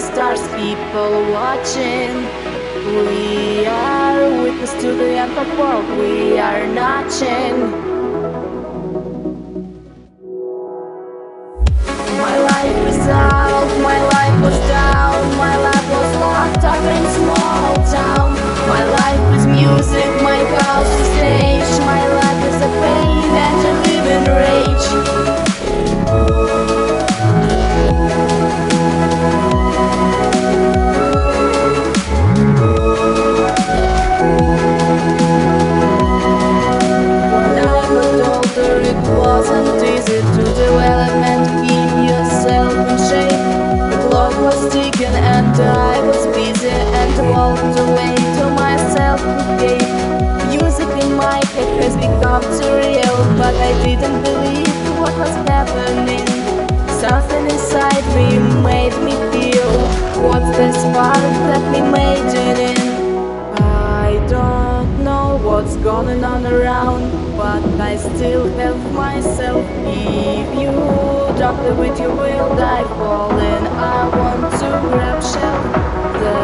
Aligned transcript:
stars, 0.00 0.40
people 0.56 1.12
watching. 1.30 2.24
We 2.86 3.66
are 3.66 4.42
witness 4.42 4.72
to 4.82 4.92
the 4.94 5.10
end 5.10 5.38
of 5.38 5.58
world. 5.58 5.86
We 5.98 6.38
are. 6.38 6.66
My 6.74 7.06
but 53.40 53.54
I 53.54 53.72
didn't 53.82 54.22
believe 54.22 54.68
what 55.00 55.16
was 55.16 55.34
happening. 55.48 56.26
Something 57.00 57.44
inside 57.46 58.04
me 58.14 58.28
made 58.60 58.96
me 59.06 59.14
feel 59.32 59.72
what's 60.26 60.50
the 60.58 60.70
spark 60.72 61.32
that 61.48 61.62
we 61.72 61.80
made 61.80 62.34
in. 62.60 62.76
I 63.56 64.22
don't 64.28 65.02
know 65.02 65.40
what's 65.42 65.76
going 65.76 66.22
on 66.22 66.44
around, 66.44 67.10
but 67.38 67.64
I 67.80 67.96
still 67.96 68.44
have 68.58 68.80
myself. 68.92 69.64
If 69.86 70.48
you 70.60 70.72
drop 71.38 71.56
the 71.64 71.74
with 71.80 71.98
you 71.98 72.10
will 72.10 72.54
die 72.56 72.84
falling. 72.98 73.64
I 73.96 74.00
want 74.18 74.52
to 74.60 74.68
grab 74.90 75.22
shell. 75.32 75.62
The 76.22 76.38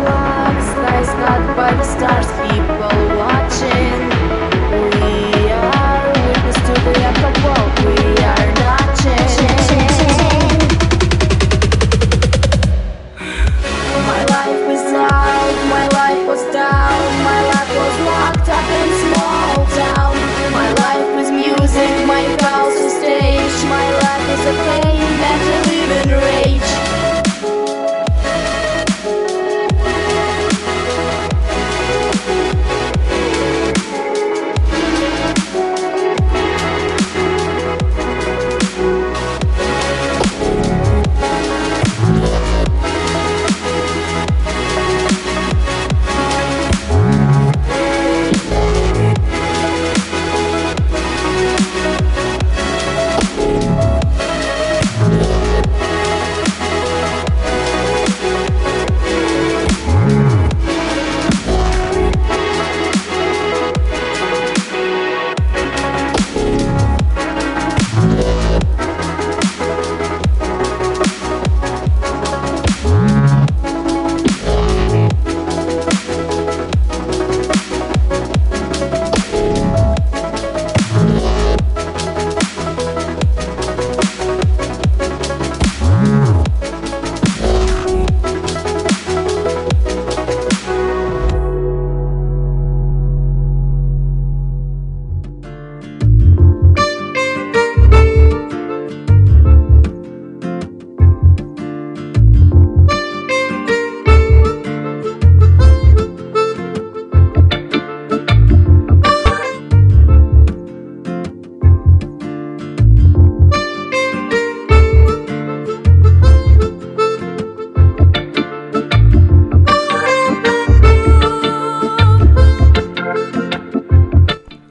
black 0.00 0.56
skies 0.70 1.10
cut 1.22 1.42
by 1.56 1.70
the 1.78 1.86
stars, 1.94 2.28
people 2.42 2.96
watching. 3.22 4.09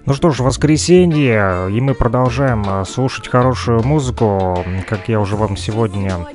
Ну 0.10 0.16
что 0.16 0.32
ж, 0.32 0.40
воскресенье, 0.40 1.68
и 1.70 1.80
мы 1.80 1.94
продолжаем 1.94 2.66
э, 2.68 2.84
слушать 2.86 3.28
хорошую 3.28 3.84
музыку, 3.84 4.66
как 4.88 5.08
я 5.08 5.20
уже 5.20 5.36
вам 5.36 5.56
сегодня, 5.56 6.26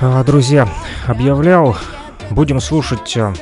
э, 0.00 0.24
друзья, 0.26 0.68
объявлял. 1.06 1.76
Будем 2.30 2.58
слушать 2.58 3.16
э, 3.16 3.32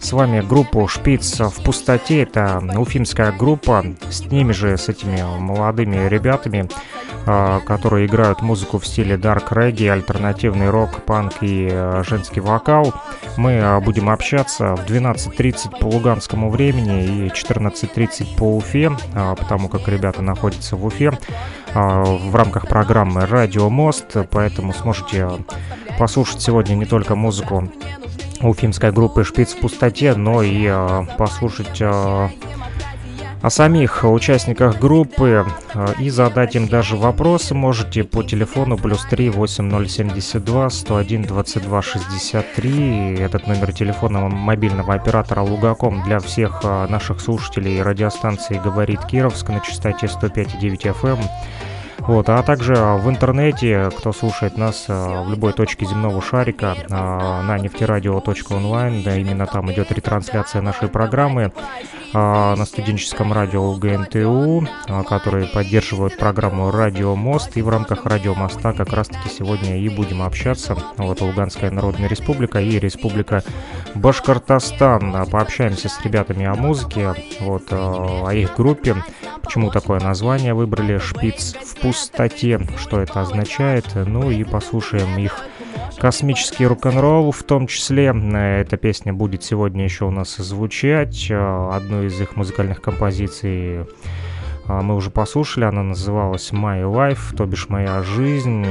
с 0.00 0.12
вами 0.12 0.40
группу 0.40 0.88
«Шпиц 0.88 1.38
в 1.38 1.62
пустоте». 1.62 2.22
Это 2.22 2.60
уфимская 2.76 3.30
группа. 3.30 3.84
С 4.10 4.22
ними 4.24 4.50
же, 4.50 4.76
с 4.76 4.88
этими 4.88 5.22
молодыми 5.38 6.08
ребятами, 6.08 6.68
которые 7.24 8.06
играют 8.06 8.42
музыку 8.42 8.78
в 8.78 8.86
стиле 8.86 9.16
дарк 9.16 9.52
регги, 9.52 9.86
альтернативный 9.86 10.70
рок, 10.70 11.02
панк 11.04 11.34
и 11.40 11.68
э, 11.70 12.02
женский 12.06 12.40
вокал. 12.40 12.92
Мы 13.36 13.52
э, 13.52 13.80
будем 13.80 14.10
общаться 14.10 14.76
в 14.76 14.84
12.30 14.86 15.78
по 15.78 15.86
луганскому 15.86 16.50
времени 16.50 17.26
и 17.26 17.28
14.30 17.28 18.36
по 18.36 18.56
Уфе, 18.56 18.90
э, 19.14 19.34
потому 19.38 19.68
как 19.68 19.88
ребята 19.88 20.22
находятся 20.22 20.76
в 20.76 20.84
Уфе 20.84 21.12
э, 21.74 21.74
в 21.74 22.34
рамках 22.34 22.66
программы 22.66 23.26
«Радио 23.26 23.70
Мост», 23.70 24.16
поэтому 24.30 24.72
сможете 24.72 25.28
послушать 25.98 26.42
сегодня 26.42 26.74
не 26.74 26.86
только 26.86 27.14
музыку 27.14 27.70
уфимской 28.40 28.90
группы 28.90 29.24
«Шпиц 29.24 29.52
в 29.52 29.60
пустоте», 29.60 30.14
но 30.14 30.42
и 30.42 30.66
э, 30.68 31.06
послушать 31.18 31.80
о 33.42 33.50
самих 33.50 34.04
участниках 34.04 34.78
группы 34.78 35.44
э, 35.74 35.86
и 35.98 36.10
задать 36.10 36.54
им 36.54 36.68
даже 36.68 36.96
вопросы 36.96 37.54
можете 37.54 38.04
по 38.04 38.22
телефону 38.22 38.78
плюс 38.78 39.04
3 39.10 39.30
8072 39.30 40.70
101 40.70 41.22
22 41.22 41.82
63. 41.82 43.16
Этот 43.16 43.48
номер 43.48 43.72
телефона 43.72 44.28
мобильного 44.28 44.94
оператора 44.94 45.40
Лугаком 45.40 46.04
для 46.04 46.20
всех 46.20 46.60
э, 46.62 46.86
наших 46.88 47.20
слушателей 47.20 47.82
радиостанции 47.82 48.60
«Говорит 48.62 49.04
Кировск» 49.06 49.48
на 49.48 49.58
частоте 49.58 50.06
105,9 50.06 50.94
FM. 51.02 51.18
Вот, 52.06 52.28
а 52.28 52.42
также 52.42 52.74
в 52.74 53.08
интернете, 53.08 53.90
кто 53.96 54.12
слушает 54.12 54.56
нас 54.56 54.86
в 54.88 55.30
любой 55.30 55.52
точке 55.52 55.86
земного 55.86 56.20
шарика 56.20 56.76
на 56.88 57.58
нефтерадио.онлайн, 57.58 59.02
да, 59.02 59.16
именно 59.16 59.46
там 59.46 59.70
идет 59.72 59.92
ретрансляция 59.92 60.62
нашей 60.62 60.88
программы 60.88 61.52
на 62.12 62.62
студенческом 62.66 63.32
радио 63.32 63.62
УГНТУ, 63.70 64.68
которые 65.08 65.46
поддерживают 65.46 66.18
программу 66.18 66.70
«Радио 66.70 67.16
Мост», 67.16 67.56
и 67.56 67.62
в 67.62 67.70
рамках 67.70 68.04
«Радио 68.04 68.34
Моста» 68.34 68.74
как 68.74 68.92
раз-таки 68.92 69.30
сегодня 69.30 69.78
и 69.78 69.88
будем 69.88 70.20
общаться. 70.20 70.76
Вот 70.98 71.22
Луганская 71.22 71.70
Народная 71.70 72.08
Республика 72.08 72.60
и 72.60 72.78
Республика 72.78 73.42
Башкортостан. 73.94 75.26
Пообщаемся 75.30 75.88
с 75.88 76.02
ребятами 76.04 76.44
о 76.44 76.54
музыке, 76.54 77.14
вот, 77.40 77.64
о 77.70 78.30
их 78.30 78.56
группе, 78.56 78.96
почему 79.42 79.70
такое 79.70 79.98
название 79.98 80.52
выбрали 80.52 80.98
«Шпиц 80.98 81.54
в 81.54 81.80
пустоте», 81.92 82.58
что 82.78 83.00
это 83.00 83.20
означает, 83.20 83.86
ну 83.94 84.30
и 84.30 84.44
послушаем 84.44 85.18
их 85.18 85.38
космический 85.98 86.66
рок-н-ролл 86.66 87.32
в 87.32 87.42
том 87.42 87.66
числе. 87.66 88.06
Эта 88.06 88.78
песня 88.78 89.12
будет 89.12 89.44
сегодня 89.44 89.84
еще 89.84 90.06
у 90.06 90.10
нас 90.10 90.36
звучать. 90.36 91.30
Одну 91.30 92.02
из 92.04 92.18
их 92.20 92.34
музыкальных 92.34 92.80
композиций 92.80 93.86
мы 94.66 94.94
уже 94.94 95.10
послушали, 95.10 95.64
она 95.64 95.82
называлась 95.82 96.50
My 96.50 96.82
Life, 96.82 97.36
то 97.36 97.44
бишь 97.44 97.68
моя 97.68 98.02
жизнь. 98.02 98.64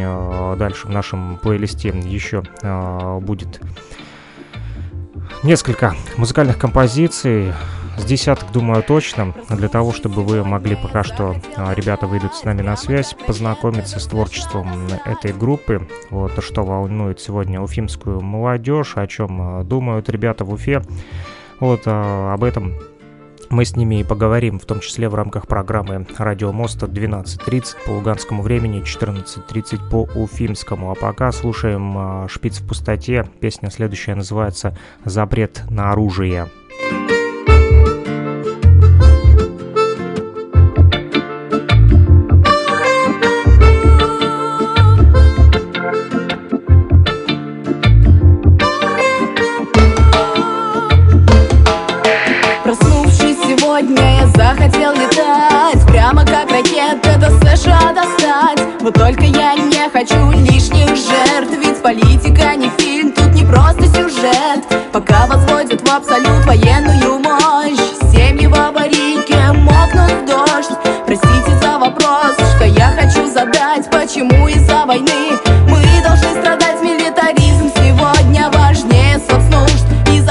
Дальше 0.57 0.87
в 0.87 0.89
нашем 0.89 1.37
плейлисте 1.37 1.89
еще 1.89 2.43
будет 3.21 3.61
несколько 5.43 5.95
музыкальных 6.17 6.57
композиций 6.57 7.53
с 7.97 8.05
десяток, 8.05 8.51
думаю, 8.51 8.83
точно, 8.83 9.33
для 9.49 9.67
того, 9.67 9.91
чтобы 9.91 10.23
вы 10.23 10.43
могли 10.43 10.75
пока 10.75 11.03
что, 11.03 11.35
а, 11.55 11.73
ребята 11.73 12.07
выйдут 12.07 12.33
с 12.35 12.43
нами 12.43 12.61
на 12.61 12.75
связь, 12.77 13.15
познакомиться 13.27 13.99
с 13.99 14.07
творчеством 14.07 14.87
этой 15.05 15.33
группы, 15.33 15.87
вот, 16.09 16.43
что 16.43 16.63
волнует 16.63 17.19
сегодня 17.19 17.61
уфимскую 17.61 18.21
молодежь, 18.21 18.93
о 18.95 19.07
чем 19.07 19.41
а, 19.41 19.63
думают 19.63 20.09
ребята 20.09 20.45
в 20.45 20.53
Уфе, 20.53 20.81
вот, 21.59 21.81
а, 21.85 22.33
об 22.33 22.43
этом 22.43 22.75
мы 23.49 23.65
с 23.65 23.75
ними 23.75 23.99
и 23.99 24.03
поговорим, 24.05 24.59
в 24.59 24.65
том 24.65 24.79
числе 24.79 25.09
в 25.09 25.15
рамках 25.15 25.45
программы 25.45 26.07
«Радио 26.17 26.53
Моста» 26.53 26.87
12.30 26.87 27.75
по 27.85 27.91
луганскому 27.91 28.41
времени, 28.41 28.81
14.30 28.81 29.89
по 29.89 30.03
уфимскому. 30.17 30.91
А 30.91 30.95
пока 30.95 31.33
слушаем 31.33 32.29
«Шпиц 32.29 32.61
в 32.61 32.67
пустоте». 32.67 33.27
Песня 33.41 33.69
следующая 33.69 34.15
называется 34.15 34.77
«Запрет 35.03 35.63
на 35.69 35.91
оружие». 35.91 36.47
Вот 58.81 58.95
только 58.95 59.23
я 59.23 59.53
не 59.53 59.89
хочу 59.89 60.31
лишних 60.31 60.87
жертв 60.95 61.53
Ведь 61.63 61.81
политика 61.83 62.55
не 62.55 62.69
фильм, 62.79 63.11
тут 63.11 63.33
не 63.35 63.43
просто 63.43 63.85
сюжет. 63.85 64.65
Пока 64.91 65.27
возводят 65.27 65.87
в 65.87 65.91
абсолют 65.95 66.43
военную 66.45 67.19
мощь 67.19 67.79
Семьи 68.11 68.47
в 68.47 68.55
аварийке 68.55 69.51
мокнут 69.53 70.11
в 70.11 70.25
дождь. 70.25 70.71
Простите 71.05 71.55
за 71.61 71.77
вопрос, 71.77 72.33
что 72.55 72.65
я 72.65 72.91
хочу 72.99 73.29
задать 73.29 73.87
Почему 73.91 74.47
из-за 74.47 74.83
войны 74.87 75.37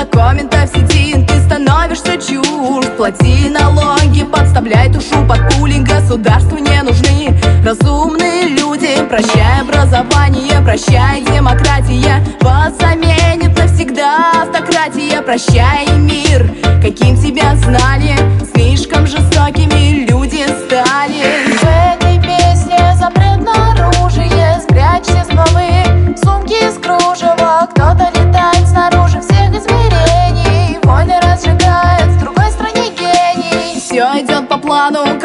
Из-за 0.00 0.06
комментов 0.06 0.70
сети 0.74 1.14
ты 1.28 1.40
становишься 1.42 2.16
чужд 2.16 2.96
Плати 2.96 3.50
налоги, 3.50 4.24
подставляй 4.24 4.88
душу 4.88 5.26
под 5.28 5.46
пули 5.50 5.78
Государству 5.80 6.56
не 6.56 6.82
нужны 6.82 7.38
разумные 7.62 8.48
люди. 8.48 8.96
Прощай 9.10 9.60
образование, 9.60 10.58
прощай 10.62 11.20
демократия. 11.20 12.24
Вас 12.40 12.78
заменит 12.78 13.58
навсегда 13.58 14.42
автократия. 14.42 15.20
Прощай 15.20 15.86
мир, 15.98 16.50
каким 16.80 17.16
тебя 17.16 17.54
знали 17.56 18.16
Слишком 18.54 19.06
жестокими 19.06 20.06
люди 20.06 20.46
стали. 20.64 21.24
В 21.58 21.64
этой 21.64 22.18
песне 22.22 22.96
запрет 22.98 23.40
на 23.44 23.72
оружие 23.72 24.60
Спрячьте 24.62 25.24
стволы, 25.24 26.16
сумки 26.24 26.54
из 26.54 26.78
кружева. 26.78 27.68
Кто-то 27.74 28.09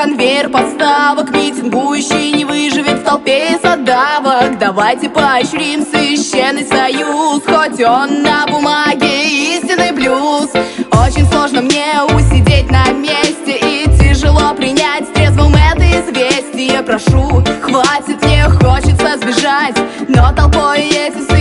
конвейер 0.06 0.50
подставок 0.50 1.32
Митингующий 1.32 2.32
не 2.34 2.46
выживет 2.46 3.00
в 3.00 3.04
толпе 3.04 3.58
задавок 3.62 4.60
Давайте 4.60 5.10
поощрим 5.10 5.84
священный 5.84 6.64
союз 6.64 7.42
Хоть 7.44 7.82
он 7.82 8.22
на 8.22 8.46
бумаге 8.46 9.58
истинный 9.58 9.92
блюз. 9.92 10.52
Очень 10.92 11.26
сложно 11.32 11.62
мне 11.62 12.04
усидеть 12.16 12.70
на 12.70 12.92
месте 12.92 13.58
И 13.60 13.86
тяжело 14.00 14.54
принять 14.54 15.12
трезвым 15.12 15.56
это 15.56 15.84
известие. 15.84 16.84
Прошу, 16.84 17.44
хватит, 17.64 18.24
мне 18.24 18.44
хочется 18.44 19.18
сбежать 19.18 19.76
Но 20.08 20.32
толпой 20.36 20.82
эти 20.82 21.18
сыним 21.18 21.35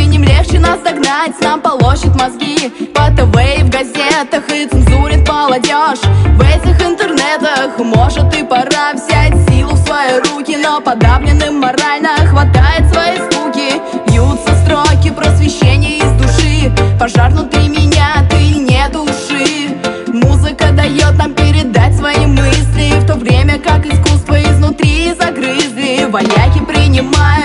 легче 0.54 0.60
нас 0.60 0.80
догнать 0.80 1.40
Нам 1.40 1.60
полощет 1.60 2.14
мозги. 2.16 2.72
По 2.94 3.10
ТВ 3.10 3.36
и 3.58 3.62
в 3.62 3.70
газетах 3.70 4.48
И 4.50 4.66
цензурит 4.66 5.28
молодежь. 5.28 6.00
В 6.36 6.40
этих 6.42 6.80
интернетах 6.80 7.78
Может 7.78 8.34
и 8.36 8.42
пора 8.42 8.92
взять 8.94 9.34
силу 9.48 9.72
в 9.72 9.86
свои 9.86 10.18
руки 10.20 10.56
Но 10.56 10.80
подавленным 10.80 11.60
морально 11.60 12.16
хватает 12.28 12.92
своей 12.92 13.18
скуки. 13.18 13.80
Льются 14.10 14.54
строки 14.64 15.10
просвещения 15.10 15.98
из 15.98 16.12
души. 16.20 16.72
Пожар 16.98 17.30
внутри 17.30 17.68
меня, 17.68 18.26
ты 18.30 18.58
не 18.58 18.88
души. 18.90 19.74
Музыка 20.08 20.70
дает 20.72 21.16
нам 21.16 21.34
передать 21.34 21.96
свои 21.96 22.26
мысли 22.26 22.92
В 23.00 23.06
то 23.06 23.14
время 23.14 23.58
как 23.58 23.86
искусство 23.86 24.40
изнутри 24.40 25.14
загрызли. 25.18 26.06
Вояки 26.10 26.60
принимают 26.60 27.43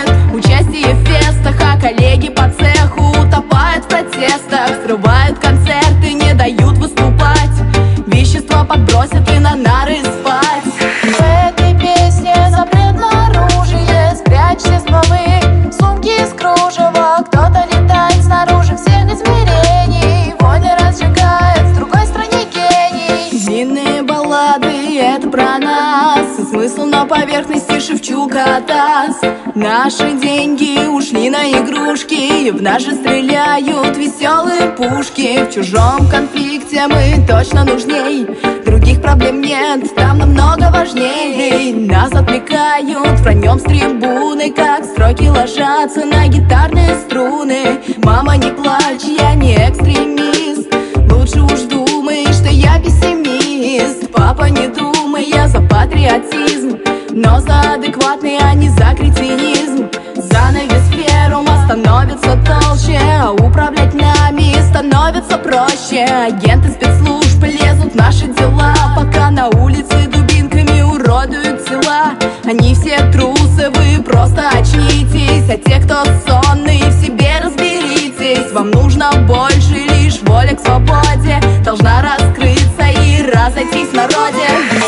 Наши 29.59 30.13
деньги 30.13 30.87
ушли 30.87 31.29
на 31.29 31.51
игрушки 31.51 32.49
В 32.49 32.79
же 32.79 32.93
стреляют 32.93 33.97
веселые 33.97 34.69
пушки. 34.69 35.43
В 35.43 35.53
чужом 35.53 36.07
конфликте 36.09 36.87
мы 36.87 37.21
точно 37.27 37.65
нужней 37.65 38.25
Других 38.65 39.01
проблем 39.01 39.41
нет, 39.41 39.93
там 39.95 40.19
намного 40.19 40.71
важней. 40.71 41.73
Нас 41.73 42.09
отвлекают 42.13 43.19
враньем 43.19 43.59
с 43.59 43.63
трибуны 43.63 44.49
Как 44.53 44.85
строки 44.85 45.27
ложатся 45.27 46.05
на 46.05 46.25
гитарные 46.29 46.95
струны. 46.95 47.81
Мама, 47.97 48.37
не 48.37 48.51
плачь, 48.51 49.03
я 49.03 49.35
не 49.35 49.55
экстремист 49.55 50.73
Лучше 51.11 51.41
уж 51.41 51.59
думай, 51.63 52.23
что 52.31 52.47
я 52.47 52.79
пессимист. 52.79 54.09
Папа, 54.13 54.45
не 54.45 54.67
думай, 54.69 55.25
я 55.29 55.49
за 55.49 55.59
патриотизм 55.59 56.58
Но 57.11 57.39
за 57.39 57.73
адекватный, 57.73 58.37
а 58.39 58.53
не 58.53 58.69
за 58.69 58.93
кретинизм. 58.95 59.89
Занавес 60.15 60.83
ферума 60.91 61.65
становится 61.65 62.37
толще 62.45 62.99
А 62.99 63.31
управлять 63.31 63.95
нами 63.95 64.55
становится 64.69 65.37
проще. 65.39 66.05
Агенты 66.05 66.69
спецслужб 66.69 67.43
лезут 67.43 67.93
в 67.93 67.95
наши 67.95 68.27
дела 68.27 68.75
Пока 68.95 69.31
на 69.31 69.47
улице 69.47 70.07
дубинками 70.07 70.81
уродуют 70.81 71.65
тела. 71.65 72.13
Они 72.45 72.75
все 72.75 72.99
трусы, 73.11 73.71
вы 73.71 74.03
просто 74.03 74.47
очнитесь 74.49 75.49
А 75.49 75.57
те, 75.57 75.79
кто 75.79 76.03
сонный, 76.27 76.83
в 76.83 77.03
себе 77.03 77.39
разберитесь. 77.43 78.51
Вам 78.53 78.69
нужно 78.69 79.11
больше, 79.27 79.73
лишь 79.73 80.21
воля 80.21 80.55
к 80.55 80.59
свободе 80.59 81.41
Должна 81.65 82.03
раскрыться 82.03 82.85
и 83.03 83.23
разойтись 83.23 83.89
в 83.89 83.93
народе 83.93 84.78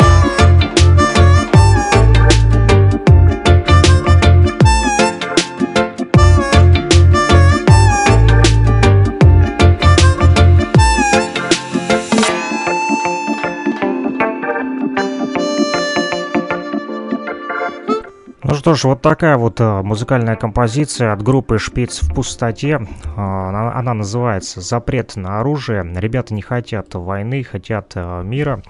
что 18.62 18.76
ж, 18.76 18.84
вот 18.84 19.02
такая 19.02 19.38
вот 19.38 19.60
э, 19.60 19.82
музыкальная 19.82 20.36
композиция 20.36 21.12
от 21.12 21.20
группы 21.20 21.58
«Шпиц 21.58 22.00
в 22.02 22.14
пустоте». 22.14 22.78
Э, 22.78 23.08
она, 23.16 23.74
она 23.74 23.92
называется 23.92 24.60
«Запрет 24.60 25.16
на 25.16 25.40
оружие». 25.40 25.84
Ребята 25.96 26.32
не 26.32 26.42
хотят 26.42 26.94
войны, 26.94 27.42
хотят 27.42 27.90
э, 27.96 28.22
мира. 28.22 28.62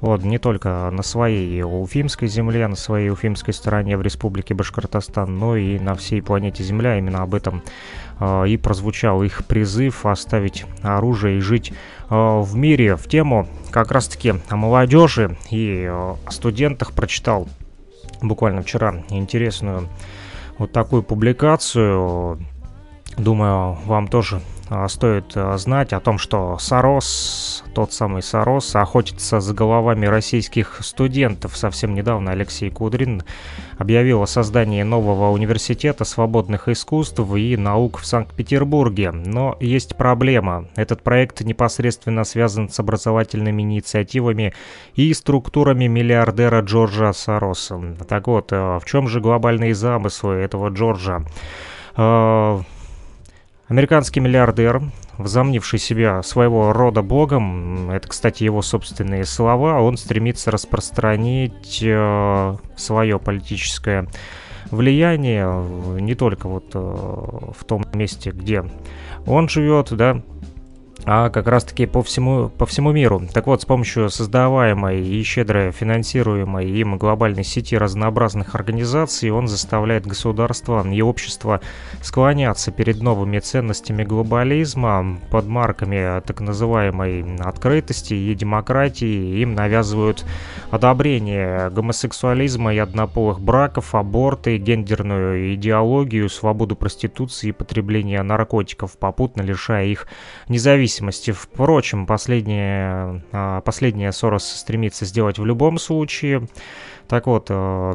Вот, 0.00 0.24
не 0.24 0.38
только 0.38 0.90
на 0.90 1.04
своей 1.04 1.62
уфимской 1.62 2.26
земле, 2.26 2.66
на 2.66 2.74
своей 2.74 3.08
уфимской 3.08 3.54
стороне 3.54 3.96
в 3.96 4.02
республике 4.02 4.52
Башкортостан, 4.52 5.32
но 5.38 5.54
и 5.54 5.78
на 5.78 5.94
всей 5.94 6.22
планете 6.22 6.64
Земля. 6.64 6.98
Именно 6.98 7.22
об 7.22 7.36
этом 7.36 7.62
и 8.46 8.58
прозвучал 8.58 9.22
их 9.22 9.46
призыв 9.46 10.04
оставить 10.04 10.66
оружие 10.82 11.38
и 11.38 11.40
жить 11.40 11.72
э, 11.72 12.14
в 12.14 12.56
мире. 12.56 12.96
В 12.96 13.06
тему 13.06 13.46
как 13.70 13.92
раз-таки 13.92 14.34
о 14.48 14.56
молодежи 14.56 15.36
и 15.50 15.88
о 15.88 16.18
студентах 16.30 16.92
прочитал 16.92 17.46
буквально 18.22 18.62
вчера 18.62 19.02
интересную 19.10 19.88
вот 20.58 20.72
такую 20.72 21.02
публикацию. 21.02 22.38
Думаю, 23.16 23.78
вам 23.86 24.08
тоже 24.08 24.40
стоит 24.88 25.32
а, 25.34 25.56
знать 25.58 25.92
о 25.92 25.98
том, 25.98 26.16
что 26.18 26.56
Сорос, 26.58 27.64
тот 27.74 27.92
самый 27.92 28.22
Сорос, 28.22 28.76
охотится 28.76 29.40
за 29.40 29.52
головами 29.52 30.06
российских 30.06 30.78
студентов. 30.82 31.56
Совсем 31.56 31.94
недавно 31.94 32.30
Алексей 32.30 32.70
Кудрин 32.70 33.24
объявил 33.78 34.22
о 34.22 34.26
создании 34.26 34.82
нового 34.82 35.30
университета 35.30 36.04
свободных 36.04 36.68
искусств 36.68 37.20
и 37.34 37.56
наук 37.56 37.98
в 37.98 38.06
Санкт-Петербурге. 38.06 39.10
Но 39.10 39.56
есть 39.58 39.96
проблема. 39.96 40.68
Этот 40.76 41.02
проект 41.02 41.40
непосредственно 41.40 42.22
связан 42.22 42.68
с 42.68 42.78
образовательными 42.78 43.62
инициативами 43.62 44.54
и 44.94 45.12
структурами 45.14 45.88
миллиардера 45.88 46.60
Джорджа 46.60 47.12
Сороса. 47.12 47.80
Так 48.08 48.28
вот, 48.28 48.52
а, 48.52 48.78
в 48.78 48.84
чем 48.84 49.08
же 49.08 49.20
глобальные 49.20 49.74
замыслы 49.74 50.34
этого 50.34 50.68
Джорджа? 50.68 51.24
Американский 53.70 54.18
миллиардер, 54.18 54.82
возомнивший 55.16 55.78
себя 55.78 56.24
своего 56.24 56.72
рода 56.72 57.02
богом, 57.02 57.92
это, 57.92 58.08
кстати, 58.08 58.42
его 58.42 58.62
собственные 58.62 59.24
слова, 59.24 59.80
он 59.80 59.96
стремится 59.96 60.50
распространить 60.50 61.78
э, 61.80 62.56
свое 62.76 63.20
политическое 63.20 64.08
влияние 64.72 65.46
не 66.00 66.16
только 66.16 66.48
вот 66.48 66.72
э, 66.74 66.78
в 66.78 67.64
том 67.64 67.84
месте, 67.94 68.32
где 68.32 68.64
он 69.24 69.48
живет, 69.48 69.92
да, 69.92 70.20
а 71.04 71.30
как 71.30 71.46
раз-таки 71.48 71.86
по 71.86 72.02
всему, 72.02 72.48
по 72.48 72.66
всему 72.66 72.92
миру. 72.92 73.22
Так 73.32 73.46
вот, 73.46 73.62
с 73.62 73.64
помощью 73.64 74.10
создаваемой 74.10 75.06
и 75.06 75.22
щедро 75.22 75.72
финансируемой 75.72 76.68
им 76.70 76.98
глобальной 76.98 77.44
сети 77.44 77.76
разнообразных 77.76 78.54
организаций 78.54 79.30
он 79.30 79.48
заставляет 79.48 80.06
государства 80.06 80.86
и 80.86 81.00
общество 81.00 81.60
склоняться 82.02 82.70
перед 82.70 83.02
новыми 83.02 83.38
ценностями 83.38 84.04
глобализма 84.04 85.18
под 85.30 85.46
марками 85.46 86.20
так 86.20 86.40
называемой 86.40 87.36
открытости 87.38 88.14
и 88.14 88.34
демократии. 88.34 89.40
Им 89.40 89.54
навязывают 89.54 90.24
одобрение 90.70 91.70
гомосексуализма 91.70 92.74
и 92.74 92.78
однополых 92.78 93.40
браков, 93.40 93.94
аборты, 93.94 94.58
гендерную 94.58 95.54
идеологию, 95.54 96.28
свободу 96.28 96.76
проституции 96.76 97.48
и 97.48 97.52
потребления 97.52 98.22
наркотиков, 98.22 98.98
попутно 98.98 99.42
лишая 99.42 99.86
их 99.86 100.06
независимости 100.48 100.89
зависимости. 100.90 101.30
Впрочем, 101.30 102.06
последнее, 102.06 103.22
а, 103.32 103.60
последнее 103.60 104.12
Сорос 104.12 104.44
стремится 104.44 105.04
сделать 105.04 105.38
в 105.38 105.44
любом 105.44 105.78
случае. 105.78 106.48
Так 107.08 107.26
вот, 107.26 107.46
э, 107.48 107.94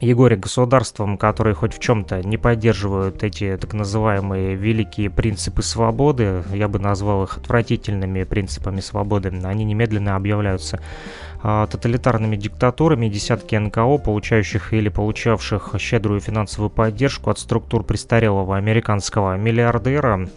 Егорик 0.00 0.40
государствам, 0.40 1.16
которые 1.16 1.54
хоть 1.54 1.72
в 1.72 1.78
чем-то 1.78 2.20
не 2.22 2.36
поддерживают 2.36 3.22
эти 3.22 3.56
так 3.58 3.72
называемые 3.72 4.54
великие 4.54 5.08
принципы 5.08 5.62
свободы, 5.62 6.42
я 6.52 6.68
бы 6.68 6.78
назвал 6.78 7.24
их 7.24 7.38
отвратительными 7.38 8.24
принципами 8.24 8.80
свободы, 8.80 9.32
они 9.44 9.64
немедленно 9.64 10.16
объявляются 10.16 10.80
а, 11.42 11.66
тоталитарными 11.68 12.36
диктатурами. 12.36 13.08
Десятки 13.08 13.54
НКО, 13.54 13.98
получающих 13.98 14.72
или 14.74 14.88
получавших 14.88 15.74
щедрую 15.78 16.20
финансовую 16.20 16.70
поддержку 16.70 17.30
от 17.30 17.38
структур 17.38 17.84
престарелого 17.84 18.56
американского 18.56 19.36
миллиардера, 19.36 20.28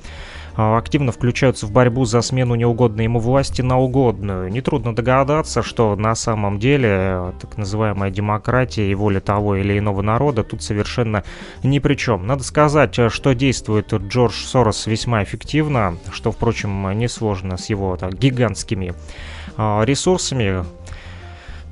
активно 0.58 1.12
включаются 1.12 1.68
в 1.68 1.72
борьбу 1.72 2.06
за 2.06 2.22
смену 2.22 2.56
неугодной 2.56 3.04
ему 3.04 3.20
власти 3.20 3.62
на 3.62 3.78
угодную. 3.78 4.50
Нетрудно 4.52 4.96
догадаться, 4.96 5.62
что 5.62 5.96
на 5.96 6.16
самом 6.16 6.58
деле 6.58 6.90
э, 6.92 7.32
так 7.40 7.58
называемая 7.58 8.10
демократия 8.10 8.90
и 8.90 8.96
воля 8.96 9.20
того 9.20 9.56
или 9.56 9.78
иного 9.78 10.02
народа 10.02 10.44
тут 10.44 10.64
совершенно 10.64 11.24
ни 11.62 11.78
при 11.78 11.94
чем. 11.94 12.26
Надо 12.26 12.44
сказать, 12.44 12.98
э, 12.98 13.10
что 13.10 13.36
действует 13.36 13.94
Джордж 13.94 14.34
Сорос 14.34 14.88
весьма 14.88 15.24
эффективно, 15.24 15.98
что, 16.12 16.32
впрочем, 16.32 16.98
несложно 16.98 17.58
с 17.58 17.70
его 17.70 17.96
так, 17.96 18.16
гигантскими 18.16 18.96
а, 19.58 19.84
ресурсами, 19.84 20.66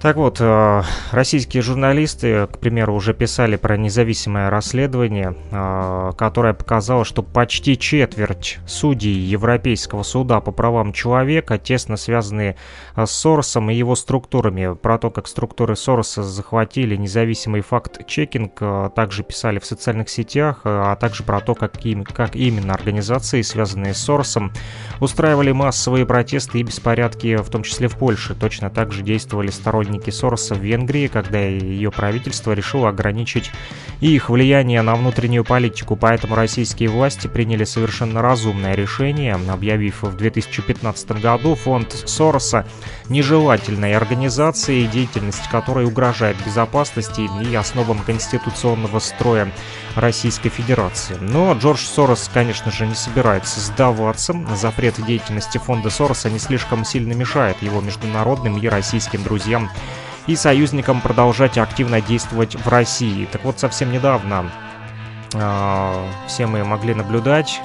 так 0.02 0.18
вот, 0.18 0.38
э, 0.40 0.84
российские 1.12 1.64
журналисты, 1.64 2.48
к 2.48 2.60
примеру, 2.60 2.94
уже 2.94 3.14
писали 3.14 3.56
про 3.56 3.78
независимое 3.78 4.50
расследование, 4.50 5.36
э, 5.52 6.12
которое 6.18 6.54
показало, 6.54 7.06
что 7.06 7.24
почти 7.24 7.78
четверть 7.78 8.60
судей 8.68 9.14
Европейского 9.14 10.04
суда 10.04 10.42
по 10.42 10.52
правам 10.52 10.92
человека 10.92 11.58
тесно 11.58 11.96
связаны 11.96 12.56
э, 12.96 13.06
с 13.06 13.12
Соросом 13.12 13.70
и 13.70 13.76
его 13.76 13.96
структурами. 13.96 14.76
Про 14.76 14.98
то, 14.98 15.10
как 15.10 15.28
структуры 15.28 15.78
Сороса 15.78 16.24
захватили 16.24 16.98
независимый 16.98 17.62
факт-чекинг, 17.62 18.92
также 18.94 19.24
писали 19.24 19.60
в 19.60 19.66
социальных 19.66 20.10
сетях, 20.10 20.62
а 20.66 20.96
также 20.98 21.24
про 21.24 21.40
то, 21.40 21.56
как, 21.56 21.84
им, 21.86 22.04
как 22.04 22.36
именно 22.36 22.74
организации, 22.74 23.42
связанные 23.42 23.94
с 23.94 24.00
Соросом, 24.00 24.52
устраивали 25.00 25.52
массовые 25.52 26.06
протесты 26.06 26.60
и 26.60 26.64
беспорядки, 26.64 27.38
в 27.38 27.50
том 27.50 27.64
числе 27.64 27.88
в 27.88 27.98
Польше. 27.98 28.36
Точно 28.36 28.70
так 28.70 28.92
же 28.92 29.02
действовали 29.02 29.50
сторонники 29.50 29.85
сторонники 29.86 30.10
Сороса 30.10 30.56
в 30.56 30.60
Венгрии, 30.60 31.08
когда 31.08 31.40
ее 31.40 31.92
правительство 31.92 32.54
решило 32.54 32.90
ограничить 32.90 33.52
их 34.02 34.30
влияние 34.30 34.82
на 34.82 34.96
внутреннюю 34.96 35.46
политику, 35.46 35.96
поэтому 35.96 36.36
российские 36.36 36.90
власти 36.90 37.28
приняли 37.28 37.66
совершенно 37.66 38.22
разумное 38.22 38.74
решение, 38.74 39.36
объявив 39.36 40.02
в 40.02 40.18
2015 40.18 41.22
году 41.22 41.56
фонд 41.56 41.92
Сороса 42.06 42.66
нежелательной 43.10 43.94
организацией, 43.94 44.88
деятельность 44.88 45.48
которой 45.50 45.86
угрожает 45.86 46.38
безопасности 46.44 47.30
и 47.44 47.56
основам 47.56 48.00
конституционного 48.00 49.00
строя 49.00 49.52
Российской 49.96 50.50
Федерации. 50.50 51.18
Но 51.20 51.54
Джордж 51.54 51.86
Сорос, 51.86 52.30
конечно 52.34 52.72
же, 52.72 52.86
не 52.86 52.96
собирается 52.96 53.60
сдаваться. 53.60 54.36
Запрет 54.56 55.04
деятельности 55.06 55.58
фонда 55.58 55.90
Сороса 55.90 56.30
не 56.30 56.40
слишком 56.40 56.86
сильно 56.86 57.14
мешает 57.14 57.62
его 57.62 57.82
международным 57.82 58.58
и 58.58 58.68
российским 58.68 59.24
друзьям 59.24 59.70
и 60.28 60.36
союзникам 60.36 61.02
продолжать 61.02 61.58
активно 61.58 62.02
действовать 62.02 62.56
в 62.56 62.68
России. 62.68 63.28
Так 63.32 63.44
вот, 63.44 63.60
совсем 63.60 63.92
недавно 63.92 64.52
э, 65.34 66.08
все 66.28 66.48
мы 66.48 66.64
могли 66.64 66.94
наблюдать 66.94 67.62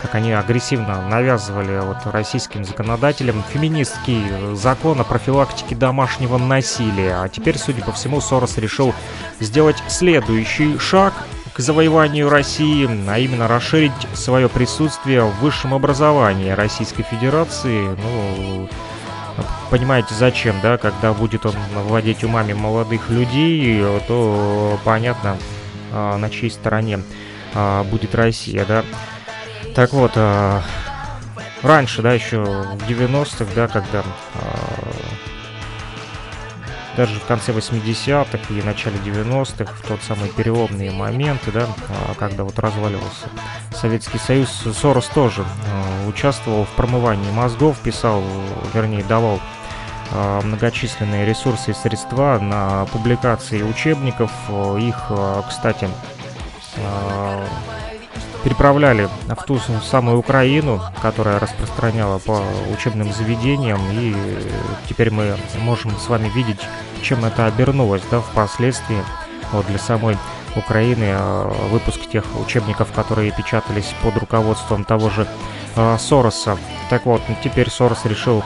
как 0.00 0.14
они 0.14 0.32
агрессивно 0.32 1.06
навязывали 1.08 1.80
вот 1.80 1.98
российским 2.12 2.64
законодателям 2.64 3.42
феминистский 3.52 4.54
закон 4.54 5.00
о 5.00 5.04
профилактике 5.04 5.74
домашнего 5.74 6.38
насилия. 6.38 7.16
А 7.16 7.28
теперь, 7.28 7.58
судя 7.58 7.82
по 7.82 7.92
всему, 7.92 8.20
Сорос 8.20 8.58
решил 8.58 8.94
сделать 9.40 9.82
следующий 9.88 10.78
шаг 10.78 11.14
к 11.58 11.60
завоеванию 11.60 12.28
России, 12.28 12.88
а 13.08 13.18
именно 13.18 13.48
расширить 13.48 13.92
свое 14.14 14.48
присутствие 14.48 15.24
в 15.24 15.40
высшем 15.40 15.74
образовании 15.74 16.50
Российской 16.50 17.02
Федерации. 17.02 17.96
Ну, 18.00 18.68
понимаете, 19.68 20.14
зачем, 20.14 20.54
да, 20.62 20.78
когда 20.78 21.12
будет 21.12 21.46
он 21.46 21.54
владеть 21.88 22.22
умами 22.22 22.52
молодых 22.52 23.10
людей, 23.10 23.82
то 24.06 24.78
понятно, 24.84 25.36
а, 25.92 26.16
на 26.16 26.30
чьей 26.30 26.52
стороне 26.52 27.00
а, 27.54 27.82
будет 27.82 28.14
Россия, 28.14 28.64
да. 28.64 28.84
Так 29.74 29.92
вот, 29.92 30.12
а, 30.14 30.62
раньше, 31.62 32.02
да, 32.02 32.12
еще 32.12 32.44
в 32.44 32.88
90-х, 32.88 33.46
да, 33.56 33.66
когда 33.66 34.04
даже 36.98 37.20
в 37.20 37.26
конце 37.26 37.52
80-х 37.52 38.52
и 38.52 38.60
начале 38.60 38.96
90-х, 38.96 39.72
в 39.72 39.86
тот 39.86 40.02
самый 40.02 40.30
переломные 40.30 40.90
моменты, 40.90 41.52
да, 41.52 41.68
а, 41.88 42.14
когда 42.18 42.42
вот 42.42 42.58
разваливался 42.58 43.28
Советский 43.70 44.18
Союз, 44.18 44.48
Сорос 44.76 45.06
тоже 45.06 45.44
а, 45.44 46.08
участвовал 46.08 46.64
в 46.64 46.70
промывании 46.70 47.30
мозгов, 47.30 47.78
писал, 47.78 48.24
вернее, 48.74 49.04
давал 49.04 49.38
а, 50.10 50.42
многочисленные 50.42 51.24
ресурсы 51.24 51.70
и 51.70 51.74
средства 51.74 52.40
на 52.40 52.84
публикации 52.86 53.62
учебников. 53.62 54.32
Их, 54.80 55.12
кстати, 55.48 55.88
переправляли 58.44 59.08
в 59.26 59.42
ту 59.44 59.58
самую 59.58 60.18
Украину, 60.18 60.80
которая 61.02 61.38
распространяла 61.38 62.18
по 62.18 62.42
учебным 62.72 63.12
заведениям, 63.12 63.80
и 63.92 64.14
теперь 64.88 65.10
мы 65.10 65.36
можем 65.60 65.92
с 65.98 66.08
вами 66.08 66.28
видеть, 66.28 66.60
чем 67.02 67.24
это 67.24 67.46
обернулось, 67.46 68.02
да, 68.10 68.20
впоследствии. 68.20 69.02
вот 69.52 69.66
для 69.66 69.78
самой 69.78 70.16
Украины 70.56 71.16
выпуск 71.70 72.00
тех 72.10 72.24
учебников, 72.40 72.92
которые 72.92 73.30
печатались 73.32 73.94
под 74.02 74.16
руководством 74.16 74.84
того 74.84 75.10
же 75.10 75.26
Сороса. 75.98 76.58
Так 76.90 77.06
вот, 77.06 77.22
теперь 77.44 77.70
Сорос 77.70 78.04
решил 78.04 78.42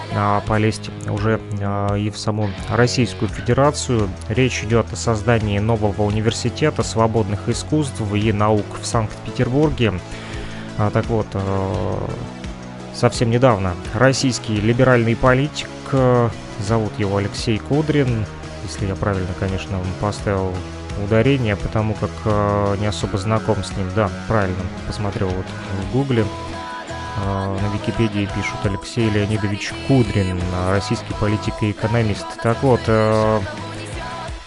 полезть 0.47 0.91
уже 1.09 1.41
и 1.97 2.11
в 2.11 2.19
саму 2.19 2.51
Российскую 2.69 3.29
Федерацию. 3.29 4.09
Речь 4.29 4.63
идет 4.65 4.93
о 4.93 4.97
создании 4.97 5.59
нового 5.59 6.03
университета 6.03 6.83
свободных 6.83 7.49
искусств 7.49 8.03
и 8.13 8.33
наук 8.33 8.67
в 8.81 8.87
Санкт-Петербурге. 8.87 9.95
Так 10.77 11.07
вот, 11.07 11.27
совсем 12.95 13.31
недавно 13.31 13.75
российский 13.95 14.57
либеральный 14.57 15.17
политик, 15.17 15.69
зовут 16.61 16.93
его 16.99 17.17
Алексей 17.17 17.59
Кудрин, 17.59 18.27
если 18.65 18.87
я 18.87 18.95
правильно, 18.95 19.31
конечно, 19.39 19.79
поставил 20.01 20.53
ударение, 21.05 21.57
потому 21.57 21.95
как 21.95 22.11
э, 22.25 22.77
не 22.79 22.87
особо 22.87 23.19
знаком 23.19 23.65
с 23.65 23.77
ним. 23.77 23.89
Да, 23.97 24.11
правильно, 24.29 24.63
посмотрел 24.87 25.29
вот 25.29 25.47
в 25.47 25.93
гугле. 25.93 26.25
Э, 27.19 27.59
на 27.61 27.75
Википедии 27.75 28.27
пишут 28.27 28.65
Алексей 28.65 29.09
Леонидович 29.11 29.73
Кудрин, 29.89 30.41
российский 30.71 31.15
политик 31.21 31.55
и 31.61 31.71
экономист. 31.71 32.27
Так 32.43 32.63
вот, 32.63 32.81
э, 32.87 33.41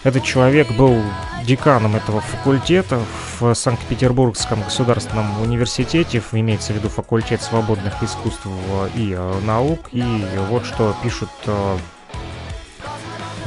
этот 0.04 0.22
человек 0.24 0.70
был 0.72 1.02
деканом 1.44 1.96
этого 1.96 2.20
факультета 2.20 3.00
в 3.38 3.54
Санкт-Петербургском 3.54 4.62
государственном 4.62 5.40
университете, 5.40 6.22
имеется 6.32 6.72
в 6.72 6.76
виду 6.76 6.88
факультет 6.88 7.42
свободных 7.42 8.02
искусств 8.02 8.46
и 8.94 9.14
э, 9.16 9.40
наук. 9.44 9.88
И 9.92 10.26
вот 10.48 10.64
что 10.64 10.94
пишут 11.02 11.30
э, 11.46 11.78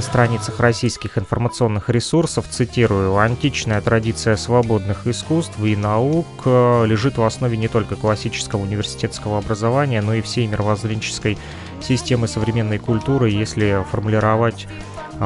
страницах 0.02 0.60
российских 0.60 1.18
информационных 1.18 1.90
ресурсов, 1.90 2.46
цитирую, 2.50 3.18
«Античная 3.18 3.82
традиция 3.82 4.36
свободных 4.36 5.08
искусств 5.08 5.60
и 5.64 5.76
наук 5.76 6.28
э, 6.46 6.86
лежит 6.86 7.18
в 7.18 7.24
основе 7.24 7.58
не 7.58 7.68
только 7.68 7.96
классического 7.96 8.62
университетского 8.62 9.38
образования, 9.38 10.02
но 10.02 10.14
и 10.14 10.22
всей 10.22 10.48
мировоззренческой 10.48 11.38
системы 11.82 12.28
современной 12.28 12.78
культуры, 12.78 13.30
если 13.30 13.86
формулировать 13.92 14.68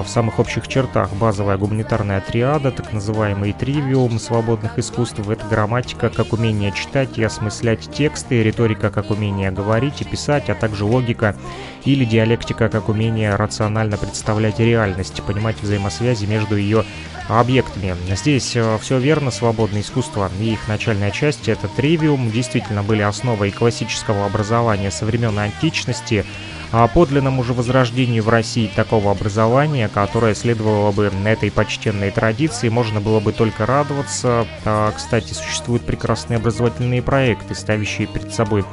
в 0.01 0.07
самых 0.07 0.39
общих 0.39 0.67
чертах 0.67 1.11
базовая 1.13 1.57
гуманитарная 1.57 2.19
триада, 2.21 2.71
так 2.71 2.91
называемый 2.93 3.53
тривиум 3.53 4.17
свободных 4.17 4.79
искусств, 4.79 5.19
это 5.29 5.45
грамматика 5.45 6.09
как 6.09 6.33
умение 6.33 6.71
читать 6.71 7.17
и 7.17 7.23
осмыслять 7.23 7.91
тексты, 7.91 8.41
риторика 8.41 8.89
как 8.89 9.11
умение 9.11 9.51
говорить 9.51 10.01
и 10.01 10.05
писать, 10.05 10.49
а 10.49 10.55
также 10.55 10.85
логика 10.85 11.35
или 11.85 12.05
диалектика 12.05 12.69
как 12.69 12.89
умение 12.89 13.35
рационально 13.35 13.97
представлять 13.97 14.59
реальность, 14.59 15.21
понимать 15.23 15.61
взаимосвязи 15.61 16.25
между 16.25 16.55
ее 16.55 16.85
объектами. 17.29 17.95
Здесь 18.15 18.55
э, 18.55 18.77
все 18.81 18.97
верно, 18.99 19.31
свободное 19.31 19.81
искусство 19.81 20.29
и 20.39 20.53
их 20.53 20.67
начальная 20.67 21.11
часть, 21.11 21.47
это 21.47 21.67
тривиум, 21.67 22.31
действительно 22.31 22.83
были 22.83 23.01
основой 23.01 23.51
классического 23.51 24.25
образования 24.25 24.91
со 24.91 25.05
времен 25.05 25.37
античности, 25.37 26.25
о 26.73 26.87
подлинному 26.87 27.43
же 27.43 27.53
возрождению 27.53 28.23
в 28.23 28.29
России 28.29 28.67
такого 28.75 29.11
образования, 29.11 29.87
которое 29.93 30.33
следовало 30.33 30.91
бы 30.91 31.11
этой 31.23 31.51
почтенной 31.51 32.09
традиции, 32.09 32.67
можно 32.67 32.99
было 32.99 33.19
бы 33.19 33.31
только 33.31 33.67
радоваться. 33.67 34.47
А, 34.65 34.91
кстати, 34.91 35.33
существуют 35.33 35.83
прекрасные 35.83 36.37
образовательные 36.37 37.03
проекты, 37.03 37.53
ставящие 37.53 38.07
перед 38.07 38.33
собой 38.33 38.65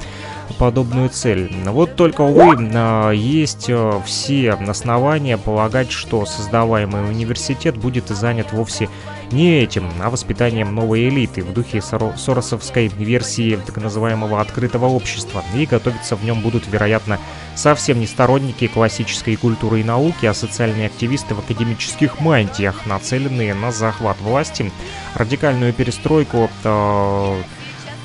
подобную 0.59 1.11
цель. 1.11 1.53
Вот 1.67 1.95
только, 1.97 2.23
увы, 2.23 2.57
а, 2.75 3.11
есть 3.11 3.67
а, 3.69 4.01
все 4.07 4.53
основания 4.53 5.37
полагать, 5.37 5.93
что 5.93 6.25
создаваемый 6.25 7.07
университет 7.07 7.77
будет 7.77 8.09
занят 8.09 8.53
вовсе 8.53 8.89
этим, 9.33 9.89
а 10.01 10.11
воспитанием 10.11 10.75
новой 10.75 11.09
элиты 11.09 11.43
в 11.43 11.53
духе 11.53 11.81
соросовской 11.81 12.89
версии 12.89 13.59
так 13.65 13.77
называемого 13.77 14.41
открытого 14.41 14.87
общества, 14.87 15.45
и 15.55 15.67
готовиться 15.67 16.17
в 16.17 16.25
нем 16.25 16.41
будут, 16.41 16.67
вероятно, 16.67 17.19
совсем 17.55 18.01
не 18.01 18.07
сторонники 18.07 18.67
классической 18.67 19.37
культуры 19.37 19.81
и 19.81 19.85
науки, 19.85 20.27
а 20.27 20.35
социальные 20.35 20.87
активисты 20.87 21.35
в 21.35 21.41
академических 21.41 22.21
мантиях, 22.21 22.87
нацеленные 22.87 23.55
на 23.55 23.73
захват 23.73 24.19
власти, 24.21 24.73
радикальную 25.15 25.73
перестройку 25.73 26.51
э, 26.65 27.43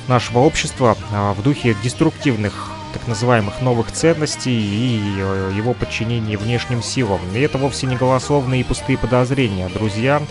нашего 0.08 0.40
общества 0.40 0.98
э, 1.12 1.34
в 1.34 1.42
духе 1.42 1.76
деструктивных 1.84 2.72
так 2.94 3.08
называемых 3.10 3.62
новых 3.62 3.92
ценностей 3.92 4.58
и 4.58 5.20
э, 5.20 5.52
его 5.56 5.74
подчинение 5.74 6.38
внешним 6.38 6.82
силам. 6.82 7.20
И 7.34 7.40
это 7.40 7.58
вовсе 7.58 7.88
не 7.88 7.98
голословные 7.98 8.62
и 8.62 8.64
пустые 8.64 8.98
подозрения. 8.98 9.68
Друзья, 9.68 10.22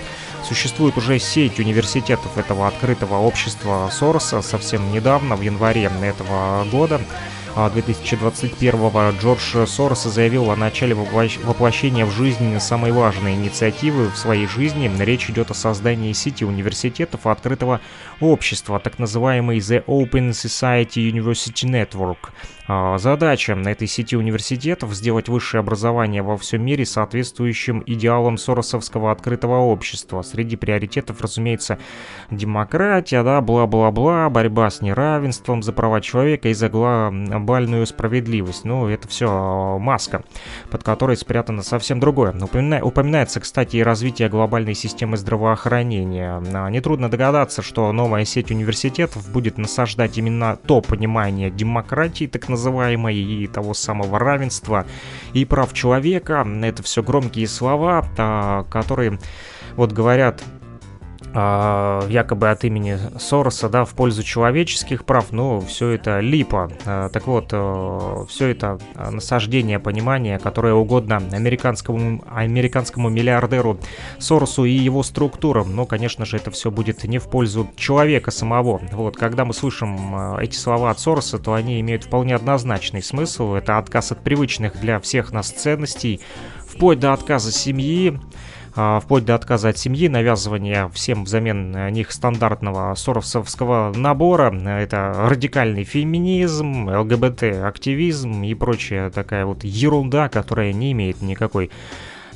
Существует 0.46 0.98
уже 0.98 1.18
сеть 1.18 1.58
университетов 1.58 2.36
этого 2.36 2.68
открытого 2.68 3.16
общества 3.16 3.88
Сороса 3.90 4.42
совсем 4.42 4.92
недавно, 4.92 5.36
в 5.36 5.40
январе 5.40 5.90
этого 6.02 6.64
года. 6.70 7.00
2021-го 7.56 8.90
а, 8.98 9.12
Джордж 9.12 9.66
Сорос 9.66 10.02
заявил 10.02 10.50
о 10.50 10.56
начале 10.56 10.94
воплощения 10.94 12.04
в 12.04 12.10
жизнь 12.10 12.58
самой 12.58 12.90
важной 12.90 13.34
инициативы 13.34 14.10
в 14.10 14.16
своей 14.16 14.46
жизни. 14.46 14.90
Речь 14.98 15.30
идет 15.30 15.50
о 15.50 15.54
создании 15.54 16.12
сети 16.12 16.44
университетов 16.44 17.26
открытого 17.26 17.80
общества, 18.20 18.80
так 18.80 18.98
называемый 18.98 19.58
The 19.58 19.84
Open 19.84 20.30
Society 20.30 21.10
University 21.10 21.64
Network. 21.64 22.30
А, 22.66 22.96
задача 22.96 23.52
этой 23.52 23.86
сети 23.86 24.16
университетов 24.16 24.94
сделать 24.94 25.28
высшее 25.28 25.60
образование 25.60 26.22
во 26.22 26.38
всем 26.38 26.64
мире 26.64 26.86
соответствующим 26.86 27.82
идеалам 27.86 28.38
соросовского 28.38 29.12
открытого 29.12 29.58
общества. 29.58 30.22
Среди 30.22 30.56
приоритетов, 30.56 31.20
разумеется, 31.20 31.78
демократия, 32.30 33.22
да, 33.22 33.42
бла-бла-бла, 33.42 34.30
борьба 34.30 34.70
с 34.70 34.80
неравенством 34.80 35.62
за 35.62 35.74
права 35.74 36.00
человека 36.00 36.48
и 36.48 36.54
за 36.54 36.70
глобальную 36.70 37.86
справедливость. 37.86 38.64
Ну, 38.64 38.88
это 38.88 39.08
все 39.08 39.28
а, 39.30 39.78
маска, 39.78 40.24
под 40.70 40.82
которой 40.82 41.18
спрятано 41.18 41.62
совсем 41.62 42.00
другое. 42.00 42.32
Упоминается, 42.32 43.40
кстати, 43.40 43.76
и 43.76 43.82
развитие 43.82 44.30
глобальной 44.30 44.74
системы 44.74 45.18
здравоохранения. 45.18 46.42
А, 46.54 46.70
нетрудно 46.70 47.10
догадаться, 47.10 47.60
что 47.60 47.92
новая 47.92 48.24
сеть 48.24 48.50
университетов 48.50 49.30
будет 49.30 49.58
насаждать 49.58 50.16
именно 50.16 50.56
то 50.56 50.80
понимание 50.80 51.50
демократии, 51.50 52.26
так 52.26 52.48
называемой, 52.48 52.53
и 53.14 53.46
того 53.46 53.74
самого 53.74 54.18
равенства 54.18 54.86
и 55.32 55.44
прав 55.44 55.72
человека. 55.72 56.46
Это 56.62 56.82
все 56.82 57.02
громкие 57.02 57.48
слова, 57.48 58.06
а, 58.18 58.64
которые 58.64 59.18
вот 59.76 59.92
говорят 59.92 60.42
якобы 61.34 62.48
от 62.50 62.62
имени 62.62 62.96
Сороса, 63.18 63.68
да, 63.68 63.84
в 63.84 63.94
пользу 63.94 64.22
человеческих 64.22 65.04
прав, 65.04 65.32
но 65.32 65.60
все 65.60 65.90
это 65.90 66.20
липа. 66.20 66.70
А, 66.86 67.08
так 67.08 67.26
вот, 67.26 67.48
э, 67.50 68.24
все 68.28 68.48
это 68.48 68.78
насаждение 68.94 69.80
понимания, 69.80 70.38
которое 70.38 70.74
угодно 70.74 71.16
американскому, 71.32 72.22
американскому 72.30 73.08
миллиардеру 73.08 73.78
Соросу 74.18 74.64
и 74.64 74.70
его 74.70 75.02
структурам, 75.02 75.74
но, 75.74 75.86
конечно 75.86 76.24
же, 76.24 76.36
это 76.36 76.52
все 76.52 76.70
будет 76.70 77.02
не 77.02 77.18
в 77.18 77.28
пользу 77.28 77.68
человека 77.74 78.30
самого. 78.30 78.80
Вот, 78.92 79.16
когда 79.16 79.44
мы 79.44 79.54
слышим 79.54 80.36
э, 80.36 80.44
эти 80.44 80.56
слова 80.56 80.90
от 80.90 81.00
Сороса, 81.00 81.38
то 81.38 81.54
они 81.54 81.80
имеют 81.80 82.04
вполне 82.04 82.36
однозначный 82.36 83.02
смысл. 83.02 83.54
Это 83.54 83.78
отказ 83.78 84.12
от 84.12 84.22
привычных 84.22 84.80
для 84.80 85.00
всех 85.00 85.32
нас 85.32 85.50
ценностей, 85.50 86.20
вплоть 86.64 87.00
до 87.00 87.12
отказа 87.12 87.50
семьи, 87.50 88.20
а, 88.20 88.43
вплоть 88.74 89.24
до 89.24 89.34
отказа 89.34 89.68
от 89.68 89.78
семьи, 89.78 90.08
навязывания 90.08 90.88
всем 90.88 91.24
взамен 91.24 91.92
них 91.92 92.10
стандартного 92.10 92.94
соровцевского 92.94 93.92
набора. 93.94 94.52
Это 94.52 95.14
радикальный 95.28 95.84
феминизм, 95.84 96.88
ЛГБТ-активизм 96.88 98.42
и 98.42 98.54
прочая 98.54 99.10
такая 99.10 99.46
вот 99.46 99.64
ерунда, 99.64 100.28
которая 100.28 100.72
не 100.72 100.92
имеет 100.92 101.22
никакой 101.22 101.70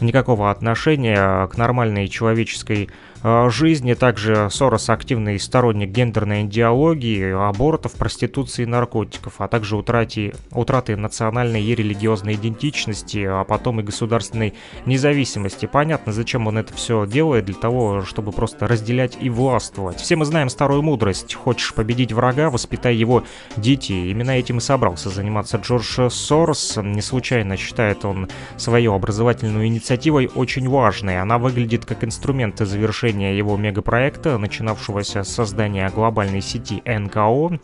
никакого 0.01 0.53
отношения 0.53 1.49
к 1.49 1.57
нормальной 1.57 2.07
человеческой 2.07 2.89
Э, 3.18 3.18
жизни. 3.23 3.95
Также 3.95 4.49
Сорос 4.51 4.91
активный 4.91 5.41
сторонник 5.41 5.91
гендерной 5.91 6.43
идеологии, 6.43 7.33
абортов, 7.33 7.95
проституции 7.95 8.63
и 8.63 8.67
наркотиков, 8.67 9.35
а 9.39 9.49
также 9.49 9.77
утраты, 9.77 10.35
утраты 10.53 10.97
национальной 10.97 11.63
и 11.63 11.75
религиозной 11.75 12.35
идентичности, 12.35 13.25
а 13.25 13.43
потом 13.45 13.81
и 13.81 13.83
государственной 13.83 14.55
независимости. 14.87 15.67
Понятно, 15.67 16.13
зачем 16.13 16.47
он 16.47 16.59
это 16.59 16.73
все 16.75 17.07
делает, 17.07 17.47
для 17.47 17.55
того, 17.55 18.05
чтобы 18.05 18.31
просто 18.31 18.69
разделять 18.69 19.19
и 19.21 19.31
властвовать. 19.31 19.99
Все 19.99 20.15
мы 20.15 20.25
знаем 20.25 20.49
старую 20.49 20.83
мудрость. 20.83 21.35
Хочешь 21.35 21.75
победить 21.75 22.13
врага, 22.13 22.51
воспитай 22.51 22.95
его 22.95 23.25
детей. 23.57 24.11
Именно 24.11 24.33
этим 24.33 24.59
и 24.59 24.61
собрался 24.61 25.09
заниматься 25.09 25.57
Джордж 25.57 26.09
Сорос. 26.09 26.77
Не 26.77 27.03
случайно 27.03 27.57
считает 27.57 28.05
он 28.05 28.29
свою 28.57 28.93
образовательную 28.93 29.67
инициативой 29.67 30.31
очень 30.33 30.69
важной. 30.69 31.21
Она 31.21 31.39
выглядит 31.39 31.85
как 31.85 32.05
инструмент 32.05 32.59
завершения 32.59 33.08
его 33.37 33.57
мегапроекта, 33.57 34.39
начинавшегося 34.39 35.23
с 35.23 35.29
создания 35.29 35.89
глобальной 35.91 36.41
сети 36.41 36.83
НКО, 36.85 37.59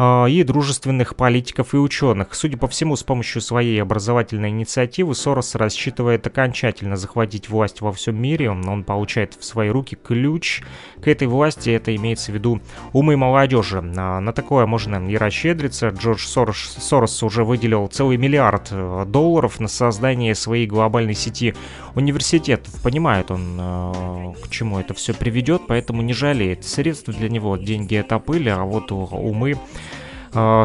и 0.00 0.42
дружественных 0.44 1.14
политиков 1.14 1.74
и 1.74 1.76
ученых. 1.76 2.34
Судя 2.34 2.56
по 2.56 2.68
всему, 2.68 2.96
с 2.96 3.02
помощью 3.02 3.42
своей 3.42 3.82
образовательной 3.82 4.48
инициативы 4.48 5.14
Сорос 5.14 5.54
рассчитывает 5.54 6.26
окончательно 6.26 6.96
захватить 6.96 7.50
власть 7.50 7.82
во 7.82 7.92
всем 7.92 8.16
мире. 8.16 8.50
Он 8.50 8.82
получает 8.84 9.34
в 9.34 9.44
свои 9.44 9.68
руки 9.68 9.98
ключ 10.02 10.62
к 11.02 11.08
этой 11.08 11.28
власти, 11.28 11.70
это 11.70 11.94
имеется 11.94 12.32
в 12.32 12.34
виду 12.34 12.60
умы 12.94 13.16
молодежи. 13.16 13.82
На 13.82 14.32
такое 14.32 14.64
можно 14.66 15.06
и 15.06 15.16
расщедриться. 15.16 15.88
Джордж 15.88 16.24
Сорос, 16.24 16.76
Сорос 16.80 17.22
уже 17.22 17.44
выделил 17.44 17.86
целый 17.88 18.16
миллиард 18.16 18.68
э, 18.70 19.04
долларов 19.06 19.60
на 19.60 19.68
создание 19.68 20.34
своей 20.34 20.66
глобальной 20.66 21.14
сети 21.14 21.54
университетов. 21.94 22.80
Понимает 22.82 23.30
он, 23.30 23.56
э, 23.58 24.32
к 24.44 24.48
чему 24.50 24.78
это 24.78 24.94
все 24.94 25.12
приведет, 25.12 25.62
поэтому 25.68 26.00
не 26.00 26.14
жалеет. 26.14 26.64
Средства 26.64 27.12
для 27.12 27.28
него, 27.28 27.56
деньги 27.56 27.96
это 27.96 28.18
пыль, 28.18 28.48
а 28.48 28.64
вот 28.64 28.90
умы 28.92 29.58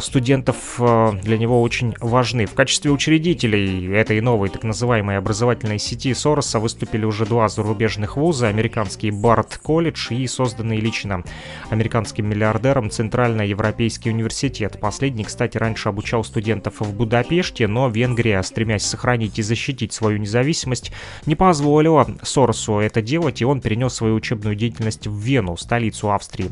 студентов 0.01 0.75
э, 0.79 1.11
для 1.23 1.37
него 1.37 1.61
очень 1.61 1.95
важны. 1.99 2.45
В 2.45 2.53
качестве 2.53 2.91
учредителей 2.91 3.91
этой 3.95 4.21
новой 4.21 4.49
так 4.49 4.63
называемой 4.63 5.17
образовательной 5.17 5.79
сети 5.79 6.13
Сороса 6.13 6.59
выступили 6.59 7.03
уже 7.03 7.25
два 7.25 7.47
зарубежных 7.47 8.15
вуза, 8.15 8.47
американский 8.47 9.09
Барт 9.09 9.57
колледж 9.57 10.13
и 10.13 10.27
созданный 10.27 10.77
лично 10.77 11.23
американским 11.71 12.27
миллиардером 12.27 12.91
Центрально-Европейский 12.91 14.11
университет. 14.11 14.77
Последний, 14.79 15.23
кстати, 15.23 15.57
раньше 15.57 15.89
обучал 15.89 16.23
студентов 16.23 16.75
в 16.79 16.95
Будапеште, 16.95 17.67
но 17.67 17.89
Венгрия, 17.89 18.43
стремясь 18.43 18.85
сохранить 18.85 19.39
и 19.39 19.41
защитить 19.41 19.93
свою 19.93 20.19
независимость, 20.19 20.91
не 21.25 21.35
позволила 21.35 22.07
Соросу 22.21 22.77
это 22.77 23.01
делать, 23.01 23.41
и 23.41 23.45
он 23.45 23.61
перенес 23.61 23.93
свою 23.95 24.15
учебную 24.15 24.55
деятельность 24.55 25.07
в 25.07 25.17
Вену, 25.17 25.57
столицу 25.57 26.11
Австрии. 26.11 26.51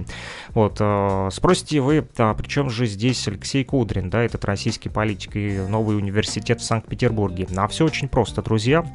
Вот, 0.49 0.77
э, 0.79 1.29
спросите 1.31 1.79
вы, 1.79 2.07
а 2.17 2.33
при 2.33 2.47
чем 2.47 2.69
же 2.69 2.87
здесь 2.87 3.02
здесь 3.03 3.27
Алексей 3.27 3.65
Кудрин, 3.65 4.09
да, 4.09 4.23
этот 4.23 4.45
российский 4.45 4.87
политик 4.87 5.35
и 5.35 5.57
новый 5.67 5.97
университет 5.97 6.61
в 6.61 6.63
Санкт-Петербурге. 6.63 7.49
А 7.57 7.67
все 7.67 7.83
очень 7.83 8.07
просто, 8.07 8.41
друзья. 8.41 8.85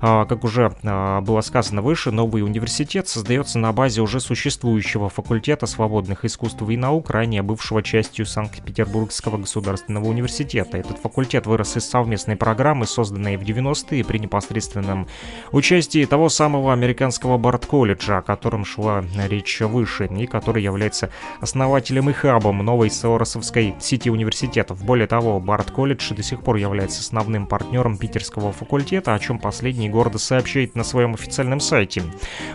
А, 0.00 0.24
как 0.24 0.42
уже 0.42 0.74
а, 0.82 1.20
было 1.20 1.40
сказано 1.42 1.80
выше, 1.80 2.10
новый 2.10 2.42
университет 2.42 3.06
создается 3.06 3.60
на 3.60 3.72
базе 3.72 4.00
уже 4.00 4.18
существующего 4.18 5.08
факультета 5.08 5.66
свободных 5.66 6.24
искусств 6.24 6.60
и 6.68 6.76
наук, 6.76 7.10
ранее 7.10 7.42
бывшего 7.42 7.84
частью 7.84 8.26
Санкт-Петербургского 8.26 9.36
государственного 9.36 10.06
университета. 10.06 10.78
Этот 10.78 10.98
факультет 10.98 11.46
вырос 11.46 11.76
из 11.76 11.88
совместной 11.88 12.34
программы, 12.34 12.88
созданной 12.88 13.36
в 13.36 13.42
90-е 13.42 14.04
при 14.04 14.18
непосредственном 14.18 15.06
участии 15.52 16.04
того 16.04 16.30
самого 16.30 16.72
американского 16.72 17.38
Барт-колледжа, 17.38 18.18
о 18.18 18.22
котором 18.22 18.64
шла 18.64 19.04
речь 19.28 19.60
выше, 19.60 20.06
и 20.06 20.26
который 20.26 20.64
является 20.64 21.10
основателем 21.40 22.10
и 22.10 22.12
хабом 22.12 22.58
новой 22.58 22.90
Соросовской 22.90 23.51
питерской 23.52 23.74
сети 23.80 24.10
университетов. 24.10 24.82
Более 24.84 25.06
того, 25.06 25.38
Барт-колледж 25.38 26.14
до 26.14 26.22
сих 26.22 26.42
пор 26.42 26.56
является 26.56 27.00
основным 27.00 27.46
партнером 27.46 27.98
питерского 27.98 28.52
факультета, 28.52 29.14
о 29.14 29.18
чем 29.18 29.38
последний 29.38 29.88
гордо 29.88 30.18
сообщает 30.18 30.74
на 30.74 30.84
своем 30.84 31.14
официальном 31.14 31.60
сайте. 31.60 32.02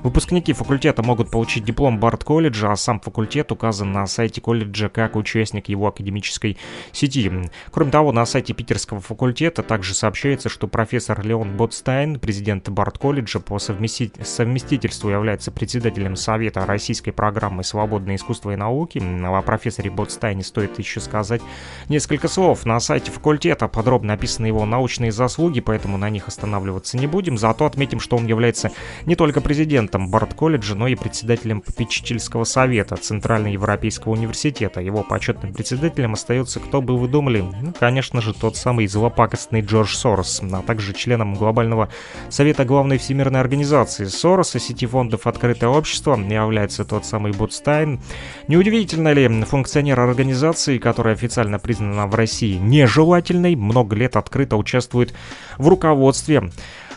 Выпускники 0.03 0.53
факультета 0.53 1.03
могут 1.03 1.29
получить 1.29 1.63
диплом 1.63 1.99
Барт-колледжа, 1.99 2.71
а 2.71 2.75
сам 2.75 2.99
факультет 2.99 3.51
указан 3.51 3.91
на 3.91 4.07
сайте 4.07 4.41
колледжа 4.41 4.89
как 4.89 5.15
участник 5.15 5.69
его 5.69 5.88
академической 5.88 6.57
сети. 6.91 7.31
Кроме 7.71 7.91
того, 7.91 8.12
на 8.12 8.25
сайте 8.25 8.53
питерского 8.53 9.01
факультета 9.01 9.63
также 9.63 9.93
сообщается, 9.93 10.49
что 10.49 10.67
профессор 10.67 11.23
Леон 11.23 11.55
Ботстайн, 11.57 12.19
президент 12.19 12.69
Барт-колледжа 12.69 13.39
по 13.39 13.60
совместительству 13.60 15.10
является 15.10 15.51
председателем 15.51 16.15
Совета 16.15 16.65
российской 16.65 17.12
программы 17.12 17.63
«Свободное 17.63 18.15
искусство 18.15 18.51
и 18.51 18.55
науки». 18.55 19.01
О 19.23 19.41
профессоре 19.41 19.89
Ботстайне 19.91 20.43
стоит 20.43 20.79
еще 20.79 20.87
сказать 20.95 21.41
несколько 21.89 22.28
слов. 22.28 22.65
На 22.65 22.80
сайте 22.80 23.12
факультета 23.12 23.67
подробно 23.67 24.13
описаны 24.13 24.47
его 24.47 24.65
научные 24.65 25.12
заслуги, 25.12 25.60
поэтому 25.60 25.97
на 25.97 26.10
них 26.10 26.28
останавливаться 26.28 26.97
не 26.97 27.08
будем. 27.08 27.38
Зато 27.38 27.65
отметим, 27.65 28.00
что 28.00 28.17
он 28.17 28.26
является 28.26 28.71
не 29.06 29.15
только 29.15 29.41
президентом 29.41 30.10
Барт-колледжа, 30.10 30.76
но 30.76 30.88
и 30.88 30.95
председателем 30.95 31.62
попечительского 31.62 32.43
совета 32.43 32.95
Центральноевропейского 32.95 34.13
университета. 34.13 34.82
Его 34.82 35.04
почетным 35.04 35.54
председателем 35.54 36.13
остается, 36.13 36.60
кто 36.60 36.82
бы 36.82 36.97
вы 36.97 37.08
думали, 37.08 37.41
ну, 37.41 37.73
конечно 37.78 38.21
же, 38.21 38.34
тот 38.34 38.56
самый 38.56 38.88
злопакостный 38.88 39.62
Джордж 39.62 39.95
Сорос, 39.95 40.41
а 40.41 40.62
также 40.62 40.93
членом 40.93 41.36
глобального 41.36 41.89
совета 42.30 42.65
главной 42.65 42.97
всемирной 42.97 43.39
организации 43.39 44.06
Сороса, 44.06 44.60
сети 44.60 44.86
фондов 44.86 45.28
«Открытое 45.28 45.69
общество» 45.69 46.15
является 46.15 46.86
тот 46.86 47.06
самый 47.06 47.32
Бутстайн. 47.32 48.00
Неудивительно 48.47 49.12
ли 49.13 49.28
функционер 49.43 50.00
организации 50.00 50.76
Турции, 50.77 50.87
которая 50.87 51.15
официально 51.15 51.59
признана 51.59 52.07
в 52.07 52.15
России 52.15 52.57
нежелательной, 52.57 53.55
много 53.55 53.95
лет 53.95 54.15
открыто 54.15 54.57
участвует 54.57 55.13
в 55.57 55.67
руководстве 55.67 56.49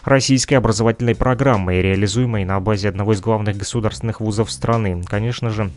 российской 0.04 0.54
образовательной 0.54 1.14
программы, 1.14 1.80
реализуемой 1.82 2.44
на 2.44 2.60
базе 2.60 2.88
одного 2.88 3.12
из 3.12 3.20
главных 3.20 3.56
государственных 3.56 4.20
вузов 4.20 4.50
страны. 4.50 5.02
Конечно 5.06 5.50
же, 5.50 5.70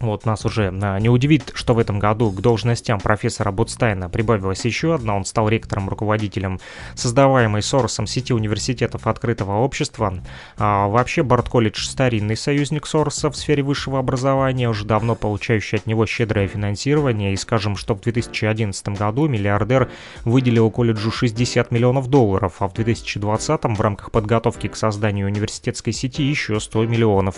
вот 0.00 0.26
нас 0.26 0.44
уже 0.44 0.72
а, 0.82 0.98
не 0.98 1.08
удивит, 1.08 1.50
что 1.54 1.74
в 1.74 1.78
этом 1.78 1.98
году 1.98 2.30
к 2.30 2.40
должностям 2.40 3.00
профессора 3.00 3.50
Ботстайна 3.50 4.08
прибавилась 4.08 4.64
еще 4.64 4.94
одна. 4.94 5.16
Он 5.16 5.24
стал 5.24 5.48
ректором-руководителем 5.48 6.60
создаваемой 6.94 7.62
Соросом 7.62 8.06
сети 8.06 8.32
университетов 8.32 9.06
открытого 9.06 9.58
общества. 9.58 10.14
А, 10.56 10.86
вообще, 10.86 11.22
Барт-колледж– 11.22 11.84
старинный 11.88 12.36
союзник 12.36 12.86
Сороса 12.86 13.30
в 13.30 13.36
сфере 13.36 13.62
высшего 13.62 13.98
образования, 13.98 14.68
уже 14.68 14.84
давно 14.84 15.16
получающий 15.16 15.78
от 15.78 15.86
него 15.86 16.06
щедрое 16.06 16.46
финансирование. 16.46 17.32
И 17.32 17.36
скажем, 17.36 17.76
что 17.76 17.94
в 17.94 18.00
2011 18.00 18.88
году 18.90 19.26
миллиардер 19.26 19.90
выделил 20.24 20.70
колледжу 20.70 21.10
60 21.10 21.72
миллионов 21.72 22.08
долларов, 22.08 22.56
а 22.60 22.68
в 22.68 22.74
2020 22.74 23.64
в 23.64 23.80
рамках 23.80 24.12
подготовки 24.12 24.68
к 24.68 24.76
созданию 24.76 25.26
университетской 25.26 25.92
сети 25.92 26.22
еще 26.22 26.60
100 26.60 26.86
миллионов. 26.86 27.36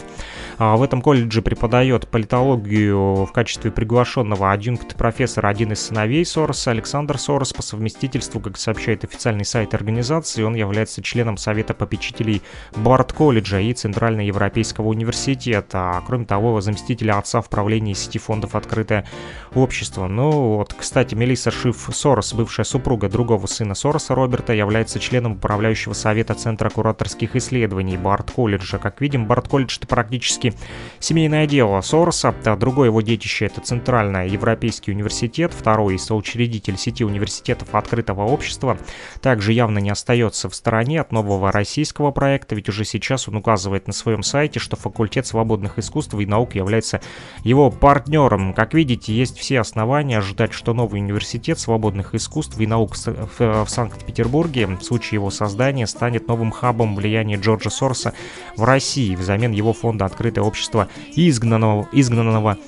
А, 0.58 0.76
в 0.76 0.82
этом 0.82 1.00
колледже 1.00 1.40
преподает 1.40 2.06
политологию 2.06 2.49
технологию 2.50 3.26
в 3.26 3.32
качестве 3.32 3.70
приглашенного 3.70 4.52
адъюнкт-профессора 4.52 5.48
один 5.48 5.72
из 5.72 5.80
сыновей 5.86 6.24
Сороса, 6.24 6.72
Александр 6.72 7.18
Сорос, 7.18 7.52
по 7.52 7.62
совместительству, 7.62 8.40
как 8.40 8.56
сообщает 8.56 9.04
официальный 9.04 9.44
сайт 9.44 9.74
организации, 9.74 10.42
он 10.42 10.54
является 10.54 11.02
членом 11.02 11.36
Совета 11.36 11.74
попечителей 11.74 12.42
Барт-колледжа 12.74 13.60
и 13.60 13.72
Центральноевропейского 13.72 14.88
университета, 14.88 15.90
а 15.90 16.02
кроме 16.04 16.24
того, 16.24 16.60
заместителя 16.60 17.18
отца 17.18 17.40
в 17.40 17.48
правлении 17.48 17.92
сети 17.92 18.18
фондов 18.18 18.56
«Открытое 18.56 19.06
общество». 19.54 20.08
Ну 20.08 20.56
вот, 20.56 20.74
кстати, 20.74 21.14
Мелисса 21.14 21.50
Шиф 21.50 21.88
Сорос, 21.92 22.34
бывшая 22.34 22.64
супруга 22.64 23.08
другого 23.08 23.46
сына 23.46 23.74
Сороса, 23.74 24.14
Роберта, 24.14 24.52
является 24.52 24.98
членом 24.98 25.32
управляющего 25.32 25.92
совета 25.92 26.34
Центра 26.34 26.68
кураторских 26.68 27.36
исследований 27.36 27.96
Барт-колледжа. 27.96 28.78
Как 28.78 29.00
видим, 29.00 29.26
Барт-колледж— 29.26 29.76
это 29.78 29.86
практически 29.86 30.52
семейное 30.98 31.46
дело 31.46 31.80
Сороса, 31.80 32.32
другое 32.58 32.88
его 32.88 33.00
детище– 33.00 33.46
это 33.46 33.60
Центральный 33.60 34.28
Европейский 34.28 34.92
университет, 34.92 35.52
второй 35.52 35.98
соучредитель 35.98 36.76
сети 36.76 37.04
университетов 37.04 37.74
открытого 37.74 38.22
общества. 38.22 38.78
Также 39.20 39.52
явно 39.52 39.78
не 39.78 39.90
остается 39.90 40.48
в 40.48 40.54
стороне 40.54 41.00
от 41.00 41.12
нового 41.12 41.52
российского 41.52 42.10
проекта, 42.10 42.54
ведь 42.54 42.68
уже 42.68 42.84
сейчас 42.84 43.28
он 43.28 43.36
указывает 43.36 43.86
на 43.86 43.92
своем 43.92 44.22
сайте, 44.22 44.58
что 44.60 44.76
факультет 44.76 45.26
свободных 45.26 45.78
искусств 45.78 46.14
и 46.14 46.26
наук 46.26 46.54
является 46.54 47.00
его 47.44 47.70
партнером. 47.70 48.54
Как 48.54 48.74
видите, 48.74 49.12
есть 49.12 49.38
все 49.38 49.60
основания 49.60 50.18
ожидать, 50.18 50.52
что 50.52 50.74
новый 50.74 51.00
университет 51.00 51.58
свободных 51.58 52.14
искусств 52.14 52.58
и 52.58 52.66
наук 52.66 52.96
в 52.96 53.66
Санкт-Петербурге 53.68 54.66
в 54.66 54.82
случае 54.82 55.16
его 55.16 55.30
создания 55.30 55.86
станет 55.86 56.28
новым 56.28 56.50
хабом 56.50 56.94
влияния 56.94 57.36
Джорджа 57.36 57.70
Сорса 57.70 58.14
в 58.56 58.64
России 58.64 59.16
взамен 59.16 59.52
его 59.52 59.72
фонда 59.72 60.04
«Открытое 60.04 60.42
общество» 60.42 60.88
изгнанного, 61.14 61.88
изгнанного 61.92 62.29
изгнанного 62.30 62.58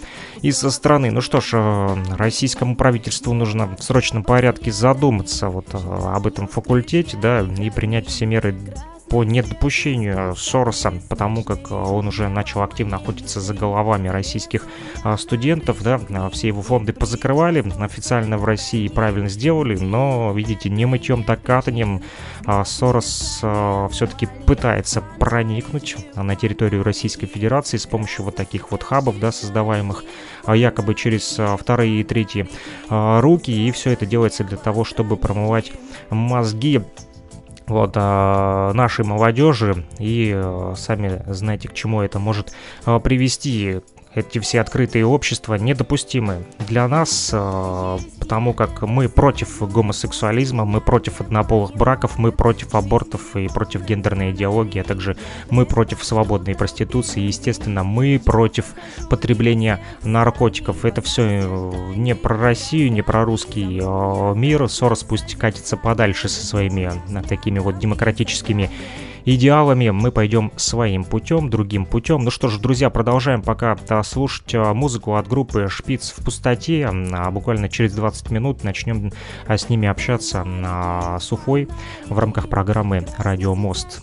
из 0.43 0.59
страны. 0.59 1.11
Ну 1.11 1.21
что 1.21 1.41
ж, 1.41 1.51
э, 1.55 1.95
российскому 2.17 2.77
правительству 2.77 3.33
нужно 3.33 3.77
в 3.77 3.83
срочном 3.83 4.25
порядке 4.25 4.73
задуматься 4.73 5.49
вот 5.49 5.67
э, 5.73 5.79
об 5.79 6.27
этом 6.27 6.49
факультете, 6.49 7.17
да, 7.17 7.41
и 7.41 7.71
принять 7.71 8.09
все 8.09 8.27
меры 8.27 8.57
по 9.13 9.25
недопущению 9.25 10.35
Сороса, 10.37 10.95
потому 11.11 11.45
как 11.45 11.71
он 11.71 12.09
уже 12.09 12.31
начал 12.31 12.63
активно 12.63 12.97
охотиться 12.97 13.43
за 13.43 13.53
головами 13.53 14.09
российских 14.09 14.67
а, 15.05 15.19
студентов, 15.19 15.83
да, 15.83 16.01
а, 16.09 16.31
все 16.31 16.47
его 16.47 16.63
фонды 16.63 16.95
позакрывали 16.95 17.63
официально 17.79 18.39
в 18.39 18.47
России, 18.47 18.89
правильно 18.89 19.29
сделали, 19.29 19.77
но, 19.77 20.33
видите, 20.35 20.71
не 20.71 20.87
мытьем, 20.87 21.25
так 21.25 21.43
катанием 21.43 22.01
а, 22.47 22.65
Сорос 22.65 23.43
все-таки 23.91 24.29
пытается 24.47 25.03
проникнуть 25.19 25.95
на 26.17 26.35
территорию 26.35 26.83
Российской 26.83 27.27
Федерации 27.27 27.77
с 27.77 27.85
помощью 27.85 28.25
вот 28.25 28.37
таких 28.37 28.71
вот 28.71 28.83
хабов, 28.83 29.21
да, 29.21 29.31
создаваемых 29.31 30.05
якобы 30.49 30.95
через 30.95 31.39
вторые 31.59 32.01
и 32.01 32.05
третьи 32.05 32.49
руки, 32.89 33.51
и 33.51 33.71
все 33.73 33.91
это 33.91 34.07
делается 34.07 34.43
для 34.43 34.57
того, 34.57 34.85
чтобы 34.85 35.19
промывать 35.19 35.71
мозги 36.09 36.81
вот, 37.73 37.93
а, 37.97 38.73
нашей 38.75 39.05
молодежи, 39.05 39.85
и 39.99 40.33
а, 40.35 40.75
сами 40.77 41.23
знаете, 41.27 41.69
к 41.69 41.75
чему 41.75 42.03
это 42.03 42.19
может 42.19 42.53
а, 42.85 43.01
привести. 43.01 43.81
Эти 44.15 44.39
все 44.39 44.61
открытые 44.61 45.07
общества 45.07 45.55
недопустимы 45.55 46.45
для 46.69 46.87
нас, 46.89 47.31
э, 47.33 47.99
потому 48.21 48.53
как 48.53 48.83
мы 48.83 49.09
против 49.09 49.63
гомосексуализма, 49.63 50.65
мы 50.65 50.81
против 50.81 51.21
однополых 51.21 51.75
браков, 51.75 52.19
мы 52.19 52.33
против 52.33 52.75
абортов 52.75 53.37
и 53.37 53.49
против 53.49 53.85
гендерной 53.85 54.33
идеологии, 54.33 54.81
а 54.81 54.85
также 54.85 55.17
мы 55.51 55.65
против 55.67 56.05
свободной 56.05 56.55
проституции, 56.55 57.21
естественно, 57.21 57.85
мы 57.85 58.21
против 58.25 58.75
потребления 59.09 59.81
наркотиков. 60.03 60.85
Это 60.85 61.01
все 61.01 61.23
э, 61.23 61.73
не 61.97 62.15
про 62.15 62.37
Россию, 62.37 62.93
не 62.93 63.03
про 63.03 63.25
русский 63.25 63.81
э, 63.83 64.35
мир. 64.37 64.69
Сорос 64.69 65.05
пусть 65.05 65.37
катится 65.37 65.77
подальше 65.77 66.29
со 66.29 66.45
своими 66.45 66.93
такими 67.29 67.59
вот 67.59 67.79
демократическими 67.79 68.71
идеалами 69.25 69.91
мы 69.91 70.13
пойдем 70.13 70.53
своим 70.57 71.05
путем, 71.05 71.51
другим 71.51 71.87
путем. 71.87 72.25
Ну 72.25 72.31
что 72.31 72.49
ж, 72.49 72.59
друзья, 72.59 72.91
продолжаем 72.91 73.43
пока 73.43 73.77
а, 73.89 74.03
слушать 74.03 74.55
а, 74.55 74.75
музыку 74.75 75.17
от 75.17 75.29
группы 75.29 75.69
«Шпиц 75.69 76.15
в 76.17 76.25
пустоте». 76.25 76.89
А 77.13 77.31
буквально 77.31 77.69
через 77.69 77.95
20 77.95 78.31
минут 78.31 78.65
начнем 78.65 79.13
а, 79.47 79.57
с 79.57 79.69
ними 79.69 79.89
общаться 79.89 80.45
с 81.21 81.33
Уфой 81.33 81.69
в 82.09 82.19
рамках 82.19 82.49
программы 82.49 83.07
«Радио 83.19 83.55
Мост». 83.55 84.03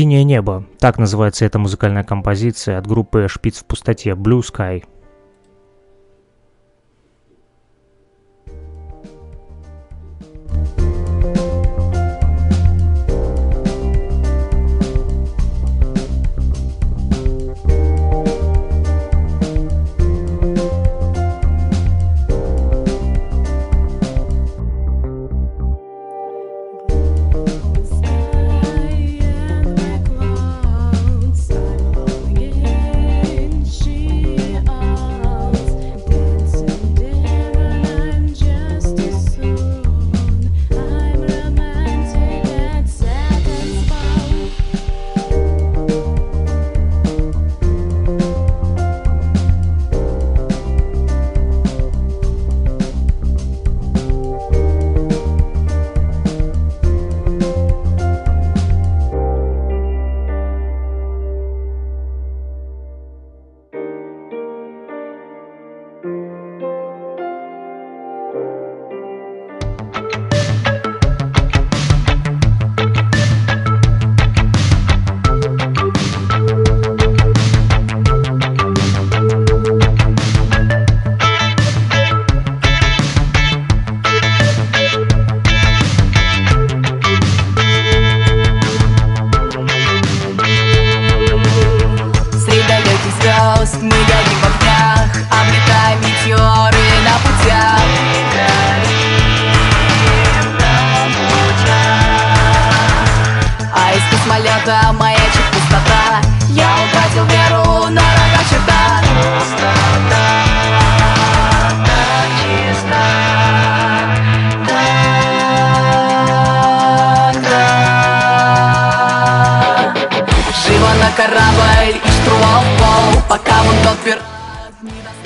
«Синее 0.00 0.24
небо»— 0.24 0.64
так 0.78 0.96
называется 0.96 1.44
эта 1.44 1.58
музыкальная 1.58 2.04
композиция 2.04 2.78
от 2.78 2.86
группы 2.86 3.26
«Шпиц 3.28 3.58
в 3.58 3.66
пустоте» 3.66 4.12
«Blue 4.12 4.40
Sky». 4.40 4.82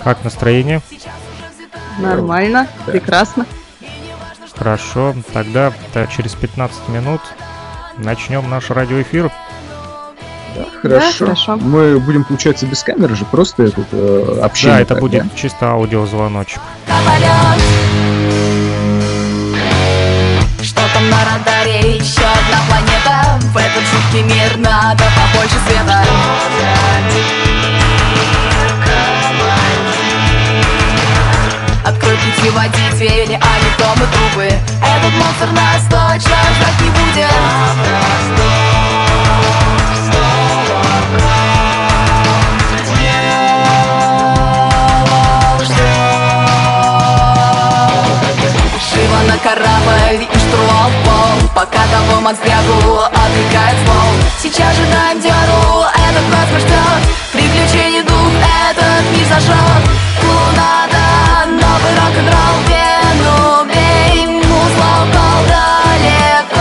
Как 0.05 0.23
настроение? 0.23 0.83
Нормально, 1.99 2.69
прекрасно. 2.87 3.47
Хорошо, 4.55 5.15
тогда 5.33 5.73
да, 5.95 6.07
через 6.07 6.35
15 6.35 6.89
минут 6.91 7.21
начнем 7.97 8.49
наш 8.49 8.71
радиоэфир. 8.71 9.33
Да, 10.55 10.67
хорошо. 10.83 11.07
Да, 11.09 11.13
хорошо. 11.19 11.57
Мы 11.57 11.99
будем, 11.99 12.25
получается, 12.25 12.67
без 12.67 12.85
камеры 12.85 13.17
же, 13.17 13.25
просто 13.25 13.65
этот 13.65 13.87
э, 13.93 14.41
общение. 14.43 14.77
Да, 14.77 14.83
это 14.83 14.95
так, 14.95 15.01
будет 15.01 15.25
да? 15.25 15.29
чисто 15.35 15.71
аудиозвоночек. 15.71 16.61
Что 20.63 20.81
там 20.93 21.11
на 21.11 21.25
радаре? 21.25 21.97
Еще 21.97 22.21
одна 22.21 22.61
планета 22.69 23.41
В 23.53 23.57
этот 23.57 23.83
жуткий 23.91 24.23
мир 24.23 24.57
надо 24.59 25.05
побольше 25.17 25.57
света 25.67 26.05
симптомы 33.75 34.07
трубы 34.13 34.45
Этот 34.45 35.13
монстр 35.19 35.51
нас 35.53 35.83
точно 35.85 36.37
ждать 36.57 36.81
не 36.81 36.91
будет. 36.91 37.31
На 49.27 49.39
корабль 49.39 50.23
и 50.23 50.39
штурвал 50.39 50.91
пол. 51.05 51.49
Пока 51.55 51.79
того 51.87 52.21
монстрягу 52.21 53.05
отвлекает 53.07 53.79
зло 53.87 53.95
Сейчас 54.43 54.77
же 54.77 54.83
даем 54.85 55.21
дёру, 55.23 55.87
этот 55.95 56.29
нас 56.31 56.49
ждет. 56.61 57.01
Приключений 57.33 58.03
дух, 58.03 58.33
этот 58.69 59.17
мир 59.17 59.27
зажжет. 59.27 59.83
Клоунада, 60.21 60.84
новый 61.75 61.93
рок-н-ролл 61.99 62.59
Вену 62.69 63.65
бей, 63.67 64.27
музло 64.27 64.91
укол 65.03 66.54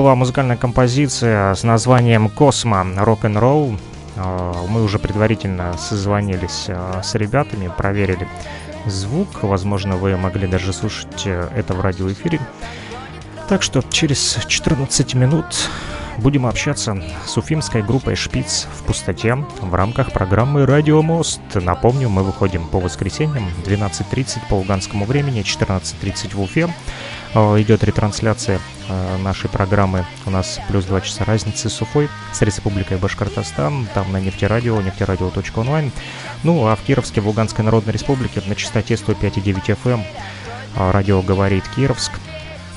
была 0.00 0.14
музыкальная 0.14 0.56
композиция 0.56 1.54
с 1.54 1.62
названием 1.62 2.30
«Космо. 2.30 2.86
Рок-н-ролл». 2.96 3.76
А, 4.16 4.66
мы 4.66 4.82
уже 4.82 4.98
предварительно 4.98 5.76
созвонились 5.76 6.64
а, 6.68 7.02
с 7.02 7.14
ребятами, 7.16 7.70
проверили 7.76 8.26
звук. 8.86 9.28
Возможно, 9.42 9.96
вы 9.96 10.16
могли 10.16 10.46
даже 10.46 10.72
слушать 10.72 11.24
э, 11.26 11.48
это 11.54 11.74
в 11.74 11.82
радиоэфире. 11.82 12.40
Так 13.48 13.62
что 13.62 13.82
через 13.82 14.38
14 14.48 15.14
минут 15.14 15.44
будем 16.20 16.46
общаться 16.46 17.02
с 17.26 17.36
уфимской 17.36 17.82
группой 17.82 18.14
«Шпиц» 18.14 18.68
в 18.72 18.84
пустоте 18.84 19.34
в 19.60 19.74
рамках 19.74 20.12
программы 20.12 20.66
«Радио 20.66 21.02
Мост». 21.02 21.40
Напомню, 21.54 22.08
мы 22.08 22.22
выходим 22.22 22.68
по 22.68 22.78
воскресеньям 22.78 23.48
12.30 23.64 24.40
по 24.48 24.54
луганскому 24.54 25.04
времени, 25.06 25.42
14.30 25.42 26.34
в 26.36 26.42
Уфе. 26.42 26.68
Э, 27.34 27.60
идет 27.60 27.82
ретрансляция 27.84 28.60
э, 28.88 29.16
нашей 29.18 29.48
программы. 29.48 30.04
У 30.26 30.30
нас 30.30 30.60
плюс 30.68 30.84
2 30.84 31.00
часа 31.00 31.24
разницы 31.24 31.68
с 31.68 31.80
Уфой, 31.80 32.08
с 32.32 32.42
Республикой 32.42 32.98
Башкортостан, 32.98 33.88
там 33.94 34.12
на 34.12 34.20
нефтерадио, 34.20 34.80
нефтерадио.онлайн. 34.80 35.90
Ну, 36.44 36.66
а 36.66 36.76
в 36.76 36.82
Кировске, 36.82 37.20
в 37.20 37.26
Луганской 37.26 37.64
Народной 37.64 37.92
Республике 37.92 38.42
на 38.46 38.54
частоте 38.54 38.94
105,9 38.94 39.78
FM 39.84 40.02
э, 40.76 40.90
радио 40.90 41.22
«Говорит 41.22 41.64
Кировск». 41.74 42.12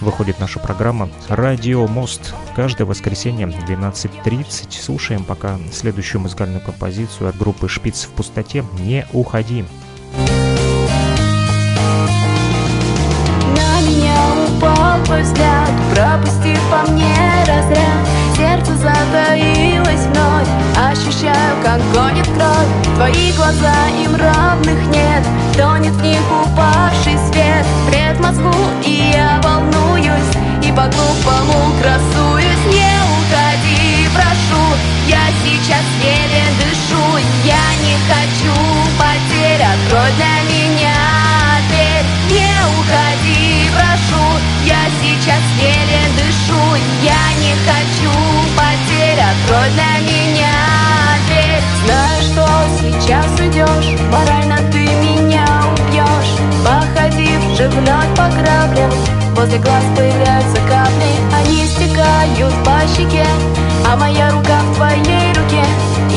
Выходит 0.03 0.37
наша 0.41 0.59
программа 0.59 1.09
«Радио 1.29 1.87
Мост». 1.87 2.35
Каждое 2.57 2.83
воскресенье 2.83 3.47
12.30. 3.47 4.83
Слушаем 4.83 5.23
пока 5.23 5.57
следующую 5.71 6.19
музыкальную 6.19 6.59
композицию 6.59 7.29
от 7.29 7.37
группы 7.37 7.69
«Шпиц 7.69 8.03
в 8.03 8.09
пустоте». 8.09 8.65
Не 8.79 9.07
уходи. 9.13 9.63
упал 14.57 15.01
твой 15.05 15.21
взгляд 15.21 15.69
Пропустив 15.95 16.59
по 16.69 16.91
мне 16.91 17.15
разряд 17.47 18.05
Сердце 18.35 18.75
затаилось 18.75 20.05
вновь 20.07 20.47
Ощущаю, 20.77 21.55
как 21.63 21.79
гонит 21.93 22.25
кровь 22.25 22.95
Твои 22.95 23.31
глаза, 23.33 23.73
им 24.03 24.15
равных 24.17 24.85
нет 24.87 25.23
Тонет 25.55 25.93
в 25.93 26.01
них 26.01 26.21
упавший 26.43 27.17
свет. 27.29 27.65
Пред 27.87 28.19
мозгу, 28.19 28.53
и 28.83 29.11
я 29.13 29.39
волнуюсь 29.43 30.33
И 30.63 30.71
по-глупому 30.71 31.73
красуюсь. 31.79 32.65
Не 32.73 32.93
уходи, 33.13 34.09
прошу 34.13 34.63
Я 35.07 35.25
сейчас 35.43 35.85
еле 36.01 36.45
дышу. 36.59 37.03
Я 37.45 37.65
не 37.85 37.95
хочу 38.09 38.55
потерь 38.97 39.61
Открой 39.61 40.11
для 40.17 40.35
меня 40.51 40.95
дверь. 41.69 42.05
Не 42.29 42.53
уходи, 42.79 43.69
прошу 43.75 44.53
я 44.65 44.79
сейчас 45.01 45.43
еле 45.59 46.01
дышу. 46.17 46.61
Я 47.03 47.33
не 47.41 47.53
хочу 47.67 48.11
потерь 48.55 49.19
Открой 49.19 49.69
для 49.71 49.99
меня 50.09 50.53
дверь. 51.27 51.61
Знаю, 51.85 52.21
что 52.21 52.47
сейчас 52.79 53.39
уйдешь 53.39 53.99
Морально 54.09 54.57
ты 54.71 54.82
же 57.63 57.69
вновь 57.69 58.09
по 58.15 58.27
граблям 58.35 58.91
Возле 59.35 59.57
глаз 59.59 59.83
появляются 59.95 60.57
капли. 60.67 61.11
Они 61.33 61.65
стекают 61.65 62.53
по 62.63 62.79
щеке 62.95 63.25
А 63.87 63.95
моя 63.95 64.29
рука 64.31 64.59
в 64.71 64.75
твоей 64.75 65.29
руке. 65.33 65.63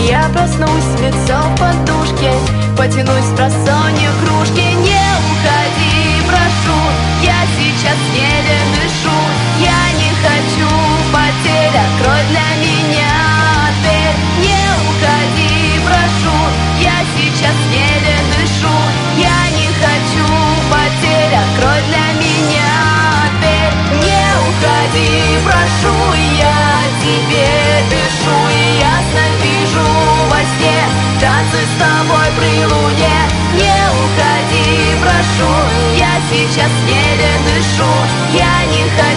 Я 0.09 0.29
проснусь 0.33 1.01
лицом 1.01 1.55
в 1.55 1.61
подушке 1.61 2.33
Потянусь 2.77 3.31
в 3.31 3.37
просонье 3.37 4.11
кружки. 4.23 4.67
Не 4.87 5.07
уходи, 5.31 6.23
прошу 6.27 6.79
Я 7.23 7.39
сейчас 7.57 7.99
еле 8.15 8.59
дышу. 8.75 9.17
Я 9.61 9.83
не 10.01 10.11
хочу 10.23 10.69
потерь 11.13 11.81
сейчас 36.57 36.71
еле 36.88 37.33
дышу. 37.44 37.85
Я 38.33 38.65
не 38.65 38.83
хочу 38.96 39.15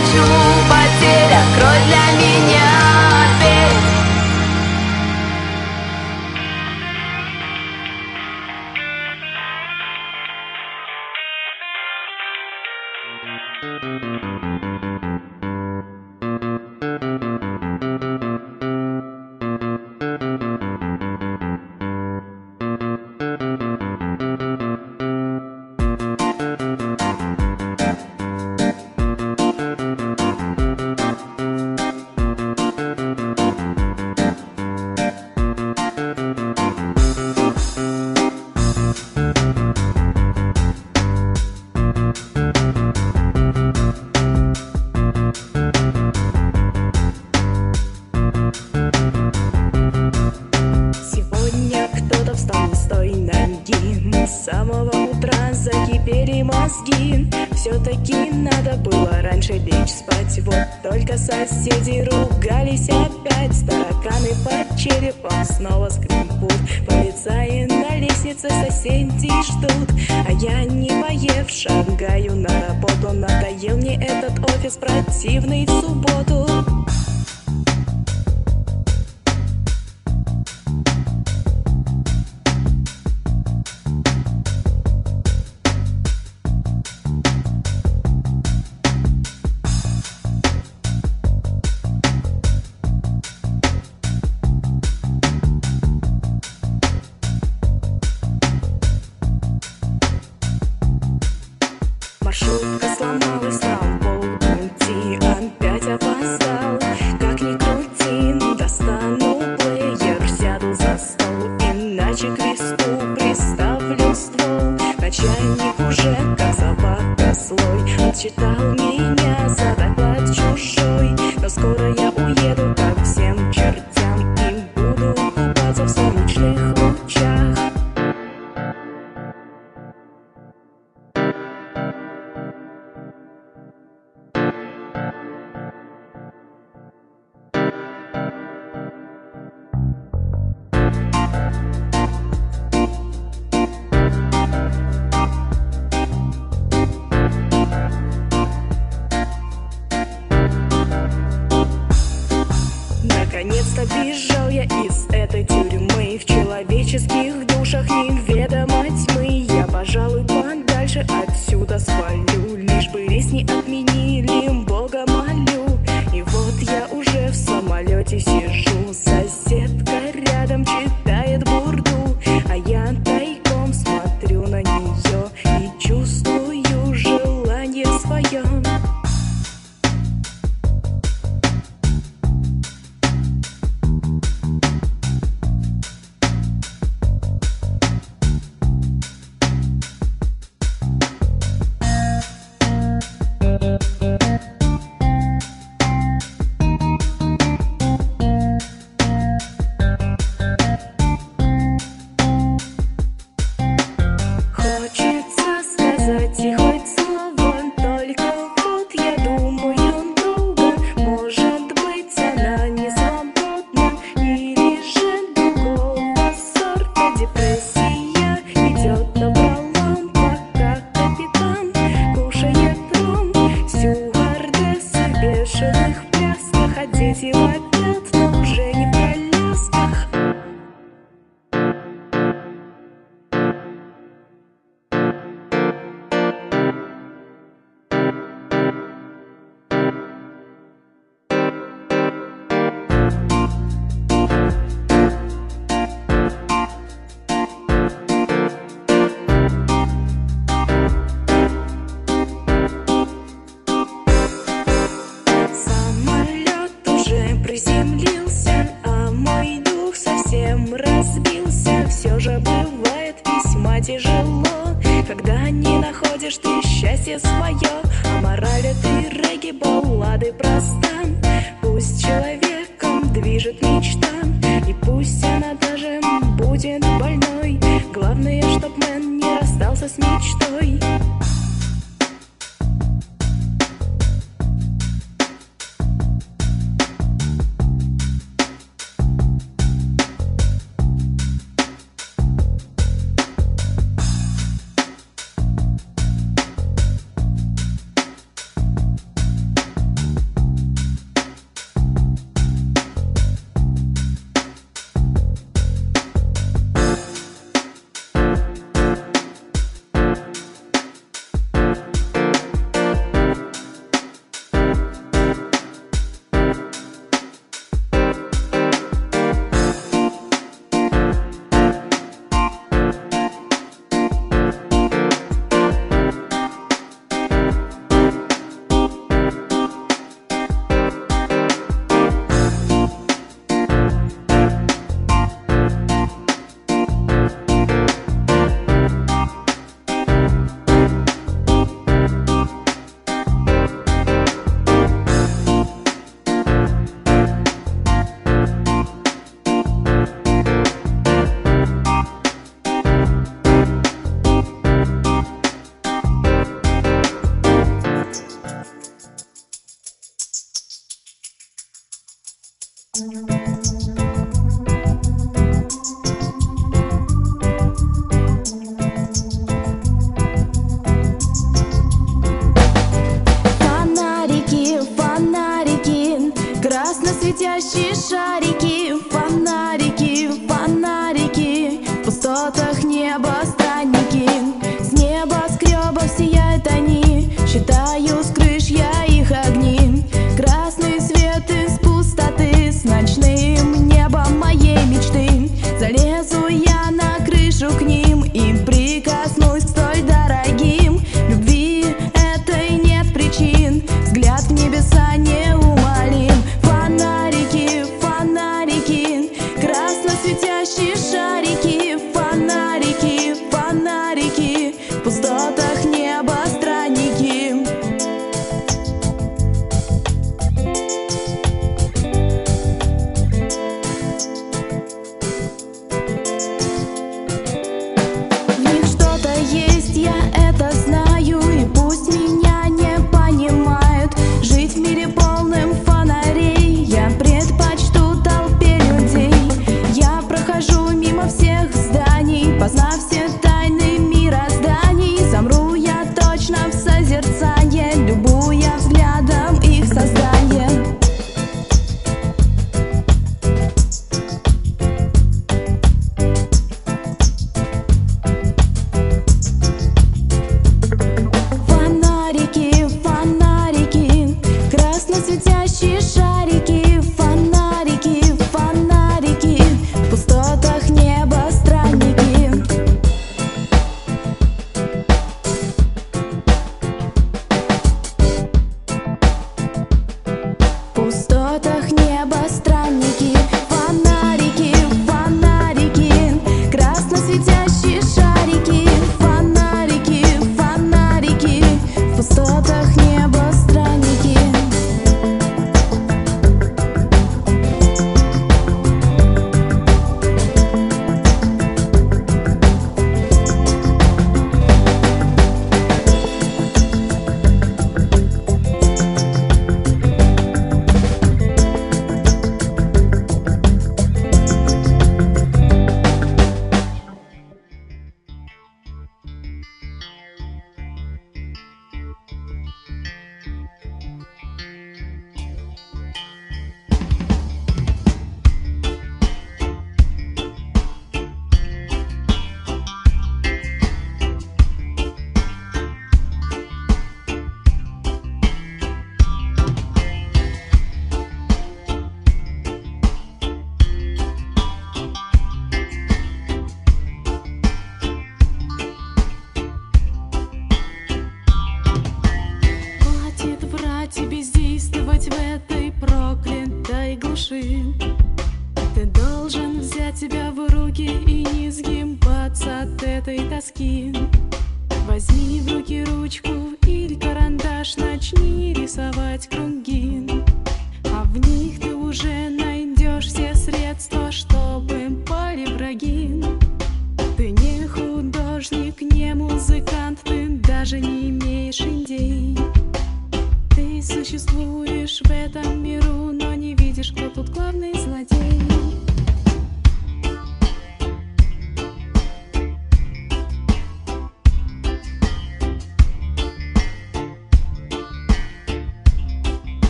часть 377.38 377.76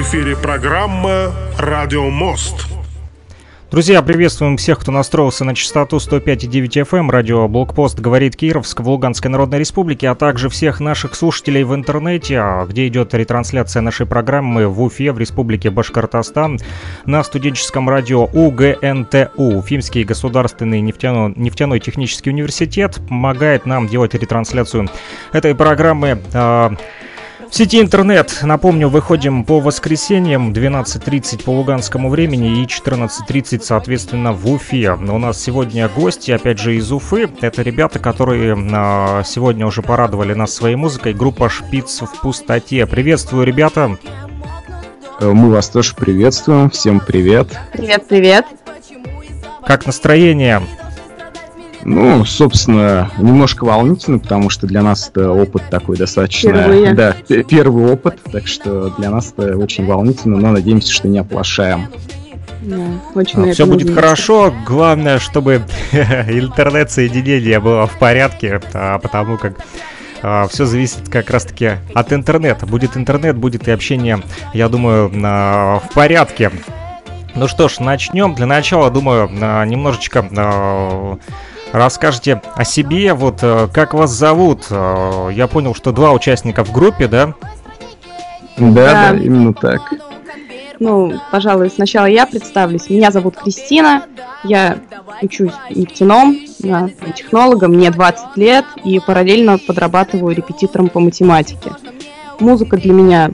эфире 0.00 0.36
программа 0.36 1.32
«Радио 1.58 2.08
Мост». 2.08 2.66
Друзья, 3.70 4.02
приветствуем 4.02 4.58
всех, 4.58 4.78
кто 4.78 4.92
настроился 4.92 5.44
на 5.44 5.54
частоту 5.54 5.96
105,9 5.96 6.82
FM, 6.82 6.98
эм, 6.98 7.10
радио 7.10 7.48
Блокпост 7.48 7.98
говорит 7.98 8.36
Кировск 8.36 8.80
в 8.80 8.88
Луганской 8.88 9.30
Народной 9.30 9.58
Республике, 9.58 10.10
а 10.10 10.14
также 10.14 10.50
всех 10.50 10.78
наших 10.80 11.14
слушателей 11.14 11.64
в 11.64 11.74
интернете, 11.74 12.44
где 12.68 12.86
идет 12.86 13.14
ретрансляция 13.14 13.80
нашей 13.80 14.04
программы 14.04 14.68
в 14.68 14.82
Уфе, 14.82 15.10
в 15.12 15.18
Республике 15.18 15.70
Башкортостан, 15.70 16.58
на 17.06 17.24
студенческом 17.24 17.88
радио 17.88 18.24
УГНТУ. 18.24 19.58
Уфимский 19.58 20.04
государственный 20.04 20.82
нефтяной, 20.82 21.32
нефтяной 21.36 21.80
технический 21.80 22.28
университет 22.28 23.00
помогает 23.08 23.64
нам 23.64 23.88
делать 23.88 24.12
ретрансляцию 24.12 24.90
этой 25.32 25.54
программы 25.54 26.18
а, 26.34 26.74
в 27.52 27.54
сети 27.54 27.82
интернет, 27.82 28.38
напомню, 28.44 28.88
выходим 28.88 29.44
по 29.44 29.60
воскресеньям 29.60 30.54
12.30 30.54 31.44
по 31.44 31.50
луганскому 31.50 32.08
времени 32.08 32.62
и 32.62 32.64
14.30, 32.64 33.60
соответственно, 33.62 34.32
в 34.32 34.50
Уфе. 34.50 34.92
У 34.92 35.18
нас 35.18 35.38
сегодня 35.38 35.86
гости, 35.90 36.30
опять 36.30 36.58
же, 36.58 36.76
из 36.76 36.90
Уфы. 36.90 37.28
Это 37.42 37.60
ребята, 37.60 37.98
которые 37.98 38.56
э, 38.56 39.22
сегодня 39.26 39.66
уже 39.66 39.82
порадовали 39.82 40.32
нас 40.32 40.54
своей 40.54 40.76
музыкой. 40.76 41.12
Группа 41.12 41.50
«Шпиц 41.50 42.00
в 42.00 42.22
пустоте». 42.22 42.86
Приветствую, 42.86 43.44
ребята! 43.44 43.98
Э, 45.20 45.26
мы 45.26 45.50
вас 45.50 45.68
тоже 45.68 45.94
приветствуем. 45.94 46.70
Всем 46.70 47.00
привет. 47.00 47.48
Привет, 47.74 48.08
привет. 48.08 48.46
Как 49.66 49.84
настроение? 49.84 50.62
Ну, 51.84 52.24
собственно, 52.24 53.10
немножко 53.18 53.64
волнительно, 53.64 54.18
потому 54.18 54.50
что 54.50 54.66
для 54.66 54.82
нас 54.82 55.08
это 55.08 55.30
опыт 55.30 55.62
такой 55.70 55.96
достаточно... 55.96 56.50
Впервые. 56.50 56.94
Да, 56.94 57.16
первый 57.48 57.92
опыт, 57.92 58.18
так 58.30 58.46
что 58.46 58.90
для 58.98 59.10
нас 59.10 59.34
это 59.36 59.56
очень 59.56 59.84
волнительно, 59.86 60.38
но 60.38 60.52
надеемся, 60.52 60.92
что 60.92 61.08
не 61.08 61.18
оплошаем. 61.18 61.88
Да, 62.62 62.76
очень 63.14 63.50
а, 63.50 63.52
все 63.52 63.66
будет 63.66 63.92
хорошо, 63.92 64.54
главное, 64.66 65.18
чтобы 65.18 65.62
интернет-соединение 65.92 67.58
было 67.58 67.88
в 67.88 67.98
порядке, 67.98 68.60
а, 68.72 68.98
потому 68.98 69.36
как 69.36 69.54
а, 70.22 70.46
все 70.46 70.64
зависит 70.64 71.08
как 71.08 71.30
раз-таки 71.30 71.72
от 71.94 72.12
интернета. 72.12 72.66
Будет 72.66 72.96
интернет, 72.96 73.36
будет 73.36 73.66
и 73.66 73.72
общение, 73.72 74.22
я 74.54 74.68
думаю, 74.68 75.10
а, 75.24 75.80
в 75.80 75.92
порядке. 75.92 76.52
Ну 77.34 77.48
что 77.48 77.68
ж, 77.68 77.80
начнем. 77.80 78.34
Для 78.34 78.46
начала, 78.46 78.90
думаю, 78.90 79.28
а, 79.40 79.64
немножечко 79.64 80.24
а, 80.36 81.18
расскажете 81.72 82.40
о 82.54 82.64
себе, 82.64 83.14
вот 83.14 83.38
э, 83.42 83.68
как 83.72 83.94
вас 83.94 84.10
зовут. 84.10 84.66
Э, 84.70 85.30
я 85.32 85.48
понял, 85.48 85.74
что 85.74 85.92
два 85.92 86.12
участника 86.12 86.64
в 86.64 86.72
группе, 86.72 87.08
да? 87.08 87.34
Да, 88.58 88.70
да, 88.70 89.12
да 89.12 89.16
именно 89.16 89.54
так. 89.54 89.80
Ну, 90.78 91.14
пожалуй, 91.30 91.70
сначала 91.70 92.06
я 92.06 92.26
представлюсь. 92.26 92.90
Меня 92.90 93.10
зовут 93.10 93.36
Кристина, 93.36 94.04
я 94.44 94.78
учусь 95.22 95.52
нефтяном, 95.70 96.36
на 96.58 96.90
технолога, 97.14 97.68
мне 97.68 97.90
20 97.90 98.36
лет, 98.36 98.64
и 98.84 98.98
параллельно 98.98 99.58
подрабатываю 99.58 100.34
репетитором 100.34 100.88
по 100.88 100.98
математике. 100.98 101.72
Музыка 102.40 102.76
для 102.76 102.92
меня 102.92 103.30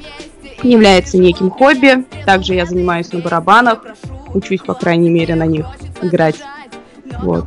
является 0.62 1.16
неким 1.16 1.51
хобби, 1.51 2.05
также 2.26 2.55
я 2.55 2.66
занимаюсь 2.66 3.12
на 3.12 3.20
барабанах, 3.20 3.82
учусь, 4.34 4.61
по 4.61 4.74
крайней 4.74 5.09
мере, 5.09 5.34
на 5.34 5.47
них 5.47 5.66
играть. 6.03 6.36
Вот. 7.22 7.47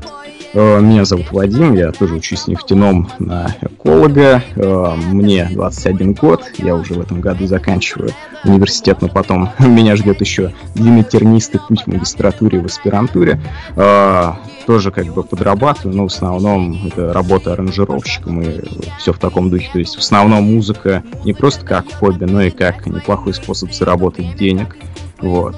Э, 0.53 0.81
меня 0.81 1.05
зовут 1.05 1.31
Вадим, 1.31 1.75
я 1.75 1.91
тоже 1.91 2.15
учусь 2.15 2.47
нефтяном 2.47 3.09
на 3.19 3.55
эколога. 3.61 4.43
Э, 4.55 4.95
мне 4.95 5.47
21 5.51 6.13
год, 6.13 6.43
я 6.57 6.75
уже 6.75 6.93
в 6.93 6.99
этом 6.99 7.21
году 7.21 7.47
заканчиваю 7.47 8.11
университет, 8.43 9.01
но 9.01 9.07
потом 9.07 9.49
меня 9.59 9.95
ждет 9.95 10.19
еще 10.19 10.53
длинный 10.75 11.03
тернистый 11.03 11.61
путь 11.65 11.83
в 11.83 11.87
магистратуре 11.87 12.59
и 12.59 12.61
в 12.61 12.65
аспирантуре. 12.65 13.39
Э, 13.75 14.33
тоже 14.65 14.91
как 14.91 15.05
бы 15.07 15.23
подрабатываю, 15.23 15.95
но 15.95 16.03
в 16.03 16.13
основном 16.13 16.87
это 16.87 17.13
работа 17.13 17.53
аранжировщиком 17.53 18.41
и 18.41 18.61
все 18.99 19.13
в 19.13 19.19
таком 19.19 19.49
духе. 19.49 19.69
То 19.71 19.79
есть 19.79 19.95
в 19.95 19.99
основном 19.99 20.43
музыка 20.43 21.03
не 21.23 21.33
просто 21.33 21.65
как 21.65 21.91
хобби, 21.93 22.25
но 22.25 22.41
и 22.41 22.51
как 22.51 22.85
неплохой 22.85 23.33
способ 23.33 23.73
заработать 23.73 24.35
денег. 24.35 24.75
Вот. 25.19 25.55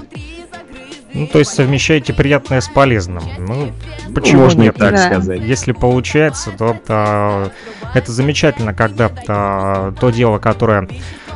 Ну, 1.14 1.28
то 1.28 1.40
есть 1.40 1.52
совмещаете 1.52 2.12
приятное 2.12 2.60
с 2.60 2.68
полезным. 2.68 3.24
Ну, 3.38 3.72
почему 4.16 4.44
Можно 4.44 4.64
нет? 4.64 4.76
так 4.76 4.96
да. 4.96 5.06
сказать. 5.06 5.42
Если 5.42 5.72
получается, 5.72 6.52
то, 6.58 6.76
то 6.86 7.52
это 7.94 8.12
замечательно, 8.12 8.74
когда 8.74 9.10
то, 9.10 9.94
то 10.00 10.10
дело, 10.10 10.40
которое 10.40 10.90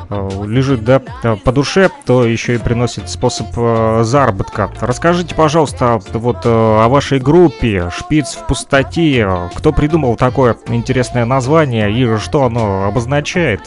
э, 0.10 0.30
лежит 0.46 0.84
да, 0.84 1.00
по 1.44 1.52
душе, 1.52 1.92
то 2.06 2.26
еще 2.26 2.56
и 2.56 2.58
приносит 2.58 3.08
способ 3.08 3.48
заработка. 4.04 4.72
Расскажите, 4.82 5.36
пожалуйста, 5.36 6.00
вот 6.12 6.40
о 6.46 6.88
вашей 6.88 7.20
группе 7.20 7.92
«Шпиц 7.96 8.34
в 8.34 8.48
пустоте». 8.48 9.30
Кто 9.56 9.72
придумал 9.72 10.16
такое 10.16 10.58
интересное 10.68 11.26
название 11.26 11.92
и 11.92 12.18
что 12.18 12.46
оно 12.46 12.86
обозначает? 12.86 13.62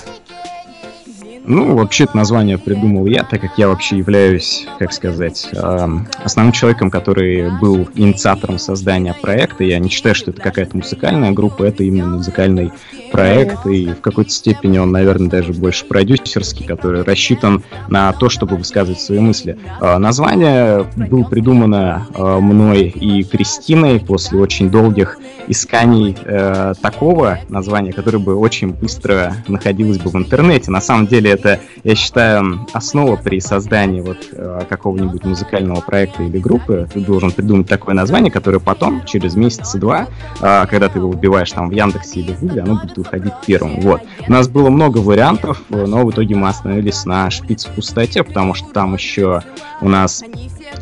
Ну, 1.50 1.74
вообще 1.74 2.04
это 2.04 2.16
название 2.16 2.58
придумал 2.58 3.06
я, 3.06 3.24
так 3.24 3.40
как 3.40 3.58
я 3.58 3.66
вообще 3.66 3.98
являюсь, 3.98 4.68
как 4.78 4.92
сказать, 4.92 5.48
основным 5.52 6.52
человеком, 6.52 6.92
который 6.92 7.50
был 7.58 7.88
инициатором 7.96 8.60
создания 8.60 9.14
проекта. 9.20 9.64
Я 9.64 9.80
не 9.80 9.88
считаю, 9.88 10.14
что 10.14 10.30
это 10.30 10.40
какая-то 10.40 10.76
музыкальная 10.76 11.32
группа, 11.32 11.64
это 11.64 11.82
именно 11.82 12.18
музыкальный 12.18 12.70
проект, 13.10 13.66
и 13.66 13.86
в 13.88 14.00
какой-то 14.00 14.30
степени 14.30 14.78
он, 14.78 14.92
наверное, 14.92 15.28
даже 15.28 15.52
больше 15.52 15.86
продюсерский, 15.86 16.64
который 16.64 17.02
рассчитан 17.02 17.64
на 17.88 18.12
то, 18.12 18.28
чтобы 18.28 18.54
высказывать 18.56 19.00
свои 19.00 19.18
мысли. 19.18 19.58
А, 19.80 19.98
название 19.98 20.86
было 20.94 21.24
придумано 21.24 22.06
а, 22.14 22.38
мной 22.38 22.82
и 22.84 23.24
Кристиной 23.24 23.98
после 23.98 24.38
очень 24.38 24.70
долгих 24.70 25.18
исканий 25.50 26.16
э, 26.24 26.74
такого 26.80 27.40
названия, 27.48 27.92
которое 27.92 28.18
бы 28.18 28.36
очень 28.36 28.72
быстро 28.72 29.34
находилось 29.48 29.98
бы 29.98 30.08
в 30.08 30.16
интернете. 30.16 30.70
На 30.70 30.80
самом 30.80 31.08
деле 31.08 31.32
это, 31.32 31.58
я 31.82 31.96
считаю, 31.96 32.66
основа 32.72 33.16
при 33.16 33.40
создании 33.40 34.00
вот 34.00 34.28
э, 34.30 34.60
какого-нибудь 34.68 35.24
музыкального 35.24 35.80
проекта 35.80 36.22
или 36.22 36.38
группы. 36.38 36.88
Ты 36.94 37.00
должен 37.00 37.32
придумать 37.32 37.68
такое 37.68 37.96
название, 37.96 38.30
которое 38.30 38.60
потом, 38.60 39.04
через 39.04 39.34
месяца-два, 39.34 40.06
э, 40.40 40.66
когда 40.70 40.88
ты 40.88 41.00
его 41.00 41.10
вбиваешь 41.10 41.50
там 41.50 41.68
в 41.68 41.72
Яндексе 41.72 42.20
или 42.20 42.32
в 42.32 42.40
Гугле, 42.40 42.62
оно 42.62 42.76
будет 42.76 42.96
выходить 42.96 43.32
первым. 43.44 43.80
Вот. 43.80 44.02
У 44.28 44.30
нас 44.30 44.48
было 44.48 44.70
много 44.70 44.98
вариантов, 44.98 45.62
но 45.68 46.06
в 46.06 46.12
итоге 46.12 46.36
мы 46.36 46.48
остановились 46.48 47.04
на 47.06 47.28
шпиц 47.28 47.66
в 47.66 47.70
пустоте, 47.70 48.22
потому 48.22 48.54
что 48.54 48.68
там 48.68 48.94
еще 48.94 49.42
у 49.80 49.88
нас 49.88 50.22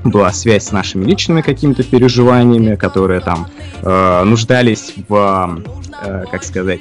была 0.04 0.32
связь 0.32 0.64
с 0.64 0.72
нашими 0.72 1.04
личными 1.04 1.42
какими-то 1.42 1.82
переживаниями, 1.82 2.76
которые 2.76 3.20
там 3.20 3.48
э, 3.82 4.22
нуждались 4.24 4.94
в, 5.08 5.62
э, 6.02 6.24
как 6.30 6.44
сказать, 6.44 6.80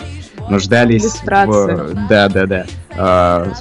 нуждались 0.49 1.22
в... 1.24 2.08
Да, 2.10 2.30
да, 2.30 2.45
да. 2.45 2.66
Э, 2.91 3.51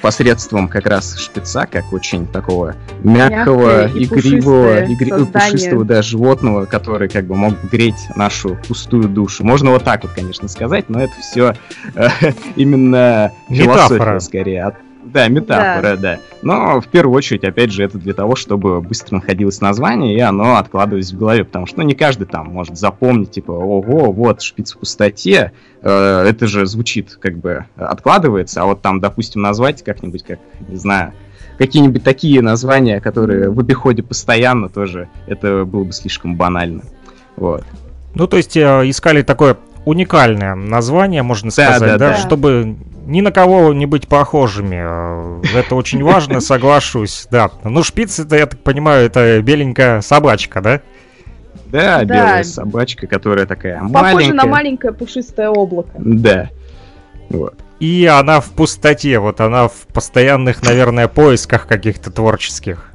посредством 0.00 0.68
как 0.68 0.86
раз 0.86 1.18
шпица, 1.18 1.66
как 1.70 1.92
очень 1.92 2.26
такого 2.26 2.76
мягкого, 3.02 3.82
Мягкое 3.82 4.04
игривого, 4.04 4.84
и 4.84 4.94
игри... 4.94 5.10
пушистого 5.10 5.84
да, 5.84 6.02
животного, 6.02 6.64
который 6.66 7.08
как 7.08 7.26
бы 7.26 7.34
мог 7.34 7.54
греть 7.70 8.08
нашу 8.14 8.58
пустую 8.68 9.08
душу. 9.08 9.44
Можно 9.44 9.70
вот 9.70 9.84
так 9.84 10.02
вот, 10.02 10.12
конечно, 10.12 10.48
сказать, 10.48 10.88
но 10.88 11.02
это 11.02 11.14
все 11.20 11.54
э, 11.94 12.08
именно 12.56 13.32
философия 13.48 14.20
скорее. 14.20 14.74
Да, 15.12 15.28
метафора, 15.28 15.96
да. 15.96 16.16
да. 16.16 16.20
Но 16.42 16.80
в 16.80 16.88
первую 16.88 17.16
очередь, 17.16 17.44
опять 17.44 17.72
же, 17.72 17.82
это 17.82 17.98
для 17.98 18.14
того, 18.14 18.36
чтобы 18.36 18.80
быстро 18.80 19.16
находилось 19.16 19.60
название, 19.60 20.16
и 20.16 20.20
оно 20.20 20.56
откладывалось 20.56 21.12
в 21.12 21.18
голове, 21.18 21.44
потому 21.44 21.66
что 21.66 21.78
ну, 21.78 21.84
не 21.84 21.94
каждый 21.94 22.26
там 22.26 22.48
может 22.48 22.76
запомнить, 22.78 23.32
типа, 23.32 23.52
ого, 23.52 24.12
вот, 24.12 24.42
шпиц 24.42 24.74
в 24.74 24.78
пустоте, 24.78 25.52
э, 25.82 26.24
это 26.28 26.46
же 26.46 26.66
звучит, 26.66 27.16
как 27.20 27.38
бы, 27.38 27.66
откладывается, 27.76 28.62
а 28.62 28.66
вот 28.66 28.82
там, 28.82 29.00
допустим, 29.00 29.42
назвать 29.42 29.82
как-нибудь, 29.82 30.24
как, 30.24 30.38
не 30.68 30.76
знаю, 30.76 31.12
какие-нибудь 31.58 32.04
такие 32.04 32.40
названия, 32.40 33.00
которые 33.00 33.50
в 33.50 33.58
обиходе 33.58 34.02
постоянно 34.02 34.68
тоже, 34.68 35.08
это 35.26 35.64
было 35.64 35.84
бы 35.84 35.92
слишком 35.92 36.36
банально. 36.36 36.82
Вот. 37.36 37.64
Ну, 38.14 38.26
то 38.26 38.36
есть 38.36 38.56
э, 38.56 38.88
искали 38.88 39.22
такое 39.22 39.56
уникальное 39.88 40.54
название, 40.54 41.22
можно 41.22 41.50
сказать, 41.50 41.80
да, 41.80 41.98
да, 41.98 42.10
да, 42.10 42.16
чтобы 42.16 42.76
ни 43.06 43.22
на 43.22 43.32
кого 43.32 43.72
не 43.72 43.86
быть 43.86 44.06
похожими. 44.06 45.40
Э, 45.42 45.58
это 45.58 45.74
очень 45.74 46.02
важно, 46.02 46.40
соглашусь, 46.42 47.26
да. 47.30 47.50
Ну, 47.64 47.82
шпиц, 47.82 48.18
это, 48.18 48.36
я 48.36 48.46
так 48.46 48.60
понимаю, 48.60 49.06
это 49.06 49.40
беленькая 49.40 50.02
собачка, 50.02 50.60
да? 50.60 50.80
Да, 51.66 51.98
да, 51.98 52.04
белая 52.04 52.44
собачка, 52.44 53.06
которая 53.06 53.46
такая 53.46 53.76
Похожа 53.80 53.92
маленькая. 53.92 54.12
Похожа 54.12 54.34
на 54.34 54.46
маленькое 54.46 54.92
пушистое 54.92 55.48
облако. 55.48 55.92
Да. 55.96 56.50
Вот. 57.30 57.54
И 57.80 58.06
она 58.06 58.40
в 58.40 58.50
пустоте, 58.50 59.18
вот 59.18 59.40
она 59.40 59.68
в 59.68 59.86
постоянных, 59.92 60.62
наверное, 60.62 61.08
поисках 61.08 61.66
каких-то 61.66 62.10
творческих. 62.10 62.90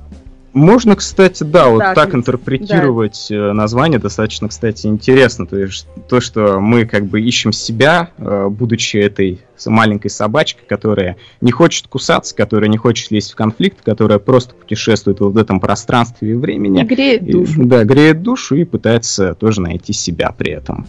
Можно, 0.54 0.95
кстати, 0.95 1.43
да, 1.43 1.70
вот 1.70 1.80
Так, 1.80 1.95
так 1.95 2.12
да. 2.12 2.18
интерпретировать 2.18 3.28
э, 3.32 3.51
название 3.54 3.99
достаточно, 3.99 4.47
кстати, 4.47 4.86
интересно. 4.86 5.47
То 5.47 5.58
есть 5.58 5.88
то, 6.08 6.20
что 6.20 6.60
мы 6.60 6.86
как 6.86 7.06
бы 7.06 7.22
ищем 7.22 7.51
себя, 7.51 8.12
э, 8.18 8.47
будучи 8.49 8.97
этой 8.97 9.41
маленькой 9.66 10.10
собачкой, 10.10 10.66
которая 10.68 11.18
не 11.41 11.51
хочет 11.51 11.88
кусаться, 11.88 12.36
которая 12.36 12.70
не 12.70 12.78
хочет 12.78 13.10
лезть 13.12 13.32
в 13.32 13.36
конфликт, 13.36 13.82
которая 13.82 14.20
просто 14.20 14.54
путешествует 14.54 15.20
в 15.20 15.38
этом 15.38 15.60
пространстве 15.60 16.32
и 16.32 16.34
времени. 16.34 16.80
Не 16.80 16.86
греет 16.86 17.24
И, 17.24 17.32
душу. 17.32 17.66
да, 17.66 17.84
греет 17.84 18.22
душу 18.22 18.56
и 18.56 18.64
пытается 18.64 19.34
тоже 19.36 19.62
найти 19.62 19.93
себя 19.93 20.34
при 20.38 20.51
этом. 20.51 20.86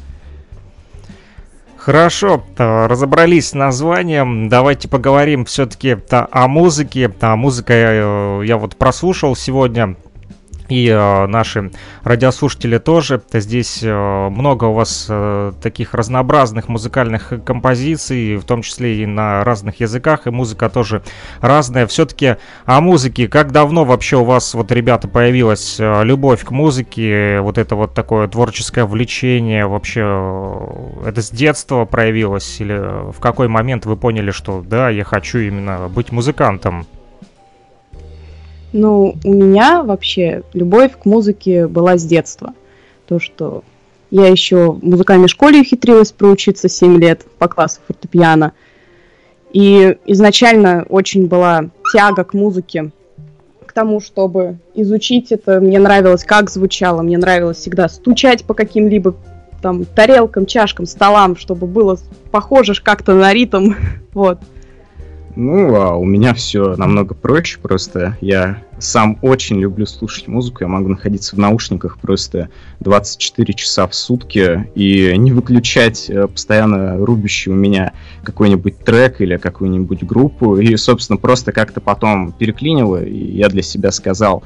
Хорошо, 1.84 2.42
э, 2.56 2.86
разобрались 2.86 3.50
с 3.50 3.52
названием. 3.52 4.48
Давайте 4.48 4.88
поговорим 4.88 5.44
все-таки 5.44 5.98
о 6.10 6.48
музыке. 6.48 7.12
А 7.20 7.36
музыка 7.36 7.74
э, 7.74 8.42
я 8.46 8.56
вот 8.56 8.76
прослушал 8.76 9.36
сегодня. 9.36 9.94
И 10.68 10.88
э, 10.88 11.26
наши 11.26 11.70
радиослушатели 12.04 12.78
тоже. 12.78 13.22
Здесь 13.32 13.80
э, 13.82 14.28
много 14.30 14.64
у 14.64 14.72
вас 14.72 15.06
э, 15.10 15.52
таких 15.62 15.92
разнообразных 15.92 16.68
музыкальных 16.68 17.32
композиций, 17.44 18.36
в 18.36 18.44
том 18.44 18.62
числе 18.62 19.02
и 19.02 19.06
на 19.06 19.44
разных 19.44 19.80
языках, 19.80 20.26
и 20.26 20.30
музыка 20.30 20.70
тоже 20.70 21.02
разная. 21.40 21.86
Все-таки 21.86 22.36
о 22.64 22.80
музыке. 22.80 23.28
Как 23.28 23.52
давно 23.52 23.84
вообще 23.84 24.16
у 24.16 24.24
вас, 24.24 24.54
вот, 24.54 24.72
ребята, 24.72 25.06
появилась 25.06 25.76
э, 25.78 26.02
любовь 26.04 26.42
к 26.44 26.50
музыке, 26.50 27.40
вот 27.40 27.58
это 27.58 27.76
вот 27.76 27.92
такое 27.92 28.26
творческое 28.26 28.86
влечение 28.86 29.66
вообще? 29.66 30.00
э, 30.02 31.08
Это 31.08 31.20
с 31.20 31.30
детства 31.30 31.84
проявилось? 31.84 32.58
Или 32.60 33.10
в 33.12 33.20
какой 33.20 33.48
момент 33.48 33.84
вы 33.84 33.98
поняли, 33.98 34.30
что 34.30 34.62
да, 34.66 34.88
я 34.88 35.04
хочу 35.04 35.38
именно 35.38 35.88
быть 35.90 36.10
музыкантом? 36.10 36.86
Ну, 38.74 39.14
у 39.22 39.32
меня 39.32 39.84
вообще 39.84 40.42
любовь 40.52 40.98
к 41.00 41.04
музыке 41.04 41.68
была 41.68 41.96
с 41.96 42.04
детства. 42.04 42.54
То, 43.06 43.20
что 43.20 43.62
я 44.10 44.26
еще 44.26 44.72
в 44.72 44.84
музыкальной 44.84 45.28
школе 45.28 45.60
ухитрилась 45.60 46.10
проучиться 46.10 46.68
7 46.68 46.98
лет 46.98 47.24
по 47.38 47.46
классу 47.46 47.78
фортепиано. 47.86 48.52
И 49.52 49.96
изначально 50.06 50.84
очень 50.88 51.28
была 51.28 51.70
тяга 51.92 52.24
к 52.24 52.34
музыке, 52.34 52.90
к 53.64 53.72
тому, 53.72 54.00
чтобы 54.00 54.58
изучить 54.74 55.30
это. 55.30 55.60
Мне 55.60 55.78
нравилось, 55.78 56.24
как 56.24 56.50
звучало, 56.50 57.02
мне 57.02 57.16
нравилось 57.16 57.58
всегда 57.58 57.88
стучать 57.88 58.44
по 58.44 58.54
каким-либо 58.54 59.14
там 59.62 59.84
тарелкам, 59.84 60.46
чашкам, 60.46 60.86
столам, 60.86 61.36
чтобы 61.36 61.68
было 61.68 61.96
похоже 62.32 62.74
как-то 62.82 63.14
на 63.14 63.32
ритм. 63.32 63.74
Вот. 64.14 64.38
Ну, 65.36 65.74
а 65.74 65.96
у 65.96 66.04
меня 66.04 66.32
все 66.32 66.76
намного 66.76 67.14
проще, 67.14 67.58
просто 67.60 68.16
я 68.20 68.62
сам 68.78 69.18
очень 69.20 69.58
люблю 69.58 69.84
слушать 69.84 70.28
музыку, 70.28 70.62
я 70.62 70.68
могу 70.68 70.88
находиться 70.88 71.34
в 71.34 71.38
наушниках 71.38 71.98
просто 71.98 72.50
24 72.80 73.52
часа 73.54 73.88
в 73.88 73.94
сутки 73.94 74.68
и 74.76 75.16
не 75.16 75.32
выключать 75.32 76.08
э, 76.08 76.28
постоянно 76.28 76.96
рубящий 76.98 77.50
у 77.50 77.54
меня 77.54 77.92
какой-нибудь 78.22 78.78
трек 78.84 79.20
или 79.20 79.36
какую-нибудь 79.36 80.04
группу, 80.04 80.56
и, 80.56 80.76
собственно, 80.76 81.16
просто 81.16 81.50
как-то 81.50 81.80
потом 81.80 82.32
переклинило, 82.32 83.02
и 83.02 83.36
я 83.36 83.48
для 83.48 83.62
себя 83.62 83.90
сказал, 83.90 84.44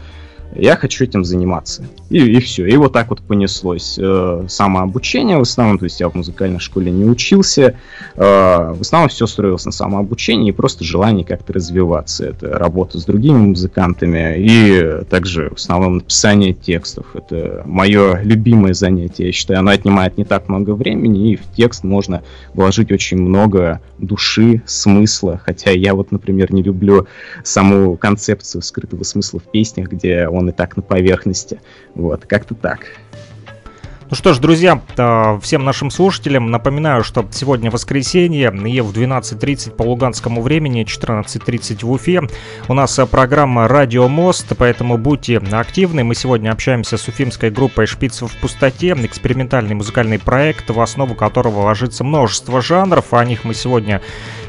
я 0.59 0.77
хочу 0.77 1.05
этим 1.05 1.25
заниматься. 1.25 1.85
И, 2.11 2.19
и 2.19 2.41
все. 2.41 2.67
И 2.67 2.77
вот 2.77 2.93
так 2.93 3.11
вот 3.11 3.21
понеслось. 3.21 3.99
Э, 4.01 4.45
самообучение 4.49 5.39
в 5.39 5.43
основном, 5.43 5.79
то 5.79 5.85
есть 5.85 6.01
я 6.01 6.09
в 6.09 6.15
музыкальной 6.15 6.59
школе 6.59 6.91
не 6.91 7.05
учился. 7.05 7.77
Э, 8.17 8.73
в 8.73 8.81
основном 8.81 9.09
все 9.09 9.27
строилось 9.27 9.65
на 9.65 9.73
самообучении 9.73 10.49
и 10.49 10.53
просто 10.53 10.85
желание 10.85 11.25
как-то 11.25 11.53
развиваться. 11.53 12.27
Это 12.27 12.59
работа 12.59 12.99
с 12.99 13.05
другими 13.05 13.39
музыкантами 13.39 14.37
и 14.39 15.05
также 15.09 15.51
в 15.51 15.55
основном 15.55 15.99
написание 15.99 16.53
текстов. 16.53 17.07
Это 17.15 17.63
мое 17.65 18.21
любимое 18.23 18.75
занятие. 18.75 19.27
Я 19.27 19.33
считаю, 19.33 19.61
оно 19.61 19.71
отнимает 19.71 20.19
не 20.19 20.25
так 20.25 20.49
много 20.49 20.75
времени, 20.75 21.33
и 21.33 21.37
в 21.37 21.43
текст 21.57 21.85
можно 21.85 22.23
вложить 22.55 22.91
очень 22.91 23.19
много 23.19 23.81
души, 23.99 24.63
смысла. 24.67 25.41
Хотя 25.45 25.71
я 25.71 25.95
вот, 25.95 26.13
например, 26.13 26.53
не 26.53 26.63
люблю 26.63 27.07
саму 27.45 27.97
концепцию 27.97 28.63
скрытого 28.63 29.05
смысла 29.05 29.41
в 29.41 29.45
песнях, 29.45 29.89
где 29.89 30.27
он 30.29 30.48
и 30.49 30.53
так 30.53 30.77
на 30.77 30.83
поверхности. 30.83 31.61
Вот, 31.95 32.27
как-то 32.27 32.55
так. 32.55 32.81
Ну 34.11 34.17
что 34.17 34.33
ж, 34.33 34.39
друзья, 34.39 34.81
э, 34.97 35.39
всем 35.43 35.67
нашим 35.67 35.91
слушателям 35.91 36.51
напоминаю, 36.51 37.05
что 37.05 37.27
сегодня 37.31 37.71
воскресенье 37.71 38.51
и 38.67 38.81
в 38.81 38.91
12.30 38.91 39.73
по 39.73 39.83
луганскому 39.83 40.41
времени, 40.41 40.87
14.30 40.87 41.85
в 41.85 41.91
Уфе. 41.91 42.23
У 42.69 42.73
нас 42.73 42.99
э, 42.99 43.05
программа 43.05 43.69
«Радио 43.69 44.09
Мост», 44.09 44.47
поэтому 44.57 44.97
будьте 44.97 45.37
активны. 45.37 46.05
Мы 46.05 46.15
сегодня 46.15 46.53
общаемся 46.53 46.97
с 46.97 47.07
уфимской 47.07 47.51
группой 47.51 47.85
«Шпиц 47.85 48.23
в 48.23 48.35
пустоте», 48.41 48.97
экспериментальный 48.99 49.75
музыкальный 49.75 50.19
проект, 50.19 50.71
в 50.71 50.81
основу 50.81 51.15
которого 51.15 51.65
ложится 51.65 52.03
множество 52.03 52.63
жанров. 52.63 53.13
О 53.13 53.23
них 53.27 53.45
мы 53.45 53.53
сегодня 53.53 54.01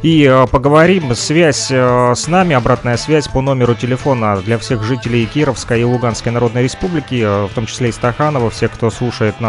и 0.04 0.24
э, 0.24 0.48
поговорим. 0.48 1.14
Связь 1.16 1.70
с 1.70 2.28
нами, 2.30 2.56
обратная 2.56 2.96
связь 2.96 3.28
по 3.28 3.42
номеру 3.42 3.76
телефона 3.76 4.38
для 4.38 4.58
всех 4.58 4.84
жителей 4.84 5.26
Кировской 5.26 5.82
и 5.82 5.84
Луганской 5.84 6.32
Народной 6.32 6.64
Республики, 6.64 7.48
в 7.48 7.54
том 7.54 7.66
числе 7.66 7.90
и 7.90 7.92
Стаханова, 7.92 8.50
все, 8.50 8.70
кто 8.70 8.90
слушает 8.90 9.42
нас 9.42 9.49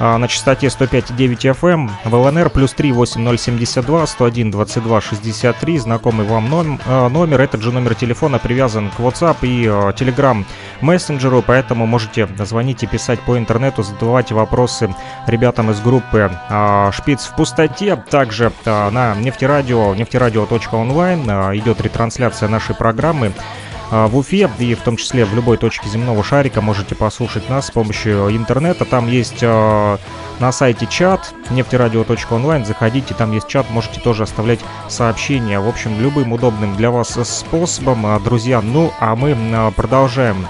а, 0.00 0.16
на 0.18 0.28
частоте 0.28 0.68
105,9 0.68 1.54
FM 1.60 1.90
в 2.04 2.14
ЛНР 2.14 2.50
плюс 2.50 2.72
3 2.72 2.92
8072 2.92 4.06
101 4.06 4.50
22 4.50 5.00
63 5.00 5.78
знакомый 5.78 6.26
вам 6.26 6.46
ном- 6.46 6.80
э, 6.86 7.08
номер. 7.08 7.40
Этот 7.40 7.62
же 7.62 7.72
номер 7.72 7.94
телефона 7.96 8.38
привязан 8.38 8.90
к 8.90 9.00
WhatsApp 9.00 9.36
и 9.42 9.64
э, 9.66 9.68
Telegram 9.96 10.44
мессенджеру 10.80 11.42
поэтому 11.44 11.86
можете 11.86 12.28
звонить 12.38 12.82
и 12.84 12.86
писать 12.86 13.20
по 13.20 13.36
интернету 13.36 13.82
задавать 13.82 14.30
вопросы 14.30 14.94
ребятам 15.26 15.70
из 15.72 15.80
группы 15.80 16.30
а, 16.48 16.92
Шпиц 16.92 17.26
в 17.26 17.34
пустоте 17.34 17.96
также 17.96 18.52
а, 18.64 18.90
на 18.90 19.14
нефтерадио 19.16 19.94
нефтерадио.онлайн 19.96 21.24
а, 21.28 21.56
идет 21.56 21.80
ретрансляция 21.80 22.48
нашей 22.48 22.74
программы. 22.76 23.32
а, 23.36 23.77
в 23.90 24.16
Уфе 24.16 24.50
и 24.58 24.74
в 24.74 24.80
том 24.80 24.96
числе 24.96 25.24
в 25.24 25.34
любой 25.34 25.56
точке 25.56 25.88
земного 25.88 26.22
шарика 26.22 26.60
можете 26.60 26.94
послушать 26.94 27.48
нас 27.48 27.68
с 27.68 27.70
помощью 27.70 28.36
интернета. 28.36 28.84
Там 28.84 29.08
есть 29.08 29.38
э, 29.42 29.98
на 30.40 30.52
сайте 30.52 30.86
чат 30.86 31.34
нефтерадио.онлайн. 31.50 32.64
Заходите, 32.64 33.14
там 33.14 33.32
есть 33.32 33.48
чат, 33.48 33.70
можете 33.70 34.00
тоже 34.00 34.24
оставлять 34.24 34.60
сообщения. 34.88 35.60
В 35.60 35.68
общем, 35.68 36.00
любым 36.00 36.32
удобным 36.32 36.76
для 36.76 36.90
вас 36.90 37.18
способом, 37.28 38.06
а, 38.06 38.20
друзья. 38.20 38.60
Ну, 38.60 38.92
а 39.00 39.16
мы 39.16 39.36
продолжаем 39.74 40.46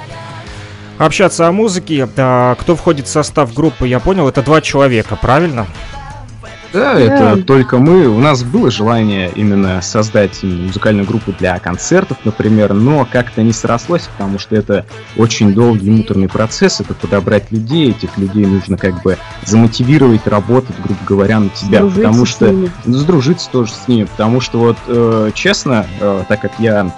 общаться 0.98 1.46
о 1.46 1.52
музыке. 1.52 2.08
А, 2.16 2.54
Кто 2.56 2.76
входит 2.76 3.06
в 3.06 3.10
состав 3.10 3.54
группы, 3.54 3.88
я 3.88 4.00
понял, 4.00 4.28
это 4.28 4.42
два 4.42 4.60
человека, 4.60 5.16
правильно? 5.16 5.66
Да, 6.72 6.98
это 6.98 7.42
только 7.42 7.78
мы. 7.78 8.08
У 8.08 8.18
нас 8.18 8.42
было 8.42 8.70
желание 8.70 9.30
именно 9.34 9.80
создать 9.80 10.42
музыкальную 10.42 11.06
группу 11.06 11.32
для 11.32 11.58
концертов, 11.58 12.18
например, 12.24 12.74
но 12.74 13.06
как-то 13.10 13.42
не 13.42 13.52
срослось, 13.52 14.08
потому 14.16 14.38
что 14.38 14.56
это 14.56 14.84
очень 15.16 15.54
долгий 15.54 15.90
муторный 15.90 16.28
процесс, 16.28 16.80
это 16.80 16.94
подобрать 16.94 17.50
людей, 17.50 17.90
этих 17.90 18.16
людей 18.18 18.44
нужно 18.46 18.76
как 18.76 19.02
бы 19.02 19.16
замотивировать 19.44 20.26
работать, 20.26 20.76
грубо 20.82 21.00
говоря, 21.06 21.40
на 21.40 21.48
тебя, 21.50 21.80
Дружиться 21.80 22.02
потому 22.02 22.26
что 22.26 22.52
ну, 22.52 22.68
сдружиться 22.94 23.48
тоже 23.50 23.72
с 23.72 23.88
ними, 23.88 24.04
потому 24.04 24.40
что 24.40 24.58
вот 24.58 24.76
э, 24.86 25.30
честно, 25.34 25.86
э, 26.00 26.24
так 26.28 26.40
как 26.40 26.52
я 26.58 26.94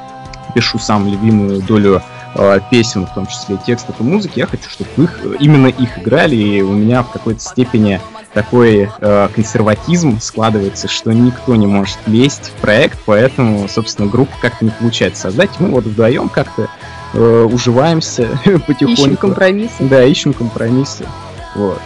пишу 0.54 0.78
сам 0.78 1.06
львиную 1.06 1.62
долю 1.62 2.02
э, 2.34 2.60
песен, 2.70 3.06
в 3.06 3.14
том 3.14 3.26
числе 3.26 3.56
текстов 3.64 3.96
и 4.00 4.02
музыки, 4.02 4.38
я 4.38 4.46
хочу, 4.46 4.68
чтобы 4.68 4.90
их, 5.04 5.20
именно 5.38 5.68
их 5.68 5.98
играли, 5.98 6.36
и 6.36 6.62
у 6.62 6.72
меня 6.72 7.02
в 7.02 7.10
какой-то 7.10 7.40
степени 7.40 8.00
такой 8.32 8.88
э, 9.00 9.28
консерватизм 9.34 10.20
складывается, 10.20 10.88
что 10.88 11.12
никто 11.12 11.56
не 11.56 11.66
может 11.66 11.98
лезть 12.06 12.50
в 12.50 12.60
проект, 12.60 12.98
поэтому, 13.04 13.68
собственно, 13.68 14.08
группу 14.08 14.32
как-то 14.40 14.64
не 14.64 14.70
получается 14.70 15.22
создать. 15.22 15.50
Мы 15.58 15.68
вот 15.70 15.84
вдвоем 15.84 16.28
как-то 16.28 16.68
э, 17.14 17.48
уживаемся 17.50 18.28
потихоньку. 18.66 18.92
Ищем 18.92 19.16
компромиссы. 19.16 19.74
Да, 19.80 20.04
ищем 20.04 20.32
компромиссы. 20.32 21.06
Вот. 21.54 21.80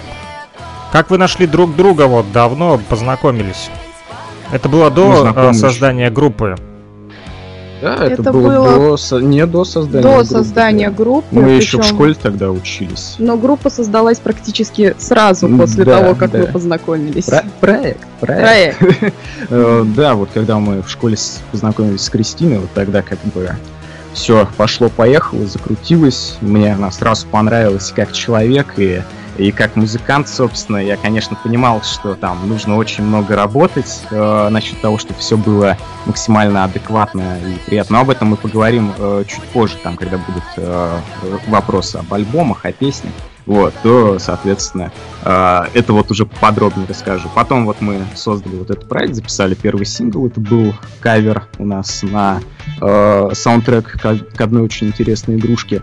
Как 0.92 1.10
вы 1.10 1.18
нашли 1.18 1.46
друг 1.46 1.74
друга 1.74 2.06
вот 2.06 2.30
давно 2.32 2.80
познакомились? 2.88 3.70
Это 4.52 4.68
было 4.68 4.90
до 4.90 5.12
э, 5.12 5.20
знакомы 5.22 5.54
создания 5.54 6.10
группы. 6.10 6.56
Да, 7.84 8.04
это, 8.06 8.22
Это 8.22 8.32
было, 8.32 8.64
было 8.76 8.96
до, 8.98 9.20
не 9.20 9.46
до 9.46 9.64
создания 9.64 10.02
До 10.02 10.08
группы, 10.14 10.24
создания 10.26 10.90
да. 10.90 10.96
группы. 10.96 11.26
Мы 11.30 11.50
еще 11.50 11.76
в 11.76 11.80
причем- 11.80 11.94
школе 11.94 12.14
тогда 12.14 12.50
учились. 12.50 13.14
Но 13.18 13.36
группа 13.36 13.70
создалась 13.70 14.18
практически 14.18 14.94
сразу 14.98 15.48
после 15.48 15.84
да, 15.84 16.00
того, 16.00 16.14
как 16.14 16.30
да. 16.32 16.38
мы 16.38 16.46
познакомились. 16.46 17.26
Про- 17.26 17.44
проект, 17.60 18.00
проект. 18.20 18.78
Проект. 18.78 19.14
Э, 19.50 19.84
Да, 19.96 20.14
вот 20.14 20.30
когда 20.32 20.58
мы 20.58 20.82
в 20.82 20.88
школе 20.90 21.16
познакомились 21.52 22.00
с 22.00 22.08
Кристиной, 22.10 22.58
вот 22.58 22.70
тогда 22.74 23.02
как 23.02 23.18
бы 23.34 23.50
все 24.14 24.48
пошло-поехало, 24.56 25.46
закрутилось. 25.46 26.38
Мне 26.40 26.72
она 26.72 26.90
сразу 26.90 27.26
понравилась 27.26 27.92
как 27.94 28.12
человек, 28.12 28.74
и 28.78 29.02
И 29.36 29.50
как 29.50 29.74
музыкант, 29.74 30.28
собственно, 30.28 30.76
я, 30.76 30.96
конечно, 30.96 31.36
понимал, 31.42 31.82
что 31.82 32.14
там 32.14 32.48
нужно 32.48 32.76
очень 32.76 33.02
много 33.02 33.34
работать 33.34 34.02
э, 34.10 34.48
насчет 34.48 34.80
того, 34.80 34.96
чтобы 34.96 35.18
все 35.18 35.36
было 35.36 35.76
максимально 36.06 36.62
адекватно 36.62 37.38
и 37.44 37.58
приятно. 37.66 37.96
Но 37.96 38.02
об 38.02 38.10
этом 38.10 38.28
мы 38.28 38.36
поговорим 38.36 38.92
э, 38.96 39.24
чуть 39.26 39.42
позже, 39.52 39.76
там, 39.82 39.96
когда 39.96 40.18
будут 40.18 40.44
э, 40.56 41.00
вопросы 41.48 41.96
об 41.96 42.14
альбомах, 42.14 42.64
о 42.64 42.70
песнях. 42.70 43.12
Вот, 43.46 43.74
то, 43.82 44.18
соответственно, 44.18 44.90
э, 45.22 45.60
это 45.74 45.92
вот 45.92 46.10
уже 46.10 46.24
подробнее 46.24 46.86
расскажу. 46.88 47.28
Потом 47.34 47.66
вот 47.66 47.80
мы 47.80 48.00
создали 48.14 48.56
вот 48.56 48.70
этот 48.70 48.88
проект, 48.88 49.14
записали 49.14 49.54
первый 49.54 49.84
сингл. 49.84 50.26
Это 50.26 50.40
был 50.40 50.74
кавер 51.00 51.46
у 51.58 51.66
нас 51.66 52.02
на 52.02 52.40
э, 52.80 53.30
саундтрек 53.34 54.00
к, 54.00 54.18
к 54.34 54.40
одной 54.40 54.62
очень 54.62 54.86
интересной 54.86 55.36
игрушке. 55.36 55.82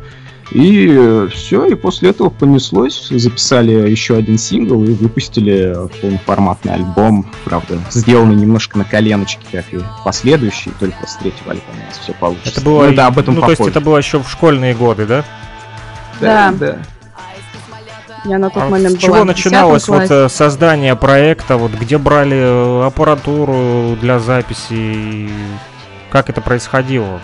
И 0.52 1.28
все, 1.32 1.66
и 1.66 1.76
после 1.76 2.10
этого 2.10 2.30
понеслось. 2.30 3.08
Записали 3.10 3.90
еще 3.90 4.18
один 4.18 4.38
сингл 4.38 4.84
и 4.84 4.92
выпустили 4.92 5.74
полноформатный 6.02 6.74
альбом. 6.74 7.26
Правда, 7.46 7.78
сделанный 7.90 8.36
немножко 8.36 8.78
на 8.78 8.84
коленочке, 8.84 9.46
как 9.50 9.74
и 9.74 9.80
последующий, 10.04 10.74
только 10.78 11.08
с 11.08 11.16
третьего 11.16 11.52
альбома 11.52 11.78
у 11.82 11.88
нас 11.88 12.00
все 12.00 12.14
получится. 12.14 12.50
Это 12.52 12.62
было, 12.62 12.88
Ну 12.88 12.96
да, 12.96 13.08
об 13.08 13.18
этом 13.18 13.36
ну, 13.36 13.42
то 13.42 13.50
есть 13.50 13.60
попозже. 13.60 13.72
это 13.72 13.86
было 13.86 13.98
еще 13.98 14.20
в 14.22 14.30
школьные 14.30 14.74
годы, 14.74 15.06
да? 15.06 15.24
Да, 16.20 16.52
Да. 16.52 16.58
да. 16.74 16.78
Я 18.24 18.38
на 18.38 18.50
тот 18.50 18.64
А 18.64 18.68
момент 18.68 18.98
с 18.98 19.02
чего 19.02 19.24
начиналось 19.24 19.86
10 19.86 19.90
вот 19.90 20.12
э, 20.12 20.30
создание 20.30 20.96
проекта, 20.96 21.58
вот 21.58 21.72
где 21.72 21.98
брали 21.98 22.38
э, 22.38 22.86
аппаратуру 22.86 23.98
для 24.00 24.20
записи, 24.20 24.68
и 24.72 25.30
как 26.12 26.30
это 26.30 26.40
происходило? 26.42 27.20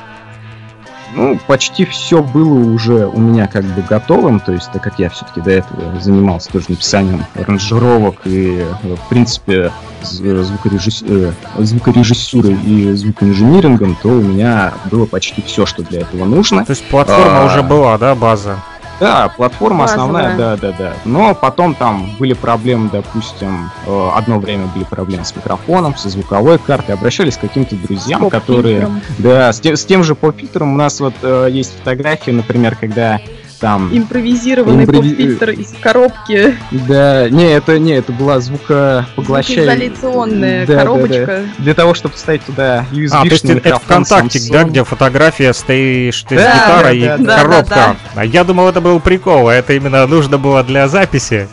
Ну, 1.13 1.39
почти 1.47 1.85
все 1.85 2.21
было 2.21 2.59
уже 2.73 3.07
у 3.07 3.19
меня 3.19 3.47
как 3.47 3.63
бы 3.63 3.81
готовым, 3.81 4.39
то 4.39 4.51
есть, 4.51 4.71
так 4.71 4.83
как 4.83 4.99
я 4.99 5.09
все-таки 5.09 5.39
до 5.39 5.51
этого 5.51 5.99
занимался 6.01 6.51
тоже 6.51 6.65
написанием 6.69 7.25
аранжировок 7.35 8.21
и, 8.25 8.65
э, 8.83 8.95
в 8.95 9.09
принципе, 9.09 9.71
звукорежисс- 10.01 11.33
звукорежиссурой 11.57 12.55
и 12.55 12.91
звукоинжинирингом, 12.93 13.97
то 14.01 14.09
у 14.09 14.21
меня 14.21 14.73
было 14.85 15.05
почти 15.05 15.41
все, 15.43 15.65
что 15.65 15.83
для 15.83 16.01
этого 16.01 16.25
нужно. 16.25 16.65
То 16.65 16.71
есть 16.71 16.83
платформа 16.85 17.43
А. 17.43 17.45
уже 17.45 17.61
была, 17.61 17.97
да, 17.97 18.15
база? 18.15 18.57
Да, 18.99 19.29
платформа 19.35 19.85
основная, 19.85 20.31
Базовая. 20.31 20.57
да, 20.57 20.71
да, 20.71 20.77
да. 20.77 20.93
Но 21.05 21.35
потом 21.35 21.75
там 21.75 22.15
были 22.17 22.33
проблемы, 22.33 22.89
допустим, 22.91 23.69
э, 23.85 24.09
одно 24.15 24.39
время 24.39 24.65
были 24.67 24.83
проблемы 24.83 25.25
с 25.25 25.35
микрофоном, 25.35 25.95
со 25.95 26.09
звуковой 26.09 26.57
картой. 26.57 26.95
Обращались 26.95 27.37
к 27.37 27.41
каким-то 27.41 27.75
друзьям, 27.75 28.21
Поп 28.21 28.31
которые... 28.31 28.89
Да, 29.19 29.51
с 29.53 29.59
тем, 29.59 29.75
с 29.75 29.85
тем 29.85 30.03
же 30.03 30.15
поп-фильтром 30.15 30.73
у 30.73 30.77
нас 30.77 30.99
вот 30.99 31.13
э, 31.21 31.47
есть 31.51 31.77
фотографии, 31.77 32.31
например, 32.31 32.75
когда 32.75 33.19
там... 33.60 33.89
Импровизированный 33.95 34.86
Импрови- 34.86 35.10
поп-фильтр 35.10 35.49
из 35.51 35.74
коробки. 35.82 36.55
Да, 36.72 37.30
не, 37.30 37.51
это 37.53 37.80
не, 37.80 37.93
это 37.93 38.12
была 38.12 38.39
звукопоглощающая... 38.39 39.64
Звукоизоляционная 39.66 40.66
Да, 40.66 40.74
да, 40.76 40.80
коробочка. 40.82 41.41
Для 41.58 41.74
того, 41.74 41.93
чтобы 41.93 42.16
вставить 42.16 42.43
туда 42.43 42.86
USB 42.91 43.10
А, 43.12 43.22
то 43.22 43.28
есть 43.28 43.45
это, 43.45 43.80
ВКонтакте, 43.80 44.39
да, 44.51 44.62
Samsung. 44.64 44.70
где 44.70 44.84
фотография 44.84 45.53
стоишь 45.53 46.22
ты 46.24 46.38
с 46.38 46.41
Да, 46.43 46.53
гитарой 46.53 46.99
да, 47.01 47.16
и 47.16 47.18
да, 47.18 47.18
да. 47.18 47.38
коробка. 47.43 47.66
Да, 47.76 47.95
А 48.16 48.26
я 48.26 48.43
думал, 48.43 48.68
это 48.70 48.82
был 48.82 48.99
прикол, 48.99 49.49
а 49.49 49.53
это 49.53 49.74
именно 49.74 50.05
нужно 50.08 50.38
было 50.38 50.64
для 50.64 50.88
записи. 50.88 51.47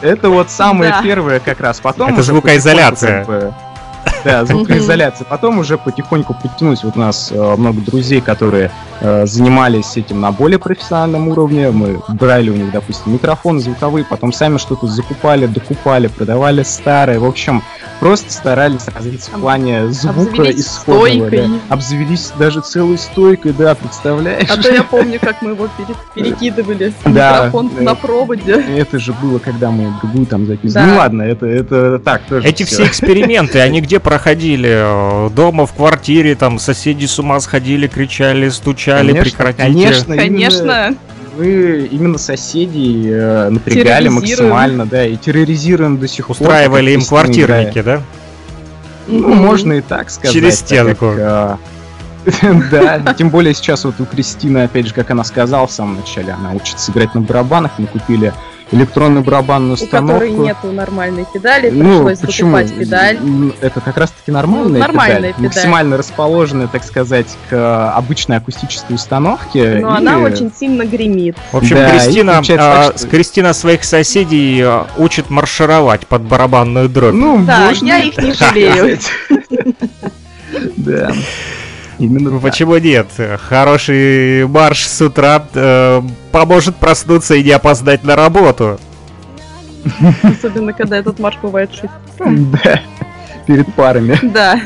Это 0.00 0.28
вот 0.30 0.50
самое 0.50 0.90
Да. 0.90 1.02
первое 1.02 1.40
как 1.40 1.60
раз. 1.60 1.80
Потом 1.80 2.12
Это 2.14 2.22
звукоизоляция. 2.22 3.18
как 3.24 3.26
бы- 3.26 3.54
Да, 4.24 4.44
звукоизоляция. 4.46 5.24
Потом 5.24 5.58
уже 5.58 5.78
потихоньку 5.78 6.34
подтянулись. 6.34 6.84
Вот 6.84 6.96
у 6.96 7.00
нас 7.00 7.30
э, 7.32 7.54
много 7.56 7.80
друзей, 7.80 8.20
которые 8.20 8.70
э, 9.00 9.26
занимались 9.26 9.96
этим 9.96 10.20
на 10.20 10.32
более 10.32 10.58
профессиональном 10.58 11.28
уровне. 11.28 11.70
Мы 11.70 12.00
брали 12.08 12.50
у 12.50 12.54
них, 12.54 12.70
допустим, 12.72 13.12
микрофоны 13.12 13.60
звуковые, 13.60 14.04
потом 14.04 14.32
сами 14.32 14.58
что-то 14.58 14.86
закупали, 14.86 15.46
докупали, 15.46 16.06
продавали 16.08 16.62
старые. 16.62 17.18
В 17.18 17.24
общем, 17.24 17.62
просто 18.00 18.32
старались 18.32 18.86
развиться 18.94 19.30
в 19.30 19.40
плане 19.40 19.88
звука 19.90 20.20
обзавелись 20.20 20.60
исходного. 20.66 21.30
да. 21.30 21.46
Обзавелись 21.68 22.32
даже 22.38 22.60
целой 22.60 22.98
стойкой, 22.98 23.52
да, 23.52 23.74
представляешь? 23.74 24.48
А 24.50 24.56
то 24.60 24.70
я 24.72 24.82
помню, 24.90 25.18
как 25.20 25.42
мы 25.42 25.50
его 25.50 25.68
пере- 25.76 25.94
перекидывали 26.14 26.92
Да, 27.04 27.36
микрофон 27.46 27.70
на 27.80 27.94
проводе. 27.94 28.54
Это 28.76 28.98
же 28.98 29.12
было, 29.12 29.38
когда 29.38 29.70
мы 29.70 29.92
другую 30.02 30.26
там 30.26 30.46
записывали. 30.46 30.86
Да. 30.86 30.92
Ну 30.92 30.98
ладно, 30.98 31.22
это, 31.22 31.46
это 31.46 31.98
так 31.98 32.22
тоже. 32.28 32.46
Эти 32.46 32.62
все 32.64 32.86
эксперименты, 32.86 33.60
они 33.60 33.80
где 33.80 34.00
проходили? 34.08 34.70
Э, 34.72 35.30
Дома, 35.30 35.66
в 35.66 35.74
квартире, 35.74 36.34
там 36.34 36.58
соседи 36.58 37.04
с 37.04 37.18
ума 37.18 37.38
сходили, 37.40 37.86
кричали, 37.86 38.48
стучали, 38.48 39.08
Конечно, 39.08 39.22
прекратите. 39.24 39.62
Конечно, 39.62 40.16
Конечно. 40.16 40.96
мы 41.36 41.88
именно 41.90 42.16
соседей 42.16 43.06
э, 43.10 43.50
напрягали 43.50 44.08
максимально, 44.08 44.86
да, 44.86 45.04
и 45.04 45.16
терроризируем 45.16 45.98
до 45.98 46.08
сих 46.08 46.28
пор. 46.28 46.36
Устраивали 46.36 46.92
им 46.92 47.04
квартирники, 47.04 47.82
да? 47.82 48.00
Ну, 49.08 49.34
можно 49.34 49.74
и 49.74 49.80
так 49.82 50.08
сказать. 50.10 50.32
Через 50.32 50.58
как, 50.58 50.66
стенку. 50.66 51.14
э, 51.16 51.56
Да, 52.70 53.14
тем 53.14 53.28
более 53.28 53.52
сейчас 53.52 53.84
вот 53.84 54.00
у 54.00 54.06
Кристины, 54.06 54.64
опять 54.64 54.86
же, 54.86 54.94
как 54.94 55.10
она 55.10 55.24
сказала 55.24 55.66
в 55.66 55.70
самом 55.72 55.96
начале, 55.96 56.32
она 56.32 56.52
учится 56.52 56.92
играть 56.92 57.14
на 57.14 57.20
барабанах, 57.20 57.72
мы 57.78 57.86
купили 57.86 58.32
электронную 58.70 59.24
барабанную 59.24 59.74
У 59.80 59.86
которой 59.86 60.28
установку. 60.28 60.42
нету 60.44 60.72
нормальной 60.72 61.26
педали, 61.32 61.70
Ну, 61.70 62.04
пришлось 62.04 62.18
почему? 62.18 62.56
закупать 62.56 62.78
педаль. 62.78 63.18
Это 63.60 63.80
как 63.80 63.96
раз-таки 63.96 64.30
нормальная, 64.30 64.68
Ну, 64.74 64.78
нормальная 64.78 65.16
педаль, 65.18 65.32
педаль. 65.34 65.44
максимально 65.46 65.96
расположенная, 65.96 66.66
так 66.66 66.84
сказать, 66.84 67.26
к 67.48 67.52
э, 67.54 67.90
обычной 67.94 68.36
акустической 68.36 68.96
установке. 68.96 69.78
Но 69.80 69.94
и- 69.94 69.98
она 69.98 70.18
очень 70.18 70.52
сильно 70.54 70.84
гремит. 70.84 71.36
В 71.52 71.56
общем, 71.56 71.76
Да, 71.76 71.90
Кристина, 71.90 72.38
а, 72.38 72.42
так, 72.42 72.98
что- 72.98 73.08
Кристина 73.08 73.52
своих 73.54 73.84
соседей 73.84 74.60
а, 74.62 74.86
учит 74.98 75.30
маршировать 75.30 76.06
под 76.06 76.22
барабанную 76.22 76.88
дробь. 76.88 77.14
Ну, 77.14 77.44
Да, 77.46 77.66
можно 77.68 77.86
я 77.86 77.98
их 77.98 78.18
не 78.18 78.32
жалею. 78.32 78.98
Да. 80.76 81.12
Именно 81.98 82.30
Ну, 82.30 82.40
так. 82.40 82.50
Почему 82.50 82.76
нет? 82.76 83.08
Хороший 83.48 84.46
марш 84.46 84.86
с 84.86 85.00
утра 85.00 85.44
э, 85.52 86.02
поможет 86.30 86.76
проснуться 86.76 87.34
и 87.34 87.42
не 87.42 87.50
опоздать 87.50 88.04
на 88.04 88.14
работу. 88.16 88.78
Особенно, 90.22 90.72
когда 90.72 90.98
этот 90.98 91.18
марш 91.18 91.36
бывает 91.42 91.70
в 91.70 91.74
6 91.74 91.92
Да. 92.62 92.80
Перед 93.46 93.74
парами. 93.74 94.18
Да. 94.22 94.60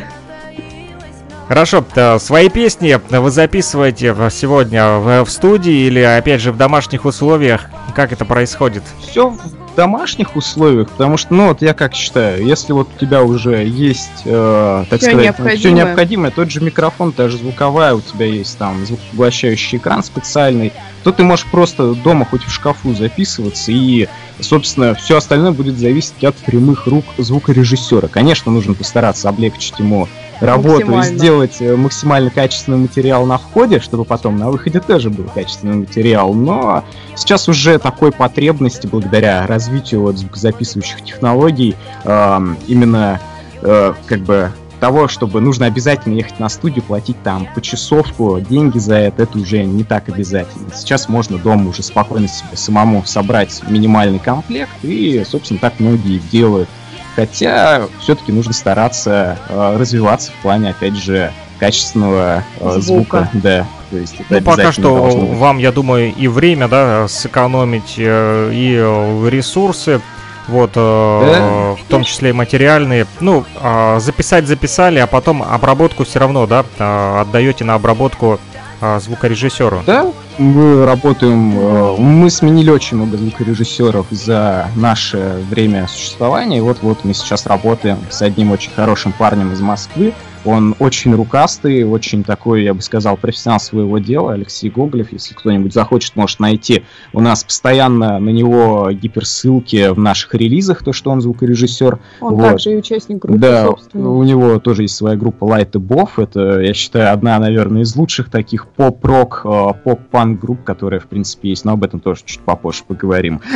Хорошо, 1.48 1.84
э, 1.94 2.18
свои 2.18 2.48
песни 2.48 2.98
вы 3.10 3.30
записываете 3.30 4.14
сегодня 4.30 4.98
в, 4.98 5.24
в 5.24 5.30
студии 5.30 5.86
или 5.86 6.00
опять 6.00 6.40
же 6.40 6.52
в 6.52 6.56
домашних 6.56 7.04
условиях? 7.04 7.66
Как 7.94 8.12
это 8.12 8.24
происходит? 8.24 8.82
Все 9.00 9.28
в 9.28 9.61
домашних 9.74 10.36
условиях, 10.36 10.90
потому 10.90 11.16
что, 11.16 11.34
ну, 11.34 11.48
вот 11.48 11.62
я 11.62 11.74
как 11.74 11.94
считаю, 11.94 12.44
если 12.44 12.72
вот 12.72 12.88
у 12.94 12.98
тебя 12.98 13.22
уже 13.22 13.64
есть, 13.66 14.22
э, 14.24 14.84
так 14.88 15.00
Всё 15.00 15.10
сказать, 15.10 15.34
все 15.36 15.42
необходимое. 15.42 15.84
необходимое, 15.84 16.30
тот 16.30 16.50
же 16.50 16.60
микрофон, 16.60 17.12
та 17.12 17.28
же 17.28 17.38
звуковая, 17.38 17.94
у 17.94 18.00
тебя 18.00 18.26
есть 18.26 18.58
там 18.58 18.84
звукопоглощающий 18.84 19.78
экран 19.78 20.02
специальный, 20.02 20.72
то 21.02 21.12
ты 21.12 21.22
можешь 21.22 21.46
просто 21.46 21.94
дома 21.94 22.24
хоть 22.24 22.42
в 22.44 22.50
шкафу 22.52 22.94
записываться, 22.94 23.72
и, 23.72 24.08
собственно, 24.40 24.94
все 24.94 25.16
остальное 25.16 25.52
будет 25.52 25.78
зависеть 25.78 26.22
от 26.24 26.36
прямых 26.36 26.86
рук 26.86 27.04
звукорежиссера. 27.18 28.08
Конечно, 28.08 28.52
нужно 28.52 28.74
постараться 28.74 29.28
облегчить 29.28 29.78
ему 29.78 30.08
работу 30.42 30.98
и 30.98 31.02
сделать 31.02 31.56
э, 31.60 31.76
максимально 31.76 32.30
качественный 32.30 32.78
материал 32.78 33.26
на 33.26 33.38
входе, 33.38 33.80
чтобы 33.80 34.04
потом 34.04 34.36
на 34.36 34.50
выходе 34.50 34.80
тоже 34.80 35.10
был 35.10 35.24
качественный 35.24 35.76
материал, 35.76 36.34
но 36.34 36.84
сейчас 37.16 37.48
уже 37.48 37.78
такой 37.78 38.12
потребности 38.12 38.86
благодаря 38.86 39.46
развитию 39.46 40.02
вот 40.02 40.18
звукозаписывающих 40.18 41.02
технологий 41.04 41.76
эм, 42.04 42.56
именно 42.66 43.20
э, 43.62 43.94
как 44.06 44.20
бы 44.20 44.52
того, 44.82 45.06
чтобы 45.06 45.40
нужно 45.40 45.66
обязательно 45.66 46.14
ехать 46.14 46.40
на 46.40 46.48
студию, 46.48 46.82
платить 46.82 47.16
там 47.22 47.46
почасовку, 47.54 48.40
деньги 48.40 48.78
за 48.80 48.96
это, 48.96 49.22
это 49.22 49.38
уже 49.38 49.62
не 49.62 49.84
так 49.84 50.08
обязательно. 50.08 50.70
Сейчас 50.74 51.08
можно 51.08 51.38
дома 51.38 51.70
уже 51.70 51.84
спокойно 51.84 52.26
себе 52.26 52.56
самому 52.56 53.04
собрать 53.04 53.62
минимальный 53.68 54.18
комплект, 54.18 54.72
и, 54.82 55.22
собственно, 55.24 55.60
так 55.60 55.78
многие 55.78 56.18
делают. 56.18 56.68
Хотя 57.14 57.88
все-таки 58.00 58.32
нужно 58.32 58.52
стараться 58.52 59.38
э, 59.48 59.76
развиваться 59.78 60.32
в 60.32 60.42
плане, 60.42 60.70
опять 60.70 60.96
же, 60.96 61.32
качественного 61.58 62.42
э, 62.58 62.70
звука. 62.80 62.80
Звука. 62.80 63.30
Да, 63.34 63.66
то 63.90 63.96
есть 63.96 64.14
это 64.18 64.34
Ну, 64.34 64.40
пока 64.40 64.72
что 64.72 64.94
вам, 64.94 65.58
я 65.58 65.70
думаю, 65.72 66.12
и 66.14 66.26
время, 66.26 66.68
да, 66.68 67.06
сэкономить, 67.08 67.94
э, 67.98 68.50
и 68.52 68.74
э, 68.76 69.28
ресурсы, 69.28 70.00
вот, 70.48 70.70
э, 70.74 70.76
Да. 70.76 71.82
в 71.82 71.88
том 71.88 72.04
числе 72.04 72.30
и 72.30 72.32
материальные. 72.32 73.06
Ну, 73.20 73.44
а, 73.60 74.00
записать 74.00 74.46
записали, 74.46 74.98
а 74.98 75.06
потом 75.06 75.42
обработку 75.42 76.04
все 76.04 76.18
равно, 76.18 76.46
да, 76.46 76.64
а, 76.78 77.20
отдаете 77.20 77.64
на 77.64 77.74
обработку 77.74 78.40
а, 78.80 78.98
звукорежиссеру. 78.98 79.82
Да, 79.86 80.06
мы 80.42 80.84
работаем, 80.84 81.52
э, 81.56 81.96
мы 81.98 82.28
сменили 82.30 82.70
очень 82.70 82.96
много 82.96 83.16
звукорежиссеров 83.16 84.06
за 84.10 84.68
наше 84.76 85.38
время 85.48 85.86
существования. 85.88 86.58
И 86.58 86.60
вот-вот 86.60 87.04
мы 87.04 87.14
сейчас 87.14 87.46
работаем 87.46 87.98
с 88.10 88.20
одним 88.22 88.50
очень 88.50 88.72
хорошим 88.72 89.12
парнем 89.12 89.52
из 89.52 89.60
Москвы. 89.60 90.12
Он 90.44 90.74
очень 90.80 91.14
рукастый, 91.14 91.84
очень 91.84 92.24
такой, 92.24 92.64
я 92.64 92.74
бы 92.74 92.82
сказал, 92.82 93.16
профессионал 93.16 93.60
своего 93.60 93.98
дела, 93.98 94.32
Алексей 94.32 94.70
Гоголев. 94.70 95.12
Если 95.12 95.34
кто-нибудь 95.34 95.72
захочет, 95.72 96.16
может 96.16 96.40
найти. 96.40 96.82
У 97.12 97.20
нас 97.20 97.44
постоянно 97.44 98.18
на 98.18 98.30
него 98.30 98.90
гиперссылки 98.90 99.90
в 99.92 99.98
наших 100.00 100.34
релизах, 100.34 100.82
то, 100.82 100.92
что 100.92 101.12
он 101.12 101.20
звукорежиссер. 101.20 102.00
Он 102.20 102.34
Вот. 102.34 102.42
также 102.42 102.72
и 102.72 102.76
участник 102.76 103.18
группы, 103.18 103.38
Да, 103.38 103.66
собственно. 103.66 104.10
у 104.10 104.22
него 104.24 104.58
тоже 104.58 104.82
есть 104.82 104.96
своя 104.96 105.14
группа 105.16 105.44
Light 105.44 105.70
Above. 105.72 106.10
Это, 106.16 106.58
я 106.60 106.74
считаю, 106.74 107.12
одна, 107.12 107.38
наверное, 107.38 107.82
из 107.82 107.94
лучших 107.94 108.28
таких 108.28 108.66
поп-рок, 108.66 109.42
э, 109.44 109.68
поп-панк 109.84 110.31
групп, 110.34 110.64
которая, 110.64 111.00
в 111.00 111.06
принципе, 111.06 111.50
есть. 111.50 111.64
Но 111.64 111.72
об 111.72 111.84
этом 111.84 112.00
тоже 112.00 112.22
чуть 112.24 112.40
попозже 112.40 112.82
поговорим. 112.86 113.40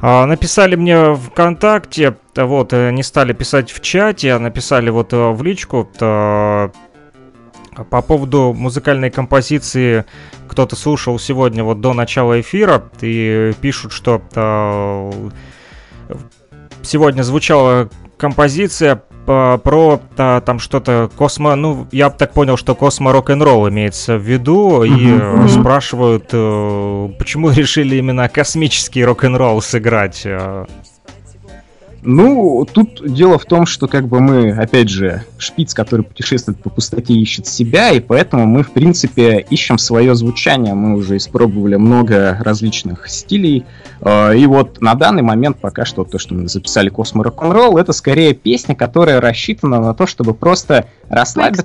А, 0.00 0.26
Написали 0.26 0.76
мне 0.76 1.14
ВКонтакте, 1.16 2.16
вот, 2.36 2.72
э, 2.72 2.92
не 2.92 3.02
стали 3.02 3.32
писать 3.32 3.72
в 3.72 3.80
чате, 3.80 4.32
а 4.32 4.38
написали 4.38 4.90
вот 4.90 5.12
э, 5.12 5.30
в 5.32 5.42
личку 5.42 5.88
т- 5.92 6.70
по 7.90 8.02
поводу 8.02 8.52
музыкальной 8.56 9.10
композиции 9.10 10.04
кто-то 10.46 10.76
слушал 10.76 11.18
сегодня 11.18 11.64
вот 11.64 11.80
до 11.80 11.94
начала 11.94 12.40
эфира 12.40 12.84
и 13.00 13.52
пишут, 13.60 13.92
что 13.92 14.22
э, 14.36 15.12
сегодня 16.82 17.22
звучала 17.22 17.88
композиция 18.16 18.96
по- 18.96 19.04
про 19.28 20.00
та- 20.16 20.40
там 20.40 20.58
что-то 20.58 21.10
космо, 21.16 21.54
ну 21.56 21.86
я 21.92 22.08
так 22.10 22.32
понял, 22.32 22.56
что 22.56 22.74
космо 22.74 23.12
рок-н-ролл 23.12 23.68
имеется 23.68 24.16
в 24.16 24.22
виду 24.22 24.84
и 24.84 24.90
э, 24.90 25.36
Мгм. 25.36 25.48
спрашивают, 25.48 26.30
э, 26.32 27.08
почему 27.18 27.50
решили 27.56 27.96
именно 27.96 28.28
космический 28.28 29.04
рок-н-ролл 29.04 29.60
сыграть. 29.60 30.26
Ну, 32.02 32.66
тут 32.72 33.02
дело 33.04 33.38
в 33.38 33.44
том, 33.44 33.66
что 33.66 33.88
как 33.88 34.06
бы 34.06 34.20
мы, 34.20 34.52
опять 34.52 34.88
же, 34.88 35.24
шпиц, 35.36 35.74
который 35.74 36.02
путешествует 36.02 36.60
по 36.62 36.70
пустоте, 36.70 37.14
ищет 37.14 37.46
себя, 37.46 37.90
и 37.90 38.00
поэтому 38.00 38.46
мы, 38.46 38.62
в 38.62 38.70
принципе, 38.70 39.44
ищем 39.50 39.78
свое 39.78 40.14
звучание. 40.14 40.74
Мы 40.74 40.96
уже 40.96 41.16
испробовали 41.16 41.76
много 41.76 42.38
различных 42.40 43.08
стилей. 43.08 43.64
Э, 44.00 44.36
И 44.36 44.46
вот 44.46 44.80
на 44.80 44.94
данный 44.94 45.22
момент 45.22 45.58
пока 45.60 45.84
что 45.84 46.04
то, 46.04 46.18
что 46.18 46.34
мы 46.34 46.48
записали 46.48 46.88
Космо 46.88 47.24
Рок-н-ролл, 47.24 47.78
это 47.78 47.92
скорее 47.92 48.32
песня, 48.32 48.74
которая 48.76 49.20
рассчитана 49.20 49.80
на 49.80 49.92
то, 49.94 50.06
чтобы 50.06 50.34
просто 50.34 50.86
расслабиться. 51.08 51.62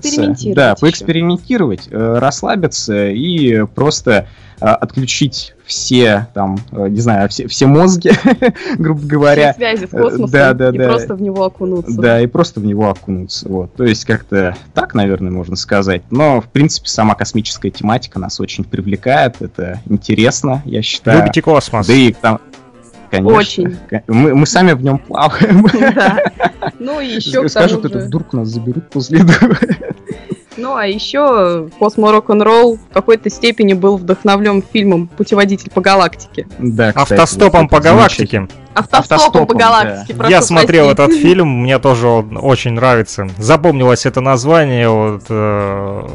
Да, 0.55 0.75
поэкспериментировать, 0.81 1.87
э, 1.91 2.17
расслабиться 2.19 3.09
и 3.09 3.65
просто 3.75 4.27
э, 4.59 4.65
отключить 4.65 5.53
все 5.65 6.27
там, 6.33 6.57
э, 6.71 6.87
не 6.89 6.99
знаю, 6.99 7.29
все, 7.29 7.47
все 7.47 7.67
мозги, 7.67 8.11
грубо 8.77 9.05
говоря. 9.05 9.53
Все 9.53 9.59
связи 9.59 9.85
с 9.85 9.89
космосом 9.89 10.31
да, 10.31 10.53
да, 10.53 10.69
и 10.69 10.77
да. 10.77 10.89
просто 10.89 11.15
в 11.15 11.21
него 11.21 11.43
окунуться. 11.43 11.99
Да, 11.99 12.21
и 12.21 12.27
просто 12.27 12.59
в 12.59 12.65
него 12.65 12.89
окунуться. 12.89 13.47
Вот. 13.47 13.73
То 13.75 13.83
есть 13.83 14.05
как-то 14.05 14.55
так, 14.73 14.93
наверное, 14.93 15.31
можно 15.31 15.55
сказать. 15.55 16.03
Но, 16.09 16.41
в 16.41 16.47
принципе, 16.47 16.89
сама 16.89 17.15
космическая 17.15 17.69
тематика 17.69 18.19
нас 18.19 18.39
очень 18.39 18.63
привлекает. 18.63 19.41
Это 19.41 19.79
интересно, 19.89 20.61
я 20.65 20.81
считаю. 20.81 21.19
Любите 21.19 21.41
космос? 21.41 21.87
Да 21.87 21.93
и 21.93 22.11
там... 22.13 22.39
Конечно. 23.09 23.37
Очень. 23.37 23.77
Мы, 24.07 24.33
мы 24.33 24.47
сами 24.47 24.71
в 24.71 24.83
нем 24.83 24.97
плаваем. 24.97 25.67
Да. 25.93 26.23
Ну 26.79 26.99
и 26.99 27.07
еще 27.07 27.43
к 27.43 27.49
Скажут, 27.49 27.83
же... 27.83 27.99
вдруг 27.99 28.33
нас 28.33 28.47
заберут 28.47 28.89
после 28.89 29.19
этого. 29.21 29.55
Ну 30.57 30.75
а 30.75 30.85
еще 30.85 31.69
космо 31.79 32.11
рок-н-ролл 32.11 32.77
в 32.77 32.93
какой-то 32.93 33.29
степени 33.29 33.73
был 33.73 33.97
вдохновлен 33.97 34.63
фильмом 34.71 35.07
«Путеводитель 35.07 35.69
по 35.71 35.81
галактике». 35.81 36.47
Да, 36.59 36.93
кстати, 36.93 37.13
Автостопом 37.13 37.61
вот 37.63 37.69
по 37.71 37.79
галактике. 37.79 38.47
Автостопом, 38.73 39.15
Автостопом, 39.15 39.47
по 39.47 39.53
галактике. 39.55 40.13
прошу 40.15 40.31
Я 40.31 40.41
смотрел 40.41 40.85
простить. 40.95 41.15
этот 41.15 41.21
фильм, 41.21 41.61
мне 41.61 41.79
тоже 41.79 42.07
он 42.07 42.37
очень 42.41 42.71
нравится. 42.73 43.27
Запомнилось 43.37 44.05
это 44.05 44.21
название, 44.21 44.89
вот, 44.89 45.23
э, 45.29 46.07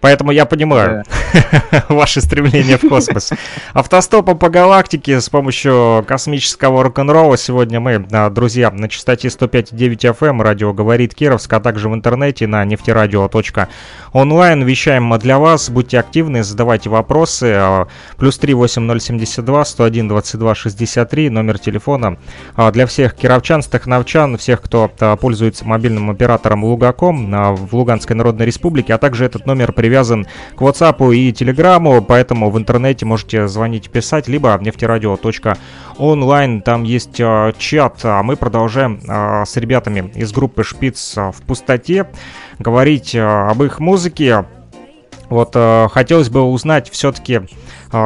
поэтому 0.00 0.30
я 0.30 0.44
понимаю 0.44 1.04
ваше 1.88 2.20
стремление 2.20 2.76
в 2.78 2.88
космос. 2.88 3.30
Автостопом 3.72 4.38
по 4.38 4.48
галактике 4.48 5.20
с 5.20 5.28
помощью 5.28 6.04
космического 6.06 6.82
рок-н-ролла 6.82 7.36
сегодня 7.36 7.80
мы, 7.80 8.06
а, 8.12 8.30
друзья, 8.30 8.70
на 8.70 8.88
частоте 8.88 9.28
105.9 9.28 10.16
FM, 10.18 10.42
радио 10.42 10.72
говорит 10.72 11.14
Кировск, 11.14 11.52
а 11.52 11.60
также 11.60 11.88
в 11.88 11.94
интернете 11.94 12.46
на 12.46 12.64
нефтерадио.онлайн 12.64 14.62
вещаем 14.64 15.18
для 15.18 15.38
вас. 15.38 15.70
Будьте 15.70 15.98
активны, 15.98 16.42
задавайте 16.42 16.90
вопросы. 16.90 17.52
а, 17.56 17.86
Плюс 18.16 18.38
3 18.38 18.54
8072 18.54 19.64
101 19.64 20.08
22 20.08 20.54
63, 20.54 21.30
номер 21.30 21.58
телефона 21.58 22.18
а, 22.56 22.70
для 22.70 22.86
всех 22.86 23.14
кировчан, 23.14 23.62
стахновчан, 23.62 24.36
всех, 24.38 24.62
кто 24.62 24.90
пользуется 25.20 25.64
мобильным 25.64 26.10
оператором 26.10 26.64
Лугаком 26.64 27.56
в 27.56 27.74
Луганской 27.74 28.16
Народной 28.16 28.46
Республике, 28.46 28.94
а 28.94 28.98
также 28.98 29.24
этот 29.24 29.46
номер 29.46 29.72
привязан 29.88 30.26
к 30.54 30.60
WhatsApp 30.60 31.14
и 31.14 31.32
Телеграму, 31.32 32.02
поэтому 32.02 32.50
в 32.50 32.58
интернете 32.58 33.06
можете 33.06 33.48
звонить, 33.48 33.88
писать, 33.88 34.28
либо 34.28 34.58
нефтерадио.онлайн, 34.60 36.60
там 36.60 36.82
есть 36.82 37.18
а, 37.22 37.54
чат, 37.56 38.00
а 38.02 38.22
мы 38.22 38.36
продолжаем 38.36 39.00
а, 39.08 39.46
с 39.46 39.56
ребятами 39.56 40.12
из 40.14 40.30
группы 40.30 40.62
Шпиц 40.62 41.16
в 41.16 41.36
пустоте 41.46 42.06
говорить 42.58 43.16
а, 43.16 43.48
об 43.50 43.62
их 43.62 43.80
музыке. 43.80 44.44
Вот 45.30 45.50
э, 45.54 45.88
хотелось 45.92 46.30
бы 46.30 46.40
узнать 46.40 46.88
все-таки 46.88 47.42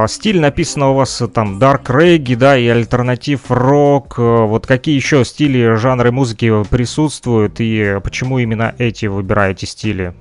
стиль 0.09 0.41
написано 0.41 0.91
у 0.91 0.95
вас 0.95 1.23
там 1.33 1.61
Dark 1.61 1.85
Reggae, 1.85 2.35
да, 2.35 2.59
и 2.59 2.67
альтернатив 2.67 3.43
рок. 3.49 4.19
вот 4.19 4.67
какие 4.67 4.97
еще 4.97 5.25
стили, 5.25 5.77
жанры 5.77 6.11
музыки 6.11 6.65
присутствуют 6.65 7.61
и 7.61 8.01
почему 8.03 8.41
именно 8.41 8.75
эти 8.77 9.07
выбираете 9.07 9.69
стили? 9.69 10.15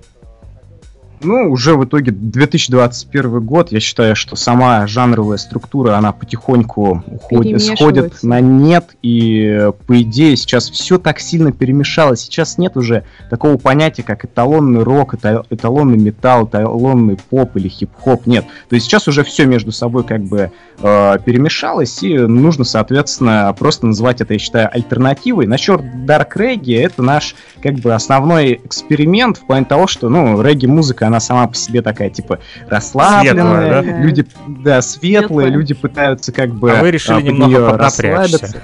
Ну, 1.23 1.51
уже 1.51 1.75
в 1.75 1.85
итоге 1.85 2.11
2021 2.11 3.39
год, 3.41 3.71
я 3.71 3.79
считаю, 3.79 4.15
что 4.15 4.35
сама 4.35 4.87
жанровая 4.87 5.37
структура, 5.37 5.95
она 5.97 6.11
потихоньку 6.11 7.03
уходит, 7.07 7.61
сходит 7.61 8.23
на 8.23 8.39
нет, 8.39 8.95
и 9.01 9.69
по 9.87 10.01
идее 10.01 10.35
сейчас 10.35 10.69
все 10.69 10.97
так 10.97 11.19
сильно 11.19 11.51
перемешалось. 11.51 12.21
Сейчас 12.21 12.57
нет 12.57 12.77
уже 12.77 13.03
такого 13.29 13.57
понятия, 13.57 14.03
как 14.03 14.25
эталонный 14.25 14.83
рок, 14.83 15.13
эта- 15.13 15.45
эталонный 15.49 15.97
металл, 15.97 16.45
эталонный 16.47 17.17
поп 17.29 17.55
или 17.57 17.67
хип-хоп, 17.67 18.25
нет. 18.25 18.45
То 18.69 18.75
есть 18.75 18.85
сейчас 18.87 19.07
уже 19.07 19.23
все 19.23 19.45
между 19.45 19.71
собой 19.71 20.03
как 20.03 20.23
бы 20.23 20.51
э, 20.83 21.17
перемешалось, 21.23 22.01
и 22.01 22.17
нужно, 22.17 22.63
соответственно, 22.63 23.55
просто 23.57 23.85
называть 23.85 24.21
это, 24.21 24.33
я 24.33 24.39
считаю, 24.39 24.69
альтернативой. 24.73 25.45
Насчет 25.45 25.81
Dark 25.81 26.29
Reggae, 26.35 26.79
это 26.83 27.03
наш 27.03 27.35
как 27.61 27.75
бы 27.75 27.93
основной 27.93 28.59
эксперимент 28.63 29.37
в 29.37 29.45
плане 29.45 29.65
того, 29.65 29.85
что, 29.87 30.09
ну, 30.09 30.41
регги-музыка, 30.41 31.10
она 31.11 31.19
сама 31.19 31.47
по 31.47 31.55
себе 31.55 31.81
такая, 31.81 32.09
типа, 32.09 32.39
расслабленная, 32.67 33.43
Светлая, 33.43 33.83
да? 33.83 33.99
люди, 33.99 34.25
да, 34.47 34.81
светлые, 34.81 35.19
Светлая. 35.19 35.47
люди 35.47 35.73
пытаются 35.73 36.31
как 36.31 36.49
бы 36.49 36.71
А 36.71 36.81
вы 36.81 36.91
решили 36.91 37.15
под 37.15 37.25
немного 37.25 37.77
расслабиться. 37.77 38.61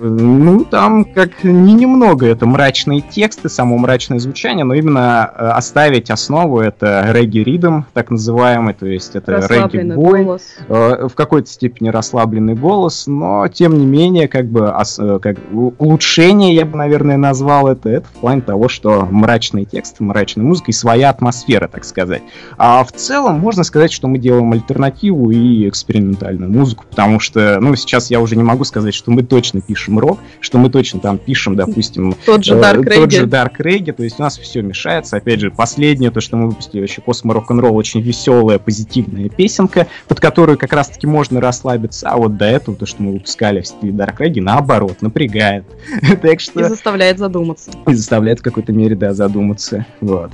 Ну, 0.00 0.64
там 0.64 1.04
как 1.04 1.44
не 1.44 1.74
немного, 1.74 2.26
это 2.26 2.46
мрачные 2.46 3.00
тексты, 3.00 3.48
само 3.48 3.78
мрачное 3.78 4.18
звучание, 4.18 4.64
но 4.64 4.74
именно 4.74 5.30
э, 5.32 5.48
оставить 5.48 6.10
основу, 6.10 6.60
это 6.60 7.06
регги-ридом, 7.12 7.86
так 7.92 8.10
называемый, 8.10 8.74
то 8.74 8.86
есть 8.86 9.16
это 9.16 9.46
регги-бой, 9.48 10.38
э, 10.68 11.08
в 11.08 11.14
какой-то 11.14 11.48
степени 11.48 11.88
расслабленный 11.88 12.54
голос, 12.54 13.06
но 13.06 13.46
тем 13.48 13.78
не 13.78 13.86
менее, 13.86 14.28
как 14.28 14.46
бы 14.46 14.72
э, 14.72 15.18
как 15.20 15.36
улучшение, 15.52 16.54
я 16.54 16.64
бы, 16.64 16.76
наверное, 16.76 17.16
назвал 17.16 17.68
это, 17.68 17.88
это 17.88 18.06
в 18.06 18.20
плане 18.20 18.40
того, 18.40 18.68
что 18.68 19.06
мрачные 19.10 19.64
тексты, 19.64 20.04
мрачная 20.04 20.44
музыка 20.44 20.70
и 20.70 20.74
своя 20.74 21.10
атмосфера, 21.10 21.65
так 21.68 21.84
сказать. 21.84 22.22
А 22.58 22.84
в 22.84 22.92
целом 22.92 23.38
можно 23.38 23.64
сказать, 23.64 23.92
что 23.92 24.08
мы 24.08 24.18
делаем 24.18 24.52
альтернативу 24.52 25.30
и 25.30 25.68
экспериментальную 25.68 26.50
музыку, 26.50 26.84
потому 26.88 27.20
что, 27.20 27.58
ну, 27.60 27.74
сейчас 27.76 28.10
я 28.10 28.20
уже 28.20 28.36
не 28.36 28.42
могу 28.42 28.64
сказать, 28.64 28.94
что 28.94 29.10
мы 29.10 29.22
точно 29.22 29.60
пишем 29.60 29.98
рок, 29.98 30.18
что 30.40 30.58
мы 30.58 30.70
точно 30.70 31.00
там 31.00 31.18
пишем, 31.18 31.56
допустим, 31.56 32.14
Тот 32.24 32.44
же 32.44 32.54
Э, 32.56 32.60
Dark 32.60 32.84
Тот 32.84 33.10
же 33.10 33.24
Reggae. 33.24 33.28
Dark 33.28 33.52
Reggae, 33.58 33.92
то 33.92 34.02
есть 34.02 34.18
у 34.18 34.22
нас 34.22 34.38
все 34.38 34.62
мешается. 34.62 35.16
Опять 35.16 35.40
же, 35.40 35.50
последнее, 35.50 36.10
то, 36.10 36.20
что 36.20 36.36
мы 36.36 36.48
выпустили, 36.48 36.80
вообще 36.80 37.00
Космо 37.02 37.34
Рок-н-ролл, 37.34 37.76
очень 37.76 38.00
веселая, 38.00 38.58
позитивная 38.58 39.28
песенка, 39.28 39.86
под 40.08 40.20
которую 40.20 40.58
как 40.58 40.72
раз-таки 40.72 41.06
можно 41.06 41.40
расслабиться. 41.40 42.08
А 42.08 42.16
вот 42.16 42.36
до 42.36 42.46
этого, 42.46 42.76
то, 42.76 42.86
что 42.86 43.02
мы 43.02 43.12
выпускали 43.12 43.60
в 43.60 43.66
стиле 43.66 43.92
Dark 43.92 44.18
Reggae, 44.18 44.40
наоборот, 44.40 45.02
напрягает. 45.02 45.64
так 46.22 46.34
И 46.36 46.38
что 46.38 46.68
заставляет 46.68 47.18
задуматься. 47.18 47.70
и 47.86 47.94
заставляет 47.94 48.40
в 48.40 48.42
какой-то 48.42 48.72
мере, 48.72 48.96
да, 48.96 49.12
задуматься. 49.12 49.86
Вот. 50.00 50.30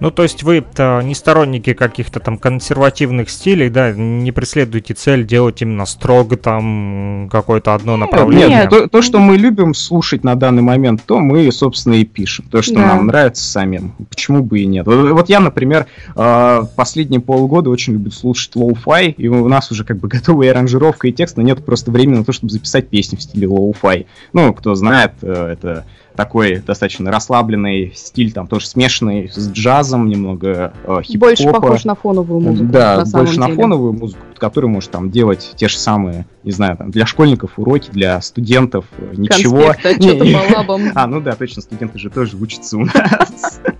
Ну, 0.00 0.10
то 0.10 0.22
есть 0.22 0.42
вы-то 0.42 1.00
не 1.04 1.14
сторонники 1.14 1.74
каких-то 1.74 2.20
там 2.20 2.38
консервативных 2.38 3.28
стилей, 3.28 3.68
да, 3.68 3.92
не 3.92 4.32
преследуете 4.32 4.94
цель 4.94 5.26
делать 5.26 5.60
именно 5.62 5.84
строго 5.86 6.36
там 6.36 7.28
какое-то 7.30 7.74
одно 7.74 7.96
направление? 7.96 8.60
Нет, 8.60 8.70
то, 8.70 8.88
то, 8.88 9.02
что 9.02 9.18
мы 9.18 9.36
любим 9.36 9.74
слушать 9.74 10.24
на 10.24 10.34
данный 10.34 10.62
момент, 10.62 11.02
то 11.04 11.18
мы, 11.18 11.52
собственно, 11.52 11.94
и 11.94 12.04
пишем. 12.04 12.46
То, 12.50 12.62
что 12.62 12.74
Да. 12.74 12.86
нам 12.86 13.06
нравится 13.06 13.44
самим. 13.44 13.92
Почему 14.08 14.42
бы 14.42 14.60
и 14.60 14.66
нет? 14.66 14.86
Вот 14.86 15.10
вот 15.10 15.28
я, 15.28 15.40
например, 15.40 15.86
э, 16.16 16.62
последние 16.76 17.20
полгода 17.20 17.68
очень 17.68 17.92
люблю 17.92 18.10
слушать 18.10 18.56
lo-fi, 18.56 19.14
и 19.16 19.28
у 19.28 19.48
нас 19.48 19.70
уже 19.70 19.84
как 19.84 19.98
бы 19.98 20.08
готовая 20.08 20.50
аранжировка 20.52 21.08
и 21.08 21.12
текст, 21.12 21.36
но 21.36 21.42
нет 21.42 21.64
просто 21.64 21.90
времени 21.90 22.18
на 22.18 22.24
то, 22.24 22.32
чтобы 22.32 22.50
записать 22.50 22.88
песню 22.88 23.18
в 23.18 23.22
стиле 23.22 23.46
lo-fi. 23.46 24.06
Ну, 24.32 24.54
кто 24.54 24.74
знает, 24.74 25.12
э, 25.20 25.52
это 25.52 25.84
такой 26.16 26.56
достаточно 26.58 27.10
расслабленный 27.10 27.92
стиль, 27.94 28.32
там 28.32 28.46
тоже 28.46 28.66
смешанный 28.66 29.28
с 29.28 29.50
джазом, 29.50 30.08
немного 30.08 30.72
э, 30.84 31.00
хип-хопа. 31.02 31.26
Больше 31.26 31.44
похож 31.50 31.84
на 31.84 31.94
фоновую 31.94 32.40
музыку. 32.40 32.70
Да, 32.70 32.96
на 32.98 33.06
самом 33.06 33.24
больше 33.26 33.40
на 33.40 33.46
деле. 33.46 33.60
фоновую 33.60 33.92
музыку, 33.92 34.22
под 34.30 34.38
которую 34.38 34.70
можешь 34.70 34.88
там 34.88 35.10
делать 35.10 35.52
те 35.56 35.68
же 35.68 35.78
самые, 35.78 36.26
не 36.44 36.52
знаю, 36.52 36.76
там, 36.76 36.90
для 36.90 37.06
школьников 37.06 37.58
уроки, 37.58 37.90
для 37.90 38.20
студентов 38.20 38.84
э, 38.98 39.14
ничего. 39.16 39.74
По 39.82 40.56
лабам. 40.56 40.80
А, 40.94 41.06
ну 41.06 41.20
да, 41.20 41.32
точно, 41.32 41.62
студенты 41.62 41.98
же 41.98 42.10
тоже 42.10 42.36
учатся 42.36 42.76
у 42.76 42.84
нас. 42.84 43.60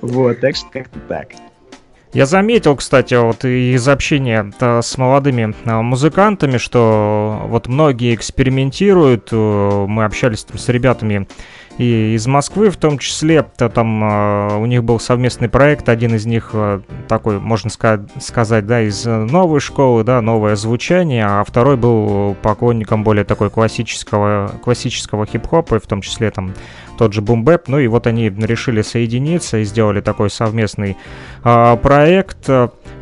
Вот, 0.00 0.40
так 0.40 0.56
что 0.56 0.66
как-то 0.70 0.98
так. 1.00 1.28
Я 2.14 2.26
заметил, 2.26 2.76
кстати, 2.76 3.14
вот 3.14 3.42
из 3.46 3.88
общения 3.88 4.52
с 4.60 4.98
молодыми 4.98 5.54
э, 5.64 5.80
музыкантами, 5.80 6.58
что 6.58 7.42
вот 7.46 7.68
многие 7.68 8.14
экспериментируют. 8.14 9.28
э, 9.32 9.86
Мы 9.88 10.04
общались 10.04 10.44
там 10.44 10.58
с 10.58 10.68
ребятами 10.68 11.26
и 11.78 12.14
из 12.14 12.26
Москвы, 12.26 12.70
в 12.70 12.76
том 12.76 12.98
числе, 12.98 13.42
то 13.42 13.68
там 13.68 14.04
э, 14.04 14.56
у 14.58 14.66
них 14.66 14.84
был 14.84 15.00
совместный 15.00 15.48
проект, 15.48 15.88
один 15.88 16.14
из 16.14 16.26
них 16.26 16.50
э, 16.52 16.80
такой, 17.08 17.40
можно 17.40 17.68
ска- 17.68 18.08
сказать, 18.20 18.66
да, 18.66 18.82
из 18.82 19.06
э, 19.06 19.10
новой 19.10 19.60
школы, 19.60 20.04
да, 20.04 20.20
новое 20.20 20.56
звучание, 20.56 21.24
а 21.24 21.44
второй 21.44 21.76
был 21.76 22.34
поклонником 22.42 23.04
более 23.04 23.24
такой 23.24 23.48
классического, 23.50 24.52
классического 24.62 25.24
хип-хопа, 25.24 25.76
и 25.76 25.80
в 25.80 25.86
том 25.86 26.02
числе 26.02 26.30
там 26.30 26.52
тот 27.02 27.14
же 27.14 27.20
бумбэп, 27.20 27.66
ну 27.66 27.80
и 27.80 27.88
вот 27.88 28.06
они 28.06 28.28
решили 28.28 28.80
соединиться 28.82 29.58
и 29.58 29.64
сделали 29.64 30.00
такой 30.00 30.30
совместный 30.30 30.96
а, 31.42 31.74
проект. 31.74 32.48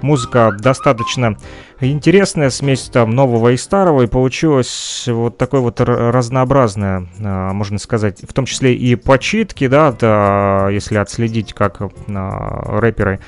Музыка 0.00 0.56
достаточно 0.58 1.36
интересная, 1.82 2.48
смесь 2.48 2.84
там 2.84 3.10
нового 3.10 3.50
и 3.50 3.58
старого, 3.58 4.00
и 4.00 4.06
получилось 4.06 5.04
вот 5.06 5.36
такое 5.36 5.60
вот 5.60 5.82
разнообразное, 5.82 7.08
а, 7.22 7.52
можно 7.52 7.78
сказать, 7.78 8.22
в 8.26 8.32
том 8.32 8.46
числе 8.46 8.74
и 8.74 8.94
почитки, 8.94 9.66
да, 9.66 9.92
да, 9.92 10.70
если 10.70 10.96
отследить, 10.96 11.52
как 11.52 11.82
а, 11.82 12.80
рэперы 12.80 13.20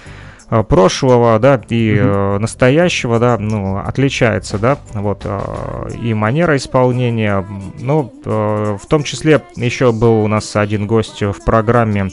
прошлого, 0.61 1.39
да, 1.39 1.59
и 1.71 1.97
э, 1.99 2.39
настоящего, 2.39 3.19
да, 3.19 3.39
ну, 3.39 3.79
отличается, 3.79 4.59
да, 4.59 4.77
вот, 4.93 5.23
а, 5.25 5.89
и 5.89 6.13
манера 6.13 6.57
исполнения, 6.59 7.43
ну, 7.81 8.13
э, 8.23 8.77
в 8.81 8.87
том 8.87 9.03
числе 9.03 9.41
еще 9.57 9.93
был 9.93 10.23
у 10.23 10.29
нас 10.29 10.55
один 10.55 10.87
гость 10.87 11.23
в 11.23 11.43
программе, 11.47 12.11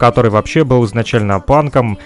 который 0.00 0.32
вообще 0.32 0.64
был 0.64 0.84
изначально 0.84 1.38
панком, 1.38 1.98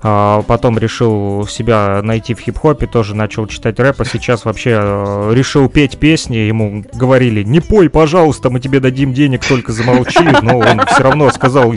потом 0.00 0.78
решил 0.78 1.46
себя 1.46 2.00
найти 2.02 2.34
в 2.34 2.40
хип-хопе, 2.40 2.86
тоже 2.86 3.14
начал 3.14 3.46
читать 3.46 3.80
рэп, 3.80 4.02
а 4.02 4.04
сейчас 4.04 4.44
вообще 4.44 4.78
э, 4.78 5.32
решил 5.34 5.70
петь 5.70 5.98
песни, 5.98 6.36
ему 6.36 6.84
говорили, 6.92 7.42
не 7.42 7.60
пой, 7.60 7.88
пожалуйста, 7.88 8.50
мы 8.50 8.60
тебе 8.60 8.80
дадим 8.80 9.14
денег, 9.14 9.42
только 9.46 9.72
замолчи, 9.72 10.24
но 10.42 10.58
он 10.58 10.84
все 10.86 11.02
равно 11.02 11.30
сказал, 11.30 11.72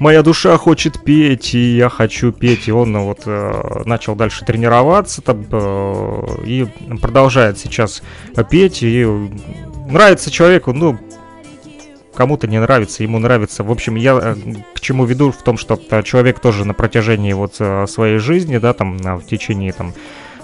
моя 0.00 0.22
душа 0.22 0.56
хочет 0.56 1.04
петь, 1.04 1.54
и 1.54 1.76
я 1.76 1.88
хочу 1.88 2.32
петь, 2.32 2.66
и 2.66 2.72
он 2.72 2.90
ну, 2.90 3.04
вот 3.04 3.20
э, 3.26 3.82
начал 3.84 4.16
дальше 4.16 4.44
тренироваться 4.44 5.22
там, 5.22 5.46
э, 5.52 6.26
и 6.44 6.66
продолжает 7.00 7.58
сейчас 7.58 8.02
петь, 8.50 8.82
и 8.82 9.06
нравится 9.88 10.30
человеку, 10.30 10.72
ну, 10.72 10.98
кому-то 12.14 12.46
не 12.46 12.60
нравится, 12.60 13.02
ему 13.02 13.18
нравится. 13.18 13.62
В 13.62 13.70
общем, 13.70 13.94
я 13.94 14.18
э, 14.20 14.34
к 14.74 14.80
чему 14.80 15.04
веду 15.04 15.30
в 15.30 15.42
том, 15.42 15.56
что 15.56 15.80
э, 15.90 16.02
человек 16.02 16.40
тоже 16.40 16.64
на 16.64 16.74
протяжении 16.74 17.32
вот 17.32 17.56
э, 17.60 17.86
своей 17.86 18.18
жизни, 18.18 18.58
да, 18.58 18.72
там 18.72 18.96
э, 18.96 19.14
в 19.16 19.26
течение 19.26 19.72
там 19.72 19.94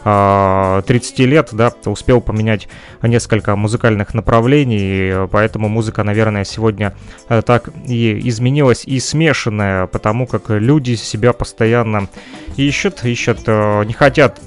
30 0.07 1.19
лет, 1.21 1.49
да, 1.53 1.73
успел 1.87 2.21
поменять 2.21 2.69
несколько 3.03 3.57
музыкальных 3.57 4.15
направлений, 4.15 5.27
поэтому 5.29 5.69
музыка, 5.69 6.05
наверное, 6.05 6.45
сегодня 6.45 6.95
э, 7.29 7.43
так 7.43 7.71
и 7.89 8.21
изменилась 8.29 8.85
и 8.85 9.01
смешанная, 9.01 9.89
потому 9.89 10.29
как 10.29 10.51
люди 10.51 10.95
себя 10.95 11.33
постоянно 11.33 12.09
ищут, 12.57 13.05
ищут, 13.05 13.41
э, 13.47 13.85
не 13.85 13.95
хотят 13.95 14.41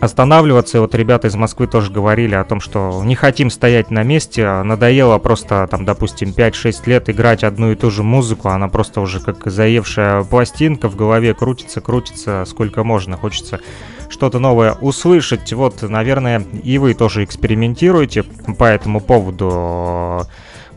останавливаться. 0.00 0.78
И 0.78 0.80
вот 0.80 0.94
ребята 0.94 1.28
из 1.28 1.34
Москвы 1.34 1.66
тоже 1.66 1.90
говорили 1.90 2.34
о 2.34 2.44
том, 2.44 2.60
что 2.60 3.02
не 3.04 3.14
хотим 3.14 3.50
стоять 3.50 3.90
на 3.90 4.02
месте, 4.02 4.44
а 4.44 4.62
надоело 4.62 5.18
просто 5.18 5.66
там, 5.70 5.84
допустим, 5.84 6.30
5-6 6.30 6.82
лет 6.86 7.08
играть 7.08 7.44
одну 7.44 7.72
и 7.72 7.74
ту 7.74 7.90
же 7.90 8.02
музыку, 8.02 8.48
она 8.50 8.68
просто 8.68 9.00
уже 9.00 9.20
как 9.20 9.46
заевшая 9.46 10.22
пластинка 10.22 10.88
в 10.88 10.96
голове 10.96 11.34
крутится, 11.34 11.80
крутится 11.80 12.44
сколько 12.46 12.84
можно, 12.84 13.16
хочется 13.16 13.60
что-то 14.08 14.38
новое 14.38 14.72
услышать. 14.74 15.52
Вот, 15.52 15.82
наверное, 15.82 16.42
и 16.62 16.78
вы 16.78 16.94
тоже 16.94 17.24
экспериментируете 17.24 18.22
по 18.22 18.64
этому 18.64 19.00
поводу. 19.00 20.26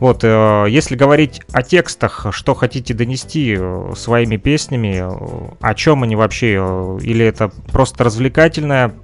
Вот, 0.00 0.24
э, 0.24 0.64
если 0.70 0.96
говорить 0.96 1.42
о 1.52 1.62
текстах, 1.62 2.28
что 2.30 2.54
хотите 2.54 2.94
донести 2.94 3.54
э, 3.58 3.92
своими 3.94 4.38
песнями, 4.38 5.02
э, 5.02 5.54
о 5.60 5.74
чем 5.74 6.02
они 6.02 6.16
вообще, 6.16 6.54
или 7.02 7.24
это 7.24 7.50
просто 7.70 8.04
развлекательное 8.04 8.94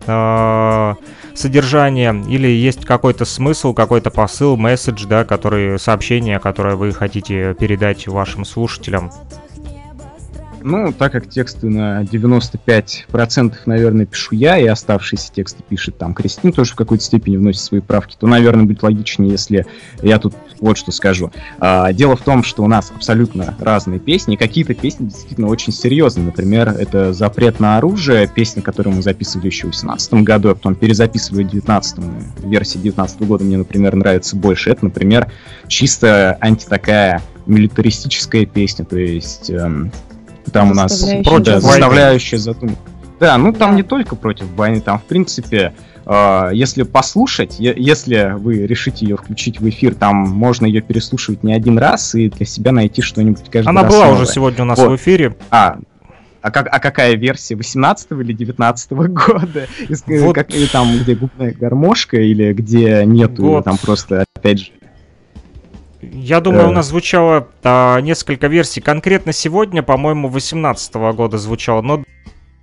содержание, 1.35 2.25
или 2.29 2.49
есть 2.49 2.87
какой-то 2.87 3.27
смысл, 3.27 3.75
какой-то 3.75 4.11
посыл, 4.11 4.57
месседж, 4.57 5.05
да, 5.07 5.27
который, 5.27 5.79
сообщение, 5.79 6.39
которое 6.39 6.77
вы 6.77 6.93
хотите 6.93 7.55
передать 7.55 8.09
вашим 8.09 8.47
слушателям? 8.47 9.11
Ну, 10.69 10.93
так 10.93 11.13
как 11.13 11.29
тексты 11.29 11.69
на 11.69 12.03
95% 12.03 13.55
наверное, 13.67 14.05
пишу 14.05 14.35
я, 14.35 14.59
и 14.59 14.67
оставшиеся 14.67 15.33
тексты 15.33 15.63
пишет 15.63 15.97
там 15.97 16.13
Кристина, 16.13 16.53
тоже 16.53 16.73
в 16.73 16.75
какой-то 16.75 17.05
степени 17.05 17.37
вносит 17.37 17.61
свои 17.61 17.81
правки, 17.81 18.17
то, 18.19 18.27
наверное, 18.27 18.65
будет 18.65 18.83
логичнее, 18.83 19.31
если 19.31 19.65
я 20.03 20.19
тут 20.19 20.35
вот 20.59 20.77
что 20.77 20.91
скажу. 20.91 21.31
А, 21.61 21.93
дело 21.93 22.17
в 22.17 22.23
том, 22.23 22.43
что 22.43 22.65
у 22.65 22.67
нас 22.67 22.91
абсолютно 22.93 23.55
разные 23.61 24.01
песни, 24.01 24.35
какие-то 24.35 24.75
песни 24.75 25.05
действительно 25.05 25.47
очень 25.47 25.73
серьезные. 25.73 26.27
Например, 26.27 26.71
это 26.71 27.13
«Запрет 27.13 27.61
на 27.61 27.77
оружие», 27.77 28.27
песня, 28.27 28.61
которую 28.61 28.97
мы 28.97 29.03
записывали 29.03 29.47
еще 29.47 29.69
в 29.69 29.71
2018 29.71 30.15
году, 30.25 30.49
а 30.49 30.57
потом 30.57 30.75
перезаписывали 30.75 31.45
в 31.45 31.51
2019 31.51 31.99
версии 32.43 32.79
2019 32.79 33.21
года 33.23 33.45
мне, 33.45 33.57
например, 33.57 33.95
нравится 33.95 34.35
больше. 34.35 34.71
Это, 34.71 34.87
например, 34.87 35.31
чисто 35.69 36.37
анти 36.41 36.67
такая 36.69 37.23
милитаристическая 37.47 38.47
песня, 38.47 38.85
то 38.85 38.99
есть 38.99 39.49
эм, 39.51 39.93
там 40.53 40.71
у 40.71 40.75
нас 40.75 41.05
против 41.25 41.61
заставляющая 41.61 42.39
задуматься. 42.39 42.79
Да, 43.21 43.39
ну 43.39 43.53
там 43.53 43.77
не 43.77 43.83
только 43.83 44.15
против 44.17 44.47
войны, 44.57 44.81
там 44.81 44.99
в 44.99 45.05
принципе, 45.05 45.73
э, 46.05 46.51
если 46.53 46.83
послушать, 46.83 47.59
е- 47.59 47.75
если 47.77 48.35
вы 48.37 48.67
решите 48.67 49.07
ее 49.07 49.17
включить 49.17 49.59
в 49.59 49.67
эфир, 49.69 49.95
там 49.95 50.17
можно 50.17 50.67
ее 50.67 50.83
переслушивать 50.83 51.43
не 51.43 51.55
один 51.55 51.79
раз 51.79 52.15
и 52.15 52.29
для 52.29 52.45
себя 52.45 52.73
найти 52.73 53.01
что-нибудь 53.01 53.45
каждый 53.51 53.69
Она 53.69 53.83
раз 53.85 53.93
была 53.95 54.05
новое. 54.07 54.21
уже 54.23 54.31
сегодня 54.31 54.63
у 54.65 54.67
нас 54.67 54.79
Вот. 54.79 54.91
в 54.91 54.97
эфире. 54.97 55.35
А, 55.51 55.79
а, 56.43 56.51
как, 56.51 56.69
а 56.71 56.79
какая 56.79 57.17
версия? 57.17 57.55
18 57.57 58.21
или 58.21 58.35
19 58.35 58.93
года? 59.09 59.67
Из- 59.89 60.05
Вот. 60.07 60.35
как- 60.35 60.55
или 60.55 60.67
там, 60.67 60.99
где 60.99 61.15
губная 61.15 61.53
гармошка, 61.59 62.21
или 62.21 62.53
где 62.53 63.03
нету, 63.07 63.45
Вот. 63.47 63.65
там 63.65 63.79
просто, 63.79 64.25
опять 64.37 64.59
же, 64.61 64.67
Я 66.13 66.41
думаю, 66.41 66.67
Э. 66.67 66.69
у 66.69 66.73
нас 66.73 66.87
звучало 66.87 67.49
а, 67.63 68.01
несколько 68.01 68.47
версий. 68.47 68.81
Конкретно 68.81 69.33
сегодня, 69.33 69.83
по-моему, 69.83 70.29
18 70.29 70.95
года 71.15 71.39
звучало, 71.39 71.83
но 71.83 72.03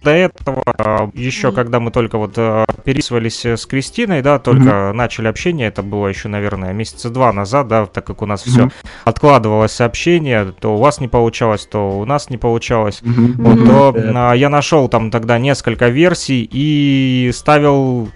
до 0.03 0.11
этого, 0.11 0.64
а, 0.65 1.10
еще 1.14 1.53
когда 1.53 1.80
мы 1.80 1.90
только 1.90 2.18
вот 2.18 2.34
а, 2.36 2.65
переписывались 2.84 3.45
э, 3.45 3.56
с 3.56 3.65
Кристиной, 3.65 4.22
да, 4.22 4.38
только 4.38 4.91
начали 4.94 5.28
общение, 5.28 5.70
это 5.70 5.82
было 5.82 6.07
еще, 6.07 6.28
наверное, 6.28 6.74
месяца 6.74 7.10
два 7.10 7.32
назад, 7.32 7.70
да, 7.70 7.86
так 7.86 8.06
как 8.06 8.22
у 8.22 8.26
нас 8.26 8.44
все 8.44 8.64
Мгм. 8.64 8.72
откладывалось 9.06 9.80
общение, 9.80 10.53
то 10.60 10.76
у 10.76 10.78
вас 10.78 10.99
не 10.99 11.07
получалось, 11.07 11.65
то 11.65 11.99
у 11.99 12.06
нас 12.06 12.30
не 12.30 12.38
получалось. 12.38 12.99
Мгм. 13.02 13.36
Вот, 13.44 13.65
то 13.65 13.95
а, 14.15 14.34
я 14.34 14.49
нашел 14.49 14.90
там 14.90 15.10
тогда 15.10 15.38
несколько 15.40 15.88
версий 15.88 16.49
и 16.52 17.32
ставил, 17.34 18.10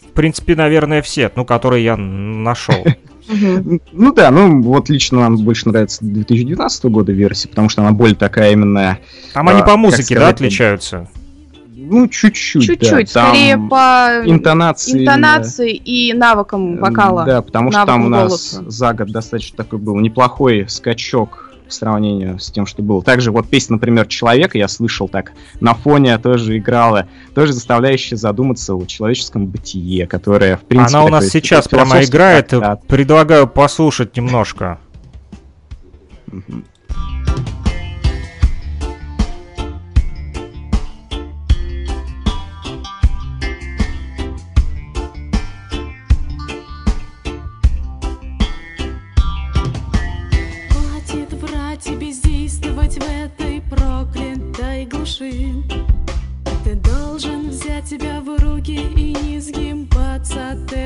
в 0.00 0.12
принципе, 0.14 0.56
наверное, 0.56 1.02
все, 1.02 1.30
ну, 1.36 1.44
которые 1.44 1.84
я 1.84 1.96
нашел. 1.98 2.82
Мгм. 3.28 3.80
Ну 3.92 4.12
да, 4.12 4.30
ну 4.30 4.62
вот 4.62 4.88
лично 4.88 5.20
нам 5.20 5.36
больше 5.38 5.68
нравится 5.68 5.98
2019 6.02 6.84
года 6.86 7.12
версия, 7.12 7.48
потому 7.48 7.68
что 7.68 7.82
она 7.82 7.92
более 7.92 8.16
такая 8.16 8.52
именно, 8.52 8.98
Там 9.34 9.48
они 9.48 9.60
А, 9.60 9.62
по 9.62 9.70
как 9.72 9.76
музыке, 9.78 10.14
да, 10.14 10.20
сказать, 10.20 10.34
отличаются? 10.34 11.08
ну 11.90 12.06
чуть-чуть, 12.08 12.64
Чуть-чуть, 12.66 13.12
да, 13.14 13.20
там 13.22 13.34
скорее 13.34 13.56
по 13.56 14.22
интонации. 14.26 15.02
интонации 15.02 15.72
и 15.74 16.12
навыкам 16.12 16.66
именно, 16.66 16.80
вокала. 16.82 17.24
Да, 17.24 17.40
потому 17.42 17.70
что 17.72 17.86
там 17.86 18.04
у 18.06 18.08
нас 18.08 18.28
голоса. 18.28 18.70
за 18.70 18.92
год 18.92 19.08
достаточно 19.10 19.56
такой 19.56 19.78
был 19.78 19.96
неплохой 19.96 20.66
скачок 20.68 21.47
по 21.68 21.74
сравнению 21.74 22.38
с 22.38 22.50
тем, 22.50 22.66
что 22.66 22.82
было. 22.82 23.02
Также 23.02 23.30
вот 23.30 23.48
песня, 23.48 23.74
например, 23.74 24.06
«Человека» 24.06 24.58
я 24.58 24.68
слышал 24.68 25.08
так 25.08 25.32
на 25.60 25.74
фоне 25.74 26.18
тоже 26.18 26.58
играла, 26.58 27.06
тоже 27.34 27.52
заставляющая 27.52 28.16
задуматься 28.16 28.74
о 28.74 28.84
человеческом 28.86 29.46
бытие, 29.46 30.06
которое, 30.06 30.56
в 30.56 30.62
принципе... 30.62 30.96
Она 30.96 31.04
у 31.04 31.08
нас 31.08 31.26
такой 31.26 31.40
сейчас 31.40 31.68
прямо 31.68 32.02
играет. 32.02 32.48
трактат. 32.48 32.86
Предлагаю 32.86 33.46
послушать 33.46 34.16
немножко. 34.16 34.78
Мгм. 36.26 36.64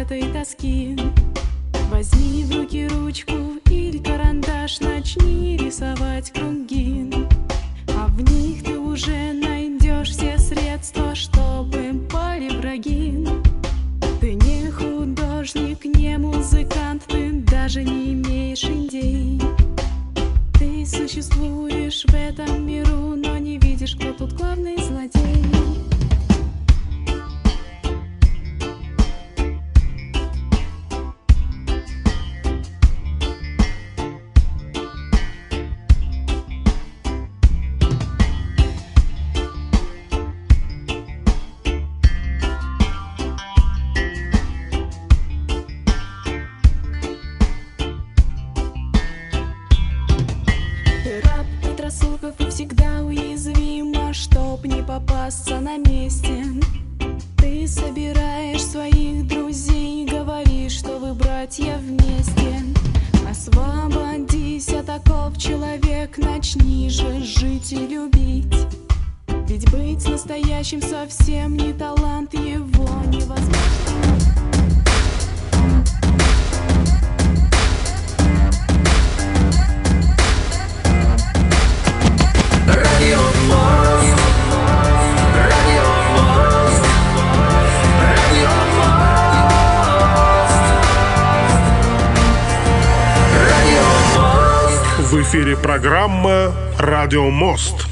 Этой 0.03 0.23
тоски. 0.33 0.97
Возьми 1.89 2.45
в 2.45 2.57
руки 2.57 2.89
ручку 2.89 3.35
или 3.71 3.99
карандаш, 3.99 4.81
начни 4.81 5.57
рисовать 5.57 6.33
круги. 6.33 7.09
А 7.97 8.09
в 8.09 8.21
них 8.21 8.65
ты 8.65 8.79
уже 8.79 9.33
найдешь 9.33 10.11
все 10.11 10.39
средства, 10.39 11.15
чтобы 11.15 12.01
пали 12.11 12.49
враги. 12.49 13.25
Ты 14.21 14.35
не 14.35 14.71
художник, 14.73 15.85
не 15.85 16.19
музыкант, 16.19 17.05
ты 17.07 17.31
даже 17.31 17.85
не 17.85 18.15
имеешь 18.15 18.65
идей. 18.65 19.41
Ты 20.59 20.85
существуешь 20.85 22.05
в 22.05 22.15
этом 22.15 22.67
миру, 22.67 23.15
но 23.15 23.39
не 23.39 23.57
видишь, 23.59 23.95
кто 23.95 24.13
тут 24.13 24.33
главный 24.33 24.82
на 55.63 55.79
месте. 55.79 56.45
Ты 57.37 57.69
собираешь 57.69 58.65
своих 58.65 59.27
друзей 59.29 60.05
говоришь, 60.07 60.73
что 60.73 60.99
вы 60.99 61.15
братья 61.15 61.79
вместе. 61.79 62.59
Освободись 63.31 64.69
от 64.71 64.89
оков, 64.89 65.39
человек, 65.39 66.19
начни 66.19 66.91
же 66.91 67.23
жить 67.23 67.73
и 67.73 67.87
любить. 67.87 68.55
Ведь 69.47 69.71
быть 69.71 70.09
настоящим 70.09 70.83
совсем 70.83 71.57
не 71.57 71.73
талант, 71.73 72.02
программа 95.73 96.53
«Радио 96.79 97.31
Мост». 97.31 97.87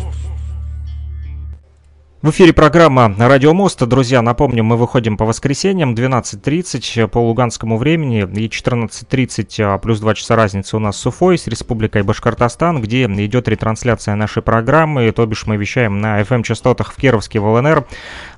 В 2.20 2.28
эфире 2.28 2.52
программа 2.52 3.15
«Радио 3.19 3.55
Мост». 3.55 3.82
Друзья, 3.82 4.20
напомню, 4.20 4.62
мы 4.62 4.77
выходим 4.77 5.16
по 5.16 5.24
воскресеньям 5.24 5.94
12.30 5.94 7.09
по 7.09 7.16
луганскому 7.16 7.78
времени 7.78 8.19
и 8.19 8.48
14.30 8.48 9.62
а, 9.62 9.78
плюс 9.78 10.01
2 10.01 10.15
часа 10.15 10.36
разницы 10.36 10.77
у 10.77 10.78
нас 10.78 10.98
с 10.98 11.07
Уфой, 11.07 11.39
с 11.39 11.47
Республикой 11.47 12.02
Башкортостан, 12.02 12.82
где 12.82 13.05
идет 13.07 13.48
ретрансляция 13.48 14.15
нашей 14.15 14.43
программы, 14.43 15.11
то 15.12 15.24
бишь 15.24 15.47
мы 15.47 15.57
вещаем 15.57 16.02
на 16.02 16.20
FM-частотах 16.20 16.93
в 16.93 16.97
Кировске, 16.97 17.40
в 17.40 17.47
ЛНР, 17.47 17.86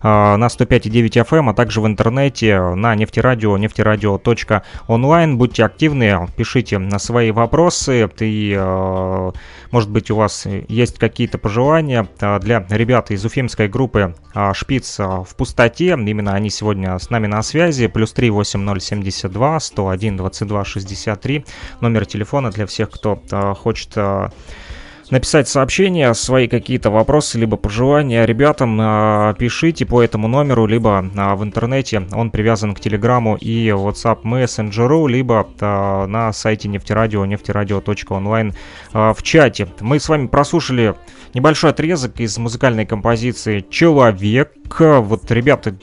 на 0.02 0.46
105,9 0.46 1.24
FM, 1.24 1.50
а 1.50 1.54
также 1.54 1.80
в 1.80 1.86
интернете 1.86 2.60
на 2.60 2.94
нефтерадио, 2.94 3.56
нефтерадио.онлайн. 3.56 5.38
Будьте 5.38 5.64
активны, 5.64 6.26
пишите 6.36 6.78
на 6.78 6.98
свои 6.98 7.30
вопросы 7.30 8.10
и 8.20 8.56
а, 8.58 9.32
может 9.70 9.90
быть, 9.90 10.10
у 10.10 10.16
вас 10.16 10.46
есть 10.68 10.98
какие-то 10.98 11.38
пожелания 11.38 12.08
для 12.18 12.66
ребят 12.68 13.10
из 13.10 13.24
уфимской 13.24 13.68
группы 13.68 14.14
«Шпиц 14.52 14.98
в 14.98 15.28
пустоте». 15.36 15.90
Именно 15.92 16.34
они 16.34 16.50
сегодня 16.50 16.98
с 16.98 17.08
нами 17.10 17.26
на 17.26 17.42
связи. 17.42 17.86
Плюс 17.86 18.12
38072 18.12 19.60
101 19.60 20.16
22 20.16 20.64
63. 20.64 21.44
Номер 21.80 22.06
телефона 22.06 22.50
для 22.50 22.66
всех, 22.66 22.90
кто 22.90 23.22
хочет 23.54 23.96
написать 25.12 25.46
сообщения, 25.46 26.14
свои 26.14 26.48
какие-то 26.48 26.90
вопросы, 26.90 27.38
либо 27.38 27.58
пожелания 27.58 28.24
ребятам, 28.24 28.78
а, 28.80 29.34
пишите 29.34 29.84
по 29.84 30.02
этому 30.02 30.26
номеру, 30.26 30.64
либо 30.64 31.04
а, 31.14 31.36
в 31.36 31.44
интернете. 31.44 32.08
Он 32.12 32.30
привязан 32.30 32.74
к 32.74 32.80
Телеграму 32.80 33.36
и 33.36 33.68
WhatsApp 33.68 34.20
мессенджеру, 34.22 35.06
либо 35.06 35.46
а, 35.60 36.06
на 36.06 36.32
сайте 36.32 36.68
нефтерадио, 36.68 37.26
нефтерадио.онлайн 37.26 38.54
в 38.94 39.16
чате. 39.22 39.68
Мы 39.80 40.00
с 40.00 40.08
вами 40.08 40.28
прослушали 40.28 40.94
небольшой 41.34 41.70
отрезок 41.70 42.18
из 42.18 42.38
музыкальной 42.38 42.86
композиции 42.86 43.64
«Человек». 43.68 44.52
Вот, 44.78 45.30
ребята, 45.30 45.74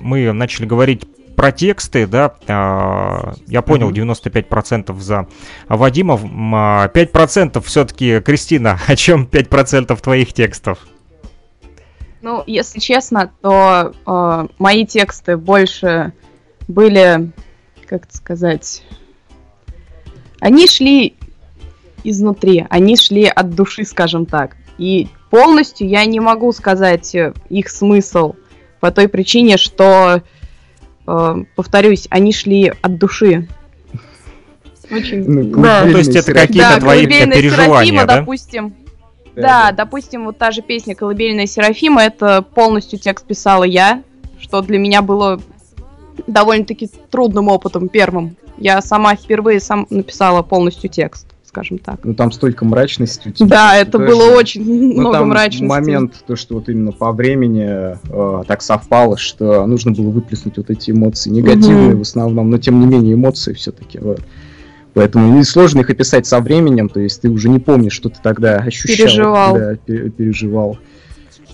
мы 0.00 0.32
начали 0.32 0.66
говорить 0.66 1.04
про 1.36 1.52
тексты, 1.52 2.06
да, 2.06 2.34
а, 2.48 3.34
я 3.46 3.62
понял, 3.62 3.90
95% 3.90 4.98
за 5.00 5.28
Вадима, 5.68 6.14
м, 6.14 6.54
а, 6.54 6.88
5% 6.88 7.64
все-таки, 7.64 8.20
Кристина, 8.20 8.78
о 8.88 8.96
чем 8.96 9.26
5% 9.26 10.00
твоих 10.00 10.32
текстов? 10.32 10.78
Ну, 12.22 12.42
если 12.46 12.80
честно, 12.80 13.30
то 13.40 13.92
э, 14.04 14.46
мои 14.58 14.84
тексты 14.84 15.36
больше 15.36 16.12
были, 16.66 17.30
как 17.86 18.06
это 18.06 18.16
сказать, 18.16 18.82
они 20.40 20.66
шли 20.66 21.14
изнутри, 22.02 22.66
они 22.68 22.96
шли 22.96 23.26
от 23.26 23.54
души, 23.54 23.84
скажем 23.84 24.26
так. 24.26 24.56
И 24.78 25.08
полностью 25.30 25.88
я 25.88 26.04
не 26.04 26.18
могу 26.18 26.52
сказать 26.52 27.14
их 27.48 27.68
смысл 27.68 28.34
по 28.80 28.90
той 28.90 29.08
причине, 29.08 29.56
что, 29.56 30.16
э, 30.16 30.20
повторюсь, 31.54 32.06
они 32.10 32.32
шли 32.32 32.72
от 32.82 32.98
души. 32.98 33.48
Очень. 34.90 35.24
Ну, 35.28 35.62
да. 35.62 35.84
Ну, 35.84 35.92
то 35.92 35.98
есть 35.98 36.14
это 36.14 36.32
какие-то 36.32 36.74
Да, 36.74 36.80
твои 36.80 37.00
«Колыбельная 37.00 37.36
переживания, 37.36 37.68
Серафима», 37.68 38.04
да? 38.04 38.16
допустим. 38.18 38.74
Да, 39.34 39.42
Да, 39.42 39.64
да. 39.70 39.72
допустим, 39.72 40.24
вот 40.24 40.38
та 40.38 40.50
же 40.50 40.62
песня 40.62 40.94
«Колыбельная 40.94 41.46
Серафима», 41.46 42.02
это 42.02 42.42
полностью 42.42 42.98
текст 42.98 43.26
писала 43.26 43.64
я, 43.64 44.02
что 44.38 44.62
для 44.62 44.78
меня 44.78 45.02
было 45.02 45.40
довольно-таки 46.26 46.88
трудным 47.10 47.48
опытом 47.48 47.88
первым. 47.88 48.36
Я 48.58 48.80
сама 48.80 49.14
впервые 49.16 49.60
сам 49.60 49.86
написала 49.90 50.42
полностью 50.42 50.88
текст, 50.88 51.26
скажем 51.56 51.78
так. 51.78 52.00
Ну 52.04 52.12
там 52.14 52.32
столько 52.32 52.66
мрачности 52.66 53.30
тебя. 53.30 53.46
Да, 53.48 53.76
это 53.76 53.98
было 53.98 54.32
очень 54.36 54.62
Ну, 54.64 55.00
много 55.00 55.18
там 55.18 55.28
мрачности. 55.30 55.64
момент, 55.64 56.12
то, 56.26 56.36
что 56.36 56.56
вот 56.56 56.68
именно 56.68 56.92
по 56.92 57.12
времени 57.12 57.66
э, 57.66 58.44
так 58.46 58.60
совпало, 58.60 59.16
что 59.16 59.66
нужно 59.66 59.92
было 59.92 60.10
выплеснуть 60.10 60.58
вот 60.58 60.68
эти 60.68 60.90
эмоции, 60.90 61.30
негативные 61.30 61.96
в 61.96 62.02
основном, 62.02 62.50
но 62.50 62.58
тем 62.58 62.78
не 62.80 62.86
менее 62.86 63.14
эмоции 63.14 63.54
все-таки. 63.54 63.98
Вот. 63.98 64.20
Поэтому 64.92 65.42
сложно 65.44 65.80
их 65.80 65.88
описать 65.90 66.26
со 66.26 66.40
временем, 66.40 66.88
то 66.90 67.00
есть 67.00 67.22
ты 67.22 67.30
уже 67.30 67.48
не 67.48 67.58
помнишь, 67.58 67.92
что 67.94 68.10
ты 68.10 68.16
тогда 68.22 68.56
ощущал. 68.56 68.96
Переживал. 69.06 69.54
Да, 69.54 69.74
пе- 69.76 70.10
переживал. 70.10 70.78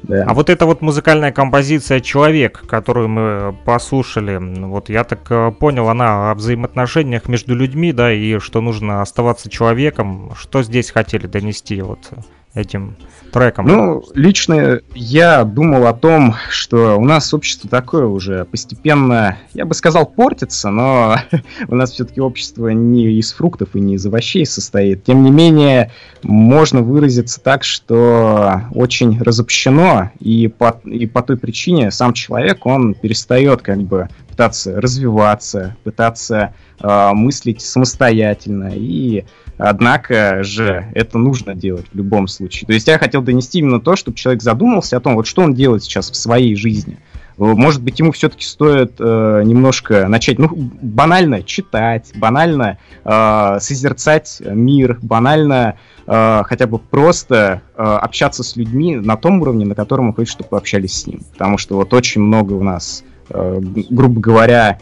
Да. 0.02 0.24
А 0.26 0.34
вот 0.34 0.50
эта 0.50 0.66
вот 0.66 0.82
музыкальная 0.82 1.32
композиция 1.32 2.00
«Человек», 2.00 2.64
которую 2.66 3.08
мы 3.08 3.54
послушали, 3.64 4.34
м, 4.34 4.70
вот 4.70 4.88
я 4.88 5.04
так 5.04 5.20
э, 5.30 5.52
понял, 5.52 5.88
она 5.88 6.30
о 6.30 6.34
взаимоотношениях 6.34 7.28
между 7.28 7.54
людьми, 7.54 7.92
да, 7.92 8.12
и 8.12 8.38
что 8.38 8.60
нужно 8.60 9.02
оставаться 9.02 9.48
человеком. 9.48 10.32
Что 10.36 10.62
здесь 10.62 10.90
хотели 10.90 11.26
донести 11.26 11.80
вот 11.82 12.10
этим 12.54 12.96
треком? 13.32 13.66
Ну, 13.66 14.04
лично 14.14 14.80
я 14.94 15.44
думал 15.44 15.86
о 15.86 15.94
том, 15.94 16.34
что 16.50 16.96
у 16.96 17.04
нас 17.04 17.32
общество 17.32 17.68
такое 17.68 18.06
уже 18.06 18.44
постепенно, 18.44 19.38
я 19.54 19.64
бы 19.64 19.74
сказал, 19.74 20.06
портится, 20.06 20.70
но 20.70 21.16
у 21.68 21.74
нас 21.74 21.92
все-таки 21.92 22.20
общество 22.20 22.68
не 22.68 23.12
из 23.18 23.32
фруктов 23.32 23.70
и 23.74 23.80
не 23.80 23.94
из 23.94 24.06
овощей 24.06 24.44
состоит. 24.46 25.04
Тем 25.04 25.22
не 25.22 25.30
менее, 25.30 25.90
можно 26.22 26.82
выразиться 26.82 27.40
так, 27.40 27.64
что 27.64 28.62
очень 28.72 29.20
разобщено, 29.20 30.12
и 30.20 30.48
по, 30.48 30.80
и 30.84 31.06
по 31.06 31.22
той 31.22 31.36
причине 31.36 31.90
сам 31.90 32.12
человек, 32.12 32.66
он 32.66 32.94
перестает 32.94 33.62
как 33.62 33.80
бы 33.82 34.08
пытаться 34.28 34.80
развиваться, 34.80 35.76
пытаться 35.84 36.54
э, 36.80 37.10
мыслить 37.12 37.60
самостоятельно 37.60 38.72
и 38.74 39.24
Однако 39.64 40.42
же 40.42 40.86
это 40.92 41.18
нужно 41.18 41.54
делать 41.54 41.86
в 41.92 41.96
любом 41.96 42.26
случае. 42.26 42.66
То 42.66 42.72
есть 42.72 42.88
я 42.88 42.98
хотел 42.98 43.22
донести 43.22 43.60
именно 43.60 43.80
то, 43.80 43.94
чтобы 43.94 44.16
человек 44.16 44.42
задумался 44.42 44.96
о 44.96 45.00
том, 45.00 45.14
вот 45.14 45.28
что 45.28 45.42
он 45.42 45.54
делает 45.54 45.84
сейчас 45.84 46.10
в 46.10 46.16
своей 46.16 46.56
жизни. 46.56 46.98
Может 47.36 47.80
быть, 47.80 47.98
ему 47.98 48.10
все-таки 48.10 48.44
стоит 48.44 48.94
э, 48.98 49.42
немножко 49.44 50.08
начать, 50.08 50.38
ну, 50.38 50.48
банально 50.52 51.44
читать, 51.44 52.10
банально 52.14 52.78
э, 53.04 53.58
созерцать 53.60 54.42
мир, 54.44 54.98
банально 55.00 55.76
э, 56.06 56.42
хотя 56.44 56.66
бы 56.66 56.78
просто 56.78 57.62
э, 57.76 57.82
общаться 57.82 58.42
с 58.42 58.56
людьми 58.56 58.96
на 58.96 59.16
том 59.16 59.40
уровне, 59.40 59.64
на 59.64 59.74
котором 59.76 60.08
он 60.08 60.14
хочет, 60.14 60.32
чтобы 60.32 60.50
пообщались 60.50 60.94
с 60.94 61.06
ним. 61.06 61.22
Потому 61.32 61.56
что 61.56 61.76
вот 61.76 61.94
очень 61.94 62.20
много 62.20 62.52
у 62.54 62.62
нас, 62.64 63.04
э, 63.30 63.60
грубо 63.90 64.20
говоря, 64.20 64.78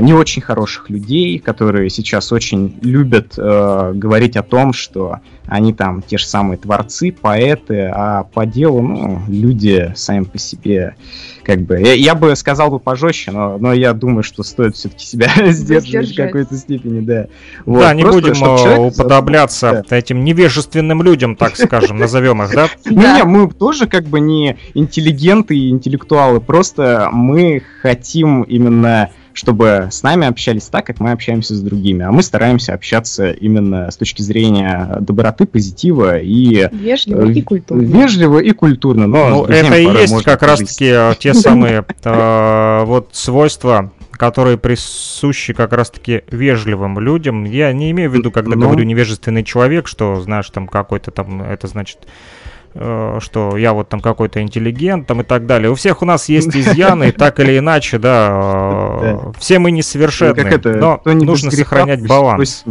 не 0.00 0.14
очень 0.14 0.42
хороших 0.42 0.88
людей, 0.90 1.38
которые 1.38 1.90
сейчас 1.90 2.32
очень 2.32 2.78
любят 2.82 3.34
э, 3.36 3.92
говорить 3.94 4.36
о 4.36 4.42
том, 4.42 4.72
что 4.72 5.20
они 5.46 5.74
там 5.74 6.02
те 6.02 6.18
же 6.18 6.26
самые 6.26 6.56
творцы, 6.56 7.12
поэты, 7.12 7.90
а 7.92 8.24
по 8.24 8.46
делу, 8.46 8.80
ну, 8.80 9.22
люди 9.28 9.92
сами 9.96 10.24
по 10.24 10.38
себе, 10.38 10.94
как 11.42 11.60
бы, 11.62 11.80
я, 11.80 11.92
я 11.94 12.14
бы 12.14 12.34
сказал 12.36 12.70
бы 12.70 12.78
пожестче, 12.78 13.32
но, 13.32 13.58
но 13.58 13.72
я 13.72 13.92
думаю, 13.92 14.22
что 14.22 14.42
стоит 14.44 14.76
все-таки 14.76 15.04
себя 15.04 15.30
сдерживать 15.52 16.12
в 16.12 16.16
какой-то 16.16 16.56
степени, 16.56 17.00
да. 17.00 17.26
Вот, 17.66 17.80
да, 17.80 17.94
не 17.94 18.04
будем 18.04 18.42
э, 18.42 18.78
уподобляться 18.78 19.84
да. 19.90 19.96
этим 19.96 20.24
невежественным 20.24 21.02
людям, 21.02 21.36
так 21.36 21.56
скажем, 21.56 21.98
назовем 21.98 22.42
их, 22.42 22.54
да? 22.54 22.68
Не, 22.84 23.24
мы 23.24 23.50
тоже 23.50 23.86
как 23.86 24.04
бы 24.04 24.20
не 24.20 24.56
интеллигенты 24.74 25.56
и 25.56 25.70
интеллектуалы, 25.70 26.40
просто 26.40 27.08
мы 27.12 27.62
хотим 27.82 28.42
именно 28.42 29.10
чтобы 29.34 29.88
с 29.90 30.02
нами 30.02 30.26
общались 30.26 30.64
так, 30.64 30.86
как 30.86 31.00
мы 31.00 31.12
общаемся 31.12 31.54
с 31.54 31.60
другими. 31.60 32.04
А 32.04 32.12
мы 32.12 32.22
стараемся 32.22 32.74
общаться 32.74 33.30
именно 33.30 33.90
с 33.90 33.96
точки 33.96 34.22
зрения 34.22 34.96
доброты, 35.00 35.46
позитива 35.46 36.18
и... 36.18 36.68
Вежливо 36.72 37.30
и 37.30 37.42
культурно. 37.42 37.82
Вежливо 37.82 38.38
и 38.38 38.52
культурно. 38.52 39.06
Но 39.06 39.28
ну, 39.28 39.44
это 39.44 39.76
и 39.76 39.84
есть 39.84 40.22
как 40.22 40.42
раз-таки 40.42 40.86
э, 40.86 41.14
те 41.18 41.34
самые 41.34 41.84
э, 42.04 42.84
вот 42.84 43.10
свойства, 43.12 43.92
которые 44.12 44.58
присущи 44.58 45.52
как 45.52 45.72
раз-таки 45.72 46.22
вежливым 46.30 46.98
людям. 46.98 47.44
Я 47.44 47.72
не 47.72 47.90
имею 47.90 48.10
в 48.10 48.14
виду, 48.14 48.30
когда 48.30 48.56
ну... 48.56 48.66
говорю 48.66 48.84
невежественный 48.84 49.44
человек, 49.44 49.88
что, 49.88 50.20
знаешь, 50.20 50.48
там 50.50 50.68
какой-то 50.68 51.10
там, 51.10 51.42
это 51.42 51.66
значит 51.66 52.06
Э, 52.06 52.41
что 52.74 53.56
я 53.56 53.72
вот 53.72 53.88
там 53.88 54.00
какой-то 54.00 54.40
интеллигент 54.40 55.06
там 55.06 55.20
и 55.20 55.24
так 55.24 55.46
далее. 55.46 55.70
У 55.70 55.74
всех 55.74 56.02
у 56.02 56.04
нас 56.04 56.28
есть 56.28 56.56
изъяны, 56.56 57.12
так 57.12 57.38
или 57.40 57.58
иначе, 57.58 57.98
да. 57.98 58.98
Э, 59.02 59.32
все 59.38 59.58
мы 59.58 59.70
несовершенны, 59.70 60.78
но 60.78 61.00
нужно 61.04 61.50
сохранять 61.50 62.06
баланс. 62.06 62.64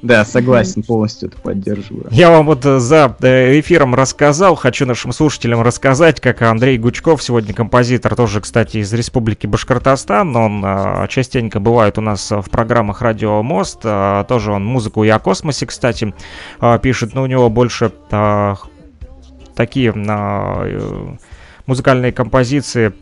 Да, 0.00 0.24
согласен, 0.24 0.82
полностью 0.82 1.28
это 1.28 1.40
поддерживаю. 1.40 2.06
Я 2.10 2.30
вам 2.30 2.46
вот 2.46 2.64
э, 2.64 2.78
за 2.78 3.16
э, 3.20 3.58
эфиром 3.58 3.96
рассказал, 3.96 4.54
хочу 4.54 4.86
нашим 4.86 5.12
слушателям 5.12 5.60
рассказать, 5.62 6.20
как 6.20 6.42
Андрей 6.42 6.78
Гучков, 6.78 7.20
сегодня 7.22 7.52
композитор, 7.52 8.14
тоже, 8.14 8.40
кстати, 8.40 8.78
из 8.78 8.92
Республики 8.92 9.48
Башкортостан, 9.48 10.36
он 10.36 10.62
э, 10.64 11.06
частенько 11.08 11.58
бывает 11.58 11.98
у 11.98 12.00
нас 12.00 12.30
в 12.30 12.48
программах 12.48 13.02
Радио 13.02 13.42
Мост, 13.42 13.80
тоже 13.82 14.52
он 14.52 14.64
музыку 14.64 15.02
и 15.02 15.08
о 15.08 15.18
космосе, 15.18 15.66
кстати, 15.66 16.14
пишет, 16.82 17.14
но 17.14 17.22
у 17.22 17.26
него 17.26 17.50
больше 17.50 17.92
такие 19.54 19.92
музыкальные 21.66 22.12
композиции 22.12 22.92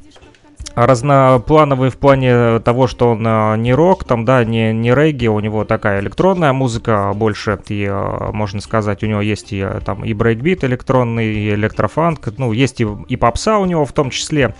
разноплановый 0.76 1.88
в 1.88 1.96
плане 1.96 2.60
того, 2.60 2.86
что 2.86 3.12
он 3.12 3.24
а, 3.26 3.56
не 3.56 3.72
рок, 3.72 4.04
там, 4.04 4.26
да, 4.26 4.44
не, 4.44 4.74
не 4.74 4.94
регги, 4.94 5.26
у 5.26 5.40
него 5.40 5.64
такая 5.64 6.00
электронная 6.00 6.52
музыка 6.52 7.12
больше, 7.14 7.58
и, 7.68 7.86
а, 7.88 8.30
можно 8.32 8.60
сказать, 8.60 9.02
у 9.02 9.06
него 9.06 9.22
есть 9.22 9.54
и 9.54 9.62
а, 9.62 9.80
там 9.80 10.04
и 10.04 10.12
брейкбит 10.12 10.64
электронный, 10.64 11.34
и 11.34 11.54
электрофанк, 11.54 12.28
ну, 12.36 12.52
есть 12.52 12.82
и, 12.82 12.86
и 13.08 13.16
попса 13.16 13.58
у 13.58 13.64
него 13.64 13.86
в 13.86 13.92
том 13.92 14.10
числе. 14.10 14.54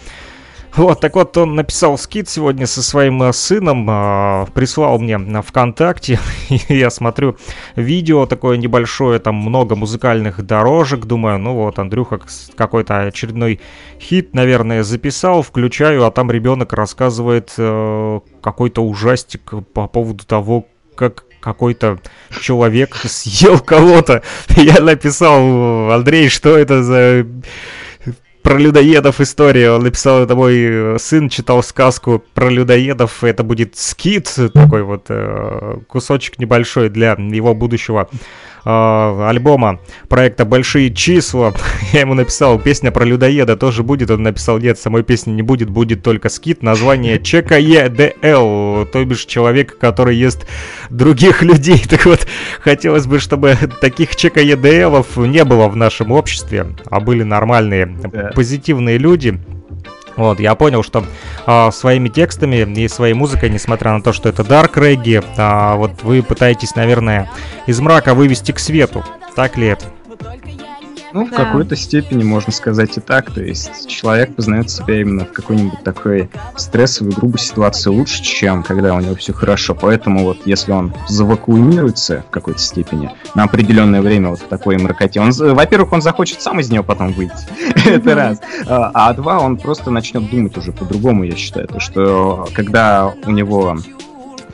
Вот, 0.76 1.00
так 1.00 1.14
вот, 1.14 1.34
он 1.38 1.54
написал 1.54 1.96
скид 1.96 2.28
сегодня 2.28 2.66
со 2.66 2.82
своим 2.82 3.22
э, 3.22 3.32
сыном, 3.32 3.88
э, 3.88 4.46
прислал 4.52 4.98
мне 4.98 5.16
на 5.16 5.40
ВКонтакте, 5.40 6.20
и 6.50 6.76
я 6.76 6.90
смотрю 6.90 7.38
видео 7.76 8.26
такое 8.26 8.58
небольшое, 8.58 9.18
там 9.18 9.36
много 9.36 9.74
музыкальных 9.74 10.44
дорожек, 10.44 11.06
думаю, 11.06 11.38
ну 11.38 11.54
вот, 11.54 11.78
Андрюха 11.78 12.20
какой-то 12.56 13.04
очередной 13.04 13.60
хит, 13.98 14.34
наверное, 14.34 14.82
записал, 14.82 15.40
включаю, 15.40 16.04
а 16.04 16.10
там 16.10 16.30
ребенок 16.30 16.74
рассказывает 16.74 17.54
э, 17.56 18.20
какой-то 18.42 18.84
ужастик 18.84 19.54
по 19.72 19.88
поводу 19.88 20.26
того, 20.26 20.66
как 20.94 21.24
какой-то 21.40 22.00
человек 22.42 22.96
съел 23.04 23.60
кого-то. 23.60 24.22
Я 24.48 24.82
написал, 24.82 25.90
Андрей, 25.90 26.28
что 26.28 26.58
это 26.58 26.82
за 26.82 27.26
про 28.46 28.58
людоедов 28.58 29.20
история. 29.20 29.72
Он 29.72 29.82
написал, 29.82 30.22
это 30.22 30.36
мой 30.36 30.54
э, 30.56 30.98
сын 31.00 31.28
читал 31.28 31.64
сказку 31.64 32.22
про 32.32 32.48
людоедов. 32.48 33.24
Это 33.24 33.42
будет 33.42 33.76
скит, 33.76 34.32
такой 34.54 34.84
вот 34.84 35.06
э, 35.08 35.78
кусочек 35.88 36.38
небольшой 36.38 36.88
для 36.88 37.16
его 37.18 37.56
будущего 37.56 38.08
э, 38.66 39.28
альбома 39.28 39.80
проекта 40.08 40.44
«Большие 40.44 40.92
числа». 40.92 41.54
Я 41.92 42.00
ему 42.00 42.14
написал, 42.14 42.58
песня 42.58 42.90
про 42.90 43.04
людоеда 43.04 43.56
тоже 43.56 43.82
будет. 43.82 44.10
Он 44.10 44.22
написал, 44.22 44.58
нет, 44.58 44.78
самой 44.78 45.02
песни 45.02 45.30
не 45.32 45.42
будет, 45.42 45.70
будет 45.70 46.02
только 46.02 46.28
скит. 46.28 46.62
Название 46.62 47.18
ЧКЕДЛ, 47.18 48.86
то 48.86 49.04
бишь 49.04 49.24
человек, 49.24 49.78
который 49.78 50.16
ест 50.16 50.46
других 50.90 51.42
людей. 51.42 51.82
Так 51.96 52.04
вот, 52.04 52.26
хотелось 52.60 53.06
бы, 53.06 53.20
чтобы 53.20 53.56
таких 53.80 54.16
ЧКЕДЛов 54.16 55.16
не 55.16 55.44
было 55.44 55.68
в 55.68 55.76
нашем 55.76 56.10
обществе, 56.12 56.66
а 56.90 57.00
были 57.00 57.22
нормальные, 57.22 57.86
позитивные 58.34 58.98
люди, 58.98 59.38
вот, 60.16 60.40
я 60.40 60.54
понял, 60.54 60.82
что 60.82 61.04
э, 61.46 61.70
своими 61.70 62.08
текстами 62.08 62.56
и 62.56 62.88
своей 62.88 63.14
музыкой, 63.14 63.50
несмотря 63.50 63.92
на 63.92 64.02
то, 64.02 64.12
что 64.12 64.28
это 64.28 64.42
dark 64.42 64.74
reggae, 64.74 65.24
э, 65.36 65.76
вот 65.76 66.02
вы 66.02 66.22
пытаетесь, 66.22 66.74
наверное, 66.74 67.30
из 67.66 67.80
мрака 67.80 68.14
вывести 68.14 68.52
к 68.52 68.58
свету. 68.58 69.04
Так 69.34 69.56
ли 69.56 69.68
это? 69.68 69.84
Ну, 71.16 71.24
в 71.24 71.30
какой-то 71.30 71.76
степени 71.76 72.22
можно 72.22 72.52
сказать 72.52 72.98
и 72.98 73.00
так. 73.00 73.30
То 73.30 73.42
есть 73.42 73.88
человек 73.88 74.36
познает 74.36 74.68
себя 74.68 75.00
именно 75.00 75.24
в 75.24 75.32
какой-нибудь 75.32 75.82
такой 75.82 76.28
стрессовой, 76.56 77.12
грубой 77.12 77.38
ситуации 77.38 77.88
лучше, 77.88 78.22
чем 78.22 78.62
когда 78.62 78.92
у 78.92 79.00
него 79.00 79.14
все 79.14 79.32
хорошо. 79.32 79.74
Поэтому 79.74 80.24
вот 80.24 80.36
если 80.44 80.72
он 80.72 80.92
завакуумируется 81.08 82.22
в 82.28 82.30
какой-то 82.30 82.60
степени 82.60 83.10
на 83.34 83.44
определенное 83.44 84.02
время 84.02 84.28
вот 84.28 84.40
в 84.40 84.48
такой 84.48 84.76
мракоте, 84.76 85.20
он, 85.20 85.30
во-первых, 85.30 85.94
он 85.94 86.02
захочет 86.02 86.42
сам 86.42 86.60
из 86.60 86.70
нее 86.70 86.82
потом 86.82 87.14
выйти. 87.14 87.32
Это 87.86 88.14
раз. 88.14 88.40
А, 88.66 88.90
а 88.92 89.14
два, 89.14 89.40
он 89.40 89.56
просто 89.56 89.90
начнет 89.90 90.28
думать 90.28 90.54
уже 90.58 90.72
по-другому, 90.72 91.24
я 91.24 91.34
считаю. 91.34 91.66
То, 91.66 91.80
что 91.80 92.46
когда 92.52 93.14
у 93.24 93.30
него 93.30 93.78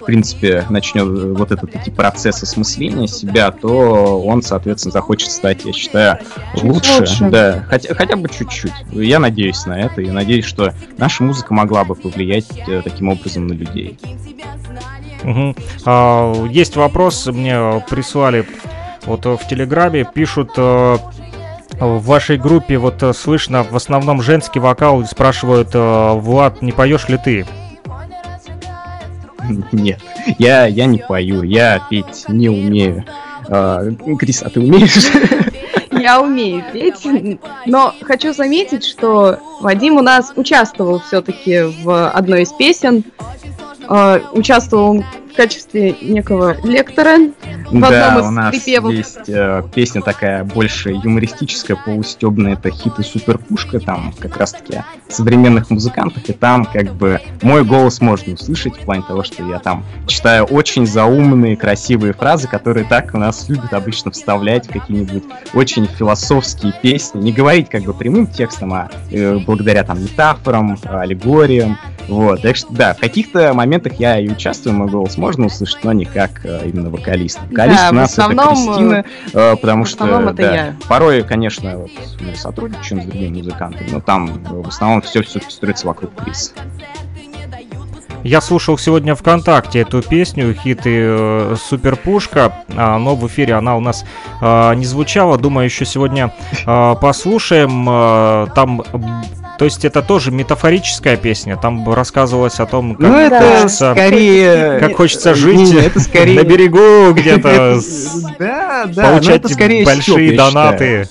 в 0.03 0.07
принципе, 0.07 0.66
начнет 0.69 1.07
вот 1.39 1.53
этот 1.53 1.74
эти 1.77 1.91
процесс 1.91 2.43
осмысления 2.43 3.07
себя, 3.07 3.53
то 3.53 4.20
он, 4.20 4.43
соответственно, 4.43 4.93
захочет 4.93 5.31
стать, 5.31 5.65
я 5.65 5.73
считаю, 5.73 6.19
лучше. 6.61 7.01
лучше. 7.01 7.29
Да, 7.31 7.65
хотя, 7.69 7.95
хотя 7.95 8.16
бы 8.16 8.29
чуть-чуть. 8.29 8.73
Я 8.91 9.20
надеюсь 9.20 9.65
на 9.65 9.79
это 9.79 10.03
и 10.03 10.11
надеюсь, 10.11 10.45
что 10.45 10.74
наша 10.99 11.23
музыка 11.23 11.55
могла 11.55 11.85
бы 11.85 11.95
повлиять 11.95 12.47
э, 12.66 12.83
таким 12.83 13.09
образом 13.09 13.47
на 13.47 13.53
людей. 13.53 13.99
Угу. 15.23 15.55
А, 15.87 16.47
есть 16.47 16.74
вопрос, 16.74 17.27
мне 17.27 17.83
прислали 17.89 18.45
вот 19.07 19.24
в 19.24 19.41
Телеграме, 19.49 20.05
пишут 20.12 20.51
э, 20.57 20.97
в 21.79 22.05
вашей 22.05 22.39
группе 22.39 22.77
вот 22.77 23.01
э, 23.05 23.12
слышно 23.12 23.62
в 23.62 23.77
основном 23.77 24.20
женский 24.20 24.59
вокал, 24.59 25.05
спрашивают, 25.05 25.70
Влад, 25.74 26.61
не 26.61 26.73
поешь 26.73 27.09
ли 27.09 27.19
ты? 27.19 27.47
Нет, 29.73 30.01
я, 30.39 30.66
я 30.66 30.86
не 30.86 30.98
пою, 30.98 31.43
я 31.43 31.86
петь 31.90 32.24
не 32.28 32.48
умею. 32.48 33.05
А, 33.48 33.85
Крис, 34.19 34.43
а 34.43 34.51
ты 34.51 34.60
умеешь? 34.60 35.10
Я 35.90 36.20
умею 36.20 36.64
петь, 36.73 37.06
но 37.66 37.94
хочу 38.02 38.32
заметить, 38.32 38.82
что 38.82 39.39
Вадим 39.60 39.98
у 39.98 40.01
нас 40.01 40.32
участвовал 40.35 41.01
все-таки 41.01 41.60
в 41.82 42.10
одной 42.10 42.43
из 42.43 42.52
песен. 42.52 43.05
Uh, 43.89 44.23
участвовал 44.32 45.05
в 45.33 45.37
качестве 45.37 45.97
некого 46.03 46.57
лектора 46.63 47.19
в 47.71 47.81
да, 47.81 48.09
одном 48.09 48.25
из 48.25 48.29
у 48.29 48.31
нас 48.31 48.51
припевов. 48.51 48.93
есть 48.93 49.29
э, 49.29 49.63
песня 49.75 50.03
такая 50.03 50.45
больше 50.45 50.91
юмористическая, 50.91 51.77
полустебная, 51.77 52.55
это 52.55 52.71
хиты 52.71 53.03
Супер 53.03 53.39
Пушка, 53.39 53.81
там 53.81 54.13
как 54.19 54.37
раз-таки 54.37 54.83
современных 55.09 55.71
музыкантах, 55.71 56.29
и 56.29 56.33
там 56.33 56.67
как 56.67 56.93
бы 56.95 57.21
мой 57.41 57.65
голос 57.65 58.01
можно 58.01 58.35
услышать 58.35 58.77
в 58.77 58.81
плане 58.81 59.03
того, 59.07 59.23
что 59.23 59.43
я 59.45 59.59
там 59.59 59.85
читаю 60.07 60.45
очень 60.45 60.87
заумные, 60.87 61.57
красивые 61.57 62.13
фразы, 62.13 62.49
которые 62.49 62.85
так 62.85 63.15
у 63.15 63.19
нас 63.19 63.49
любят 63.49 63.73
обычно 63.73 64.11
вставлять 64.11 64.69
в 64.69 64.73
какие-нибудь 64.73 65.25
очень 65.55 65.87
философские 65.87 66.75
песни, 66.83 67.21
не 67.21 67.33
говорить 67.33 67.71
как 67.71 67.83
бы 67.85 67.95
прямым 67.95 68.27
текстом, 68.27 68.75
а 68.75 68.91
э, 69.11 69.39
благодаря 69.39 69.83
там 69.85 70.03
метафорам, 70.03 70.79
аллегориям, 70.85 71.79
вот, 72.09 72.43
так 72.43 72.57
что, 72.57 72.73
да, 72.73 72.95
в 72.95 72.99
каких-то 72.99 73.55
моментах 73.55 73.95
я 73.95 74.19
и 74.19 74.29
участвую, 74.29 74.74
мой 74.74 74.89
голос 74.89 75.16
можно 75.16 75.47
услышать, 75.47 75.85
но 75.85 75.93
не 75.93 76.05
как 76.05 76.45
э, 76.45 76.69
именно 76.69 76.91
вокалист. 76.91 77.41
Вокалист 77.51 77.81
Да, 77.81 77.89
у 77.89 77.93
в 77.93 77.97
нас 77.97 78.11
основном, 78.12 78.47
это 78.47 78.55
Кристина, 78.55 79.05
э, 79.33 79.57
потому 79.57 79.85
в 79.85 79.89
что, 79.89 80.20
это 80.20 80.33
да, 80.33 80.55
я. 80.55 80.77
порой, 80.89 81.23
конечно, 81.23 81.79
вот, 81.79 81.91
мы 82.20 82.35
сотрудничаем 82.35 83.03
с 83.03 83.07
другими 83.07 83.39
музыкантами, 83.39 83.89
но 83.91 84.01
там 84.01 84.29
э, 84.29 84.55
в 84.62 84.69
основном 84.69 85.03
все 85.03 85.23
все-таки 85.23 85.53
строится 85.53 85.87
вокруг 85.87 86.15
Криса. 86.15 86.53
Я 88.24 88.41
слушал 88.41 88.79
сегодня 88.79 89.16
ВКонтакте 89.16 89.81
эту 89.81 90.01
песню, 90.01 90.55
хиты 90.55 90.91
э, 90.95 91.57
Супер 91.61 91.97
Пушка, 91.97 92.55
а, 92.77 92.97
но 92.99 93.16
в 93.16 93.27
эфире 93.27 93.55
она 93.55 93.77
у 93.77 93.81
нас 93.81 94.05
а, 94.41 94.74
не 94.74 94.85
звучала. 94.85 95.39
Думаю, 95.39 95.65
еще 95.65 95.85
сегодня 95.85 96.33
а, 96.65 96.95
послушаем. 96.95 97.85
А, 97.89 98.47
там, 98.55 98.85
то 99.63 99.67
есть 99.67 99.85
это 99.85 100.03
тоже 100.03 100.33
метафорическая 100.33 101.17
песня. 101.17 101.57
Там 101.57 101.89
рассказывалось 101.89 102.59
о 102.59 102.67
том, 102.67 102.97
как 102.97 103.09
ну, 103.09 103.17
это 103.17 103.41
хочется, 103.41 103.93
скорее... 103.93 104.81
как 104.81 104.97
хочется 104.97 105.37
жить 105.37 105.57
не, 105.57 105.77
это 105.77 106.01
скорее... 106.01 106.37
на 106.41 106.43
берегу 106.43 107.13
где-то, 107.13 107.79
Да, 108.41 108.87
да, 108.87 109.11
получать 109.11 109.37
это 109.37 109.49
скорее 109.51 109.85
большие 109.85 110.37
донаты 110.37 111.09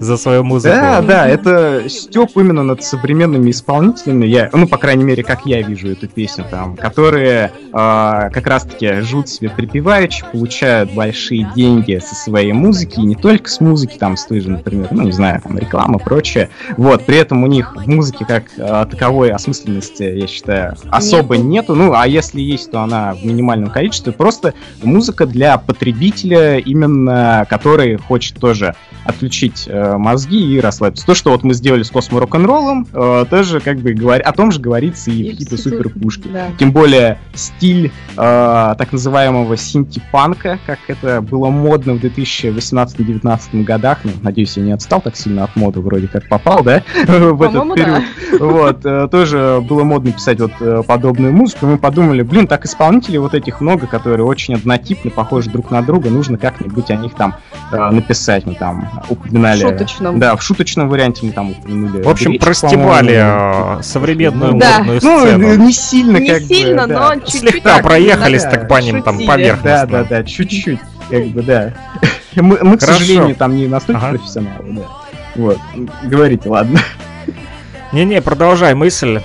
за 0.00 0.16
свою 0.16 0.44
музыку. 0.44 0.74
Да, 0.74 1.00
да, 1.02 1.28
это 1.28 1.88
степ 1.88 2.30
именно 2.36 2.62
над 2.62 2.82
современными 2.82 3.50
исполнителями. 3.50 4.26
Я, 4.26 4.50
ну, 4.52 4.66
по 4.68 4.78
крайней 4.78 5.04
мере, 5.04 5.22
как 5.22 5.46
я 5.46 5.62
вижу 5.62 5.90
эту 5.90 6.08
песню 6.08 6.44
там, 6.50 6.76
которые 6.76 7.52
а, 7.72 8.30
как 8.30 8.46
раз-таки 8.46 9.00
живут 9.00 9.28
себе 9.28 9.50
припеваючи, 9.50 10.24
получают 10.30 10.92
большие 10.92 11.50
деньги 11.54 12.00
со 12.04 12.14
своей 12.14 12.52
музыки, 12.52 13.00
и 13.00 13.02
не 13.02 13.14
только 13.14 13.50
с 13.50 13.60
музыки, 13.60 13.96
там, 13.98 14.16
с 14.16 14.26
той 14.26 14.40
же, 14.40 14.50
например, 14.50 14.88
ну, 14.90 15.02
не 15.02 15.12
знаю, 15.12 15.40
там, 15.42 15.58
реклама, 15.58 15.98
прочее. 15.98 16.50
Вот, 16.76 17.04
при 17.04 17.18
этом 17.18 17.42
у 17.42 17.46
них 17.46 17.76
в 17.76 17.88
музыке 17.88 18.24
как 18.24 18.44
а, 18.58 18.86
таковой 18.86 19.30
осмысленности, 19.30 20.02
я 20.02 20.26
считаю, 20.26 20.76
особо 20.90 21.36
нету. 21.36 21.74
Ну, 21.74 21.92
а 21.94 22.06
если 22.06 22.40
есть, 22.40 22.70
то 22.70 22.80
она 22.80 23.14
в 23.14 23.24
минимальном 23.24 23.70
количестве. 23.70 24.12
Просто 24.12 24.54
музыка 24.82 25.26
для 25.26 25.58
потребителя, 25.58 26.58
именно 26.58 27.46
который 27.48 27.96
хочет 27.96 28.38
тоже 28.38 28.74
отключить 29.04 29.64
э, 29.66 29.87
мозги 29.96 30.54
и 30.54 30.60
расслабиться. 30.60 31.06
То, 31.06 31.14
что 31.14 31.30
вот 31.30 31.44
мы 31.44 31.54
сделали 31.54 31.82
с 31.82 31.90
Космо 31.90 32.20
Рок-н-роллом, 32.20 32.86
э, 32.92 33.24
тоже 33.30 33.60
как 33.60 33.78
бы 33.78 33.92
говори... 33.92 34.22
о 34.22 34.32
том 34.32 34.50
же 34.50 34.60
говорится 34.60 35.10
и 35.10 35.32
в 35.32 35.36
хите 35.36 35.56
Супер 35.56 35.88
Пушки. 35.88 36.28
Да. 36.32 36.48
Тем 36.58 36.72
более 36.72 37.18
стиль 37.34 37.92
э, 38.16 38.16
так 38.16 38.92
называемого 38.92 39.56
синти-панка, 39.56 40.58
как 40.66 40.78
это 40.88 41.20
было 41.20 41.48
модно 41.48 41.94
в 41.94 42.04
2018-2019 42.04 43.64
годах. 43.64 43.98
Ну, 44.04 44.10
надеюсь, 44.22 44.56
я 44.56 44.62
не 44.62 44.72
отстал 44.72 45.00
так 45.00 45.16
сильно 45.16 45.44
от 45.44 45.56
моды, 45.56 45.80
вроде 45.80 46.08
как 46.08 46.28
попал, 46.28 46.62
да, 46.62 46.82
в 47.06 47.42
этот 47.42 47.74
период. 47.74 48.02
Вот, 48.40 48.84
э, 48.84 49.08
тоже 49.10 49.64
было 49.68 49.84
модно 49.84 50.12
писать 50.12 50.40
вот 50.40 50.52
э, 50.60 50.82
подобную 50.86 51.32
музыку. 51.32 51.66
Мы 51.66 51.78
подумали, 51.78 52.22
блин, 52.22 52.46
так 52.46 52.64
исполнителей 52.64 53.18
вот 53.18 53.34
этих 53.34 53.60
много, 53.60 53.86
которые 53.86 54.24
очень 54.24 54.54
однотипны, 54.54 55.10
похожи 55.10 55.50
друг 55.50 55.70
на 55.70 55.82
друга, 55.82 56.10
нужно 56.10 56.38
как-нибудь 56.38 56.90
о 56.90 56.96
них 56.96 57.14
там 57.14 57.36
э, 57.72 57.90
написать. 57.90 58.46
Мы 58.46 58.54
там 58.54 58.88
упоминали... 59.08 59.62
Шуточном. 59.78 60.18
Да, 60.18 60.36
в 60.36 60.42
шуточном 60.42 60.88
варианте 60.88 61.26
мы 61.26 61.32
там 61.32 61.50
упомянули. 61.50 62.02
В 62.02 62.08
общем, 62.08 62.30
Гречку, 62.32 62.44
простебали 62.46 63.78
э, 63.78 63.82
современную 63.82 64.54
Да. 64.54 64.78
модную 64.78 65.00
Ну, 65.02 65.20
сцену. 65.20 65.48
э, 65.52 65.56
не 65.56 65.72
сильно, 65.72 66.16
Не 66.18 66.28
как 66.28 66.42
бы, 66.42 66.46
сильно, 66.54 66.86
да. 66.86 66.94
но 67.14 67.14
чуть-чуть. 67.20 67.40
Слегка 67.40 67.74
так, 67.76 67.82
проехались, 67.84 68.42
да, 68.44 68.50
так 68.50 68.68
по 68.68 68.80
ним 68.80 69.02
там 69.02 69.14
шутили. 69.14 69.28
поверхностно. 69.28 69.86
Да, 69.86 69.86
да, 69.86 70.04
да, 70.08 70.24
чуть-чуть, 70.24 70.80
как 71.10 71.26
бы, 71.28 71.42
да. 71.42 71.74
Мы, 72.36 72.58
мы, 72.62 72.76
к 72.76 72.80
Хорошо. 72.80 72.98
сожалению, 73.00 73.34
там 73.34 73.56
не 73.56 73.66
настолько 73.66 74.00
Ага. 74.06 74.18
профессионалы, 74.18 74.64
да. 74.68 74.82
Вот, 75.36 75.58
говорите, 76.04 76.48
ладно. 76.48 76.80
Не-не, 77.92 78.20
продолжай 78.22 78.74
мысль. 78.74 79.20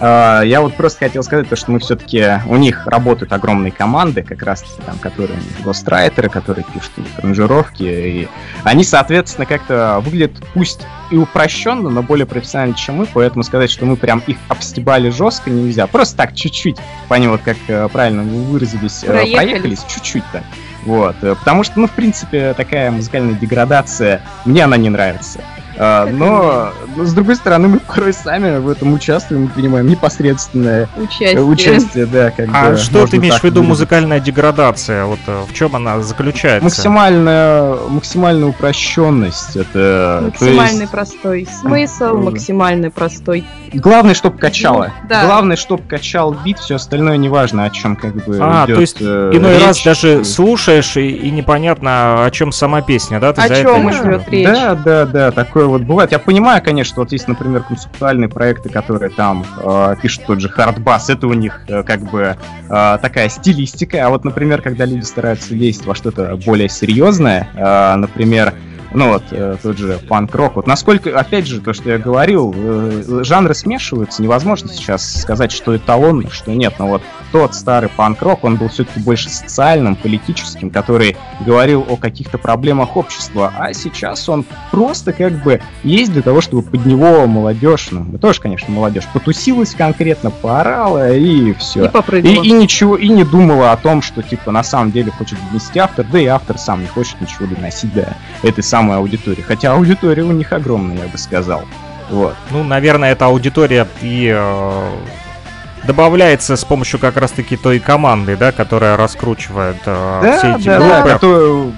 А, 0.00 0.42
Я 0.42 0.60
вот 0.60 0.74
просто 0.74 1.00
хотел 1.00 1.22
сказать, 1.22 1.48
то, 1.48 1.56
что 1.56 1.70
мы 1.70 1.78
все-таки... 1.78 2.40
У 2.46 2.56
них 2.56 2.86
работают 2.86 3.32
огромные 3.32 3.72
команды, 3.72 4.22
как 4.22 4.42
раз 4.42 4.62
там, 4.84 4.98
которые 4.98 5.38
гострайтеры, 5.64 6.28
которые 6.28 6.64
пишут 6.64 6.92
аранжировки, 7.18 7.82
и 7.82 8.28
они, 8.64 8.84
соответственно, 8.84 9.46
как-то 9.46 10.00
выглядят 10.04 10.32
пусть 10.54 10.80
и 11.10 11.16
упрощенно, 11.16 11.88
но 11.88 12.02
более 12.02 12.26
профессионально, 12.26 12.74
чем 12.74 12.96
мы, 12.96 13.06
поэтому 13.06 13.42
сказать, 13.42 13.70
что 13.70 13.86
мы 13.86 13.96
прям 13.96 14.22
их 14.26 14.36
обстебали 14.48 15.10
жестко 15.10 15.50
нельзя. 15.50 15.86
Просто 15.86 16.16
так, 16.16 16.34
чуть-чуть, 16.34 16.76
по 17.08 17.14
ним, 17.14 17.30
вот 17.30 17.42
как 17.42 17.56
э, 17.68 17.88
правильно 17.92 18.22
вы 18.22 18.42
выразились, 18.44 19.04
э, 19.04 19.06
Проехались. 19.06 19.34
проехались, 19.34 19.84
чуть-чуть 19.88 20.24
так. 20.32 20.42
Вот, 20.84 21.16
э, 21.22 21.34
потому 21.34 21.62
что, 21.64 21.80
ну, 21.80 21.86
в 21.86 21.92
принципе, 21.92 22.54
такая 22.54 22.90
музыкальная 22.90 23.34
деградация, 23.34 24.20
мне 24.44 24.64
она 24.64 24.76
не 24.76 24.90
нравится. 24.90 25.40
А, 25.78 26.06
но, 26.06 26.70
но, 26.96 27.04
с 27.04 27.12
другой 27.12 27.36
стороны, 27.36 27.68
мы 27.68 27.78
порой 27.80 28.12
сами 28.12 28.58
в 28.58 28.68
этом 28.68 28.92
участвуем 28.94 29.44
и 29.46 29.48
принимаем 29.48 29.86
непосредственное 29.86 30.88
Участие. 30.96 31.42
участие, 31.42 32.06
да, 32.06 32.30
как 32.30 32.48
А 32.52 32.70
бы, 32.70 32.76
что 32.76 33.06
ты 33.06 33.16
имеешь 33.18 33.38
в 33.40 33.44
виду 33.44 33.62
музыкальная 33.62 34.20
деградация? 34.20 35.04
Вот 35.04 35.18
э, 35.26 35.42
в 35.48 35.52
чем 35.54 35.76
она 35.76 36.00
заключается? 36.00 36.64
Максимальная, 36.64 37.74
максимальная 37.88 38.48
упрощенность. 38.48 39.56
Это, 39.56 40.32
то 40.38 40.44
Максимальный 40.44 40.80
есть, 40.80 40.90
простой 40.92 41.46
смысл, 41.60 42.16
максимальный 42.16 42.90
простой. 42.90 43.44
главное, 43.74 44.14
чтобы 44.14 44.38
качало. 44.38 44.92
Ну, 45.02 45.08
да. 45.08 45.24
Главное, 45.26 45.56
чтобы 45.56 45.82
качал 45.82 46.32
бит, 46.44 46.58
все 46.58 46.76
остальное 46.76 47.16
неважно, 47.16 47.64
о 47.64 47.70
чем 47.70 47.96
как 47.96 48.14
бы 48.14 48.38
А, 48.40 48.64
идет, 48.64 48.74
то 48.76 48.80
есть 48.80 48.96
э, 49.00 49.30
Иной 49.34 49.58
раз 49.58 49.76
речь. 49.76 49.84
даже 49.84 50.24
слушаешь 50.24 50.96
и, 50.96 51.08
и 51.10 51.30
непонятно, 51.30 52.24
о 52.24 52.30
чем 52.30 52.52
сама 52.52 52.80
песня, 52.82 53.20
да? 53.20 53.32
Ты 53.32 53.42
О 53.42 53.48
за 53.48 53.54
это 53.54 53.62
чем 53.62 53.90
идет 53.90 54.28
речь? 54.28 54.46
Да, 54.46 54.74
да, 54.74 55.04
да, 55.06 55.30
такое 55.32 55.65
вот 55.68 55.82
бывает. 55.82 56.12
Я 56.12 56.18
понимаю, 56.18 56.62
конечно, 56.62 57.02
вот 57.02 57.12
есть, 57.12 57.28
например, 57.28 57.62
концептуальные 57.62 58.28
проекты, 58.28 58.68
которые 58.68 59.10
там 59.10 59.44
э, 59.62 59.96
пишут 60.00 60.24
тот 60.26 60.40
же 60.40 60.48
хардбас, 60.48 61.10
это 61.10 61.26
у 61.26 61.32
них 61.32 61.60
э, 61.68 61.82
как 61.82 62.00
бы 62.10 62.36
э, 62.68 62.98
такая 63.00 63.28
стилистика. 63.28 64.06
А 64.06 64.10
вот, 64.10 64.24
например, 64.24 64.62
когда 64.62 64.84
люди 64.84 65.04
стараются 65.04 65.54
лезть 65.54 65.86
во 65.86 65.94
что-то 65.94 66.36
более 66.44 66.68
серьезное, 66.68 67.48
э, 67.54 67.94
например, 67.96 68.54
ну 68.92 69.12
вот, 69.12 69.24
э, 69.30 69.56
тот 69.62 69.78
же 69.78 69.98
панк-рок. 70.08 70.56
Вот 70.56 70.66
насколько, 70.66 71.18
опять 71.18 71.46
же, 71.46 71.60
то, 71.60 71.72
что 71.72 71.90
я 71.90 71.98
говорил, 71.98 72.54
э, 72.56 73.20
жанры 73.24 73.54
смешиваются, 73.54 74.22
невозможно 74.22 74.68
сейчас 74.72 75.20
сказать, 75.22 75.52
что 75.52 75.76
эталон 75.76 76.28
что 76.30 76.52
нет. 76.52 76.74
Но 76.78 76.88
вот 76.88 77.02
тот 77.32 77.54
старый 77.54 77.88
панк-рок, 77.88 78.44
он 78.44 78.56
был 78.56 78.68
все-таки 78.68 79.00
больше 79.00 79.28
социальным, 79.28 79.96
политическим, 79.96 80.70
который 80.70 81.16
говорил 81.44 81.84
о 81.88 81.96
каких-то 81.96 82.38
проблемах 82.38 82.96
общества. 82.96 83.52
А 83.56 83.72
сейчас 83.72 84.28
он 84.28 84.44
просто 84.70 85.12
как 85.12 85.42
бы 85.42 85.60
есть 85.82 86.12
для 86.12 86.22
того, 86.22 86.40
чтобы 86.40 86.62
под 86.62 86.86
него 86.86 87.26
молодежь, 87.26 87.88
ну, 87.90 88.04
мы 88.04 88.18
тоже, 88.18 88.40
конечно, 88.40 88.72
молодежь, 88.72 89.04
потусилась 89.12 89.74
конкретно, 89.74 90.30
поорала 90.30 91.14
и 91.14 91.52
все. 91.54 91.86
И. 91.86 91.88
И, 92.42 92.48
и 92.48 92.52
ничего, 92.52 92.96
и 92.96 93.08
не 93.08 93.24
думала 93.24 93.72
о 93.72 93.76
том, 93.76 94.02
что, 94.02 94.22
типа, 94.22 94.50
на 94.50 94.62
самом 94.62 94.92
деле 94.92 95.10
хочет 95.10 95.38
донести 95.48 95.78
автор, 95.78 96.06
да 96.10 96.18
и 96.18 96.26
автор 96.26 96.58
сам 96.58 96.82
не 96.82 96.86
хочет 96.86 97.20
ничего 97.20 97.46
доносить 97.46 97.92
до 97.92 98.16
этой 98.42 98.62
самой 98.62 98.75
аудитории. 98.78 99.42
Хотя 99.42 99.72
аудитория 99.72 100.22
у 100.22 100.32
них 100.32 100.52
огромная, 100.52 101.04
я 101.04 101.08
бы 101.08 101.18
сказал. 101.18 101.64
Вот. 102.10 102.34
Ну, 102.50 102.62
наверное, 102.62 103.12
эта 103.12 103.26
аудитория 103.26 103.86
и 104.00 104.32
э, 104.34 104.90
добавляется 105.84 106.56
с 106.56 106.64
помощью 106.64 106.98
как 106.98 107.16
раз-таки 107.16 107.56
той 107.56 107.78
команды, 107.80 108.36
да, 108.36 108.52
которая 108.52 108.96
раскручивает 108.96 109.76
э, 109.86 110.36
все 110.38 110.56
эти 110.56 110.66
да, 110.66 110.78
да, 110.78 111.18
группы. 111.18 111.72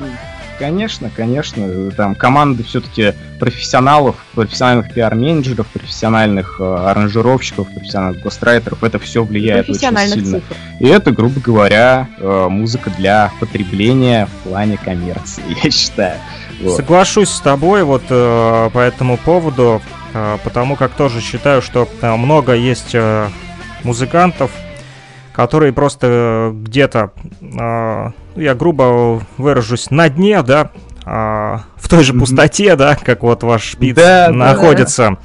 Конечно, 0.59 1.10
конечно, 1.14 1.90
там 1.93 2.14
команды 2.14 2.64
все-таки 2.64 3.14
профессионалов, 3.39 4.16
профессиональных 4.35 4.93
пиар-менеджеров, 4.93 5.66
профессиональных 5.68 6.56
э, 6.59 6.64
аранжировщиков, 6.64 7.72
профессиональных 7.72 8.22
гострайтеров, 8.22 8.82
это 8.82 8.98
все 8.98 9.22
влияет 9.22 9.68
очень 9.68 9.74
Профессиональных 9.80 10.14
сильно. 10.14 10.40
цифр. 10.40 10.55
И 10.80 10.86
это, 10.89 11.12
грубо 11.12 11.40
говоря, 11.40 12.09
э, 12.18 12.47
музыка 12.48 12.90
для 12.90 13.30
потребления 13.39 14.26
в 14.26 14.48
плане 14.48 14.78
коммерции, 14.78 15.43
я 15.62 15.70
считаю. 15.70 16.18
Вот. 16.60 16.76
Соглашусь 16.76 17.30
с 17.30 17.40
тобой 17.40 17.85
вот 17.85 18.02
э, 18.10 18.70
по 18.72 18.78
этому 18.80 19.16
поводу, 19.16 19.80
э, 20.12 20.39
потому 20.43 20.74
как 20.74 20.93
тоже 20.93 21.20
считаю, 21.20 21.62
что 21.62 21.89
э, 22.02 22.16
много 22.16 22.55
есть 22.55 22.94
э, 22.94 23.28
музыкантов, 23.85 24.51
которые 25.39 25.73
просто 25.73 26.06
э, 26.10 26.51
где-то, 26.52 27.12
ну, 27.40 28.12
я 28.35 28.56
грубо 28.56 29.23
выражусь, 29.36 29.89
на 29.89 30.09
дне, 30.09 30.43
да, 30.43 30.73
а, 31.05 31.60
в 31.77 31.89
той 31.89 32.02
же 32.02 32.12
пустоте, 32.12 32.74
да, 32.74 32.97
как 32.97 33.23
вот 33.23 33.44
ваш 33.44 33.62
шпиц 33.62 33.94
Да, 33.94 34.27
да, 34.27 34.32
находится. 34.32 35.16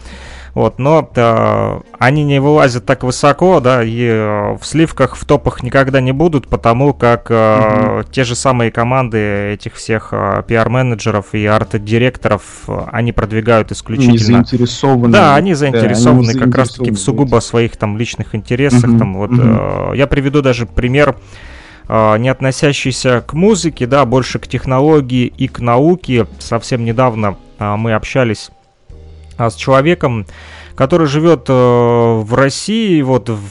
Вот, 0.53 0.77
но 0.77 1.09
э, 1.15 1.79
они 1.97 2.23
не 2.23 2.39
вылазят 2.39 2.85
так 2.85 3.03
высоко, 3.03 3.59
да, 3.59 3.83
и 3.83 4.05
э, 4.05 4.53
в 4.53 4.63
сливках, 4.63 5.15
в 5.15 5.25
топах 5.25 5.63
никогда 5.63 5.99
не 5.99 6.11
будут, 6.11 6.47
потому 6.47 6.93
как 6.93 7.31
э, 7.31 8.01
угу. 8.01 8.03
те 8.11 8.23
же 8.23 8.35
самые 8.35 8.69
команды 8.69 9.53
этих 9.53 9.73
всех 9.73 10.09
э, 10.11 10.43
пиар-менеджеров 10.47 11.33
и 11.33 11.43
арт-директоров, 11.47 12.43
э, 12.67 12.85
они 12.91 13.11
продвигают 13.11 13.71
исключительно... 13.71 14.11
Не 14.11 14.17
заинтересованы. 14.19 15.11
Да, 15.11 15.33
они 15.33 15.55
заинтересованы 15.55 16.25
да, 16.25 16.29
они 16.29 16.39
как 16.39 16.55
раз-таки 16.55 16.91
в 16.91 16.99
сугубо 16.99 17.39
своих 17.39 17.75
там 17.75 17.97
личных 17.97 18.35
интересах. 18.35 18.91
Угу. 18.91 18.97
Там, 18.99 19.17
вот, 19.17 19.31
угу. 19.31 19.41
э, 19.41 19.93
я 19.95 20.05
приведу 20.05 20.43
даже 20.43 20.67
пример 20.67 21.15
э, 21.87 22.17
не 22.19 22.29
относящийся 22.29 23.23
к 23.25 23.33
музыке, 23.33 23.87
да, 23.87 24.05
больше 24.05 24.37
к 24.37 24.47
технологии 24.47 25.25
и 25.25 25.47
к 25.47 25.61
науке. 25.61 26.27
Совсем 26.37 26.85
недавно 26.85 27.37
э, 27.57 27.75
мы 27.75 27.93
общались 27.93 28.51
а, 29.37 29.49
с 29.49 29.55
человеком, 29.55 30.25
который 30.75 31.07
живет 31.07 31.45
э, 31.49 31.53
в 31.53 32.33
России, 32.33 33.01
вот 33.01 33.29
в, 33.29 33.41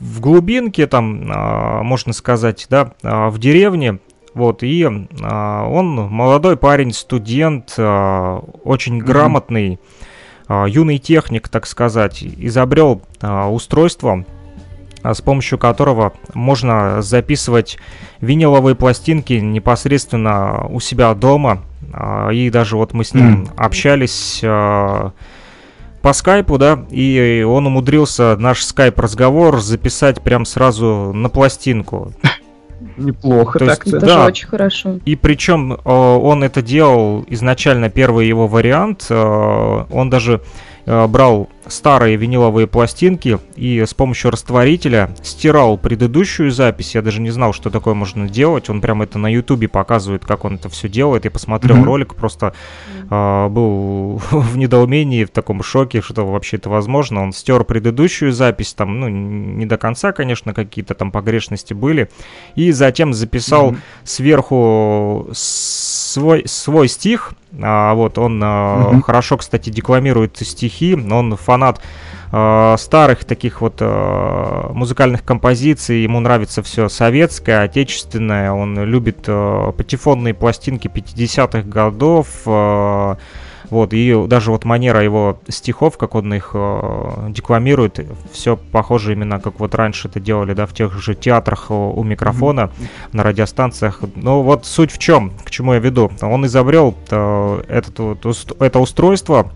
в 0.00 0.20
глубинке, 0.20 0.86
там, 0.86 1.30
э, 1.30 1.82
можно 1.82 2.12
сказать, 2.12 2.66
да, 2.68 2.92
э, 3.02 3.28
в 3.28 3.38
деревне, 3.38 3.98
вот, 4.34 4.62
и 4.62 4.82
э, 4.82 4.88
он 4.88 5.94
молодой 5.94 6.56
парень, 6.56 6.92
студент, 6.92 7.74
э, 7.76 8.40
очень 8.64 8.98
грамотный, 8.98 9.78
э, 10.48 10.64
юный 10.68 10.98
техник, 10.98 11.48
так 11.48 11.66
сказать, 11.66 12.22
изобрел 12.22 13.02
э, 13.20 13.44
устройство, 13.44 14.24
с 15.04 15.20
помощью 15.20 15.58
которого 15.58 16.12
можно 16.32 17.02
записывать 17.02 17.76
виниловые 18.20 18.76
пластинки 18.76 19.32
непосредственно 19.32 20.64
у 20.68 20.78
себя 20.78 21.12
дома. 21.14 21.62
И 22.32 22.50
даже 22.50 22.76
вот 22.76 22.94
мы 22.94 23.02
с 23.02 23.12
ним 23.12 23.48
общались 23.56 24.40
по 26.02 26.12
скайпу, 26.12 26.58
да, 26.58 26.84
и 26.90 27.44
он 27.48 27.66
умудрился 27.66 28.36
наш 28.36 28.64
скайп-разговор 28.64 29.60
записать 29.60 30.20
прям 30.20 30.44
сразу 30.44 31.12
на 31.14 31.28
пластинку. 31.28 32.12
Неплохо 32.96 33.60
То 33.60 33.66
так-то. 33.66 33.96
Это 33.96 34.06
да. 34.06 34.26
очень 34.26 34.48
хорошо. 34.48 34.98
И 35.04 35.14
причем 35.14 35.72
э, 35.72 35.78
он 35.84 36.42
это 36.42 36.60
делал 36.60 37.24
изначально, 37.28 37.88
первый 37.88 38.26
его 38.26 38.48
вариант, 38.48 39.06
э, 39.08 39.84
он 39.90 40.10
даже 40.10 40.42
Э, 40.84 41.06
брал 41.06 41.48
старые 41.66 42.16
виниловые 42.16 42.66
пластинки 42.66 43.38
и 43.56 43.84
с 43.86 43.94
помощью 43.94 44.30
растворителя 44.30 45.14
стирал 45.22 45.78
предыдущую 45.78 46.50
запись. 46.50 46.94
Я 46.94 47.02
даже 47.02 47.20
не 47.20 47.30
знал, 47.30 47.52
что 47.52 47.70
такое 47.70 47.94
можно 47.94 48.28
делать. 48.28 48.68
Он 48.68 48.80
прям 48.80 49.02
это 49.02 49.18
на 49.18 49.32
ютубе 49.32 49.68
показывает, 49.68 50.24
как 50.24 50.44
он 50.44 50.54
это 50.54 50.68
все 50.68 50.88
делает. 50.88 51.24
Я 51.24 51.30
посмотрел 51.30 51.76
mm-hmm. 51.76 51.84
ролик, 51.84 52.14
просто 52.14 52.54
э, 53.10 53.48
был 53.48 54.18
в 54.30 54.56
недоумении, 54.56 55.24
в 55.24 55.30
таком 55.30 55.62
шоке, 55.62 56.00
что 56.00 56.26
вообще 56.26 56.56
это 56.56 56.68
возможно. 56.68 57.22
Он 57.22 57.32
стер 57.32 57.64
предыдущую 57.64 58.32
запись, 58.32 58.74
там, 58.74 59.00
ну, 59.00 59.08
не 59.08 59.66
до 59.66 59.78
конца, 59.78 60.12
конечно, 60.12 60.54
какие-то 60.54 60.94
там 60.94 61.10
погрешности 61.10 61.74
были. 61.74 62.10
И 62.54 62.72
затем 62.72 63.14
записал 63.14 63.72
mm-hmm. 63.72 63.78
сверху 64.04 65.28
свой, 65.32 66.42
свой 66.46 66.88
стих. 66.88 67.34
А, 67.60 67.94
вот 67.94 68.18
он 68.18 68.42
угу. 68.42 69.02
хорошо, 69.02 69.36
кстати, 69.36 69.70
декламирует 69.70 70.36
стихи. 70.38 70.94
Он 70.94 71.36
фанат 71.52 71.82
а, 72.30 72.76
старых 72.78 73.24
таких 73.24 73.60
вот 73.60 73.76
а, 73.80 74.72
музыкальных 74.72 75.22
композиций. 75.22 76.02
Ему 76.02 76.18
нравится 76.20 76.62
все 76.62 76.88
советское, 76.88 77.60
отечественное. 77.60 78.52
Он 78.52 78.82
любит 78.84 79.24
а, 79.26 79.72
патефонные 79.72 80.32
пластинки 80.32 80.88
50-х 80.88 81.62
годов. 81.62 82.28
А, 82.46 83.18
вот, 83.68 83.92
и 83.92 84.26
даже 84.26 84.50
вот 84.50 84.64
манера 84.64 85.02
его 85.02 85.40
стихов, 85.48 85.96
как 85.96 86.14
он 86.14 86.34
их 86.34 86.50
э, 86.52 87.28
декламирует, 87.30 88.06
все 88.30 88.58
похоже 88.58 89.12
именно 89.12 89.40
как 89.40 89.60
вот 89.60 89.74
раньше 89.74 90.08
это 90.08 90.20
делали, 90.20 90.52
да, 90.52 90.66
в 90.66 90.74
тех 90.74 90.92
же 91.00 91.14
театрах 91.14 91.70
у, 91.70 91.90
у 91.90 92.04
микрофона, 92.04 92.60
mm-hmm. 92.60 93.08
на 93.12 93.22
радиостанциях. 93.22 94.00
Ну 94.14 94.42
вот 94.42 94.66
суть 94.66 94.92
в 94.92 94.98
чем, 94.98 95.32
к 95.42 95.50
чему 95.50 95.72
я 95.72 95.78
веду. 95.78 96.12
Он 96.20 96.44
изобрел 96.44 96.94
э, 97.10 97.62
этот, 97.66 97.98
вот, 97.98 98.60
это 98.60 98.78
устройство, 98.78 99.50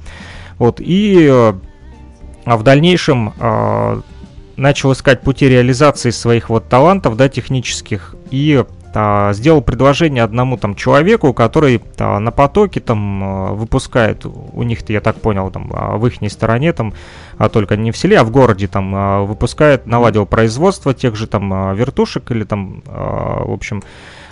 вот, 0.58 0.80
и 0.80 1.52
э, 2.46 2.56
в 2.56 2.62
дальнейшем 2.62 3.34
э, 3.38 4.00
начал 4.56 4.92
искать 4.92 5.20
пути 5.20 5.48
реализации 5.48 6.10
своих 6.10 6.48
вот 6.48 6.68
талантов, 6.68 7.16
да, 7.16 7.28
технических, 7.28 8.14
и 8.30 8.64
а, 8.98 9.34
сделал 9.34 9.60
предложение 9.60 10.24
одному 10.24 10.56
там 10.56 10.74
человеку, 10.74 11.34
который 11.34 11.82
а, 11.98 12.18
на 12.18 12.30
потоке 12.30 12.80
там 12.80 13.22
а, 13.22 13.52
выпускает, 13.52 14.24
у 14.24 14.62
них-то, 14.62 14.90
я 14.92 15.02
так 15.02 15.20
понял, 15.20 15.50
там 15.50 15.70
а, 15.74 15.98
в 15.98 16.06
их 16.06 16.14
стороне, 16.30 16.72
там, 16.72 16.94
а 17.36 17.50
только 17.50 17.76
не 17.76 17.92
в 17.92 17.96
селе, 17.98 18.18
а 18.18 18.24
в 18.24 18.30
городе 18.30 18.68
там 18.68 18.92
а, 18.94 19.22
выпускает, 19.22 19.86
наладил 19.86 20.24
производство 20.24 20.94
тех 20.94 21.14
же 21.14 21.26
там 21.26 21.52
а, 21.52 21.74
вертушек 21.74 22.30
или 22.30 22.44
там, 22.44 22.82
а, 22.86 23.44
в 23.44 23.52
общем, 23.52 23.82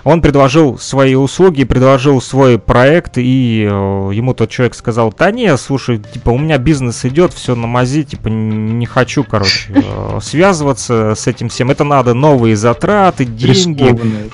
он 0.05 0.21
предложил 0.21 0.79
свои 0.79 1.15
услуги, 1.15 1.65
предложил 1.65 2.21
свой 2.21 2.59
проект, 2.59 3.17
и 3.17 3.67
э, 3.69 4.11
ему 4.13 4.35
тот 4.35 4.51
человек 4.51 4.75
сказал, 4.75 5.13
да 5.17 5.31
не, 5.31 5.57
слушай, 5.57 5.99
типа, 5.99 6.31
у 6.31 6.39
меня 6.39 6.59
бизнес 6.59 7.05
идет, 7.05 7.33
все 7.33 7.55
на 7.55 7.67
мази, 7.67 8.05
типа, 8.05 8.29
не 8.29 8.87
хочу, 8.87 9.25
короче, 9.25 9.73
э, 9.75 10.19
связываться 10.23 11.15
с 11.17 11.27
этим 11.27 11.49
всем. 11.49 11.71
Это 11.71 11.85
надо 11.85 12.13
новые 12.13 12.55
затраты, 12.55 13.25
деньги. 13.25 13.83
Рискованные. 13.83 14.31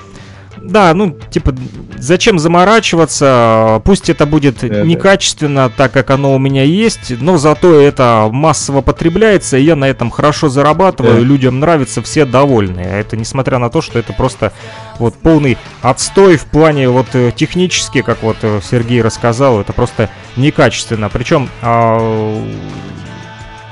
Да, 0.71 0.93
ну, 0.93 1.17
типа, 1.29 1.53
зачем 1.97 2.39
заморачиваться? 2.39 3.81
Пусть 3.83 4.09
это 4.09 4.25
будет 4.25 4.63
это... 4.63 4.83
некачественно, 4.83 5.69
так 5.69 5.91
как 5.91 6.09
оно 6.11 6.33
у 6.33 6.39
меня 6.39 6.63
есть, 6.63 7.19
но 7.19 7.37
зато 7.37 7.79
это 7.79 8.29
массово 8.31 8.81
потребляется, 8.81 9.57
и 9.57 9.63
я 9.63 9.75
на 9.75 9.85
этом 9.85 10.09
хорошо 10.09 10.47
зарабатываю, 10.47 11.15
да. 11.15 11.19
людям 11.19 11.59
нравится, 11.59 12.01
все 12.01 12.25
довольны. 12.25 12.79
А 12.79 12.99
это 12.99 13.17
несмотря 13.17 13.57
на 13.57 13.69
то, 13.69 13.81
что 13.81 13.99
это 13.99 14.13
просто 14.13 14.53
вот 14.97 15.15
полный 15.15 15.57
отстой 15.81 16.37
в 16.37 16.45
плане 16.45 16.87
вот 16.89 17.07
э, 17.13 17.31
технически, 17.35 18.01
как 18.01 18.23
вот 18.23 18.37
э, 18.41 18.61
Сергей 18.63 19.01
рассказал, 19.01 19.59
это 19.59 19.73
просто 19.73 20.09
некачественно. 20.37 21.09
Причем 21.09 21.49
а, 21.61 22.41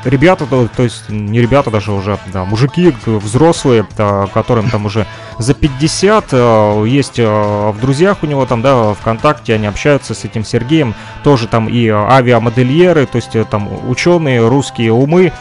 ребята, 0.05 0.45
то, 0.45 0.84
есть 0.84 1.09
не 1.09 1.41
ребята 1.41 1.71
даже 1.71 1.91
уже, 1.91 2.17
да, 2.34 2.45
мужики 2.45 2.93
взрослые, 3.05 3.85
да, 3.97 4.27
которым 4.34 4.69
там 4.69 4.85
уже 4.85 5.05
за 5.38 5.53
50, 5.53 6.26
э, 6.31 6.84
есть 6.88 7.19
э, 7.19 7.26
в 7.26 7.80
друзьях 7.80 8.17
у 8.21 8.26
него 8.26 8.45
там, 8.45 8.61
да, 8.61 8.93
ВКонтакте, 8.93 9.55
они 9.55 9.67
общаются 9.67 10.13
с 10.13 10.23
этим 10.26 10.43
Сергеем, 10.43 10.93
тоже 11.23 11.47
там 11.47 11.67
и 11.67 11.88
авиамодельеры, 11.88 13.05
то 13.05 13.17
есть 13.17 13.35
э, 13.35 13.45
там 13.45 13.69
ученые, 13.89 14.47
русские 14.47 14.93
умы, 14.93 15.31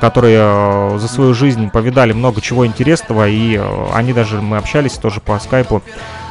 которые 0.00 0.98
за 0.98 1.08
свою 1.08 1.34
жизнь 1.34 1.68
повидали 1.70 2.12
много 2.12 2.40
чего 2.40 2.64
интересного, 2.64 3.28
и 3.28 3.60
они 3.92 4.12
даже, 4.12 4.40
мы 4.40 4.56
общались 4.56 4.92
тоже 4.92 5.20
по 5.20 5.38
скайпу, 5.40 5.82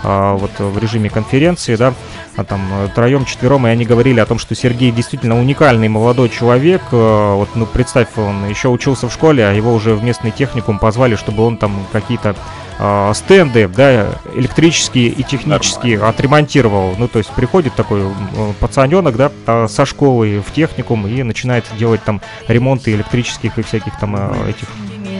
вот 0.03 0.51
в 0.57 0.77
режиме 0.77 1.09
конференции, 1.09 1.75
да, 1.75 1.93
а 2.35 2.43
там 2.43 2.61
троем, 2.95 3.25
четвером, 3.25 3.67
и 3.67 3.69
они 3.69 3.85
говорили 3.85 4.19
о 4.19 4.25
том, 4.25 4.39
что 4.39 4.55
Сергей 4.55 4.91
действительно 4.91 5.39
уникальный 5.39 5.89
молодой 5.89 6.29
человек. 6.29 6.81
Вот, 6.91 7.49
ну, 7.55 7.65
представь, 7.65 8.07
он 8.17 8.47
еще 8.47 8.69
учился 8.69 9.07
в 9.09 9.13
школе, 9.13 9.45
а 9.45 9.51
его 9.51 9.73
уже 9.73 9.93
в 9.93 10.03
местный 10.03 10.31
техникум 10.31 10.79
позвали, 10.79 11.15
чтобы 11.15 11.45
он 11.45 11.57
там 11.57 11.85
какие-то 11.91 12.35
э, 12.79 13.11
стенды, 13.13 13.67
да, 13.67 14.07
электрические 14.35 15.09
и 15.09 15.23
технические 15.23 15.97
Нормально. 15.97 16.09
отремонтировал. 16.09 16.95
Ну, 16.97 17.07
то 17.07 17.19
есть 17.19 17.29
приходит 17.31 17.73
такой 17.75 18.03
пацаненок, 18.59 19.15
да, 19.17 19.67
со 19.67 19.85
школы 19.85 20.43
в 20.45 20.51
техникум 20.53 21.07
и 21.07 21.23
начинает 21.23 21.65
делать 21.77 22.03
там 22.03 22.21
ремонты 22.47 22.91
электрических 22.91 23.57
и 23.59 23.61
всяких 23.61 23.97
там 23.99 24.15
э, 24.15 24.49
этих 24.49 24.67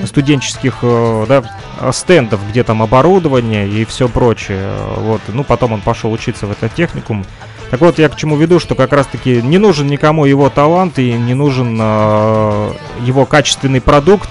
студенческих 0.06 0.80
э, 0.82 1.26
да, 1.28 1.92
стендов, 1.92 2.40
где 2.50 2.64
там 2.64 2.82
оборудование 2.82 3.68
и 3.68 3.86
все 3.86 4.08
прочее. 4.08 4.72
Вот. 4.98 5.22
Ну, 5.28 5.44
потом 5.44 5.74
он 5.74 5.82
пошел 5.82 6.12
учиться 6.12 6.48
в 6.48 6.52
этот 6.52 6.74
техникум. 6.74 7.26
Так 7.70 7.80
вот, 7.80 8.00
я 8.00 8.10
к 8.10 8.18
чему 8.18 8.36
веду, 8.36 8.60
что 8.60 8.76
как 8.76 8.92
раз-таки 8.92 9.42
не 9.42 9.58
нужен 9.58 9.88
никому 9.88 10.26
его 10.26 10.50
талант 10.50 11.00
и 11.00 11.14
не 11.14 11.34
нужен 11.34 11.78
э, 11.80 12.74
его 13.02 13.26
качественный 13.26 13.80
продукт, 13.80 14.30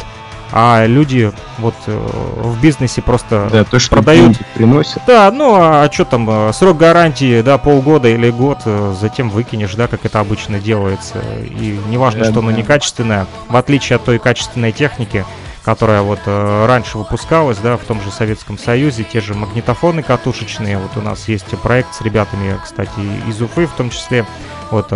а 0.52 0.84
люди 0.86 1.32
вот 1.58 1.74
э, 1.86 1.96
в 1.96 2.60
бизнесе 2.60 3.02
просто 3.02 3.48
да, 3.52 3.64
то, 3.64 3.78
что 3.78 3.96
продают. 3.96 4.36
приносят. 4.54 5.02
Да, 5.06 5.30
ну 5.30 5.54
а 5.54 5.88
что 5.92 6.04
там, 6.04 6.28
э, 6.28 6.52
срок 6.52 6.76
гарантии, 6.76 7.40
да, 7.42 7.56
полгода 7.56 8.08
или 8.08 8.30
год, 8.30 8.58
э, 8.64 8.94
затем 9.00 9.30
выкинешь, 9.30 9.74
да, 9.74 9.86
как 9.86 10.04
это 10.04 10.18
обычно 10.20 10.58
делается. 10.58 11.22
И 11.42 11.78
неважно, 11.88 12.20
да, 12.20 12.24
что 12.26 12.34
да. 12.34 12.40
оно 12.40 12.50
некачественное, 12.50 13.26
в 13.48 13.56
отличие 13.56 13.96
от 13.96 14.04
той 14.04 14.18
качественной 14.18 14.72
техники, 14.72 15.24
которая 15.64 16.02
вот 16.02 16.20
раньше 16.26 16.98
выпускалась, 16.98 17.58
да, 17.58 17.76
в 17.76 17.84
том 17.84 18.00
же 18.00 18.10
Советском 18.10 18.58
Союзе, 18.58 19.04
те 19.04 19.20
же 19.20 19.34
магнитофоны 19.34 20.02
катушечные, 20.02 20.78
вот 20.78 20.96
у 20.96 21.02
нас 21.02 21.28
есть 21.28 21.48
проект 21.62 21.94
с 21.94 22.00
ребятами, 22.00 22.58
кстати, 22.62 23.00
из 23.28 23.40
Уфы 23.42 23.66
в 23.66 23.72
том 23.72 23.90
числе, 23.90 24.24
вот 24.70 24.88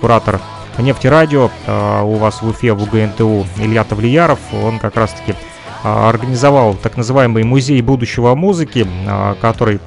куратор 0.00 0.40
нефтерадио 0.82 1.50
э, 1.66 2.02
у 2.02 2.14
вас 2.14 2.42
в 2.42 2.48
Уфе, 2.48 2.72
в 2.72 2.82
УГНТУ 2.82 3.46
Илья 3.58 3.84
Тавлияров, 3.84 4.38
он 4.52 4.78
как 4.78 4.96
раз-таки 4.96 5.32
э, 5.32 5.36
организовал 5.84 6.74
так 6.74 6.96
называемый 6.96 7.44
музей 7.44 7.80
будущего 7.82 8.34
музыки, 8.34 8.86
э, 8.86 9.34
который 9.40 9.80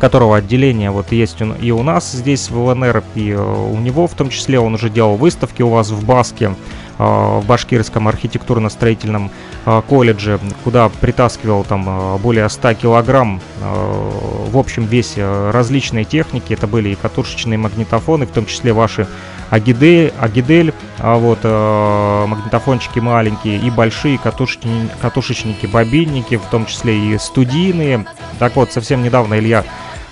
которого 0.00 0.36
отделение 0.36 0.92
вот 0.92 1.10
есть 1.10 1.38
и 1.60 1.72
у 1.72 1.82
нас 1.82 2.12
здесь 2.12 2.50
в 2.50 2.56
ЛНР, 2.56 3.02
и 3.16 3.30
э, 3.30 3.36
у 3.36 3.76
него 3.78 4.06
в 4.06 4.14
том 4.14 4.30
числе. 4.30 4.60
Он 4.60 4.74
уже 4.74 4.90
делал 4.90 5.16
выставки 5.16 5.62
у 5.62 5.70
вас 5.70 5.90
в 5.90 6.06
Баске, 6.06 6.46
э, 6.46 6.54
в 6.98 7.44
Башкирском 7.46 8.08
архитектурно-строительном 8.08 9.30
э, 9.64 9.82
колледже, 9.88 10.40
куда 10.64 10.88
притаскивал 10.88 11.64
там 11.64 11.84
э, 11.88 12.18
более 12.18 12.48
100 12.48 12.74
килограмм 12.74 13.40
э, 13.60 14.10
в 14.50 14.58
общем 14.58 14.84
весе 14.84 15.20
э, 15.22 15.50
различные 15.52 16.04
техники. 16.04 16.52
Это 16.52 16.66
были 16.66 16.90
и 16.90 16.94
катушечные 16.94 17.58
магнитофоны, 17.58 18.26
в 18.26 18.30
том 18.30 18.46
числе 18.46 18.72
ваши 18.72 19.06
Агидель, 19.50 20.12
Агидель 20.18 20.74
вот 20.98 21.38
э, 21.42 22.24
магнитофончики 22.26 22.98
маленькие 22.98 23.58
и 23.58 23.70
большие 23.70 24.18
катушечни- 24.18 24.90
катушечники, 25.00 25.66
бобинники, 25.66 26.36
в 26.36 26.44
том 26.46 26.66
числе 26.66 26.98
и 26.98 27.18
студийные. 27.18 28.04
Так 28.38 28.56
вот, 28.56 28.72
совсем 28.72 29.02
недавно 29.02 29.38
Илья 29.38 29.64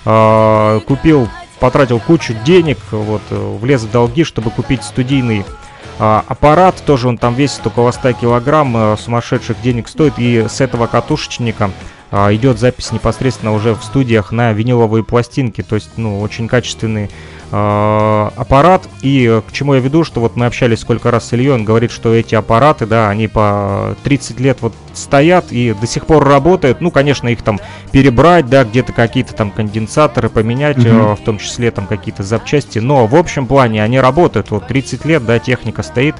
э, 0.05 0.79
купил, 0.87 1.27
потратил 1.59 1.99
кучу 1.99 2.33
денег, 2.45 2.79
вот, 2.91 3.21
э, 3.29 3.57
влез 3.61 3.83
в 3.83 3.91
долги, 3.91 4.23
чтобы 4.23 4.49
купить 4.49 4.83
студийный 4.83 5.45
аппарат, 5.99 6.81
тоже 6.85 7.07
он 7.07 7.17
там 7.17 7.33
весит 7.33 7.65
около 7.65 7.91
100 7.91 8.13
килограмм, 8.13 8.75
э, 8.77 8.97
сумасшедших 8.97 9.61
денег 9.61 9.87
стоит, 9.87 10.13
и 10.17 10.45
с 10.47 10.61
этого 10.61 10.87
катушечника 10.87 11.71
а, 12.11 12.33
идет 12.33 12.59
запись 12.59 12.91
непосредственно 12.91 13.53
уже 13.53 13.73
в 13.73 13.83
студиях 13.83 14.31
на 14.31 14.53
виниловые 14.53 15.03
пластинки, 15.03 15.61
то 15.61 15.75
есть, 15.75 15.91
ну, 15.97 16.21
очень 16.21 16.47
качественный 16.47 17.05
э, 17.05 17.09
аппарат. 17.51 18.87
И 19.01 19.25
э, 19.25 19.41
к 19.47 19.51
чему 19.51 19.75
я 19.75 19.79
веду, 19.79 20.03
что 20.03 20.19
вот 20.19 20.35
мы 20.35 20.45
общались 20.45 20.79
сколько 20.79 21.11
раз 21.11 21.27
с 21.27 21.33
Ильей, 21.33 21.51
он 21.51 21.63
говорит, 21.63 21.91
что 21.91 22.13
эти 22.13 22.35
аппараты, 22.35 22.85
да, 22.85 23.09
они 23.09 23.27
по 23.27 23.95
30 24.03 24.39
лет 24.39 24.57
вот 24.61 24.73
стоят 24.93 25.51
и 25.51 25.73
до 25.73 25.87
сих 25.87 26.05
пор 26.05 26.27
работают. 26.27 26.81
Ну, 26.81 26.91
конечно, 26.91 27.27
их 27.27 27.41
там 27.41 27.59
перебрать, 27.91 28.47
да, 28.47 28.63
где-то 28.63 28.93
какие-то 28.93 29.33
там 29.33 29.51
конденсаторы 29.51 30.29
поменять, 30.29 30.83
э, 30.83 31.15
в 31.15 31.23
том 31.23 31.37
числе 31.39 31.71
там 31.71 31.87
какие-то 31.87 32.23
запчасти. 32.23 32.79
Но 32.79 33.07
в 33.07 33.15
общем 33.15 33.47
плане 33.47 33.83
они 33.83 33.99
работают. 33.99 34.51
Вот 34.51 34.67
30 34.67 35.05
лет, 35.05 35.25
да, 35.25 35.39
техника 35.39 35.83
стоит. 35.83 36.15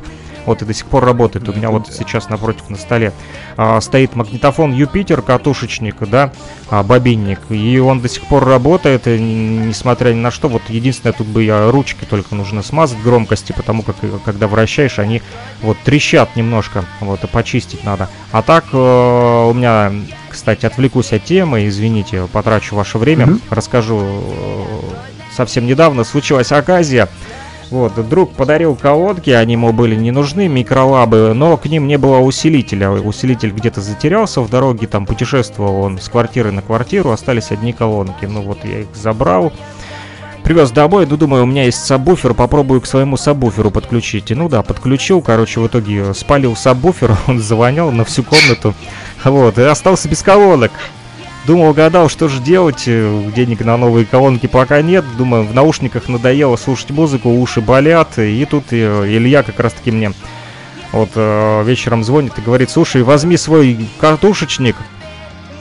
Вот 0.48 0.62
и 0.62 0.66
до 0.66 0.74
сих 0.74 0.86
пор 0.88 1.04
работает. 1.06 1.48
У 1.50 1.54
меня 1.54 1.70
вот 1.70 1.90
сейчас 1.92 2.30
напротив 2.30 2.70
на 2.70 2.78
столе 2.78 3.12
а, 3.58 3.80
стоит 3.82 4.16
магнитофон 4.16 4.74
Юпитер, 4.74 5.22
катушечник, 5.22 5.98
да, 6.10 6.32
а, 6.70 6.84
бобинник. 6.84 7.40
И 7.50 7.78
он 7.80 8.00
до 8.00 8.08
сих 8.08 8.24
пор 8.24 8.46
работает, 8.46 9.06
несмотря 9.06 10.12
ни 10.14 10.20
на 10.20 10.32
что. 10.32 10.48
Вот 10.48 10.62
единственное, 10.70 11.12
тут 11.14 11.28
бы 11.28 11.44
я 11.44 11.70
ручки 11.70 12.06
только 12.06 12.34
нужно 12.34 12.64
смазать 12.64 13.00
громкости, 13.04 13.52
потому 13.52 13.84
как 13.84 13.98
э, 14.02 14.10
когда 14.24 14.48
вращаешь, 14.48 15.00
они 15.00 15.22
вот 15.62 15.78
трещат 15.84 16.36
немножко, 16.38 16.86
вот, 17.02 17.24
и 17.24 17.28
почистить 17.28 17.84
надо. 17.84 18.08
А 18.32 18.42
так 18.42 18.66
э, 18.72 18.78
у 18.78 19.54
меня, 19.54 19.92
кстати, 20.30 20.66
отвлекусь 20.66 21.12
от 21.12 21.26
темы, 21.26 21.68
извините, 21.68 22.26
потрачу 22.32 22.74
ваше 22.76 22.98
время, 22.98 23.26
Мгм. 23.28 23.42
расскажу. 23.50 24.00
э, 24.02 24.64
Совсем 25.36 25.68
недавно 25.68 26.04
случилась 26.04 26.52
оказия. 26.52 27.10
Вот, 27.70 28.08
друг 28.08 28.32
подарил 28.32 28.76
колодки, 28.76 29.30
они 29.30 29.54
ему 29.54 29.74
были 29.74 29.96
не 29.96 30.12
нужны, 30.12 30.48
микролабы, 30.48 31.34
но 31.34 31.58
к 31.58 31.66
ним 31.66 31.86
не 31.88 31.98
было 31.98 32.20
усилителя. 32.20 32.92
Усилитель 32.92 33.52
где-то 33.52 33.82
затерялся 33.82 34.40
в 34.42 34.50
дороге, 34.50 34.88
там 34.88 35.06
путешествовал 35.06 35.82
он 35.82 36.00
с 36.00 36.08
квартиры 36.08 36.52
на 36.52 36.62
квартиру, 36.62 37.12
остались 37.12 37.52
одни 37.52 37.74
колонки. 37.74 38.26
Ну 38.26 38.42
вот 38.42 38.64
я 38.64 38.80
их 38.82 38.88
забрал, 38.96 39.52
привез 40.44 40.72
домой, 40.72 41.06
ну 41.10 41.18
думаю, 41.18 41.44
у 41.44 41.46
меня 41.46 41.66
есть 41.66 41.84
сабвуфер, 41.84 42.34
попробую 42.34 42.80
к 42.80 42.86
своему 42.86 43.18
сабвуферу 43.18 43.70
подключить. 43.70 44.32
И 44.32 44.36
ну 44.36 44.48
да, 44.48 44.64
подключил, 44.64 45.22
короче, 45.22 45.60
в 45.60 45.68
итоге 45.68 46.14
спалил 46.14 46.56
сабвуфер, 46.56 47.18
он 47.28 47.40
завонял 47.42 47.92
на 47.92 48.06
всю 48.06 48.24
комнату. 48.24 48.74
Вот, 49.26 49.58
и 49.58 49.64
остался 49.64 50.08
без 50.08 50.24
колонок. 50.24 50.72
Думал, 51.48 51.72
гадал, 51.74 52.10
что 52.10 52.28
же 52.28 52.42
делать, 52.42 52.84
э, 52.88 53.32
денег 53.34 53.62
на 53.62 53.78
новые 53.78 54.06
колонки 54.06 54.48
пока 54.48 54.82
нет. 54.82 55.06
Думаю, 55.18 55.46
в 55.46 55.56
наушниках 55.56 56.10
надоело 56.10 56.58
слушать 56.58 56.90
музыку, 56.90 57.30
уши 57.30 57.62
болят. 57.62 58.20
И 58.20 58.44
тут 58.44 58.66
э, 58.72 59.06
Илья 59.08 59.44
как 59.44 59.58
раз 59.62 59.72
таки 59.72 59.92
мне 59.92 60.12
вот 60.92 61.12
э, 61.16 61.64
вечером 61.64 62.04
звонит 62.04 62.38
и 62.38 62.42
говорит, 62.42 62.70
слушай, 62.70 63.02
возьми 63.02 63.38
свой 63.38 63.88
картушечник 63.98 64.76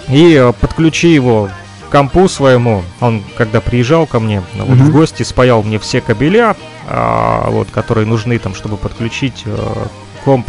и 0.09 0.51
подключи 0.61 1.15
его 1.15 1.51
к 1.89 1.93
компу 1.93 2.29
своему. 2.29 2.83
Он, 3.01 3.23
когда 3.37 3.61
приезжал 3.61 4.09
ко 4.09 4.19
мне 4.19 4.43
ну, 4.55 4.65
вот, 4.65 4.79
в 4.79 4.83
Мгм. 4.87 4.91
гости, 4.91 5.23
спаял 5.23 5.63
мне 5.63 5.79
все 5.79 6.01
кабеля, 6.01 6.57
а, 6.89 7.49
вот, 7.49 7.69
которые 7.71 8.09
нужны 8.09 8.41
там, 8.41 8.57
чтобы 8.57 8.77
подключить 8.77 9.43
э, 9.45 9.87
комп 10.25 10.49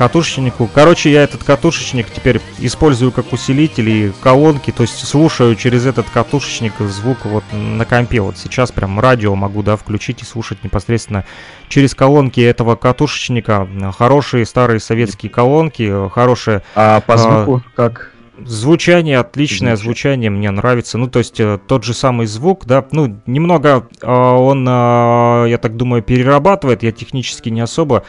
катушечнику. 0.00 0.66
Короче, 0.74 1.12
я 1.12 1.22
этот 1.22 1.44
катушечник 1.44 2.06
теперь 2.10 2.40
использую 2.58 3.12
как 3.12 3.34
усилитель 3.34 3.90
и 3.90 4.12
колонки, 4.22 4.70
то 4.70 4.84
есть 4.84 5.06
слушаю 5.06 5.54
через 5.56 5.84
этот 5.84 6.08
катушечник 6.08 6.72
звук 6.78 7.26
вот 7.26 7.44
на 7.52 7.84
компе. 7.84 8.22
Вот 8.22 8.38
сейчас 8.38 8.72
прям 8.72 8.98
радио 8.98 9.34
могу, 9.34 9.62
да, 9.62 9.76
включить 9.76 10.22
и 10.22 10.24
слушать 10.24 10.64
непосредственно 10.64 11.26
через 11.68 11.94
колонки 11.94 12.40
этого 12.40 12.76
катушечника. 12.76 13.68
Хорошие 13.94 14.46
старые 14.46 14.80
советские 14.80 15.28
колонки, 15.28 16.08
хорошая 16.08 16.62
А 16.74 17.02
по 17.02 17.14
А, 17.14 17.18
звуку 17.18 17.62
как? 17.76 18.12
Звучание 18.42 19.18
отличное, 19.18 19.76
звучание 19.76 20.30
мне 20.30 20.50
нравится. 20.50 20.96
Ну, 20.96 21.08
то 21.08 21.18
есть 21.18 21.38
э, 21.40 21.58
тот 21.66 21.84
же 21.84 21.92
самый 21.92 22.26
звук, 22.26 22.64
да, 22.64 22.82
ну, 22.90 23.20
немного 23.26 23.86
э, 24.00 24.10
он, 24.10 24.66
э, 24.66 25.50
я 25.50 25.58
так 25.60 25.76
думаю, 25.76 26.02
перерабатывает, 26.02 26.82
я 26.82 26.90
технически 26.90 27.50
не 27.50 27.60
особо 27.60 28.04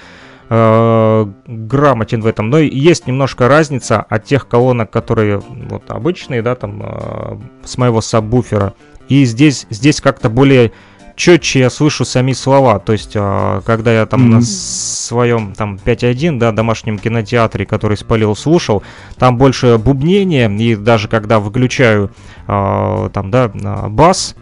э, 0.53 1.25
грамотен 1.47 2.21
в 2.21 2.27
этом, 2.27 2.49
но 2.49 2.59
есть 2.59 3.07
немножко 3.07 3.47
разница 3.47 4.01
от 4.01 4.25
тех 4.25 4.47
колонок, 4.49 4.91
которые 4.91 5.39
вот 5.39 5.89
обычные, 5.89 6.41
да, 6.41 6.55
там, 6.55 6.81
э, 6.83 7.37
с 7.63 7.77
моего 7.77 8.01
сабвуфера, 8.01 8.73
и 9.07 9.23
здесь, 9.23 9.65
здесь 9.69 10.01
как-то 10.01 10.29
более 10.29 10.73
четче 11.15 11.59
я 11.59 11.69
слышу 11.69 12.03
сами 12.03 12.33
слова, 12.33 12.79
то 12.79 12.91
есть, 12.91 13.13
а, 13.15 13.61
когда 13.61 13.93
я 13.93 14.05
там 14.05 14.29
на 14.29 14.37
Мгм. 14.37 14.43
своем 14.45 15.53
там 15.53 15.77
5.1, 15.77 16.37
да, 16.39 16.51
домашнем 16.51 16.97
кинотеатре, 16.97 17.65
который 17.65 17.95
спалил, 17.95 18.35
слушал, 18.35 18.83
там 19.17 19.37
больше 19.37 19.77
бубнения, 19.77 20.49
и 20.49 20.75
даже 20.75 21.07
когда 21.07 21.39
выключаю 21.39 22.11
а, 22.47 23.09
там, 23.09 23.31
да, 23.31 23.51
а, 23.63 23.87
бас, 23.87 24.35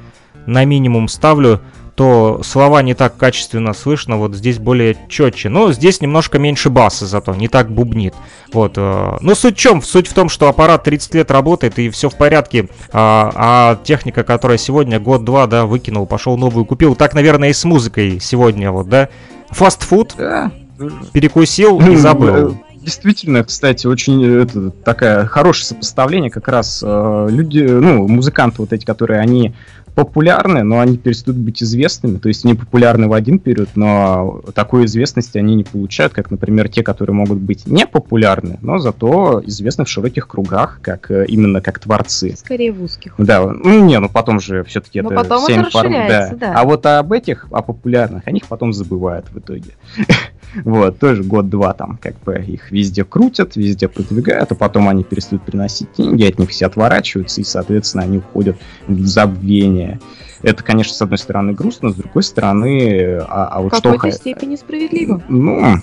на 0.46 0.66
минимум 0.66 1.08
ставлю, 1.08 1.62
то 2.00 2.40
слова 2.46 2.82
не 2.82 2.94
так 2.94 3.18
качественно 3.18 3.74
слышно, 3.74 4.16
вот 4.16 4.34
здесь 4.34 4.58
более 4.58 4.96
четче. 5.10 5.50
Но 5.50 5.74
здесь 5.74 6.00
немножко 6.00 6.40
меньше 6.40 6.70
баса 6.70 7.06
зато, 7.06 7.36
не 7.36 7.50
так 7.50 7.70
бубнит. 7.70 8.14
Вот. 8.54 8.76
э, 8.78 9.18
Но 9.20 9.36
суть 9.36 9.58
в 9.58 9.60
чем? 9.60 9.82
Суть 9.82 10.08
в 10.08 10.14
том, 10.14 10.30
что 10.30 10.48
аппарат 10.48 10.86
30 10.86 11.16
лет 11.16 11.30
работает 11.30 11.78
и 11.78 11.90
все 11.90 12.10
в 12.10 12.16
порядке, 12.16 12.70
а, 12.94 13.32
а 13.36 13.80
техника, 13.84 14.24
которая 14.24 14.58
сегодня 14.58 14.98
год-два, 14.98 15.46
да, 15.46 15.66
выкинул, 15.66 16.06
пошел 16.06 16.38
новую 16.38 16.64
купил. 16.64 16.96
Так, 16.96 17.14
наверное, 17.14 17.50
и 17.50 17.54
с 17.54 17.66
музыкой 17.66 18.20
сегодня, 18.22 18.72
вот, 18.72 18.88
да. 18.88 19.10
Фастфуд, 19.50 20.14
Да. 20.18 20.54
перекусил 21.12 21.82
и 21.82 21.98
забыл. 21.98 22.54
Э, 22.54 22.54
Действительно, 22.82 23.44
кстати, 23.44 23.88
очень 23.88 24.24
э, 24.24 24.44
это, 24.44 24.72
такая 24.72 25.26
хорошее 25.26 25.66
сопоставление, 25.68 26.32
как 26.32 26.48
раз 26.48 26.82
э, 26.82 27.28
люди, 27.30 27.60
ну, 27.60 28.08
музыканты 28.08 28.62
вот 28.62 28.72
эти, 28.72 28.86
которые, 28.86 29.20
они 29.20 29.54
популярны, 30.00 30.64
но 30.64 30.80
они 30.80 30.98
перестают 30.98 31.38
быть 31.38 31.62
известными, 31.62 32.20
то 32.20 32.30
есть 32.30 32.46
они 32.46 32.54
популярны 32.54 33.10
в 33.10 33.14
один 33.14 33.38
период, 33.38 33.68
но 33.76 34.42
такой 34.56 34.86
известности 34.86 35.38
они 35.38 35.56
не 35.56 35.66
получают, 35.66 36.14
как, 36.14 36.32
например, 36.32 36.70
те, 36.70 36.84
которые 36.84 37.14
могут 37.14 37.40
быть 37.40 37.68
не 37.68 37.86
популярны, 37.86 38.60
но 38.62 38.80
зато 38.80 39.44
известны 39.46 39.84
в 39.84 39.90
широких 39.90 40.30
кругах, 40.30 40.80
как 40.82 41.12
э, 41.12 41.26
именно 41.28 41.60
как 41.60 41.80
творцы. 41.80 42.34
Скорее 42.38 42.72
в 42.72 42.82
узких. 42.82 43.16
Да, 43.18 43.46
ну 43.46 43.84
не, 43.84 44.00
ну 44.00 44.08
потом 44.08 44.40
же 44.40 44.64
все-таки 44.64 45.00
это 45.00 45.10
потом 45.10 45.44
вся 45.44 45.54
это 45.54 45.62
информ- 45.64 45.88
расширяется, 45.88 46.36
да. 46.38 46.54
А 46.56 46.64
вот 46.64 46.86
об 46.86 47.12
этих, 47.12 47.48
о 47.52 47.62
популярных, 47.62 48.24
они 48.26 48.40
их 48.40 48.48
потом 48.48 48.72
забывают 48.72 49.26
в 49.34 49.40
итоге. 49.40 49.72
Вот, 50.64 50.98
тоже 51.00 51.24
год-два 51.24 51.74
там 51.74 51.98
как 52.02 52.20
бы 52.24 52.36
их 52.40 52.72
везде 52.72 53.04
крутят, 53.04 53.56
везде 53.56 53.88
продвигают, 53.88 54.52
а 54.52 54.56
потом 54.56 54.90
они 54.90 55.04
перестают 55.04 55.44
приносить 55.44 55.90
деньги, 55.98 56.24
от 56.24 56.40
них 56.40 56.50
все 56.50 56.66
отворачиваются, 56.66 57.42
и, 57.42 57.44
соответственно, 57.44 58.04
они 58.04 58.18
уходят 58.18 58.58
в 58.88 59.06
забвение. 59.06 60.00
Это, 60.42 60.64
конечно, 60.64 60.94
с 60.94 61.02
одной 61.02 61.18
стороны 61.18 61.54
грустно, 61.54 61.90
с 61.92 61.96
другой 61.96 62.24
стороны, 62.24 63.18
а, 63.28 63.48
а 63.52 63.60
В 63.60 63.64
вот 63.66 63.76
что... 63.76 63.92
какой-то 63.94 64.16
ха- 64.16 64.22
степени 64.22 64.56
справедливо. 64.56 65.22
Ну, 65.30 65.76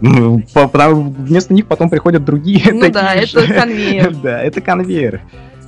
ну, 0.00 0.42
по- 0.54 0.68
потому- 0.68 1.10
вместо 1.10 1.52
них 1.52 1.66
потом 1.66 1.90
приходят 1.90 2.24
другие 2.24 2.72
Ну 2.72 2.90
да, 2.90 3.16
же. 3.26 3.40
это 3.40 3.52
конвейер. 3.54 4.14
Да, 4.22 4.40
это 4.42 4.60
конвейер. 4.60 5.20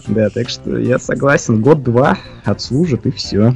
Да, 0.07 0.31
так 0.31 0.49
что 0.49 0.78
я 0.78 0.99
согласен, 1.01 1.61
год-два 1.61 2.16
отслужит 2.45 3.07
и 3.07 3.11
все. 3.11 3.55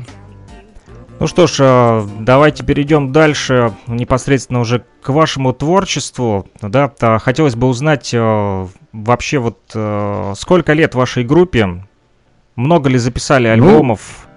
Ну 1.21 1.27
что 1.27 1.47
ж, 1.47 1.57
э, 1.61 2.07
давайте 2.21 2.65
перейдем 2.65 3.13
дальше 3.13 3.75
непосредственно 3.87 4.61
уже 4.61 4.85
к 5.03 5.11
вашему 5.11 5.53
творчеству. 5.53 6.49
Да, 6.63 6.91
хотелось 7.19 7.55
бы 7.55 7.67
узнать 7.67 8.15
э, 8.15 8.67
вообще 8.95 9.39
вот 9.39 9.59
э, 9.75 10.33
сколько 10.35 10.73
лет 10.73 10.95
вашей 10.95 11.23
группе, 11.25 11.85
много 12.57 12.89
ли 12.89 12.97
записали 12.97 13.49
Ну, 13.49 13.53
альбомов? 13.53 14.30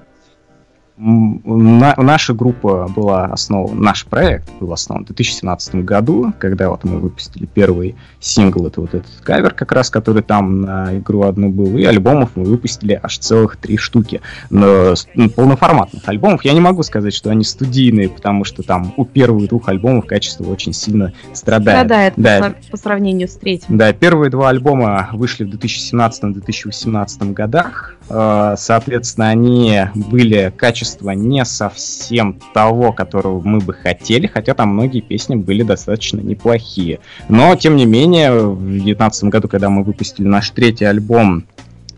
На- 0.97 1.95
наша 1.97 2.33
группа 2.33 2.87
была 2.95 3.25
основана, 3.25 3.79
наш 3.81 4.05
проект 4.05 4.49
был 4.59 4.71
основан 4.73 5.03
в 5.03 5.07
2017 5.07 5.75
году, 5.83 6.33
когда 6.39 6.69
вот 6.69 6.83
мы 6.83 6.99
выпустили 6.99 7.45
первый 7.45 7.95
сингл, 8.19 8.67
это 8.67 8.81
вот 8.81 8.93
этот 8.93 9.09
кавер 9.23 9.53
как 9.53 9.71
раз, 9.71 9.89
который 9.89 10.21
там 10.21 10.61
на 10.61 10.97
игру 10.97 11.23
одну 11.23 11.49
был, 11.49 11.77
и 11.77 11.83
альбомов 11.83 12.31
мы 12.35 12.43
выпустили 12.43 12.99
аж 13.01 13.17
целых 13.17 13.57
три 13.57 13.77
штуки. 13.77 14.21
Но, 14.49 14.93
ну, 15.15 15.29
полноформатных 15.29 16.07
альбомов. 16.07 16.45
Я 16.45 16.53
не 16.53 16.59
могу 16.61 16.83
сказать, 16.83 17.13
что 17.13 17.31
они 17.31 17.43
студийные, 17.43 18.09
потому 18.09 18.43
что 18.43 18.61
там 18.63 18.93
у 18.97 19.05
первых 19.05 19.49
двух 19.49 19.69
альбомов 19.69 20.05
качество 20.05 20.43
очень 20.51 20.73
сильно 20.73 21.13
страдает. 21.33 21.79
Страдает 21.79 22.15
по 22.15 22.21
Да, 22.21 22.39
сра- 22.39 22.55
по 22.71 22.77
сравнению 22.77 23.27
с 23.27 23.33
третьим. 23.35 23.77
да, 23.77 23.93
первые 23.93 24.29
два 24.29 24.49
альбома 24.49 25.09
вышли 25.13 25.43
в 25.43 25.49
2017-2018 25.49 27.33
годах. 27.33 27.95
Э, 28.13 28.53
Соответственно, 28.57 29.29
они 29.29 29.79
были 29.95 30.53
качество 30.55 31.09
не 31.11 31.43
совсем 31.45 32.39
того, 32.53 32.93
которого 32.93 33.41
мы 33.41 33.59
бы 33.59 33.73
хотели, 33.73 34.27
хотя 34.27 34.53
там 34.53 34.69
многие 34.69 35.01
песни 35.01 35.35
были 35.35 35.63
достаточно 35.63 36.19
неплохие. 36.21 36.99
Но, 37.27 37.55
тем 37.55 37.75
не 37.75 37.85
менее, 37.85 38.31
в 38.31 38.59
2019 38.59 39.23
году, 39.25 39.47
когда 39.47 39.69
мы 39.69 39.83
выпустили 39.83 40.27
наш 40.27 40.51
третий 40.51 40.85
альбом 40.85 41.45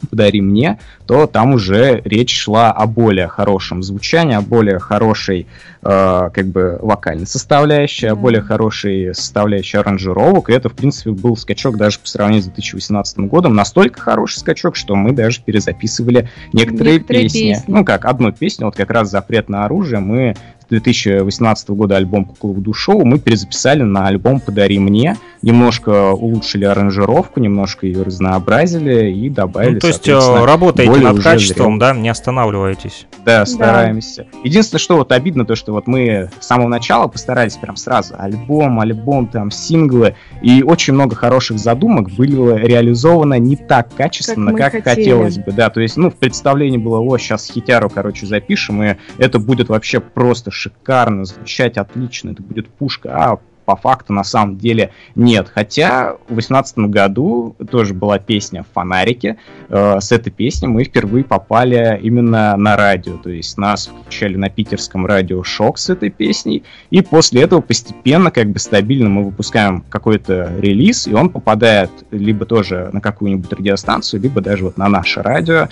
«Подари 0.10 0.42
мне», 0.42 0.80
то 1.08 1.28
там 1.28 1.54
уже 1.54 2.02
речь 2.06 2.36
шла 2.38 2.72
о 2.72 2.86
более 2.88 3.28
хорошем 3.28 3.84
звучании, 3.84 4.36
о 4.36 4.42
более 4.42 4.80
хорошей 4.80 5.48
э, 5.84 6.30
как 6.34 6.46
бы 6.48 6.80
вокальной 6.82 7.28
составляющей, 7.28 8.08
о 8.08 8.16
Да. 8.16 8.22
более 8.22 8.42
хорошей 8.42 9.14
составляющей 9.14 9.78
аранжировок. 9.78 10.50
И 10.50 10.54
это, 10.54 10.70
в 10.70 10.74
принципе, 10.74 11.12
был 11.12 11.38
скачок 11.38 11.78
даже 11.78 12.00
по 12.00 12.08
сравнению 12.08 12.44
с 12.44 12.46
2018 12.46 13.18
годом. 13.20 13.54
Настолько 13.56 14.02
хороший 14.02 14.40
скачок, 14.40 14.76
что 14.76 14.96
мы 14.96 15.12
даже 15.14 15.42
перезаписывали 15.44 16.30
некоторые, 16.54 16.94
Некоторые 16.96 17.24
песни. 17.24 17.40
песни. 17.54 17.64
Ну 17.68 17.86
как, 17.86 18.06
одну 18.06 18.32
песню, 18.32 18.66
вот 18.66 18.76
как 18.76 18.90
раз 18.90 19.10
«Запрет 19.12 19.48
на 19.50 19.66
оружие» 19.66 20.00
мы 20.00 20.36
2018 20.70 21.70
года 21.70 21.96
альбом 21.98 22.26
«Кукла 22.26 22.50
в 22.54 22.62
душу» 22.62 23.04
мы 23.06 23.20
перезаписали 23.20 23.84
на 23.84 24.08
альбом 24.08 24.40
«Подари 24.40 24.80
мне». 24.80 25.18
Немножко 25.42 26.12
улучшили 26.12 26.66
аранжировку, 26.66 27.40
немножко 27.40 27.86
ее 27.86 28.02
разнообразили 28.02 29.12
и 29.12 29.30
добавили, 29.30 29.76
Ну, 29.76 29.80
то 29.80 29.88
есть 29.88 30.08
э, 30.08 30.46
работаете 30.46 30.92
более 30.92 31.12
над 31.12 31.22
качеством, 31.24 31.78
зрелый. 31.78 31.80
да, 31.80 31.94
не 31.94 32.10
останавливаетесь. 32.10 33.06
Да, 33.24 33.46
стараемся. 33.46 34.26
Единственное, 34.44 34.80
что 34.80 34.98
вот 34.98 35.12
обидно, 35.12 35.46
то, 35.46 35.56
что 35.56 35.72
вот 35.74 35.88
мы 35.88 36.30
с 36.40 36.48
самого 36.48 36.68
начала 36.68 37.08
постарались 37.08 37.56
прям 37.56 37.76
сразу 37.76 38.16
альбом, 38.18 38.80
альбом, 38.80 39.28
там, 39.28 39.52
синглы, 39.52 40.16
и 40.42 40.64
очень 40.64 40.94
много 40.94 41.16
хороших 41.16 41.60
задумок 41.60 42.10
было 42.12 42.56
реализовано 42.58 43.38
не 43.40 43.56
так 43.56 43.94
качественно, 43.96 44.54
как, 44.54 44.72
хотели. 44.74 44.96
хотелось 44.96 45.38
бы, 45.38 45.52
да, 45.52 45.70
то 45.70 45.80
есть, 45.82 45.98
ну, 45.98 46.10
в 46.10 46.16
представлении 46.16 46.78
было, 46.78 47.00
о, 47.00 47.18
сейчас 47.18 47.50
хитяру, 47.52 47.90
короче, 47.90 48.26
запишем, 48.26 48.84
и 48.84 48.96
это 49.18 49.40
будет 49.40 49.70
вообще 49.70 50.00
просто 50.00 50.52
шикарно, 50.56 51.26
звучать 51.26 51.78
отлично, 51.78 52.32
это 52.32 52.42
будет 52.42 52.70
пушка, 52.70 53.10
а 53.14 53.40
по 53.66 53.76
факту 53.76 54.14
на 54.14 54.24
самом 54.24 54.58
деле 54.58 54.92
нет. 55.16 55.52
Хотя 55.54 56.14
в 56.28 56.34
2018 56.34 56.78
году 56.78 57.56
тоже 57.70 57.94
была 57.94 58.20
песня 58.20 58.64
«Фонарики», 58.74 59.38
Э, 59.70 60.00
с 60.00 60.12
этой 60.12 60.32
песней 60.32 60.68
мы 60.68 60.84
впервые 60.84 61.24
попали 61.24 62.00
именно 62.02 62.56
на 62.56 62.76
радио. 62.76 63.18
То 63.18 63.30
есть 63.30 63.58
нас 63.58 63.88
включали 63.88 64.36
на 64.36 64.50
питерском 64.50 65.06
радио 65.06 65.44
«Шок» 65.44 65.78
с 65.78 65.90
этой 65.90 66.10
песней. 66.10 66.64
И 66.92 67.02
после 67.02 67.42
этого 67.42 67.62
постепенно, 67.62 68.32
как 68.32 68.50
бы 68.50 68.60
стабильно 68.60 69.10
мы 69.10 69.24
выпускаем 69.24 69.84
какой-то 69.90 70.54
релиз, 70.60 71.08
и 71.08 71.14
он 71.14 71.30
попадает 71.30 71.92
либо 72.12 72.46
тоже 72.46 72.90
на 72.94 73.02
какую-нибудь 73.02 73.52
радиостанцию, 73.52 74.22
либо 74.22 74.42
даже 74.42 74.66
вот 74.66 74.78
на 74.78 74.88
наше 74.88 75.22
радио. 75.22 75.70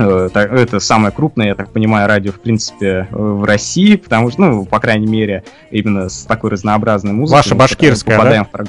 Э, 0.00 0.28
Это 0.34 0.80
самое 0.80 1.12
крупное, 1.12 1.48
я 1.48 1.54
так 1.54 1.70
понимаю, 1.70 2.08
радио, 2.08 2.32
в 2.32 2.40
принципе, 2.40 3.06
э, 3.10 3.16
в 3.16 3.44
России, 3.44 3.96
потому 3.96 4.30
что, 4.30 4.40
ну, 4.42 4.64
по 4.64 4.80
крайней 4.80 5.06
мере, 5.06 5.44
именно 5.70 6.08
с 6.08 6.24
такой 6.24 6.50
разнообразной 6.50 7.12
музыкой. 7.12 7.38
Ваше 7.38 7.54
мы 7.54 7.58
башкирское, 7.58 8.16
попадаем 8.16 8.44
в 8.44 8.50
прог- 8.50 8.68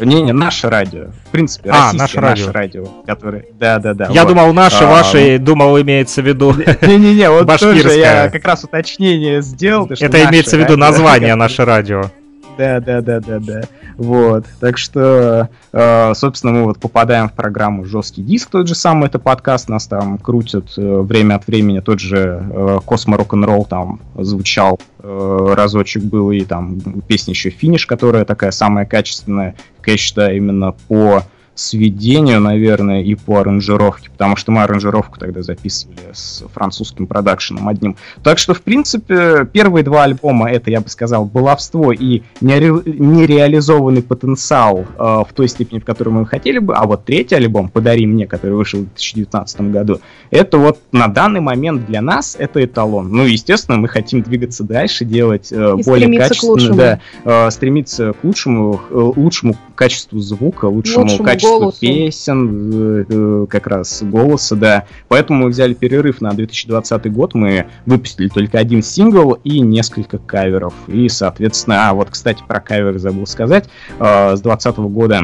Не-не, 0.00 0.32
наше 0.32 0.70
радио. 0.70 1.08
В 1.26 1.30
принципе, 1.30 1.70
А, 1.72 1.92
наше 1.92 2.20
наше 2.20 2.50
радио. 2.52 2.86
которое... 3.06 3.44
Да-да-да. 3.58 4.08
Я 4.10 4.22
вот. 4.22 4.28
думал, 4.30 4.52
наши, 4.54 4.84
А, 4.84 4.86
ваши, 4.90 5.38
думал, 5.38 5.78
имеется 5.80 6.22
в 6.22 6.26
виду. 6.26 6.54
Не-не-не, 6.82 7.30
вот 7.30 7.46
тоже 7.58 7.92
я 7.98 8.30
как 8.30 8.44
раз 8.46 8.64
уточнение 8.64 9.42
сделал. 9.42 9.86
Это 9.86 10.04
наше 10.18 10.30
имеется 10.30 10.56
в 10.56 10.60
виду 10.60 10.72
радио, 10.72 10.86
название 10.86 11.34
наше 11.34 11.64
радио. 11.66 12.10
Да, 12.58 12.80
да, 12.80 13.00
да, 13.00 13.20
да, 13.20 13.38
да. 13.38 13.62
Вот. 13.96 14.46
Так 14.60 14.78
что, 14.78 15.48
э, 15.72 16.14
собственно, 16.14 16.52
мы 16.52 16.64
вот 16.64 16.78
попадаем 16.78 17.28
в 17.28 17.32
программу 17.32 17.84
Жесткий 17.84 18.22
диск, 18.22 18.50
тот 18.50 18.68
же 18.68 18.74
самый, 18.74 19.06
это 19.06 19.18
подкаст, 19.18 19.68
нас 19.68 19.86
там 19.86 20.18
крутят 20.18 20.72
э, 20.76 21.00
время 21.00 21.36
от 21.36 21.46
времени, 21.46 21.80
тот 21.80 22.00
же 22.00 22.46
э, 22.50 22.78
Космо 22.84 23.16
Рок-н-ролл 23.16 23.64
там 23.64 24.00
звучал 24.16 24.78
э, 24.98 25.54
разочек 25.56 26.02
был, 26.02 26.30
и 26.30 26.40
там 26.44 26.80
песня 27.06 27.32
еще 27.32 27.50
Финиш, 27.50 27.86
которая 27.86 28.24
такая 28.24 28.50
самая 28.50 28.86
качественная, 28.86 29.54
как 29.78 29.88
я 29.88 29.96
считаю, 29.96 30.36
именно 30.36 30.72
по 30.88 31.24
сведению, 31.60 32.40
наверное, 32.40 33.02
и 33.02 33.14
по 33.14 33.38
аранжировке, 33.38 34.10
потому 34.10 34.36
что 34.36 34.52
мы 34.52 34.62
аранжировку 34.62 35.18
тогда 35.18 35.42
записывали 35.42 35.98
с 36.12 36.44
французским 36.52 37.06
продакшеном 37.06 37.68
одним. 37.68 37.96
Так 38.22 38.38
что, 38.38 38.54
в 38.54 38.62
принципе, 38.62 39.44
первые 39.52 39.84
два 39.84 40.04
альбома 40.04 40.50
это, 40.50 40.70
я 40.70 40.80
бы 40.80 40.88
сказал, 40.88 41.24
баловство 41.24 41.92
и 41.92 42.22
нере- 42.40 42.82
нереализованный 42.84 44.02
потенциал 44.02 44.86
э, 44.98 45.02
в 45.02 45.28
той 45.34 45.48
степени, 45.48 45.78
в 45.78 45.84
которой 45.84 46.10
мы 46.10 46.26
хотели 46.26 46.58
бы. 46.58 46.74
А 46.74 46.86
вот 46.86 47.04
третий 47.04 47.34
альбом 47.34 47.68
«Подари 47.68 48.06
мне», 48.06 48.26
который 48.26 48.56
вышел 48.56 48.80
в 48.80 48.84
2019 48.84 49.60
году, 49.62 50.00
это 50.30 50.58
вот 50.58 50.78
на 50.92 51.08
данный 51.08 51.40
момент 51.40 51.86
для 51.86 52.00
нас 52.00 52.36
это 52.38 52.64
эталон. 52.64 53.10
Ну, 53.10 53.24
естественно, 53.24 53.76
мы 53.76 53.88
хотим 53.88 54.22
двигаться 54.22 54.64
дальше, 54.64 55.04
делать 55.04 55.52
э, 55.52 55.76
И 55.78 55.82
более 55.82 56.18
качественно, 56.18 56.74
да, 56.74 57.00
э, 57.24 57.50
стремиться 57.50 58.12
к 58.12 58.24
лучшему, 58.24 58.80
э, 58.90 58.94
лучшему 59.16 59.56
качеству 59.74 60.20
звука, 60.20 60.66
лучшему, 60.66 61.04
Лучшему 61.04 61.24
качеству 61.24 61.49
голосу. 61.58 61.80
песен, 61.80 62.70
э, 62.72 63.04
э, 63.08 63.46
как 63.48 63.66
раз 63.66 64.02
голоса, 64.02 64.56
да. 64.56 64.84
Поэтому 65.08 65.44
мы 65.44 65.50
взяли 65.50 65.74
перерыв 65.74 66.20
на 66.20 66.30
2020 66.30 67.12
год, 67.12 67.34
мы 67.34 67.66
выпустили 67.86 68.28
только 68.28 68.58
один 68.58 68.82
сингл 68.82 69.34
и 69.44 69.60
несколько 69.60 70.18
каверов. 70.18 70.74
И, 70.86 71.08
соответственно, 71.08 71.88
а 71.88 71.94
вот, 71.94 72.10
кстати, 72.10 72.42
про 72.46 72.60
каверы 72.60 72.98
забыл 72.98 73.26
сказать, 73.26 73.68
э, 73.98 74.36
с 74.36 74.40
2020 74.40 74.78
года 74.78 75.22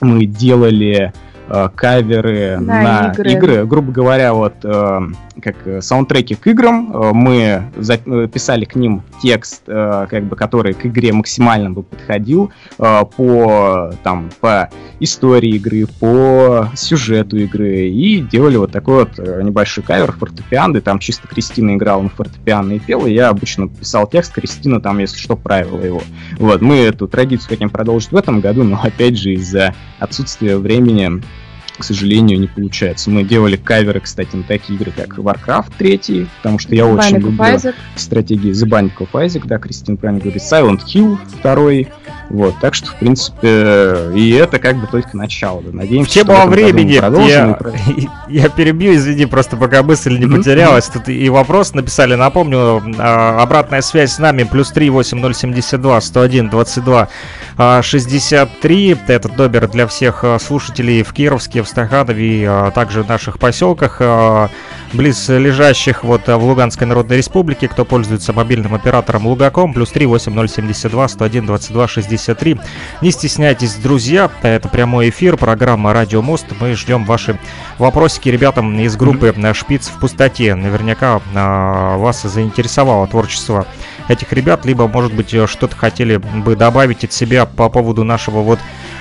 мы 0.00 0.26
делали 0.26 1.12
э, 1.48 1.68
каверы 1.74 2.58
На 2.58 2.82
на, 2.82 3.12
игры. 3.12 3.32
игры. 3.32 3.66
Грубо 3.66 3.92
говоря, 3.92 4.34
вот 4.34 4.54
э, 4.64 5.00
как 5.42 5.56
э, 5.66 5.80
саундтреки 5.80 6.34
к 6.34 6.46
играм, 6.46 6.90
э, 6.92 7.10
мы 7.12 7.62
за- 7.76 8.00
э, 8.04 8.28
писали 8.32 8.64
к 8.64 8.74
ним 8.74 9.02
текст, 9.22 9.62
э, 9.66 10.06
как 10.10 10.24
бы, 10.24 10.36
который 10.36 10.74
к 10.74 10.84
игре 10.86 11.12
максимально 11.12 11.70
бы 11.70 11.82
подходил 11.82 12.50
э, 12.78 13.02
по 13.16 13.92
там 14.02 14.30
по 14.40 14.70
истории 15.00 15.56
игры, 15.56 15.86
по 16.00 16.68
сюжету 16.74 17.36
игры 17.36 17.88
и 17.88 18.20
делали 18.20 18.56
вот 18.56 18.72
такой 18.72 19.04
вот 19.04 19.18
небольшой 19.18 19.84
кавер 19.84 20.12
фортепиано, 20.12 20.78
и 20.78 20.80
там 20.80 20.98
чисто 20.98 21.28
Кристина 21.28 21.74
играла 21.74 22.02
на 22.02 22.08
фортепиано 22.08 22.72
и 22.72 22.78
пела, 22.78 23.06
я 23.06 23.28
обычно 23.28 23.68
писал 23.68 24.06
текст, 24.06 24.32
Кристина 24.32 24.80
там, 24.80 24.98
если 24.98 25.18
что, 25.18 25.36
правила 25.36 25.80
его. 25.80 26.02
Вот, 26.38 26.60
мы 26.62 26.76
эту 26.78 27.08
традицию 27.08 27.48
хотим 27.50 27.70
продолжить 27.70 28.12
в 28.12 28.16
этом 28.16 28.40
году, 28.40 28.64
но 28.64 28.80
опять 28.82 29.18
же 29.18 29.32
из-за 29.34 29.74
отсутствия 29.98 30.56
времени 30.56 31.22
к 31.78 31.84
сожалению, 31.84 32.40
не 32.40 32.46
получается. 32.46 33.10
Мы 33.10 33.22
делали 33.24 33.56
каверы, 33.56 34.00
кстати, 34.00 34.34
на 34.36 34.42
такие 34.42 34.78
игры, 34.78 34.92
как 34.96 35.18
Warcraft 35.18 35.72
3, 35.78 36.26
потому 36.38 36.58
что 36.58 36.74
я 36.74 36.86
очень 36.86 37.16
Bionic 37.16 37.20
of 37.20 37.30
люблю 37.30 37.44
Isaac. 37.44 37.74
стратегии 37.96 38.52
The 38.52 38.68
Binding 38.68 38.96
of 38.98 39.08
Isaac, 39.26 39.42
да, 39.46 39.58
Кристина 39.58 39.96
правильно 39.96 40.22
говорит, 40.22 40.42
Silent 40.42 40.80
Hill 40.86 41.18
2, 41.42 41.94
вот, 42.28 42.54
так 42.60 42.74
что, 42.74 42.88
в 42.88 42.96
принципе, 42.96 44.10
и 44.14 44.30
это 44.30 44.58
как 44.58 44.76
бы 44.80 44.86
только 44.88 45.16
начало, 45.16 45.62
да, 45.62 45.70
надеемся, 45.72 46.12
Тема 46.12 46.24
что 46.24 46.32
в 46.32 46.36
о 46.36 46.38
этом 46.38 46.50
году 46.50 46.62
мы 46.62 46.72
времени. 46.72 46.92
Я, 47.28 47.58
я 48.42 48.48
перебью, 48.48 48.94
извини, 48.94 49.26
просто 49.26 49.56
пока 49.56 49.82
мысль 49.82 50.18
не 50.18 50.26
Мгм. 50.26 50.38
потерялась. 50.38 50.86
Тут 50.86 51.08
и 51.08 51.28
вопрос 51.28 51.74
написали. 51.74 52.14
Напомню, 52.14 52.82
а, 52.98 53.40
обратная 53.42 53.80
связь 53.80 54.12
с 54.12 54.18
нами. 54.18 54.42
Плюс 54.42 54.70
3 54.70 54.90
8072 54.90 56.00
101 56.00 56.50
22 56.50 57.08
а, 57.58 57.82
63. 57.82 58.96
Этот 59.06 59.36
номер 59.36 59.68
для 59.68 59.86
всех 59.86 60.24
а, 60.24 60.38
слушателей 60.38 61.02
в 61.02 61.12
Кировске, 61.12 61.62
в 61.66 61.70
Стаханове 61.70 62.42
и 62.42 62.44
а, 62.44 62.70
также 62.70 63.02
в 63.02 63.08
наших 63.08 63.38
поселках. 63.38 63.98
а, 64.00 64.48
Близ 64.92 65.28
лежащих 65.28 66.04
вот 66.04 66.28
а, 66.28 66.38
в 66.38 66.44
Луганской 66.44 66.86
Народной 66.86 67.18
Республике, 67.18 67.68
кто 67.68 67.84
пользуется 67.84 68.32
мобильным 68.32 68.74
оператором 68.74 69.26
Лугаком, 69.26 69.74
плюс 69.74 69.90
3 69.90 70.06
8072 70.06 71.08
101 71.08 71.46
22 71.46 71.88
63. 71.88 72.60
Не 73.02 73.10
стесняйтесь, 73.10 73.74
друзья, 73.74 74.30
это 74.42 74.68
прямой 74.68 75.10
эфир, 75.10 75.36
программа 75.36 75.92
Радио 75.92 76.22
Мост. 76.22 76.46
Мы 76.60 76.74
ждем 76.74 77.04
ваши 77.04 77.38
вопросики 77.78 78.28
ребятам 78.28 78.78
из 78.78 78.96
группы 78.96 79.34
Шпиц 79.52 79.88
в 79.88 79.98
пустоте. 79.98 80.54
Наверняка 80.54 81.20
а, 81.34 81.96
вас 81.98 82.22
заинтересовало 82.22 83.06
творчество 83.06 83.66
этих 84.08 84.32
ребят, 84.32 84.64
либо, 84.64 84.86
может 84.86 85.14
быть, 85.14 85.32
э, 85.34 85.46
что-то 85.46 85.76
хотели 85.76 86.16
бы 86.16 86.56
добавить 86.56 87.04
от 87.04 87.12
себя 87.12 87.46
по 87.46 87.68
поводу 87.68 88.04
нашего 88.04 88.40
вот 88.40 88.58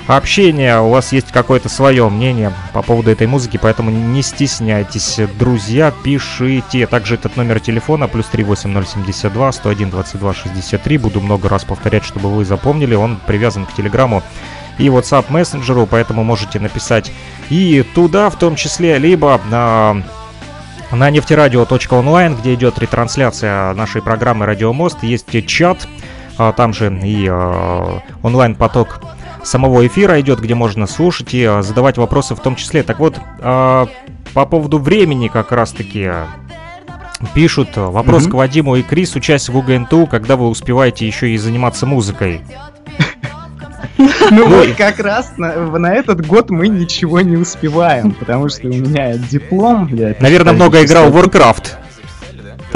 общения. 0.07 0.80
У 0.80 0.90
вас 0.90 1.11
есть 1.11 1.32
какое-то 1.32 1.69
свое 1.69 2.07
мнение 2.10 2.53
по 2.73 2.82
поводу 2.82 3.11
этой 3.11 3.27
музыки, 3.27 3.60
поэтому 3.61 3.91
не 3.91 4.22
стесняйтесь, 4.22 5.19
друзья, 5.40 5.91
пишите. 6.03 6.88
Также 6.88 7.15
этот 7.15 7.38
номер 7.38 7.60
телефона 7.60 8.07
плюс 8.07 8.27
38072 8.27 9.52
101 9.52 9.90
22 9.90 10.34
63. 10.34 10.98
Буду 10.98 11.22
много 11.22 11.49
раз 11.49 11.64
повторять, 11.64 12.03
чтобы 12.03 12.34
вы 12.34 12.45
запомнили. 12.45 12.95
Он 12.95 13.19
привязан 13.26 13.65
к 13.65 13.73
телеграмму 13.73 14.23
и 14.77 14.88
WhatsApp 14.88 15.26
мессенджеру, 15.30 15.88
поэтому 15.90 16.23
можете 16.23 16.60
написать 16.60 17.11
и 17.49 17.84
туда 17.94 18.30
в 18.30 18.38
том 18.38 18.56
числе, 18.56 18.98
либо 18.98 19.40
на 19.49 20.03
на 20.96 21.10
нефтерадио.онлайн, 21.10 22.36
где 22.36 22.54
идет 22.54 22.80
ретрансляция 22.80 23.74
нашей 23.74 24.02
программы 24.02 24.46
«Радио 24.46 24.74
Мост», 24.74 25.04
есть 25.04 25.26
чат, 25.48 25.88
а 26.38 26.52
там 26.54 26.74
же 26.74 26.94
и 27.04 27.28
э, 27.30 28.00
онлайн-поток 28.24 29.02
самого 29.44 29.86
эфира 29.86 30.20
идет, 30.22 30.40
где 30.40 30.56
можно 30.56 30.88
слушать 30.88 31.34
и 31.34 31.44
э, 31.44 31.62
задавать 31.62 31.98
вопросы 31.98 32.36
в 32.36 32.40
том 32.40 32.56
числе. 32.56 32.84
Так 32.84 33.00
вот, 33.00 33.20
по 33.42 34.46
поводу 34.50 34.80
времени 34.80 35.28
как 35.28 35.52
раз-таки 35.52 36.12
пишут 37.34 37.70
вопрос 37.76 38.26
mm-hmm. 38.26 38.32
к 38.32 38.34
Вадиму 38.34 38.76
и 38.76 38.84
Крису, 38.84 39.20
часть 39.20 39.50
в 39.50 39.58
УГНТУ, 39.58 40.08
когда 40.08 40.36
вы 40.36 40.48
успеваете 40.50 41.08
еще 41.08 41.30
и 41.30 41.38
заниматься 41.38 41.86
музыкой? 41.86 42.42
Ну 44.32 44.48
вот 44.48 44.70
как 44.78 45.00
раз 45.00 45.34
на, 45.38 45.56
на 45.78 45.94
этот 45.94 46.26
год 46.26 46.50
мы 46.50 46.68
ничего 46.68 47.22
не 47.22 47.38
успеваем, 47.38 48.12
потому 48.12 48.50
что 48.50 48.68
у 48.68 48.72
меня 48.72 49.18
диплом. 49.18 49.90
Наверное, 50.20 50.54
много 50.54 50.84
играл 50.84 51.10
в 51.10 51.18
Warcraft. 51.18 51.85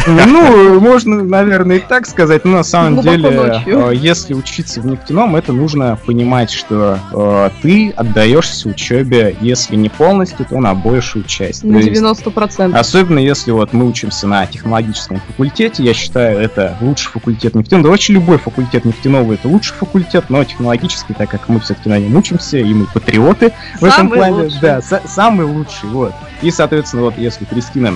Ну, 0.07 0.79
можно, 0.79 1.23
наверное, 1.23 1.77
и 1.77 1.79
так 1.79 2.05
сказать, 2.05 2.45
но 2.45 2.57
на 2.57 2.63
самом 2.63 3.01
деле, 3.01 3.63
э, 3.65 3.91
если 3.95 4.33
учиться 4.33 4.81
в 4.81 4.85
нефтяном, 4.85 5.35
это 5.35 5.53
нужно 5.53 5.97
понимать, 6.05 6.51
что 6.51 6.99
э, 7.11 7.49
ты 7.61 7.91
отдаешься 7.91 8.69
учебе, 8.69 9.35
если 9.41 9.75
не 9.75 9.89
полностью, 9.89 10.45
то 10.45 10.59
на 10.59 10.73
большую 10.73 11.25
часть. 11.25 11.63
На 11.63 11.77
90%. 11.77 12.77
Особенно 12.77 13.19
если 13.19 13.51
вот 13.51 13.73
мы 13.73 13.87
учимся 13.87 14.27
на 14.27 14.45
технологическом 14.45 15.21
факультете, 15.27 15.83
я 15.83 15.93
считаю, 15.93 16.39
это 16.39 16.77
лучший 16.81 17.11
факультет 17.11 17.55
нефтяного. 17.55 17.83
Да 17.83 17.89
вообще 17.91 18.13
любой 18.13 18.37
факультет 18.37 18.85
нефтяного 18.85 19.33
это 19.33 19.47
лучший 19.47 19.75
факультет, 19.75 20.25
но 20.29 20.43
технологический, 20.43 21.13
так 21.13 21.29
как 21.29 21.49
мы 21.49 21.59
все-таки 21.59 21.89
на 21.89 21.99
нем 21.99 22.15
учимся, 22.15 22.57
и 22.57 22.73
мы 22.73 22.85
патриоты 22.85 23.53
в 23.75 23.79
самый 23.79 23.89
этом 23.89 24.09
плане. 24.09 24.43
Лучший. 24.43 24.59
Да, 24.61 24.81
самый 24.81 25.45
лучший, 25.45 25.89
вот. 25.89 26.13
И, 26.41 26.51
соответственно, 26.51 27.03
вот 27.03 27.17
если 27.17 27.45
Кристина 27.45 27.93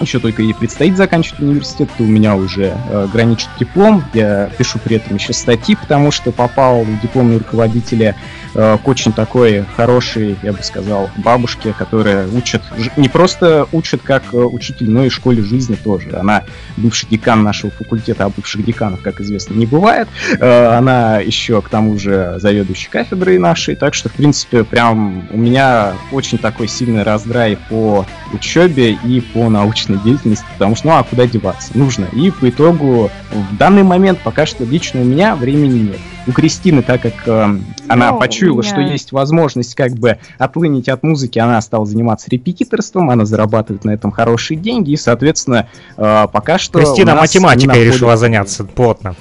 еще 0.00 0.18
только 0.18 0.42
ей 0.42 0.54
предстоит 0.54 0.96
заканчивать 0.96 1.40
университет, 1.40 1.88
у 1.98 2.04
меня 2.04 2.36
уже 2.36 2.76
э, 2.88 3.08
граничит 3.12 3.48
диплом. 3.58 4.04
Я 4.14 4.50
пишу 4.58 4.78
при 4.78 4.96
этом 4.96 5.16
еще 5.16 5.32
статьи, 5.32 5.76
потому 5.76 6.10
что 6.10 6.32
попал 6.32 6.82
в 6.82 7.00
дипломные 7.00 7.38
руководителя 7.38 8.16
э, 8.54 8.78
к 8.82 8.88
очень 8.88 9.12
такой 9.12 9.64
хорошей, 9.76 10.36
я 10.42 10.52
бы 10.52 10.62
сказал, 10.62 11.10
бабушке, 11.16 11.72
которая 11.72 12.28
учит, 12.28 12.62
не 12.96 13.08
просто 13.08 13.66
учит 13.72 14.02
как 14.02 14.22
э, 14.32 14.36
учитель, 14.36 14.90
но 14.90 15.04
и 15.04 15.08
в 15.08 15.14
школе 15.14 15.42
жизни 15.42 15.76
тоже. 15.76 16.16
Она 16.16 16.44
бывший 16.76 17.08
декан 17.08 17.42
нашего 17.42 17.70
факультета, 17.70 18.24
а 18.24 18.28
бывших 18.28 18.64
деканов, 18.64 19.02
как 19.02 19.20
известно, 19.20 19.54
не 19.54 19.66
бывает. 19.66 20.08
Э, 20.38 20.76
она 20.76 21.18
еще, 21.20 21.62
к 21.62 21.68
тому 21.68 21.98
же, 21.98 22.34
заведующей 22.38 22.88
кафедрой 22.90 23.38
нашей, 23.38 23.76
так 23.76 23.94
что, 23.94 24.08
в 24.08 24.12
принципе, 24.12 24.64
прям 24.64 25.28
у 25.30 25.36
меня 25.36 25.94
очень 26.12 26.38
такой 26.38 26.68
сильный 26.68 27.02
раздрай 27.02 27.56
по 27.68 28.06
учебе 28.32 28.92
и 28.92 29.20
по 29.20 29.48
научной 29.48 29.85
деятельности, 29.94 30.44
потому 30.54 30.76
что, 30.76 30.88
ну, 30.88 30.94
а 30.94 31.04
куда 31.04 31.26
деваться? 31.26 31.76
Нужно. 31.76 32.06
И 32.12 32.30
по 32.30 32.48
итогу, 32.48 33.10
в 33.30 33.56
данный 33.56 33.82
момент, 33.82 34.18
пока 34.22 34.46
что 34.46 34.64
лично 34.64 35.00
у 35.00 35.04
меня 35.04 35.36
времени 35.36 35.90
нет 35.90 36.00
у 36.26 36.32
Кристины, 36.32 36.82
так 36.82 37.02
как 37.02 37.14
э, 37.26 37.58
она 37.88 38.10
О, 38.10 38.18
почуяла, 38.18 38.60
меня... 38.60 38.70
что 38.70 38.80
есть 38.80 39.12
возможность 39.12 39.74
как 39.74 39.92
бы 39.92 40.18
отлынить 40.38 40.88
от 40.88 41.02
музыки, 41.02 41.38
она 41.38 41.60
стала 41.60 41.86
заниматься 41.86 42.28
репетиторством, 42.30 43.10
она 43.10 43.24
зарабатывает 43.24 43.84
на 43.84 43.90
этом 43.92 44.10
хорошие 44.10 44.58
деньги, 44.58 44.90
и, 44.90 44.96
соответственно, 44.96 45.68
э, 45.96 46.26
пока 46.32 46.58
что... 46.58 46.80
Кристина 46.80 47.14
математикой 47.14 47.84
решила 47.84 48.16
заняться 48.16 48.64
плотно. 48.64 49.14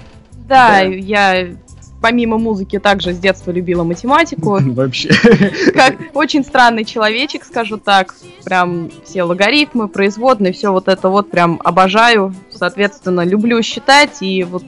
Да, 0.48 0.80
я 0.80 1.48
помимо 2.06 2.38
музыки 2.38 2.78
также 2.78 3.14
с 3.14 3.18
детства 3.18 3.50
любила 3.50 3.84
математику. 3.84 4.60
Вообще. 4.62 5.10
Как 5.74 5.96
очень 6.14 6.44
странный 6.44 6.86
человечек, 6.86 7.44
скажу 7.44 7.78
так. 7.78 8.14
Прям 8.44 8.92
все 9.04 9.24
логарифмы, 9.24 9.88
производные, 9.88 10.54
все 10.54 10.72
вот 10.72 10.88
это 10.88 11.10
вот 11.10 11.32
прям 11.32 11.60
обожаю. 11.64 12.36
Соответственно, 12.52 13.26
люблю 13.26 13.60
считать 13.64 14.22
и 14.22 14.44
вот 14.44 14.64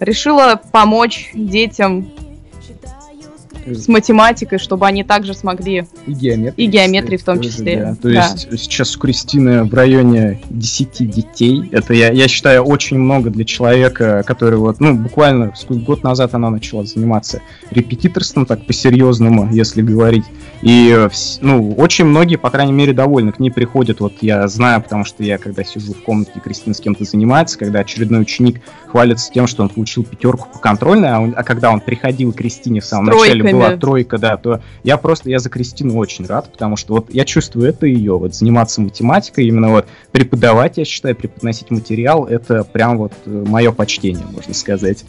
решила 0.00 0.58
помочь 0.72 1.30
детям 1.34 2.08
с 3.66 3.88
математикой, 3.88 4.58
чтобы 4.58 4.86
они 4.86 5.04
также 5.04 5.34
смогли... 5.34 5.86
И 6.06 6.12
геометрии. 6.12 6.64
И 6.64 6.66
геометрии 6.66 7.16
в 7.16 7.24
том 7.24 7.40
числе. 7.40 7.76
Да. 7.76 7.94
То 7.94 8.12
да. 8.12 8.28
есть 8.28 8.48
сейчас 8.60 8.96
у 8.96 8.98
Кристины 9.00 9.64
в 9.64 9.74
районе 9.74 10.40
10 10.50 11.10
детей. 11.10 11.68
Это, 11.72 11.94
я, 11.94 12.10
я 12.10 12.28
считаю, 12.28 12.62
очень 12.62 12.98
много 12.98 13.30
для 13.30 13.44
человека, 13.44 14.22
который 14.26 14.58
вот, 14.58 14.80
ну, 14.80 14.94
буквально 14.94 15.52
год 15.68 16.02
назад 16.02 16.34
она 16.34 16.50
начала 16.50 16.84
заниматься 16.84 17.40
репетиторством, 17.70 18.46
так 18.46 18.66
по-серьезному, 18.66 19.52
если 19.52 19.82
говорить. 19.82 20.24
И, 20.62 21.08
ну, 21.40 21.72
очень 21.72 22.04
многие, 22.04 22.36
по 22.36 22.50
крайней 22.50 22.72
мере, 22.72 22.92
довольны. 22.92 23.32
К 23.32 23.40
ней 23.40 23.50
приходят, 23.50 24.00
вот 24.00 24.14
я 24.20 24.46
знаю, 24.48 24.82
потому 24.82 25.04
что 25.04 25.22
я, 25.22 25.38
когда 25.38 25.64
сижу 25.64 25.92
в 25.92 26.02
комнате, 26.02 26.32
Кристина 26.42 26.74
с 26.74 26.80
кем-то 26.80 27.04
занимается, 27.04 27.58
когда 27.58 27.80
очередной 27.80 28.22
ученик 28.22 28.60
хвалится 28.86 29.32
тем, 29.32 29.46
что 29.46 29.62
он 29.62 29.68
получил 29.68 30.04
пятерку 30.04 30.48
по 30.52 30.58
контрольной, 30.58 31.10
а, 31.10 31.20
он, 31.20 31.34
а 31.36 31.42
когда 31.42 31.70
он 31.70 31.80
приходил 31.80 32.32
к 32.32 32.36
Кристине 32.36 32.80
в 32.80 32.84
самом 32.84 33.06
начале 33.06 33.51
была 33.52 33.76
тройка, 33.76 34.18
да, 34.18 34.36
то 34.36 34.60
я 34.82 34.96
просто, 34.96 35.30
я 35.30 35.38
за 35.38 35.50
Кристину 35.50 35.96
очень 35.96 36.26
рад, 36.26 36.50
потому 36.50 36.76
что 36.76 36.94
вот 36.94 37.12
я 37.12 37.24
чувствую 37.24 37.68
это 37.68 37.86
ее, 37.86 38.18
вот 38.18 38.34
заниматься 38.34 38.80
математикой, 38.80 39.46
именно 39.46 39.70
вот 39.70 39.86
преподавать, 40.10 40.78
я 40.78 40.84
считаю, 40.84 41.16
преподносить 41.16 41.70
материал, 41.70 42.26
это 42.26 42.64
прям 42.64 42.98
вот 42.98 43.12
э, 43.26 43.44
мое 43.46 43.72
почтение, 43.72 44.24
можно 44.26 44.54
сказать. 44.54 45.04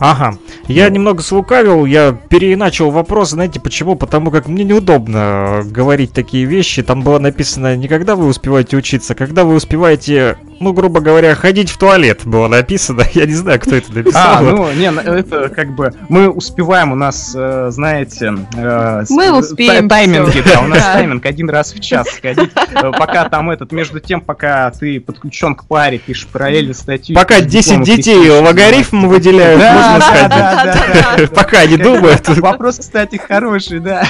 Ага. 0.00 0.38
Я 0.68 0.88
немного 0.90 1.22
слукавил, 1.22 1.84
я 1.84 2.12
переиначил 2.12 2.90
вопрос, 2.90 3.30
знаете 3.30 3.60
почему? 3.60 3.96
Потому 3.96 4.30
как 4.30 4.46
мне 4.46 4.62
неудобно 4.62 5.62
говорить 5.64 6.12
такие 6.12 6.44
вещи. 6.44 6.82
Там 6.82 7.02
было 7.02 7.18
написано 7.18 7.76
не 7.76 7.88
когда 7.88 8.14
вы 8.14 8.26
успеваете 8.26 8.76
учиться, 8.76 9.14
а 9.14 9.16
когда 9.16 9.44
вы 9.44 9.54
успеваете 9.54 10.38
ну, 10.60 10.72
грубо 10.72 11.00
говоря, 11.00 11.34
ходить 11.34 11.70
в 11.70 11.78
туалет 11.78 12.22
было 12.24 12.48
написано. 12.48 13.04
Я 13.14 13.26
не 13.26 13.34
знаю, 13.34 13.60
кто 13.60 13.76
это 13.76 13.92
написал. 13.92 14.38
А, 14.38 14.40
ну, 14.40 14.72
не, 14.72 14.86
это 14.86 15.48
как 15.48 15.74
бы 15.74 15.92
мы 16.08 16.28
успеваем, 16.28 16.92
у 16.92 16.94
нас, 16.94 17.32
э, 17.34 17.68
знаете... 17.70 18.34
Э, 18.56 19.04
мы 19.10 19.32
успеем. 19.32 19.88
Тайминги, 19.88 20.42
да, 20.42 20.60
у 20.60 20.66
нас 20.66 20.82
тайминг 20.82 21.24
один 21.26 21.48
раз 21.50 21.72
в 21.72 21.80
час 21.80 22.08
сходить. 22.08 22.50
Э, 22.74 22.90
пока 22.92 23.28
там 23.28 23.50
этот, 23.50 23.72
между 23.72 24.00
тем, 24.00 24.20
пока 24.20 24.70
ты 24.70 25.00
подключен 25.00 25.54
к 25.54 25.64
паре, 25.66 25.98
пишешь 25.98 26.26
параллельно 26.26 26.74
статью. 26.74 27.14
Пока 27.14 27.40
10 27.40 27.82
детей 27.82 28.28
логарифм 28.30 29.08
выделяют, 29.08 29.60
можно 29.60 30.00
сходить. 30.00 31.30
Пока 31.34 31.66
не 31.66 31.76
думают. 31.76 32.28
Вопрос, 32.38 32.78
кстати, 32.78 33.16
хороший, 33.16 33.80
да. 33.80 34.06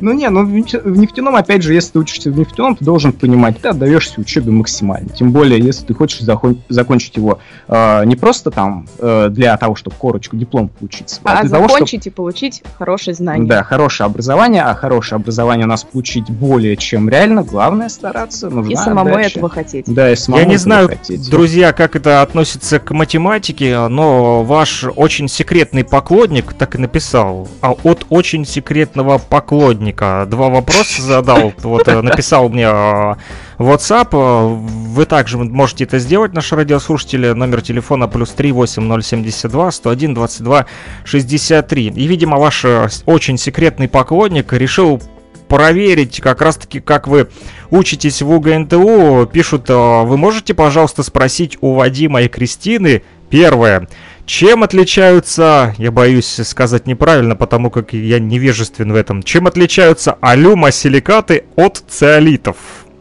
Ну 0.00 0.12
не, 0.12 0.28
ну 0.28 0.44
в 0.44 0.98
нефтяном, 0.98 1.36
опять 1.36 1.62
же, 1.62 1.74
если 1.74 1.92
ты 1.92 1.98
учишься 2.00 2.30
в 2.30 2.38
нефтяном, 2.38 2.76
ты 2.76 2.84
должен 2.84 3.12
понимать, 3.12 3.60
ты 3.60 3.68
отдаешься 3.68 4.20
учебе 4.20 4.50
максимально. 4.50 5.08
Тем 5.10 5.32
более, 5.32 5.60
если 5.70 5.86
ты 5.86 5.94
хочешь 5.94 6.20
закон- 6.20 6.60
закончить 6.68 7.16
его 7.16 7.38
э, 7.68 8.04
не 8.04 8.16
просто 8.16 8.50
там 8.50 8.86
э, 8.98 9.28
для 9.30 9.56
того, 9.56 9.74
чтобы 9.74 9.96
корочку, 9.98 10.36
диплом 10.36 10.68
получить, 10.68 11.20
а, 11.24 11.38
а 11.38 11.40
для 11.42 11.48
закончить 11.48 11.70
того, 11.70 11.86
чтобы... 11.86 12.04
и 12.04 12.10
получить 12.10 12.62
хорошее 12.78 13.14
знание. 13.14 13.48
Да, 13.48 13.62
хорошее 13.62 14.06
образование, 14.06 14.62
а 14.62 14.74
хорошее 14.74 15.16
образование 15.16 15.66
у 15.66 15.68
нас 15.68 15.84
получить 15.84 16.30
более 16.30 16.76
чем 16.76 17.08
реально, 17.08 17.42
главное 17.42 17.88
стараться, 17.88 18.50
нужна 18.50 18.72
И 18.72 18.76
самому 18.76 19.10
отдача. 19.14 19.38
этого 19.38 19.48
хотеть. 19.48 19.86
Да, 19.86 20.10
и 20.10 20.16
самому 20.16 20.42
Я 20.42 20.48
не 20.48 20.56
знаю, 20.56 20.88
хотеть. 20.88 21.30
друзья, 21.30 21.72
как 21.72 21.96
это 21.96 22.22
относится 22.22 22.78
к 22.78 22.90
математике, 22.90 23.88
но 23.88 24.42
ваш 24.42 24.84
очень 24.96 25.28
секретный 25.28 25.84
поклонник 25.84 26.52
так 26.52 26.74
и 26.74 26.78
написал, 26.78 27.48
а 27.60 27.72
от 27.72 28.06
очень 28.08 28.44
секретного 28.44 29.18
поклонника 29.18 30.26
два 30.28 30.48
вопроса 30.48 31.02
задал, 31.02 31.52
вот 31.62 31.88
э, 31.88 32.00
написал 32.02 32.48
мне 32.48 32.66
а, 32.66 33.16
WhatsApp. 33.60 34.08
Э, 34.12 34.54
вы 34.54 35.04
также 35.04 35.36
можете 35.38 35.84
это 35.84 35.98
сделать, 35.98 36.32
наши 36.32 36.56
радиослушатели. 36.56 37.28
Номер 37.32 37.60
телефона 37.60 38.08
плюс 38.08 38.30
38072 38.30 39.70
101 39.70 40.14
22 40.14 40.66
63. 41.04 41.86
И, 41.88 42.06
видимо, 42.06 42.38
ваш 42.38 42.64
э, 42.64 42.88
очень 43.04 43.36
секретный 43.36 43.88
поклонник 43.88 44.52
решил 44.52 45.02
проверить 45.48 46.20
как 46.20 46.40
раз-таки, 46.40 46.80
как 46.80 47.06
вы 47.06 47.28
учитесь 47.70 48.22
в 48.22 48.30
УГНТУ. 48.30 49.28
Пишут, 49.30 49.68
э, 49.68 49.74
вы 49.74 50.16
можете, 50.16 50.54
пожалуйста, 50.54 51.02
спросить 51.02 51.58
у 51.60 51.74
Вадима 51.74 52.22
и 52.22 52.28
Кристины 52.28 53.02
Первое. 53.28 53.88
Чем 54.26 54.62
отличаются, 54.62 55.74
я 55.78 55.90
боюсь 55.90 56.40
сказать 56.44 56.86
неправильно, 56.86 57.36
потому 57.36 57.70
как 57.70 57.92
я 57.92 58.18
невежествен 58.18 58.92
в 58.92 58.96
этом, 58.96 59.22
чем 59.22 59.46
отличаются 59.46 60.16
алюмосиликаты 60.20 61.44
от 61.56 61.82
циолитов? 61.88 62.56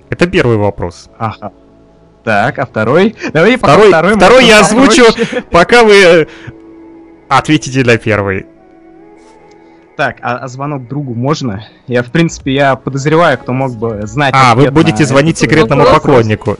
Это 0.09 0.27
первый 0.27 0.57
вопрос. 0.57 1.09
Ага. 1.17 1.51
Так, 2.23 2.59
а 2.59 2.65
второй? 2.65 3.15
Давай 3.33 3.57
пока 3.57 3.73
Второй, 3.73 3.89
второй, 3.89 4.15
второй 4.15 4.45
я 4.45 4.59
озвучу, 4.59 5.05
пока 5.51 5.83
вы 5.83 6.27
ответите 7.29 7.83
на 7.83 7.97
первый. 7.97 8.45
Так, 9.99 10.19
а, 10.21 10.37
а 10.37 10.47
звонок 10.47 10.87
другу 10.87 11.13
можно? 11.13 11.65
Я, 11.85 12.03
в 12.03 12.05
принципе, 12.09 12.53
я 12.53 12.77
подозреваю, 12.77 13.37
кто 13.37 13.51
мог 13.51 13.75
бы 13.75 14.07
знать. 14.07 14.33
А, 14.33 14.55
вы 14.55 14.71
будете 14.71 15.03
звонить 15.03 15.35
этот 15.35 15.51
секретному 15.51 15.81
вопрос. 15.81 16.01
поклоннику. 16.01 16.57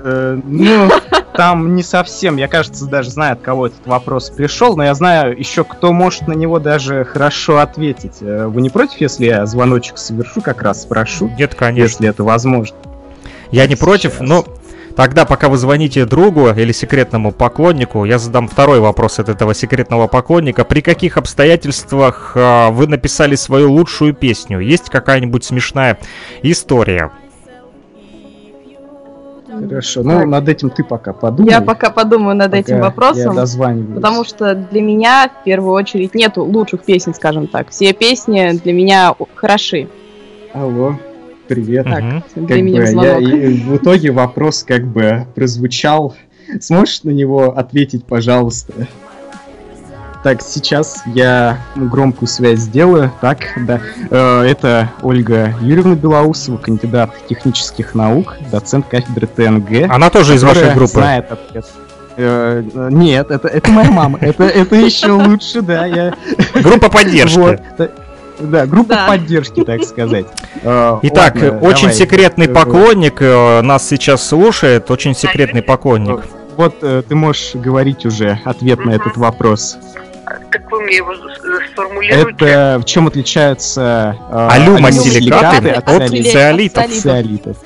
Э, 0.00 0.40
ну, 0.44 0.90
там 1.34 1.76
не 1.76 1.84
совсем. 1.84 2.36
Я, 2.36 2.48
кажется, 2.48 2.86
даже 2.86 3.10
знаю, 3.10 3.34
от 3.34 3.42
кого 3.42 3.66
этот 3.68 3.86
вопрос 3.86 4.30
пришел, 4.30 4.76
но 4.76 4.82
я 4.82 4.94
знаю 4.94 5.38
еще, 5.38 5.62
кто 5.62 5.92
может 5.92 6.26
на 6.26 6.32
него 6.32 6.58
даже 6.58 7.04
хорошо 7.04 7.58
ответить. 7.58 8.16
Э, 8.22 8.46
Вы 8.48 8.60
не 8.62 8.70
против, 8.70 9.00
если 9.00 9.26
я 9.26 9.46
звоночек 9.46 9.96
совершу, 9.98 10.40
как 10.40 10.60
раз 10.62 10.82
спрошу, 10.82 11.30
Нет, 11.38 11.54
конечно. 11.54 11.82
если 11.82 12.08
это 12.08 12.24
возможно? 12.24 12.76
Я 13.52 13.68
не 13.68 13.76
против, 13.76 14.14
Сейчас. 14.14 14.28
но 14.28 14.44
тогда, 14.98 15.24
пока 15.24 15.48
вы 15.48 15.56
звоните 15.58 16.04
другу 16.06 16.50
или 16.50 16.72
секретному 16.72 17.30
поклоннику, 17.30 18.04
я 18.04 18.18
задам 18.18 18.48
второй 18.48 18.80
вопрос 18.80 19.20
от 19.20 19.28
этого 19.28 19.54
секретного 19.54 20.08
поклонника. 20.08 20.64
При 20.64 20.80
каких 20.80 21.16
обстоятельствах 21.16 22.32
а, 22.34 22.72
вы 22.72 22.88
написали 22.88 23.36
свою 23.36 23.70
лучшую 23.70 24.12
песню? 24.12 24.58
Есть 24.58 24.90
какая-нибудь 24.90 25.44
смешная 25.44 25.98
история? 26.42 27.12
Хорошо, 29.46 30.02
ну, 30.02 30.26
над 30.26 30.48
этим 30.48 30.68
ты 30.68 30.82
пока 30.82 31.12
подумай. 31.12 31.52
Я 31.52 31.60
пока 31.60 31.90
подумаю 31.90 32.34
над 32.34 32.50
пока 32.50 32.58
этим 32.58 32.80
вопросом. 32.80 33.36
Потому 33.94 34.24
что 34.24 34.56
для 34.56 34.82
меня 34.82 35.30
в 35.40 35.44
первую 35.44 35.74
очередь 35.74 36.16
нету 36.16 36.42
лучших 36.42 36.82
песен, 36.82 37.14
скажем 37.14 37.46
так. 37.46 37.68
Все 37.70 37.92
песни 37.92 38.58
для 38.64 38.72
меня 38.72 39.14
хороши. 39.36 39.88
Алло, 40.52 40.96
привет. 41.48 41.84
Так, 41.86 42.02
Как 42.34 42.44
бы 42.46 42.68
я, 42.68 43.18
и 43.18 43.54
в 43.54 43.76
итоге 43.76 44.10
вопрос 44.12 44.62
как 44.62 44.86
бы 44.86 45.26
прозвучал. 45.34 46.14
Сможешь 46.60 47.02
на 47.02 47.10
него 47.10 47.56
ответить, 47.56 48.04
пожалуйста? 48.04 48.72
Так, 50.24 50.42
сейчас 50.42 51.02
я 51.06 51.58
громкую 51.76 52.28
связь 52.28 52.60
сделаю. 52.60 53.12
Так, 53.20 53.38
да. 53.66 53.80
Э, 54.10 54.42
Это 54.42 54.90
Ольга 55.02 55.54
Юрьевна 55.60 55.94
Белоусова, 55.94 56.56
кандидат 56.56 57.10
технических 57.28 57.94
наук, 57.94 58.36
доцент 58.50 58.86
кафедры 58.88 59.26
ТНГ. 59.28 59.88
Она 59.90 60.10
тоже 60.10 60.34
из 60.34 60.42
вашей 60.42 60.74
группы. 60.74 60.92
Знает 60.92 61.30
ответ. 61.30 61.66
Э, 62.16 62.64
Нет, 62.90 63.30
это, 63.30 63.46
это 63.46 63.70
моя 63.70 63.90
мама. 63.92 64.18
Это, 64.20 64.42
это 64.44 64.74
еще 64.74 65.12
лучше, 65.12 65.62
да. 65.62 65.86
Я, 65.86 66.14
Группа 66.54 66.90
поддержки. 66.90 67.38
вот, 67.38 67.60
да, 68.38 68.66
группа 68.66 68.94
Да. 68.94 69.06
поддержки, 69.08 69.64
так 69.64 69.82
сказать. 69.84 70.26
Э, 70.62 70.98
Итак, 71.02 71.34
ладно, 71.34 71.58
очень 71.60 71.82
давай. 71.88 71.94
секретный 71.94 72.46
Э, 72.46 72.54
поклонник 72.54 73.20
э, 73.20 73.60
нас 73.62 73.86
сейчас 73.88 74.26
слушает. 74.26 74.90
Очень 74.90 75.14
секретный 75.14 75.62
поклонник. 75.62 76.24
Вот 76.56 76.76
э, 76.82 77.02
ты 77.08 77.14
можешь 77.14 77.54
говорить 77.54 78.04
уже 78.06 78.40
ответ 78.44 78.84
на 78.84 78.90
этот 78.92 79.16
вопрос. 79.16 79.76
Так 80.50 80.70
вы 80.70 80.82
мне 80.82 80.96
его 80.96 81.14
с- 81.14 81.70
сформулируйте. 81.72 82.44
Это 82.46 82.78
в 82.80 82.84
чем 82.84 83.06
отличаются 83.06 84.16
э, 84.30 84.48
Алюмосиликаты 84.50 85.70
от 85.70 85.88
от 85.88 86.08
циолитов? 86.08 86.32
циолитов. 86.32 86.84
От 86.84 86.90
Циолитов. 86.92 87.56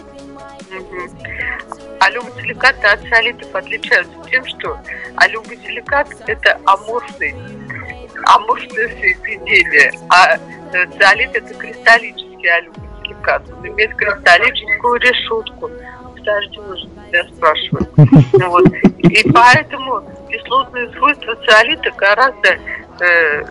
Алюмосиликаты 2.00 2.86
от 2.88 3.00
циолитов 3.08 3.54
отличаются 3.54 4.12
тем, 4.30 4.44
что 4.46 4.76
алюмосиликат– 5.16 6.08
это 6.26 6.58
аморфный, 6.64 7.34
аморфное 8.26 8.88
соединение, 9.00 9.92
а 10.08 10.36
циолит– 10.72 11.30
это 11.34 11.54
кристаллический 11.54 12.48
алюмосиликат. 12.48 13.42
Он 13.50 13.68
имеет 13.68 13.94
кристаллическую 13.96 15.00
решетку. 15.00 15.70
Подожди, 16.16 16.60
спрашивают. 17.36 17.90
Ну 17.96 18.48
вот. 18.48 18.66
И 18.98 19.30
поэтому 19.32 20.02
кислотные 20.30 20.90
свойства 20.92 21.36
циолита 21.46 21.90
гораздо 21.96 22.58
э, 23.00 23.44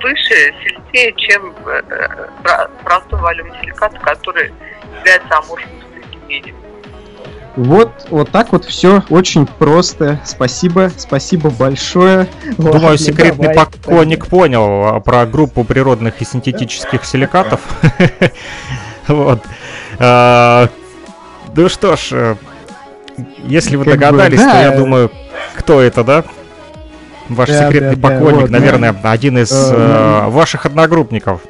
выше, 0.00 0.54
сильнее, 0.62 1.12
чем 1.16 1.54
э, 1.66 1.82
э, 1.88 2.28
про- 2.42 2.68
простого 2.84 3.30
алюмосиликата, 3.30 3.98
который 4.00 4.52
является 4.98 5.38
аморфным 5.38 5.82
соединением. 5.92 6.56
Вот, 7.56 7.90
вот 8.10 8.30
так 8.30 8.52
вот 8.52 8.64
все 8.64 9.02
очень 9.08 9.46
просто. 9.46 10.20
Спасибо, 10.24 10.90
спасибо 10.96 11.50
большое. 11.50 12.28
Думаю, 12.58 12.80
Ладно, 12.82 12.98
секретный 12.98 13.48
давай, 13.48 13.66
поклонник 13.66 14.26
понял 14.26 14.96
а, 14.96 15.00
про 15.00 15.26
группу 15.26 15.64
природных 15.64 16.20
и 16.20 16.24
синтетических 16.24 17.04
силикатов. 17.04 17.60
Вот. 19.08 19.40
Ну 21.56 21.68
что 21.68 21.96
ж, 21.96 22.08
э, 22.10 22.36
если 23.44 23.76
вы 23.76 23.84
догадались, 23.84 24.40
то 24.40 24.60
я 24.60 24.72
думаю, 24.72 25.10
кто 25.56 25.80
это, 25.80 26.04
да? 26.04 26.24
Ваш 27.28 27.48
секретный 27.48 27.96
поклонник, 27.96 28.50
наверное, 28.50 28.94
один 29.02 29.38
из 29.38 29.50
Э, 29.52 30.26
э, 30.26 30.28
ваших 30.28 30.66
одногруппников. 30.66 31.40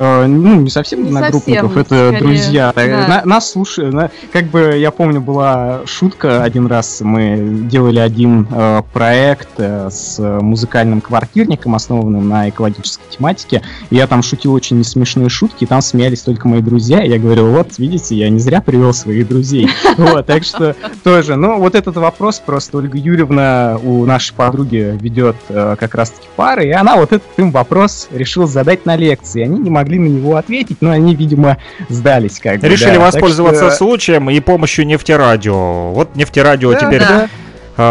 Э, 0.00 0.24
ну, 0.26 0.62
не 0.62 0.70
совсем 0.70 1.02
Не 1.02 1.08
одногруппников, 1.08 1.74
совсем, 1.74 1.78
это 1.82 2.08
скорее, 2.08 2.18
друзья. 2.20 2.72
Так, 2.72 2.88
да. 2.88 3.06
на- 3.06 3.22
нас 3.26 3.50
слушают. 3.50 3.92
на- 3.92 4.10
как 4.32 4.46
бы 4.46 4.78
я 4.78 4.90
помню, 4.90 5.20
была 5.20 5.82
шутка 5.84 6.42
один 6.42 6.66
раз. 6.66 7.02
Мы 7.02 7.66
делали 7.70 7.98
один 7.98 8.48
э, 8.50 8.80
проект 8.94 9.50
э, 9.58 9.90
с 9.90 10.18
музыкальным 10.18 11.02
квартирником, 11.02 11.74
основанным 11.74 12.26
на 12.30 12.48
экологической 12.48 13.02
тематике. 13.14 13.60
И 13.90 13.96
я 13.96 14.06
там 14.06 14.22
шутил 14.22 14.54
очень 14.54 14.78
несмешные 14.78 15.28
шутки, 15.28 15.64
и 15.64 15.66
там 15.66 15.82
смеялись 15.82 16.22
только 16.22 16.48
мои 16.48 16.62
друзья. 16.62 17.04
И 17.04 17.10
я 17.10 17.18
говорил, 17.18 17.50
вот, 17.50 17.76
видите, 17.76 18.14
я 18.16 18.30
не 18.30 18.38
зря 18.38 18.62
привел 18.62 18.94
своих 18.94 19.28
друзей. 19.28 19.68
Вот, 19.98 20.24
так 20.24 20.44
что 20.44 20.74
тоже. 21.04 21.36
Ну, 21.36 21.58
вот 21.58 21.74
этот 21.74 21.96
вопрос 21.96 22.40
просто 22.44 22.78
Ольга 22.78 22.96
Юрьевна 22.96 23.78
у 23.82 24.06
нашей 24.06 24.32
подруги 24.32 24.96
ведет 24.98 25.36
э, 25.50 25.76
как 25.78 25.94
раз-таки 25.94 26.26
пары, 26.36 26.68
и 26.68 26.70
она 26.70 26.96
вот 26.96 27.12
этот 27.12 27.28
им 27.36 27.50
вопрос 27.50 28.08
решила 28.10 28.46
задать 28.46 28.86
на 28.86 28.96
лекции. 28.96 29.42
Они 29.42 29.58
не 29.58 29.68
могли 29.68 29.89
на 29.98 30.06
него 30.06 30.36
ответить, 30.36 30.78
но 30.80 30.90
они, 30.90 31.14
видимо, 31.14 31.58
сдались 31.88 32.38
как 32.38 32.60
бы. 32.60 32.68
Решили 32.68 32.88
да. 32.88 32.94
Так 32.94 33.14
воспользоваться 33.14 33.66
что- 33.68 33.76
случаем 33.76 34.30
и 34.30 34.40
помощью 34.40 34.86
нефтерадио. 34.86 35.92
Вот 35.92 36.16
нефтерадио 36.16 36.72
Да, 36.72 36.78
теперь 36.80 37.00
да. 37.00 37.28
э, 37.76 37.82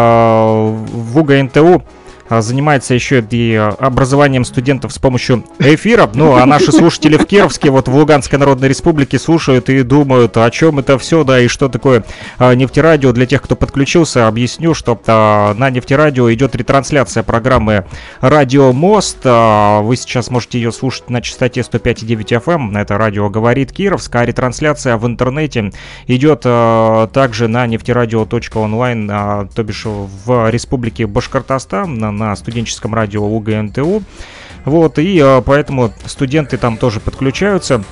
в 0.92 1.18
УГНТУ 1.18 1.82
занимается 2.30 2.94
еще 2.94 3.24
и 3.30 3.52
э, 3.52 3.68
образованием 3.78 4.44
студентов 4.44 4.92
с 4.92 4.98
помощью 4.98 5.44
эфира. 5.58 6.08
Ну, 6.14 6.36
а 6.36 6.46
наши 6.46 6.70
слушатели 6.70 7.16
в 7.16 7.26
Кировске, 7.26 7.70
вот 7.70 7.88
в 7.88 7.94
Луганской 7.94 8.38
Народной 8.38 8.68
Республике 8.68 9.18
слушают 9.18 9.68
и 9.68 9.82
думают, 9.82 10.36
о 10.36 10.48
чем 10.50 10.78
это 10.78 10.98
все, 10.98 11.24
да, 11.24 11.40
и 11.40 11.48
что 11.48 11.68
такое 11.68 12.04
а, 12.38 12.54
нефтерадио. 12.54 13.12
Для 13.12 13.26
тех, 13.26 13.42
кто 13.42 13.56
подключился, 13.56 14.28
объясню, 14.28 14.74
что 14.74 15.00
а, 15.06 15.54
на 15.54 15.70
нефтерадио 15.70 16.32
идет 16.32 16.54
ретрансляция 16.54 17.22
программы 17.22 17.84
Радио 18.20 18.72
Мост. 18.72 19.18
А, 19.24 19.80
Вы 19.82 19.96
сейчас 19.96 20.30
можете 20.30 20.60
ее 20.60 20.72
слушать 20.72 21.10
на 21.10 21.20
частоте 21.22 21.60
105,9 21.60 22.42
FM. 22.44 22.78
Это 22.78 22.96
радио 22.96 23.28
говорит 23.28 23.72
Кировск, 23.72 24.14
а 24.14 24.24
ретрансляция 24.24 24.96
в 24.96 25.06
интернете 25.06 25.72
идет 26.06 26.42
а, 26.44 27.08
также 27.08 27.48
на 27.48 27.66
нефтерадио.онлайн, 27.66 29.10
а, 29.10 29.48
то 29.54 29.62
бишь 29.64 29.84
в 29.84 30.50
республике 30.50 31.06
Башкортостан, 31.06 31.98
на, 32.20 32.36
студенческом 32.36 32.94
радио 32.94 33.24
УГНТУ. 33.24 34.02
Вот, 34.64 34.98
и 34.98 35.18
а, 35.18 35.40
поэтому 35.40 35.92
студенты 36.04 36.56
там 36.58 36.76
тоже 36.76 37.00
подключаются, 37.00 37.82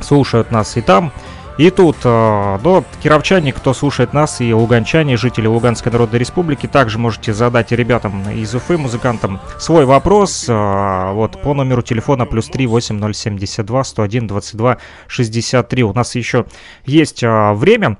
слушают 0.00 0.52
нас 0.52 0.76
и 0.76 0.82
там, 0.82 1.12
и 1.56 1.70
тут. 1.70 2.04
Но 2.04 2.84
кировчане, 3.02 3.52
кто 3.52 3.72
слушает 3.72 4.12
нас, 4.12 4.40
и 4.40 4.52
луганчане, 4.52 5.16
жители 5.16 5.46
Луганской 5.46 5.92
Народной 5.92 6.18
Республики, 6.18 6.66
также 6.66 6.98
можете 6.98 7.32
задать 7.32 7.70
ребятам 7.72 8.28
из 8.30 8.54
Уфы, 8.54 8.76
музыкантам, 8.76 9.40
свой 9.58 9.84
вопрос. 9.84 10.46
а, 10.48 11.12
Вот, 11.12 11.40
по 11.40 11.54
номеру 11.54 11.82
телефона 11.82 12.26
плюс 12.26 12.46
3 12.48 12.66
8072 12.66 13.84
101 13.84 14.26
22 14.26 14.78
63. 15.06 15.84
У 15.84 15.92
нас 15.92 16.14
еще 16.16 16.44
есть 16.86 17.22
время. 17.22 17.96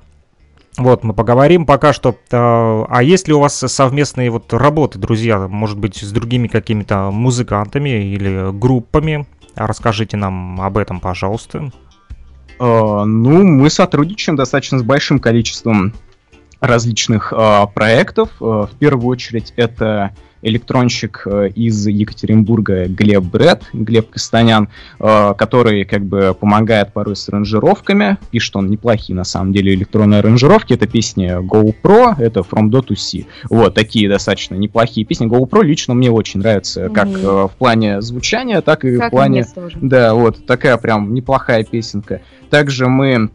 Вот, 0.77 1.03
мы 1.03 1.13
поговорим 1.13 1.65
пока 1.65 1.93
что. 1.93 2.17
А 2.31 2.85
а 2.89 3.03
есть 3.03 3.27
ли 3.27 3.33
у 3.33 3.39
вас 3.39 3.55
совместные 3.55 4.29
вот 4.29 4.51
работы, 4.53 4.99
друзья? 4.99 5.47
Может 5.47 5.77
быть, 5.77 5.97
с 5.97 6.11
другими 6.11 6.47
какими-то 6.47 7.11
музыкантами 7.11 8.13
или 8.13 8.51
группами? 8.51 9.25
Расскажите 9.55 10.17
нам 10.17 10.59
об 10.59 10.77
этом, 10.77 10.99
пожалуйста. 10.99 11.71
Э, 12.59 13.03
Ну, 13.05 13.43
мы 13.43 13.69
сотрудничаем 13.69 14.35
достаточно 14.35 14.79
с 14.79 14.83
большим 14.83 15.19
количеством 15.19 15.93
различных 16.59 17.31
э, 17.35 17.67
проектов. 17.73 18.29
В 18.39 18.69
первую 18.79 19.07
очередь 19.07 19.53
это 19.55 20.11
электронщик 20.45 21.23
э, 21.25 21.49
из 21.55 21.87
Екатеринбурга 21.87 22.85
Глеб 22.85 23.23
Бред, 23.23 23.63
Глеб 23.73 24.11
Костанян, 24.11 24.69
э, 24.99 25.33
который 25.37 25.83
как 25.85 26.05
бы 26.05 26.35
помогает 26.39 26.93
порой 26.93 27.15
с 27.15 27.27
аранжировками, 27.27 28.17
пишет 28.31 28.55
он 28.55 28.69
неплохие 28.69 29.15
на 29.15 29.23
самом 29.23 29.51
деле 29.53 29.73
электронные 29.73 30.19
аранжировки, 30.19 30.73
это 30.73 30.87
песни 30.87 31.39
GoPro, 31.41 32.15
это 32.19 32.41
From 32.41 32.69
Do 32.69 32.85
to 32.85 32.95
See, 32.95 33.25
вот 33.49 33.73
такие 33.73 34.07
достаточно 34.07 34.55
неплохие 34.55 35.05
песни. 35.05 35.27
GoPro 35.27 35.63
лично 35.63 35.95
мне 35.95 36.11
очень 36.11 36.39
нравится, 36.39 36.89
как 36.89 37.07
э, 37.07 37.47
в 37.51 37.51
плане 37.57 38.01
звучания, 38.01 38.61
так 38.61 38.85
и 38.85 38.97
Как 38.97 39.07
в 39.07 39.11
плане 39.11 39.45
да, 39.81 40.13
вот 40.13 40.45
такая 40.45 40.77
прям 40.77 41.13
неплохая 41.13 41.63
песенка. 41.63 42.21
Также 42.49 42.87
мы 42.87 43.29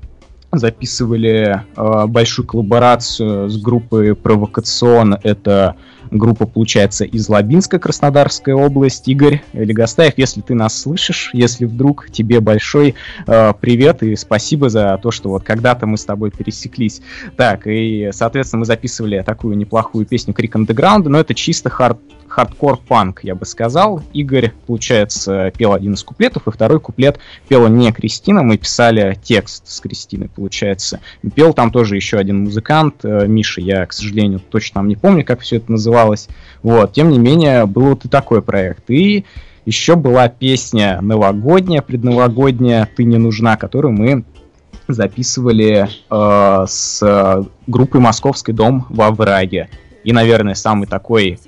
записывали 0.52 1.62
э, 1.76 2.06
большую 2.06 2.46
коллаборацию 2.46 3.48
с 3.48 3.60
группой 3.60 4.14
Провокацион. 4.14 5.16
Это 5.22 5.76
группа, 6.10 6.46
получается, 6.46 7.04
из 7.04 7.28
Лабинска, 7.28 7.78
Краснодарская 7.78 8.54
область. 8.54 9.08
Игорь 9.08 9.42
Легостаев, 9.52 10.14
если 10.16 10.40
ты 10.40 10.54
нас 10.54 10.78
слышишь, 10.78 11.30
если 11.32 11.64
вдруг, 11.64 12.08
тебе 12.10 12.40
большой 12.40 12.94
э, 13.26 13.52
привет 13.60 14.02
и 14.02 14.16
спасибо 14.16 14.68
за 14.68 14.98
то, 15.02 15.10
что 15.10 15.30
вот 15.30 15.42
когда-то 15.42 15.86
мы 15.86 15.96
с 15.96 16.04
тобой 16.04 16.30
пересеклись. 16.30 17.00
Так, 17.36 17.66
и, 17.66 18.10
соответственно, 18.12 18.60
мы 18.60 18.66
записывали 18.66 19.22
такую 19.24 19.56
неплохую 19.56 20.06
песню 20.06 20.34
Крик 20.34 20.56
Underground, 20.56 21.08
но 21.08 21.20
это 21.20 21.34
чисто 21.34 21.70
хард 21.70 21.98
хардкор-панк, 22.30 23.20
я 23.24 23.34
бы 23.34 23.44
сказал. 23.44 24.02
Игорь, 24.12 24.52
получается, 24.66 25.52
пел 25.56 25.74
один 25.74 25.94
из 25.94 26.04
куплетов, 26.04 26.46
и 26.46 26.50
второй 26.50 26.80
куплет 26.80 27.18
пела 27.48 27.66
не 27.66 27.92
Кристина, 27.92 28.42
мы 28.42 28.56
писали 28.56 29.18
текст 29.22 29.68
с 29.68 29.80
Кристиной, 29.80 30.28
получается. 30.28 31.00
Пел 31.34 31.52
там 31.52 31.70
тоже 31.70 31.96
еще 31.96 32.18
один 32.18 32.44
музыкант, 32.44 33.04
э, 33.04 33.26
Миша, 33.26 33.60
я, 33.60 33.84
к 33.84 33.92
сожалению, 33.92 34.40
точно 34.40 34.80
там 34.80 34.88
не 34.88 34.96
помню, 34.96 35.24
как 35.24 35.40
все 35.40 35.56
это 35.56 35.72
называлось. 35.72 36.28
Вот, 36.62 36.92
тем 36.92 37.10
не 37.10 37.18
менее, 37.18 37.66
был 37.66 37.90
вот 37.90 38.04
и 38.04 38.08
такой 38.08 38.42
проект. 38.42 38.88
И 38.90 39.24
еще 39.66 39.96
была 39.96 40.28
песня 40.28 41.00
новогодняя, 41.02 41.82
предновогодняя 41.82 42.88
«Ты 42.96 43.04
не 43.04 43.18
нужна», 43.18 43.56
которую 43.56 43.92
мы 43.92 44.24
записывали 44.88 45.88
э, 46.10 46.66
с 46.66 47.44
группой 47.66 48.00
«Московский 48.00 48.52
дом» 48.52 48.86
во 48.88 49.10
Враге. 49.10 49.68
И, 50.04 50.12
наверное, 50.12 50.54
самый 50.54 50.86
такой 50.86 51.38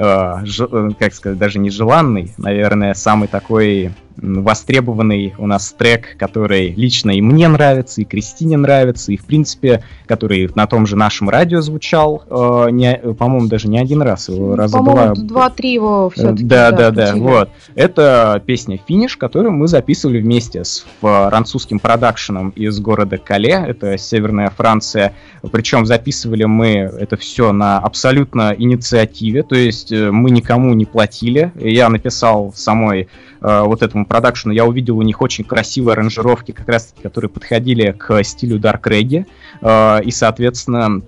Э, 0.00 0.42
э, 0.42 0.88
как 0.98 1.12
сказать, 1.12 1.36
даже 1.36 1.58
не 1.58 1.68
желанный, 1.68 2.32
наверное, 2.38 2.94
самый 2.94 3.28
такой 3.28 3.92
востребованный 4.22 5.34
у 5.38 5.46
нас 5.46 5.74
трек, 5.76 6.16
который 6.18 6.72
лично 6.72 7.10
и 7.10 7.20
мне 7.20 7.48
нравится, 7.48 8.00
и 8.00 8.04
Кристине 8.04 8.56
нравится, 8.56 9.12
и, 9.12 9.16
в 9.16 9.24
принципе, 9.24 9.82
который 10.06 10.50
на 10.54 10.66
том 10.66 10.86
же 10.86 10.96
нашем 10.96 11.28
радио 11.28 11.60
звучал, 11.60 12.22
э, 12.28 12.70
не, 12.70 12.96
по-моему, 12.96 13.48
даже 13.48 13.68
не 13.68 13.78
один 13.78 14.02
раз, 14.02 14.28
его 14.28 14.56
раза 14.56 14.78
два... 14.78 15.14
Два-три 15.14 15.72
его 15.74 16.10
все-таки. 16.10 16.44
Да, 16.44 16.70
да, 16.70 16.90
да, 16.90 17.12
да, 17.12 17.16
вот. 17.16 17.50
Это 17.74 18.42
песня 18.44 18.78
«Финиш», 18.86 19.16
которую 19.16 19.52
мы 19.52 19.68
записывали 19.68 20.20
вместе 20.20 20.64
с 20.64 20.84
французским 21.00 21.78
продакшеном 21.78 22.50
из 22.50 22.78
города 22.80 23.18
Кале, 23.18 23.64
это 23.66 23.96
северная 23.98 24.50
Франция, 24.50 25.14
причем 25.50 25.86
записывали 25.86 26.44
мы 26.44 26.68
это 26.68 27.16
все 27.16 27.52
на 27.52 27.78
абсолютно 27.78 28.54
инициативе, 28.56 29.42
то 29.42 29.54
есть 29.54 29.92
э, 29.92 30.10
мы 30.10 30.30
никому 30.30 30.74
не 30.74 30.84
платили, 30.84 31.52
я 31.56 31.88
написал 31.88 32.52
самой 32.54 33.08
э, 33.40 33.62
вот 33.62 33.82
этому 33.82 34.06
продакшену, 34.06 34.52
я 34.52 34.64
увидел 34.64 34.98
у 34.98 35.02
них 35.02 35.20
очень 35.22 35.44
красивые 35.44 35.92
аранжировки, 35.92 36.52
как 36.52 36.68
раз 36.68 36.86
таки, 36.86 37.02
которые 37.02 37.30
подходили 37.30 37.92
к 37.92 38.22
стилю 38.24 38.58
Dark 38.58 38.82
Reggae, 38.82 39.26
э, 39.60 40.04
и, 40.04 40.10
соответственно, 40.10 41.02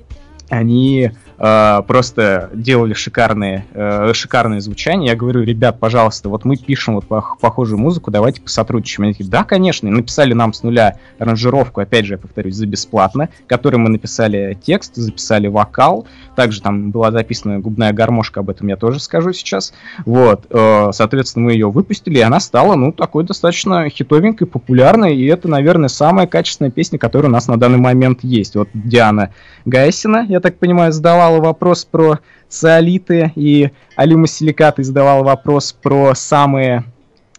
они 0.52 1.10
э, 1.38 1.82
просто 1.86 2.50
делали 2.52 2.92
шикарные, 2.92 3.64
э, 3.72 4.12
шикарные 4.12 4.60
звучания. 4.60 5.08
Я 5.08 5.16
говорю, 5.16 5.42
ребят, 5.44 5.80
пожалуйста, 5.80 6.28
вот 6.28 6.44
мы 6.44 6.56
пишем 6.58 6.94
вот 6.96 7.06
похожую 7.40 7.78
музыку, 7.78 8.10
давайте 8.10 8.42
посотрудничаем. 8.42 9.04
Они 9.04 9.14
такие, 9.14 9.30
да, 9.30 9.44
конечно. 9.44 9.88
И 9.88 9.90
написали 9.90 10.34
нам 10.34 10.52
с 10.52 10.62
нуля 10.62 10.98
аранжировку, 11.18 11.80
опять 11.80 12.04
же, 12.04 12.14
я 12.14 12.18
повторюсь, 12.18 12.56
за 12.56 12.66
бесплатно, 12.66 13.30
которой 13.46 13.76
мы 13.76 13.88
написали 13.88 14.58
текст, 14.62 14.96
записали 14.96 15.46
вокал. 15.46 16.06
Также 16.36 16.62
там 16.62 16.90
была 16.90 17.10
записана 17.10 17.60
губная 17.60 17.92
гармошка, 17.92 18.40
об 18.40 18.50
этом 18.50 18.68
я 18.68 18.76
тоже 18.76 19.00
скажу 19.00 19.32
сейчас. 19.32 19.72
Вот, 20.06 20.46
э, 20.50 20.90
соответственно, 20.92 21.46
мы 21.46 21.52
ее 21.52 21.70
выпустили, 21.70 22.18
и 22.18 22.22
она 22.22 22.40
стала, 22.40 22.74
ну, 22.74 22.92
такой 22.92 23.24
достаточно 23.24 23.88
хитовенькой, 23.88 24.46
популярной, 24.46 25.16
и 25.16 25.26
это, 25.26 25.48
наверное, 25.48 25.88
самая 25.88 26.26
качественная 26.26 26.70
песня, 26.70 26.98
которая 26.98 27.28
у 27.28 27.32
нас 27.32 27.48
на 27.48 27.58
данный 27.58 27.78
момент 27.78 28.20
есть. 28.22 28.56
Вот 28.56 28.68
Диана 28.72 29.30
Гайсина, 29.64 30.26
я 30.28 30.40
так 30.40 30.58
понимаю, 30.58 30.92
задавала 30.92 31.40
вопрос 31.40 31.84
про 31.84 32.20
циолиты, 32.48 33.32
и 33.34 33.70
Алима 33.96 34.26
Силикаты 34.26 34.84
задавала 34.84 35.22
вопрос 35.22 35.72
про 35.72 36.14
самые 36.14 36.84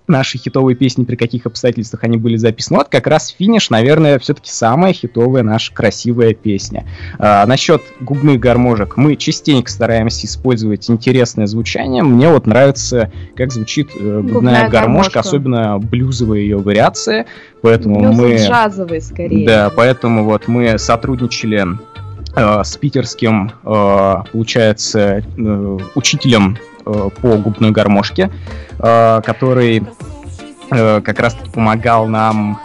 наши 0.07 0.37
хитовые 0.37 0.75
песни, 0.75 1.03
при 1.03 1.15
каких 1.15 1.45
обстоятельствах 1.45 2.03
они 2.03 2.17
были 2.17 2.35
записаны. 2.35 2.79
Вот 2.79 2.89
как 2.89 3.07
раз 3.07 3.29
финиш, 3.29 3.69
наверное, 3.69 4.19
все-таки 4.19 4.49
самая 4.49 4.93
хитовая 4.93 5.43
наша 5.43 5.73
красивая 5.73 6.33
песня. 6.33 6.85
А, 7.19 7.45
насчет 7.45 7.81
губных 8.01 8.39
гармошек. 8.39 8.97
Мы 8.97 9.15
частенько 9.15 9.71
стараемся 9.71 10.25
использовать 10.27 10.89
интересное 10.89 11.47
звучание. 11.47 12.03
Мне 12.03 12.29
вот 12.29 12.47
нравится, 12.47 13.11
как 13.35 13.51
звучит 13.51 13.89
э, 13.95 13.99
губная, 13.99 14.21
губная 14.21 14.69
гармошка, 14.69 14.79
гармошка, 14.79 15.19
особенно 15.19 15.79
блюзовая 15.79 16.39
ее 16.39 16.57
вариация. 16.57 17.25
Поэтому 17.61 17.99
Блюз 17.99 18.17
мы... 18.17 18.35
джазовый 18.35 19.01
скорее. 19.01 19.45
Да, 19.47 19.71
поэтому 19.73 20.25
вот 20.25 20.47
мы 20.47 20.77
сотрудничали 20.77 21.77
Э, 22.35 22.63
с 22.63 22.77
питерским, 22.77 23.51
э, 23.63 24.15
получается, 24.31 25.23
э, 25.37 25.77
учителем 25.93 26.57
по 26.83 27.37
губной 27.37 27.71
гармошке, 27.71 28.29
который 28.79 29.85
как 30.69 31.19
раз 31.19 31.35
помогал 31.53 32.07
нам 32.07 32.59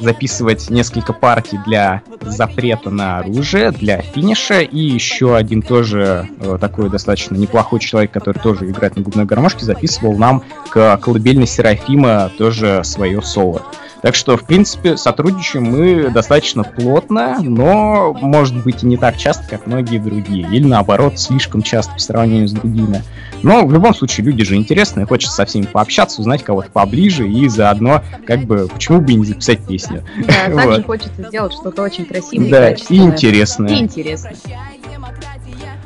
записывать 0.00 0.70
несколько 0.70 1.12
партий 1.12 1.58
для 1.66 2.00
запрета 2.22 2.88
на 2.88 3.18
оружие, 3.18 3.70
для 3.70 4.00
финиша, 4.00 4.60
и 4.60 4.78
еще 4.78 5.36
один 5.36 5.60
тоже 5.60 6.26
такой 6.58 6.88
достаточно 6.88 7.36
неплохой 7.36 7.80
человек, 7.80 8.10
который 8.10 8.38
тоже 8.38 8.70
играет 8.70 8.96
на 8.96 9.02
губной 9.02 9.26
гармошке, 9.26 9.66
записывал 9.66 10.16
нам 10.16 10.42
к 10.70 10.96
колыбельной 10.98 11.46
Серафима 11.46 12.30
тоже 12.38 12.80
свое 12.82 13.20
соло. 13.20 13.62
Так 14.02 14.14
что, 14.14 14.36
в 14.36 14.44
принципе, 14.44 14.96
сотрудничаем 14.96 15.64
мы 15.64 16.10
достаточно 16.10 16.64
плотно, 16.64 17.38
но, 17.40 18.14
может 18.14 18.62
быть, 18.62 18.82
и 18.82 18.86
не 18.86 18.96
так 18.96 19.16
часто, 19.16 19.44
как 19.48 19.66
многие 19.66 19.98
другие. 19.98 20.46
Или, 20.50 20.66
наоборот, 20.66 21.18
слишком 21.18 21.62
часто 21.62 21.92
по 21.94 22.00
сравнению 22.00 22.48
с 22.48 22.52
другими. 22.52 23.02
Но, 23.42 23.66
в 23.66 23.72
любом 23.72 23.94
случае, 23.94 24.26
люди 24.26 24.44
же 24.44 24.56
интересные, 24.56 25.06
хочется 25.06 25.34
со 25.34 25.44
всеми 25.44 25.64
пообщаться, 25.64 26.20
узнать 26.20 26.42
кого-то 26.42 26.70
поближе, 26.70 27.28
и 27.28 27.48
заодно, 27.48 28.02
как 28.26 28.44
бы, 28.44 28.68
почему 28.72 29.00
бы 29.00 29.12
и 29.12 29.14
не 29.16 29.24
записать 29.24 29.60
песню. 29.66 30.02
Да, 30.26 30.54
также 30.54 30.82
хочется 30.82 31.22
сделать 31.28 31.52
что-то 31.52 31.82
очень 31.82 32.04
красивое 32.04 32.50
да, 32.50 32.70
и, 32.70 32.76
и 32.88 32.98
интересное. 32.98 33.70
И 33.70 33.80
интересное. 33.80 34.34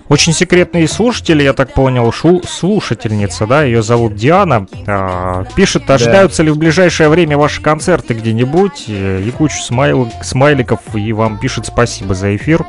Очень 0.09 0.35
секретный 0.35 0.87
слушатель, 0.87 1.43
я 1.43 1.55
так 1.55 1.73
понял, 1.73 2.13
шу 2.13 2.43
слушательница, 2.47 3.47
да, 3.47 3.65
ее 3.65 3.83
зовут 3.83 4.15
Диана. 4.17 4.67
Э, 4.87 5.45
пишет, 5.57 5.89
ожидаются 5.91 6.39
да. 6.39 6.45
ли 6.45 6.51
в 6.51 6.59
ближайшее 6.59 7.09
время 7.09 7.39
ваши 7.39 7.63
концерты 7.63 8.13
где-нибудь? 8.13 8.85
И 8.89 9.33
кучу 9.37 9.57
смайл 9.61 10.11
смайликов, 10.23 10.81
и 10.95 11.13
вам 11.13 11.39
пишет 11.39 11.67
спасибо 11.67 12.15
за 12.15 12.37
эфир. 12.37 12.67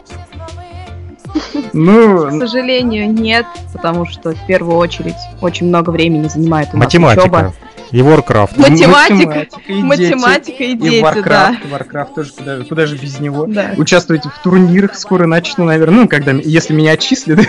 Ну, 1.73 2.27
к 2.27 2.31
сожалению, 2.39 3.11
нет, 3.11 3.45
потому 3.73 4.05
что 4.05 4.33
в 4.33 4.47
первую 4.47 4.77
очередь 4.77 5.15
очень 5.41 5.67
много 5.67 5.89
времени 5.89 6.27
занимает 6.27 6.69
у 6.73 6.77
нас 6.77 6.85
Математика. 6.85 7.21
учеба. 7.21 7.53
И 7.91 7.99
Warcraft. 7.99 8.59
Математика, 8.59 9.47
математика 9.69 10.63
и 10.63 10.75
дети, 10.75 10.95
и 10.95 11.01
Warcraft, 11.01 11.23
да. 11.23 11.57
Warcraft 11.71 12.13
тоже, 12.15 12.31
куда, 12.33 12.57
куда 12.63 12.85
же 12.87 12.97
без 12.97 13.19
него. 13.19 13.45
Да. 13.45 13.71
Участвуйте 13.77 14.29
в 14.29 14.43
турнирах, 14.43 14.95
скоро 14.95 15.27
начну, 15.27 15.65
наверное, 15.65 16.01
ну, 16.01 16.07
когда, 16.07 16.31
если 16.31 16.73
меня 16.73 16.93
отчислят. 16.93 17.39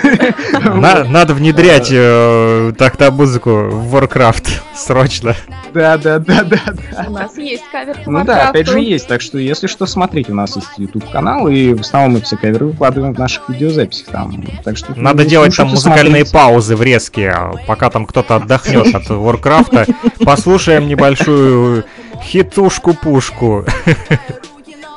Надо 0.53 1.35
внедрять 1.35 1.89
э, 1.91 2.73
так-то 2.77 3.11
музыку 3.11 3.51
в 3.51 3.97
Warcraft 3.97 4.49
срочно. 4.75 5.35
Да, 5.73 5.99
да, 5.99 6.19
да, 6.19 6.43
да, 6.45 6.61
да. 6.67 7.05
У 7.09 7.11
нас 7.11 7.37
есть 7.37 7.65
кавер 7.73 7.97
Ну 8.07 8.25
да, 8.25 8.49
опять 8.49 8.69
же 8.69 8.81
есть, 8.81 9.09
так 9.09 9.21
что 9.21 9.39
если 9.39 9.67
что, 9.67 9.87
смотрите, 9.87 10.33
у 10.33 10.35
нас 10.35 10.55
есть 10.57 10.69
YouTube 10.77 11.11
канал, 11.11 11.49
и 11.49 11.75
в 11.75 11.81
основном 11.81 12.13
мы 12.13 12.21
все 12.21 12.37
каверы 12.37 12.67
выкладываем 12.67 13.15
в 13.15 13.19
наших 13.19 13.49
видеозаписях 13.77 14.07
там. 14.13 14.45
Так 14.65 14.77
что 14.77 14.99
надо 14.99 15.25
делать 15.25 15.57
там 15.57 15.69
музыкальные 15.69 16.25
паузы 16.25 16.77
врезки, 16.77 17.33
пока 17.67 17.91
там 17.91 18.07
кто-то 18.07 18.37
отдохнет 18.37 18.95
от 18.95 19.05
Warcraft. 19.05 19.95
Послушаем 20.25 20.89
небольшую 20.89 21.85
хитушку-пушку. 22.23 23.65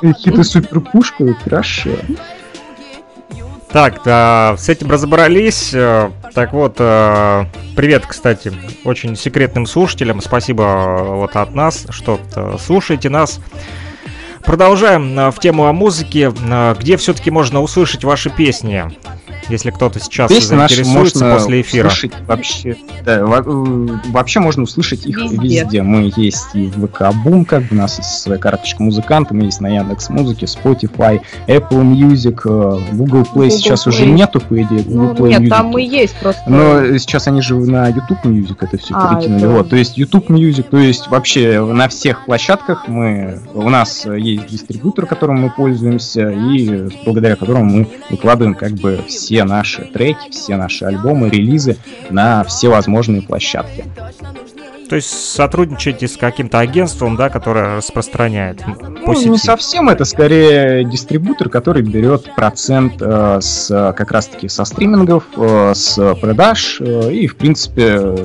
Хиты-супер-пушку, 0.02 1.34
хорошо. 1.44 1.90
Так, 3.70 4.02
да, 4.04 4.56
с 4.58 4.68
этим 4.68 4.90
разобрались. 4.90 5.72
Э, 5.72 6.10
так 6.34 6.52
вот, 6.52 6.76
э, 6.78 7.44
привет, 7.76 8.04
кстати, 8.04 8.52
очень 8.82 9.14
секретным 9.14 9.64
слушателям. 9.64 10.20
Спасибо 10.20 10.64
э, 10.64 11.14
вот 11.16 11.36
от 11.36 11.54
нас, 11.54 11.86
что 11.90 12.18
слушаете 12.58 13.10
нас. 13.10 13.40
Продолжаем 14.44 15.30
в 15.30 15.38
тему 15.38 15.66
о 15.66 15.72
музыке. 15.72 16.32
Где 16.78 16.96
все-таки 16.96 17.30
можно 17.30 17.60
услышать 17.60 18.04
ваши 18.04 18.30
песни? 18.30 18.84
Если 19.50 19.70
кто-то 19.70 19.98
сейчас 20.00 20.30
Песни 20.30 20.56
заинтересуется 20.56 21.24
можно 21.24 21.34
после 21.34 21.60
эфира. 21.60 21.90
вообще, 22.26 22.76
да, 23.04 23.18
э, 23.18 23.24
вообще 24.10 24.40
можно 24.40 24.62
услышать 24.62 25.06
их 25.06 25.16
Везде. 25.18 25.36
везде. 25.62 25.82
Мы 25.82 26.12
есть 26.16 26.54
и 26.54 26.66
в 26.66 26.86
ВК 26.86 27.12
Бум, 27.24 27.44
как 27.44 27.62
бы 27.64 27.68
у 27.72 27.74
нас 27.76 27.98
есть 27.98 28.20
своя 28.20 28.38
карточка 28.38 28.82
музыканта, 28.82 29.34
мы 29.34 29.44
есть 29.44 29.60
на 29.60 29.68
Яндекс 29.68 30.08
Музыке, 30.10 30.46
Spotify, 30.46 31.20
Apple 31.46 31.82
Music, 31.82 32.40
э, 32.44 32.94
Google 32.94 33.22
Play 33.22 33.26
Google 33.34 33.50
сейчас 33.50 33.86
уже 33.86 34.04
Play. 34.04 34.12
нету, 34.12 34.40
по 34.40 34.60
идее, 34.60 34.82
Google 34.82 35.02
Ну, 35.02 35.14
Play 35.14 35.28
нет, 35.30 35.40
Music. 35.42 35.48
там 35.48 35.66
мы 35.68 35.82
есть 35.82 36.16
просто. 36.20 36.42
Но 36.46 36.98
сейчас 36.98 37.26
они 37.28 37.40
же 37.42 37.54
на 37.56 37.88
YouTube 37.88 38.24
Music 38.24 38.56
это 38.60 38.76
все 38.78 38.94
А, 38.94 39.14
перекинули. 39.14 39.42
это- 39.42 39.48
Вот, 39.50 39.68
то 39.70 39.76
есть 39.76 39.98
YouTube 39.98 40.30
Music, 40.30 40.64
то 40.70 40.78
есть 40.78 41.08
вообще 41.08 41.60
на 41.64 41.88
всех 41.88 42.24
площадках 42.26 42.88
мы 42.88 43.40
у 43.54 43.68
нас 43.68 44.04
э, 44.06 44.18
есть 44.18 44.46
дистрибьютор, 44.48 45.06
которым 45.06 45.40
мы 45.40 45.50
пользуемся, 45.50 46.30
и 46.30 46.88
благодаря 47.04 47.36
которому 47.36 47.64
мы 47.64 47.88
выкладываем 48.10 48.54
как 48.54 48.72
бы 48.72 49.00
все 49.08 49.39
наши 49.44 49.82
треки, 49.84 50.30
все 50.30 50.56
наши 50.56 50.84
альбомы, 50.84 51.28
релизы 51.30 51.76
на 52.10 52.44
все 52.44 52.68
возможные 52.68 53.22
площадки. 53.22 53.84
То 54.88 54.96
есть 54.96 55.08
сотрудничаете 55.34 56.08
с 56.08 56.16
каким-то 56.16 56.58
агентством, 56.58 57.14
да, 57.14 57.28
которое 57.28 57.76
распространяет 57.76 58.58
по 59.04 59.12
Ну, 59.12 59.12
не 59.12 59.36
сети. 59.36 59.46
совсем, 59.46 59.88
это 59.88 60.04
скорее 60.04 60.82
дистрибьютор, 60.84 61.48
который 61.48 61.82
берет 61.82 62.34
процент 62.34 62.94
э, 63.00 63.38
с 63.40 63.70
э, 63.70 63.92
как 63.92 64.10
раз-таки 64.10 64.48
со 64.48 64.64
стримингов, 64.64 65.22
э, 65.36 65.74
с 65.76 66.14
продаж, 66.20 66.78
э, 66.80 67.12
и 67.12 67.28
в 67.28 67.36
принципе 67.36 68.16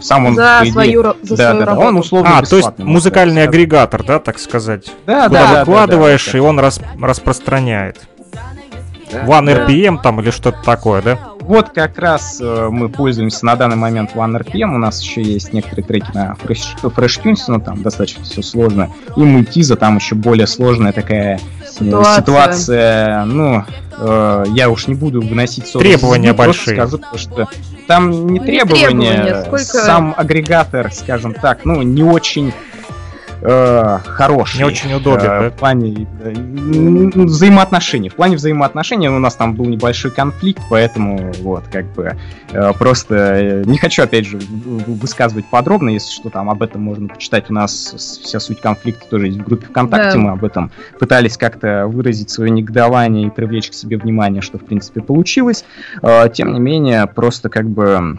сам 0.00 0.24
он 0.24 0.34
за 0.36 0.60
идее, 0.62 0.72
свою, 0.72 1.02
ра- 1.02 1.16
за 1.20 1.36
да, 1.36 1.44
свою 1.50 1.58
да, 1.58 1.66
да, 1.66 1.70
работу. 1.72 1.88
он 1.88 1.96
условно 1.98 2.38
А, 2.38 2.42
то 2.42 2.56
есть 2.56 2.70
музыкальный 2.78 3.42
сказать. 3.42 3.48
агрегатор, 3.50 4.02
да, 4.02 4.18
так 4.18 4.38
сказать. 4.38 4.90
Да, 5.04 5.28
Куда 5.28 5.40
да, 5.42 5.52
да, 5.52 5.60
выкладываешь, 5.60 6.24
да, 6.24 6.32
да, 6.32 6.38
и 6.38 6.40
он 6.40 6.58
рас- 6.58 6.80
распространяет. 7.02 7.98
One 9.26 9.46
Да. 9.46 9.66
RPM 9.66 10.00
там 10.02 10.20
или 10.20 10.30
что-то 10.30 10.58
такое, 10.64 11.02
да? 11.02 11.18
Вот 11.40 11.70
как 11.70 11.98
раз 11.98 12.38
э, 12.40 12.68
мы 12.70 12.88
пользуемся 12.88 13.44
на 13.44 13.54
данный 13.56 13.76
момент 13.76 14.12
One 14.14 14.38
RPM. 14.40 14.74
У 14.74 14.78
нас 14.78 15.02
еще 15.02 15.20
есть 15.22 15.52
некоторые 15.52 15.84
треки 15.84 16.06
на 16.14 16.34
Fresh, 16.42 16.80
Fresh 16.82 17.22
Tunes, 17.22 17.40
но 17.48 17.60
там 17.60 17.82
достаточно 17.82 18.24
все 18.24 18.42
сложно. 18.42 18.90
И 19.16 19.20
мультиза 19.20 19.76
там 19.76 19.96
еще 19.96 20.14
более 20.14 20.46
сложная 20.46 20.92
такая 20.92 21.36
э, 21.36 21.66
Ситуация. 21.66 22.20
ситуация. 22.22 23.24
Ну, 23.24 23.64
э, 23.98 24.44
я 24.54 24.70
уж 24.70 24.86
не 24.86 24.94
буду 24.94 25.20
выносить 25.20 25.66
ссоры 25.66 25.84
Требования 25.84 26.32
просто 26.32 26.46
большие. 26.46 26.76
Скажу, 26.76 26.98
то, 26.98 27.18
что 27.18 27.48
там 27.86 28.10
не 28.10 28.16
Ну, 28.16 28.28
не 28.30 28.40
требования, 28.40 28.86
требования, 29.12 29.42
сколько- 29.44 29.64
сам 29.64 30.14
агрегатор, 30.16 30.90
скажем 30.92 31.34
так, 31.34 31.66
ну, 31.66 31.82
не 31.82 32.02
очень 32.02 32.54
э, 33.44 33.98
хороший. 34.04 34.58
Не 34.58 34.64
очень 34.64 34.92
удобен, 34.94 35.24
э, 35.24 35.40
да? 35.40 35.50
В 35.50 35.54
плане 35.54 36.06
э, 36.22 36.32
взаимоотношений. 37.14 38.08
В 38.08 38.14
плане 38.14 38.36
взаимоотношений 38.36 39.08
у 39.08 39.18
нас 39.18 39.34
там 39.34 39.54
был 39.54 39.66
небольшой 39.66 40.10
конфликт, 40.10 40.62
поэтому 40.70 41.32
вот, 41.40 41.64
как 41.70 41.86
бы, 41.92 42.16
э, 42.52 42.72
просто 42.78 43.14
э, 43.14 43.62
не 43.66 43.78
хочу, 43.78 44.02
опять 44.02 44.26
же, 44.26 44.38
высказывать 44.38 45.46
подробно, 45.46 45.90
если 45.90 46.10
что, 46.12 46.30
там 46.30 46.50
об 46.50 46.62
этом 46.62 46.82
можно 46.82 47.08
почитать. 47.08 47.50
У 47.50 47.52
нас 47.54 47.94
вся 48.22 48.40
суть 48.40 48.60
конфликта 48.60 49.06
тоже 49.08 49.26
есть 49.26 49.38
в 49.38 49.44
группе 49.44 49.66
ВКонтакте, 49.66 50.16
Да. 50.16 50.18
мы 50.18 50.30
об 50.32 50.44
этом 50.44 50.70
пытались 50.98 51.36
как-то 51.36 51.86
выразить 51.86 52.30
свое 52.30 52.50
негодование 52.50 53.26
и 53.26 53.30
привлечь 53.30 53.70
к 53.70 53.74
себе 53.74 53.96
внимание, 53.98 54.42
что, 54.42 54.58
в 54.58 54.64
принципе, 54.64 55.00
получилось. 55.00 55.64
Э, 56.02 56.28
Тем 56.32 56.52
не 56.52 56.60
менее, 56.60 57.06
просто 57.06 57.48
как 57.48 57.68
бы 57.68 58.18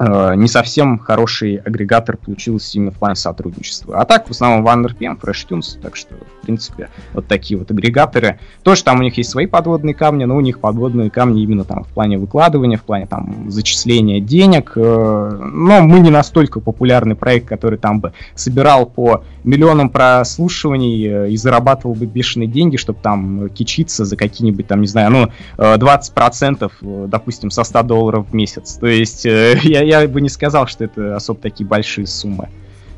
не 0.00 0.46
совсем 0.46 0.98
хороший 0.98 1.56
агрегатор 1.56 2.16
получился 2.16 2.78
именно 2.78 2.92
в 2.92 2.98
плане 2.98 3.16
сотрудничества. 3.16 4.00
А 4.00 4.04
так, 4.04 4.28
в 4.28 4.30
основном, 4.30 4.66
OneRPM, 4.66 5.20
FreshTunes, 5.20 5.80
так 5.80 5.96
что, 5.96 6.14
принципе, 6.48 6.88
вот 7.12 7.26
такие 7.26 7.58
вот 7.58 7.70
агрегаторы. 7.70 8.38
Тоже 8.62 8.82
там 8.82 9.00
у 9.00 9.02
них 9.02 9.18
есть 9.18 9.28
свои 9.28 9.44
подводные 9.44 9.94
камни, 9.94 10.24
но 10.24 10.34
у 10.34 10.40
них 10.40 10.60
подводные 10.60 11.10
камни 11.10 11.42
именно 11.42 11.64
там 11.64 11.84
в 11.84 11.88
плане 11.88 12.16
выкладывания, 12.16 12.78
в 12.78 12.84
плане 12.84 13.06
там 13.06 13.50
зачисления 13.50 14.18
денег. 14.18 14.72
э, 14.74 15.40
Но 15.52 15.82
мы 15.82 15.98
не 15.98 16.08
настолько 16.08 16.60
популярный 16.60 17.16
проект, 17.16 17.46
который 17.46 17.78
там 17.78 18.00
бы 18.00 18.14
собирал 18.34 18.86
по 18.86 19.24
миллионам 19.44 19.90
прослушиваний 19.90 21.06
э, 21.06 21.30
и 21.32 21.36
зарабатывал 21.36 21.94
бы 21.94 22.06
бешеные 22.06 22.48
деньги, 22.48 22.78
чтобы 22.78 22.98
там 23.02 23.50
кичиться 23.50 24.06
за 24.06 24.16
какие-нибудь 24.16 24.66
там, 24.66 24.80
не 24.80 24.86
знаю, 24.86 25.10
ну, 25.10 25.28
э, 25.58 25.76
20%, 25.76 26.72
э, 26.80 27.06
допустим, 27.08 27.50
со 27.50 27.62
100 27.62 27.82
долларов 27.82 28.26
в 28.30 28.34
месяц. 28.34 28.78
То 28.80 28.86
есть 28.86 29.24
я, 29.26 29.82
я 29.82 30.08
бы 30.08 30.22
не 30.22 30.30
сказал, 30.30 30.66
что 30.66 30.84
это 30.84 31.14
особо 31.14 31.40
такие 31.40 31.66
большие 31.66 32.06
суммы. 32.06 32.48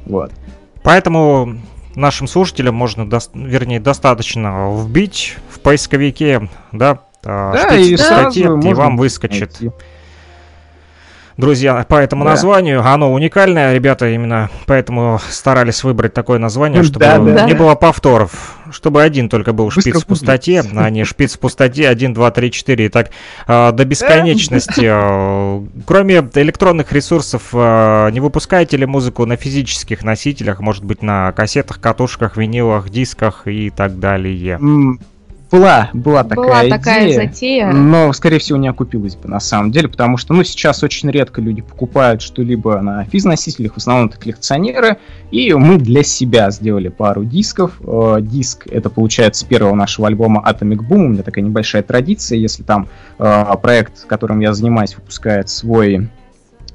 Вот. 0.06 0.30
Поэтому 0.84 1.56
нашим 1.94 2.26
слушателям 2.26 2.74
можно, 2.74 3.02
дос- 3.02 3.30
вернее, 3.34 3.80
достаточно 3.80 4.70
вбить 4.74 5.36
в 5.50 5.60
поисковике, 5.60 6.48
да, 6.72 7.00
а, 7.24 7.52
Да, 7.52 7.70
шпиц 7.70 7.86
и 7.86 7.96
статьи, 7.96 8.42
и 8.42 8.74
вам 8.74 8.96
выскочит. 8.96 9.60
найти. 9.60 9.76
Друзья, 11.40 11.84
по 11.88 11.96
этому 11.96 12.24
Да. 12.24 12.30
названию, 12.30 12.84
оно 12.86 13.12
уникальное, 13.12 13.74
ребята, 13.74 14.08
именно 14.08 14.50
поэтому 14.66 15.18
старались 15.30 15.82
выбрать 15.82 16.12
такое 16.14 16.38
название, 16.38 16.82
чтобы 16.82 17.00
Да, 17.00 17.18
да. 17.18 17.44
не 17.46 17.54
было 17.54 17.74
повторов, 17.74 18.56
чтобы 18.70 19.02
один 19.02 19.28
только 19.28 19.52
был 19.52 19.66
Быстро 19.66 19.80
шпиц 19.80 20.02
в 20.02 20.06
пустоте, 20.06 20.62
а 20.76 20.90
не 20.90 21.04
шпиц 21.04 21.36
в 21.36 21.38
пустоте 21.38 21.88
1, 21.88 22.14
2, 22.14 22.30
3, 22.30 22.50
4 22.50 22.84
и 22.84 22.88
так 22.88 23.10
до 23.46 23.84
бесконечности. 23.84 24.86
А, 24.86 25.64
Кроме 25.86 26.28
электронных 26.34 26.92
ресурсов, 26.92 27.42
а, 27.52 28.10
не 28.10 28.20
выпускаете 28.20 28.76
ли 28.76 28.86
музыку 28.86 29.24
на 29.26 29.36
физических 29.36 30.04
носителях, 30.04 30.60
может 30.60 30.84
быть, 30.84 31.02
на 31.02 31.32
кассетах, 31.32 31.80
катушках, 31.80 32.36
винилах, 32.36 32.90
дисках 32.90 33.46
и 33.46 33.70
так 33.70 33.98
далее? 33.98 34.58
Была, 35.50 35.90
была 35.92 36.22
такая 36.22 36.46
Была 36.46 36.60
идея. 36.62 36.78
такая 36.78 37.12
затея. 37.12 37.72
Но, 37.72 38.12
скорее 38.12 38.38
всего, 38.38 38.56
не 38.56 38.68
окупилась 38.68 39.16
бы 39.16 39.28
на 39.28 39.40
самом 39.40 39.72
деле, 39.72 39.88
потому 39.88 40.16
что, 40.16 40.32
ну, 40.32 40.44
сейчас 40.44 40.82
очень 40.84 41.10
редко 41.10 41.40
люди 41.40 41.60
покупают 41.60 42.22
что-либо 42.22 42.80
на 42.80 43.04
физносителях, 43.04 43.74
в 43.74 43.76
основном 43.78 44.08
это 44.08 44.18
коллекционеры, 44.18 44.98
и 45.32 45.52
мы 45.54 45.78
для 45.78 46.04
себя 46.04 46.50
сделали 46.50 46.88
пару 46.88 47.24
дисков. 47.24 47.80
Э, 47.80 48.18
Диск, 48.20 48.66
это, 48.68 48.90
получается, 48.90 49.44
первого 49.44 49.74
нашего 49.74 50.06
альбома 50.06 50.44
Atomic 50.46 50.86
Boom, 50.88 51.04
у 51.04 51.08
меня 51.08 51.22
такая 51.22 51.44
небольшая 51.44 51.82
традиция, 51.82 52.38
если 52.38 52.62
там 52.62 52.88
э, 53.18 53.44
проект, 53.60 54.06
которым 54.06 54.40
я 54.40 54.52
занимаюсь, 54.52 54.94
выпускает 54.94 55.48
свой 55.48 56.08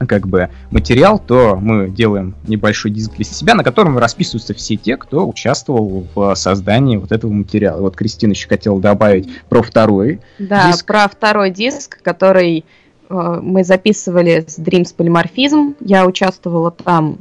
как 0.07 0.27
бы 0.27 0.49
материал, 0.72 1.19
то 1.19 1.55
мы 1.55 1.89
делаем 1.89 2.35
небольшой 2.47 2.91
диск 2.91 3.13
для 3.15 3.26
себя, 3.26 3.55
на 3.55 3.63
котором 3.63 3.97
расписываются 3.97 4.53
все 4.53 4.76
те, 4.76 4.97
кто 4.97 5.27
участвовал 5.27 6.05
в 6.13 6.35
создании 6.35 6.97
вот 6.97 7.11
этого 7.11 7.31
материала. 7.31 7.81
Вот 7.81 7.95
Кристина 7.95 8.31
еще 8.31 8.47
хотела 8.47 8.80
добавить 8.80 9.30
про 9.49 9.61
второй 9.61 10.19
Да, 10.39 10.72
диск. 10.72 10.85
про 10.85 11.07
второй 11.07 11.51
диск, 11.51 12.01
который 12.01 12.65
э, 13.09 13.39
мы 13.41 13.63
записывали 13.63 14.45
с 14.47 14.59
Dreams 14.59 14.95
Polymorphism. 14.95 15.76
Я 15.80 16.05
участвовала 16.05 16.72
там 16.72 17.19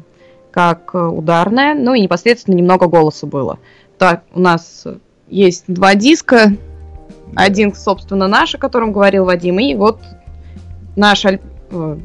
как 0.51 0.91
э, 0.95 0.99
ударная, 0.99 1.75
ну 1.75 1.95
и 1.95 2.01
непосредственно 2.01 2.55
немного 2.57 2.87
голоса 2.89 3.27
было. 3.27 3.59
Так, 3.99 4.23
у 4.33 4.41
нас 4.41 4.85
есть 5.29 5.65
два 5.69 5.95
диска. 5.95 6.53
Один, 7.37 7.75
собственно, 7.75 8.29
наш, 8.29 8.55
о 8.55 8.59
котором 8.59 8.93
говорил 8.93 9.25
Вадим, 9.25 9.59
и 9.59 9.75
вот 9.75 10.01
наш 10.95 11.25
аль- 11.25 11.41
э, 11.41 11.54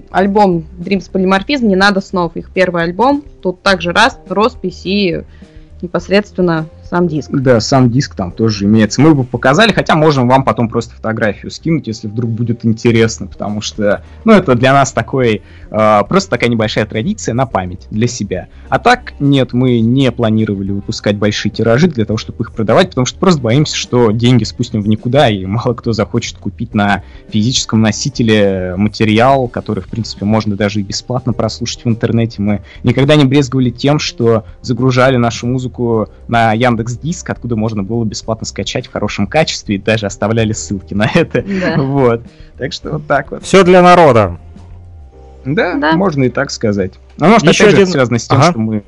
альбом 0.10 0.66
Dreams 0.80 1.12
Polymorphism 1.12 1.66
«Не 1.66 1.76
надо 1.76 2.02
снов». 2.02 2.36
Их 2.36 2.52
первый 2.52 2.84
альбом. 2.84 3.24
Тут 3.42 3.62
также 3.62 3.92
раз, 3.92 4.20
роспись 4.28 4.86
и 4.86 5.24
непосредственно 5.82 6.68
сам 6.90 7.08
диск. 7.08 7.30
Да, 7.32 7.60
сам 7.60 7.92
диск 7.92 8.16
там 8.16 8.32
тоже 8.32 8.66
имеется. 8.66 9.02
Мы 9.02 9.14
бы 9.14 9.24
показали, 9.24 9.72
хотя 9.72 9.96
можем 9.96 10.28
вам 10.28 10.44
потом 10.44 10.70
просто 10.70 10.96
фотографию 10.96 11.52
скинуть, 11.52 11.86
если 11.86 12.08
вдруг 12.08 12.32
будет 12.32 12.66
интересно, 12.66 13.28
потому 13.28 13.62
что, 13.62 14.04
ну, 14.26 14.34
это 14.34 14.56
для 14.56 14.74
нас 14.74 14.92
такой, 14.92 15.44
э, 15.70 16.02
просто 16.10 16.32
такая 16.32 16.50
небольшая 16.50 16.86
традиция 16.88 17.36
на 17.36 17.46
память 17.46 17.88
для 17.92 18.08
себя. 18.08 18.48
А 18.70 18.80
так, 18.80 19.14
нет, 19.20 19.54
мы 19.54 19.80
не 19.80 20.12
планировали 20.12 20.72
выпускать 20.72 21.18
большие 21.18 21.52
тиражи 21.52 21.88
для 21.88 22.06
того, 22.06 22.18
чтобы 22.18 22.44
их 22.44 22.52
продавать, 22.52 22.90
потому 22.90 23.06
что 23.06 23.20
просто 23.20 23.42
боимся, 23.42 23.76
что 23.76 24.10
деньги 24.10 24.44
спустим 24.44 24.82
в 24.82 24.88
никуда, 24.88 25.30
и 25.30 25.46
мало 25.46 25.76
кто 25.76 25.94
захочет 25.94 26.38
купить 26.38 26.74
на 26.74 27.04
физическом 27.32 27.82
носителе 27.82 28.74
материал, 28.78 29.48
который, 29.48 29.84
в 29.84 29.88
принципе, 29.88 30.26
можно 30.26 30.56
даже 30.56 30.80
и 30.80 30.84
бесплатно 30.84 31.34
прослушать 31.34 31.86
в 31.86 31.88
интернете. 31.88 32.42
Мы 32.42 32.62
никогда 32.84 33.16
не 33.16 33.26
брезговали 33.26 33.70
тем, 33.70 34.00
что 34.00 34.46
загружали 34.62 35.18
нашу 35.18 35.46
музыку 35.46 36.10
на 36.28 36.54
Яндекс 36.54 36.79
Диск, 36.88 37.30
откуда 37.30 37.56
можно 37.56 37.84
было 37.84 38.04
бесплатно 38.06 38.46
скачать 38.46 38.88
в 38.88 38.92
хорошем 38.92 39.28
качестве, 39.28 39.76
и 39.76 39.78
даже 39.78 40.06
оставляли 40.06 40.54
ссылки 40.54 40.94
на 40.94 41.10
это. 41.14 41.42
Да. 41.44 41.82
Вот. 41.82 42.22
Так 42.58 42.74
что 42.74 42.92
вот 42.92 43.08
так 43.08 43.32
вот. 43.32 43.44
Все 43.44 43.64
для 43.64 43.82
народа. 43.82 44.38
Да, 45.46 45.76
Да. 45.76 45.94
можно 45.94 46.24
и 46.26 46.30
так 46.30 46.52
сказать. 46.52 46.94
Но 47.18 47.28
может, 47.28 47.44
Еще 47.48 47.64
опять 47.64 47.72
же, 47.72 47.78
один- 47.78 47.84
это 47.84 47.92
связано 47.92 48.20
с 48.20 48.28
тем, 48.28 48.38
Ага. 48.38 48.50
что 48.52 48.60
мы 48.60 48.84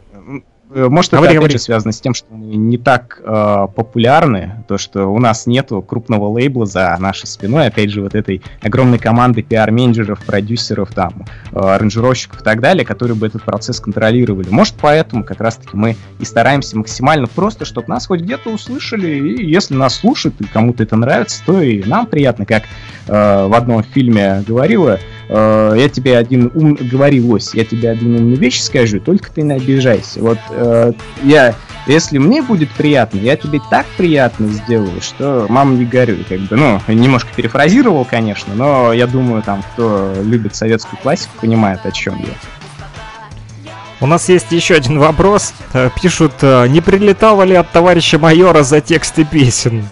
Может, 0.73 1.11
Говори, 1.11 1.31
это 1.33 1.35
говори. 1.39 1.53
же 1.53 1.59
связано 1.59 1.91
с 1.91 1.99
тем, 1.99 2.13
что 2.13 2.27
мы 2.33 2.55
не 2.55 2.77
так 2.77 3.19
э, 3.21 3.67
популярны, 3.75 4.63
то, 4.69 4.77
что 4.77 5.07
у 5.07 5.19
нас 5.19 5.45
нету 5.45 5.81
крупного 5.81 6.29
лейбла 6.29 6.65
за 6.65 6.95
нашей 6.97 7.27
спиной, 7.27 7.67
опять 7.67 7.89
же, 7.89 8.01
вот 8.01 8.15
этой 8.15 8.41
огромной 8.61 8.97
команды 8.97 9.41
пиар-менеджеров, 9.41 10.23
продюсеров, 10.25 10.93
там, 10.93 11.25
э, 11.51 11.59
аранжировщиков 11.59 12.39
и 12.39 12.43
так 12.43 12.61
далее, 12.61 12.85
которые 12.85 13.17
бы 13.17 13.27
этот 13.27 13.43
процесс 13.43 13.81
контролировали. 13.81 14.47
Может, 14.49 14.75
поэтому 14.79 15.25
как 15.25 15.41
раз-таки 15.41 15.75
мы 15.75 15.97
и 16.19 16.25
стараемся 16.25 16.77
максимально 16.77 17.27
просто, 17.27 17.65
чтобы 17.65 17.89
нас 17.89 18.07
хоть 18.07 18.21
где-то 18.21 18.49
услышали, 18.49 19.09
и 19.09 19.45
если 19.45 19.73
нас 19.75 19.95
слушают, 19.95 20.39
и 20.39 20.45
кому-то 20.45 20.83
это 20.83 20.95
нравится, 20.95 21.41
то 21.45 21.61
и 21.61 21.83
нам 21.83 22.05
приятно, 22.05 22.45
как 22.45 22.63
э, 23.07 23.47
в 23.47 23.53
одном 23.53 23.83
фильме 23.83 24.41
говорила, 24.47 24.99
э, 25.31 25.75
я 25.77 25.89
тебе 25.89 26.17
один 26.17 26.51
ум 26.53 26.77
говорилось, 26.79 27.53
я 27.53 27.65
тебе 27.65 27.89
один 27.89 28.15
умную 28.15 28.37
вещь 28.37 28.61
скажу, 28.61 28.99
только 28.99 29.31
ты 29.31 29.41
не 29.41 29.53
обижайся. 29.53 30.19
Вот 30.19 30.37
э, 30.49 30.93
я, 31.23 31.55
если 31.87 32.17
мне 32.17 32.41
будет 32.41 32.69
приятно, 32.71 33.17
я 33.19 33.35
тебе 33.35 33.59
так 33.69 33.85
приятно 33.97 34.47
сделаю, 34.47 35.01
что 35.01 35.45
мама 35.49 35.73
не 35.75 35.85
горюй, 35.85 36.25
как 36.27 36.39
бы, 36.41 36.55
ну, 36.55 36.81
немножко 36.87 37.29
перефразировал, 37.35 38.05
конечно, 38.05 38.53
но 38.53 38.93
я 38.93 39.07
думаю, 39.07 39.41
там, 39.41 39.63
кто 39.73 40.13
любит 40.21 40.55
советскую 40.55 40.99
классику, 41.01 41.31
понимает, 41.39 41.85
о 41.85 41.91
чем 41.91 42.19
я. 42.19 42.35
У 44.01 44.07
нас 44.07 44.29
есть 44.29 44.51
еще 44.51 44.75
один 44.75 44.97
вопрос. 44.97 45.53
Э, 45.73 45.91
Пишут, 46.01 46.33
э, 46.41 46.67
не 46.67 46.81
прилетало 46.81 47.43
ли 47.43 47.53
от 47.53 47.69
товарища 47.69 48.17
майора 48.17 48.63
за 48.63 48.81
тексты 48.81 49.23
песен? 49.23 49.85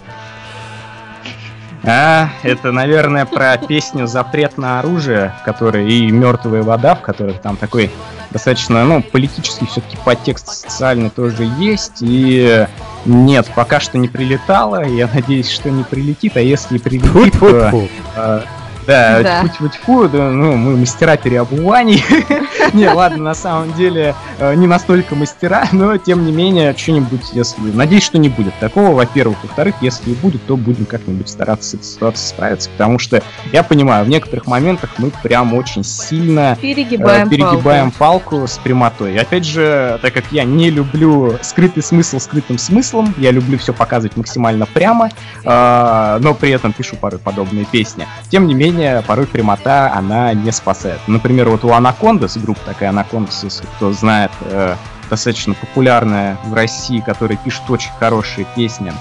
А, 1.82 2.28
это, 2.42 2.72
наверное, 2.72 3.24
про 3.24 3.56
песню 3.56 4.06
«Запрет 4.06 4.58
на 4.58 4.80
оружие», 4.80 5.32
в 5.40 5.44
которой 5.44 5.90
и 5.90 6.10
«Мертвая 6.10 6.62
вода», 6.62 6.94
в 6.94 7.00
которых 7.00 7.40
там 7.40 7.56
такой 7.56 7.90
достаточно, 8.30 8.84
ну, 8.84 9.02
политический 9.02 9.66
все-таки 9.66 9.96
подтекст 10.04 10.48
социальный 10.48 11.10
тоже 11.10 11.44
есть. 11.58 11.98
И 12.00 12.66
нет, 13.04 13.50
пока 13.54 13.80
что 13.80 13.98
не 13.98 14.08
прилетало. 14.08 14.84
Я 14.86 15.08
надеюсь, 15.12 15.50
что 15.50 15.70
не 15.70 15.84
прилетит. 15.84 16.36
А 16.36 16.40
если 16.40 16.76
и 16.76 16.78
прилетит, 16.78 17.38
то... 17.40 18.42
Да, 18.90 19.22
Да. 19.22 19.42
тьфу-тьфу-тьфу, 19.42 20.08
да, 20.08 20.30
ну, 20.30 20.56
мы 20.56 20.76
мастера 20.76 21.16
переобуваний. 21.16 22.04
Не, 22.72 22.88
ладно, 22.88 23.22
на 23.22 23.34
самом 23.34 23.72
деле, 23.74 24.14
э, 24.38 24.54
не 24.54 24.66
настолько 24.66 25.14
мастера, 25.14 25.68
но, 25.72 25.96
тем 25.96 26.24
не 26.24 26.32
менее, 26.32 26.74
что-нибудь, 26.76 27.30
если... 27.32 27.60
Надеюсь, 27.60 28.02
что 28.02 28.18
не 28.18 28.28
будет 28.28 28.54
такого, 28.60 28.94
во-первых. 28.94 29.38
Во-вторых, 29.42 29.76
если 29.80 30.10
и 30.10 30.14
будет, 30.14 30.44
то 30.46 30.56
будем 30.56 30.86
как-нибудь 30.86 31.28
стараться 31.28 31.70
с 31.70 31.74
этой 31.74 31.84
ситуацией 31.84 32.28
справиться, 32.28 32.70
потому 32.70 32.98
что, 32.98 33.22
я 33.52 33.62
понимаю, 33.62 34.04
в 34.04 34.08
некоторых 34.08 34.46
моментах 34.46 34.90
мы 34.98 35.10
прям 35.22 35.54
очень 35.54 35.84
сильно 35.84 36.56
э, 36.58 36.60
Перегибаем, 36.60 37.28
перегибаем 37.28 37.90
палку 37.90 38.46
с 38.46 38.58
прямотой. 38.58 39.14
И 39.14 39.18
опять 39.18 39.44
же, 39.44 39.98
так 40.02 40.14
как 40.14 40.24
я 40.30 40.44
не 40.44 40.70
люблю 40.70 41.34
скрытый 41.42 41.82
смысл 41.82 42.18
скрытым 42.18 42.58
смыслом, 42.58 43.14
я 43.18 43.30
люблю 43.30 43.58
все 43.58 43.72
показывать 43.72 44.16
максимально 44.16 44.66
прямо, 44.66 45.10
э, 45.44 46.18
но 46.20 46.34
при 46.34 46.50
этом 46.50 46.72
пишу 46.72 46.96
порой 46.96 47.20
подобные 47.20 47.64
песни. 47.64 48.06
Тем 48.30 48.46
не 48.46 48.54
менее, 48.54 48.79
порой 49.06 49.26
прямота, 49.26 49.92
она 49.92 50.32
не 50.34 50.52
спасает. 50.52 51.00
Например, 51.06 51.48
вот 51.48 51.64
у 51.64 51.72
Анакондас, 51.72 52.36
группа 52.36 52.60
такая 52.64 52.90
Анакондас, 52.90 53.44
если 53.44 53.64
кто 53.76 53.92
знает, 53.92 54.30
э, 54.42 54.76
достаточно 55.08 55.54
популярная 55.54 56.38
в 56.44 56.54
России, 56.54 57.00
которая 57.00 57.36
пишет 57.36 57.62
очень 57.68 57.90
хорошие 57.98 58.46
песни. 58.56 58.92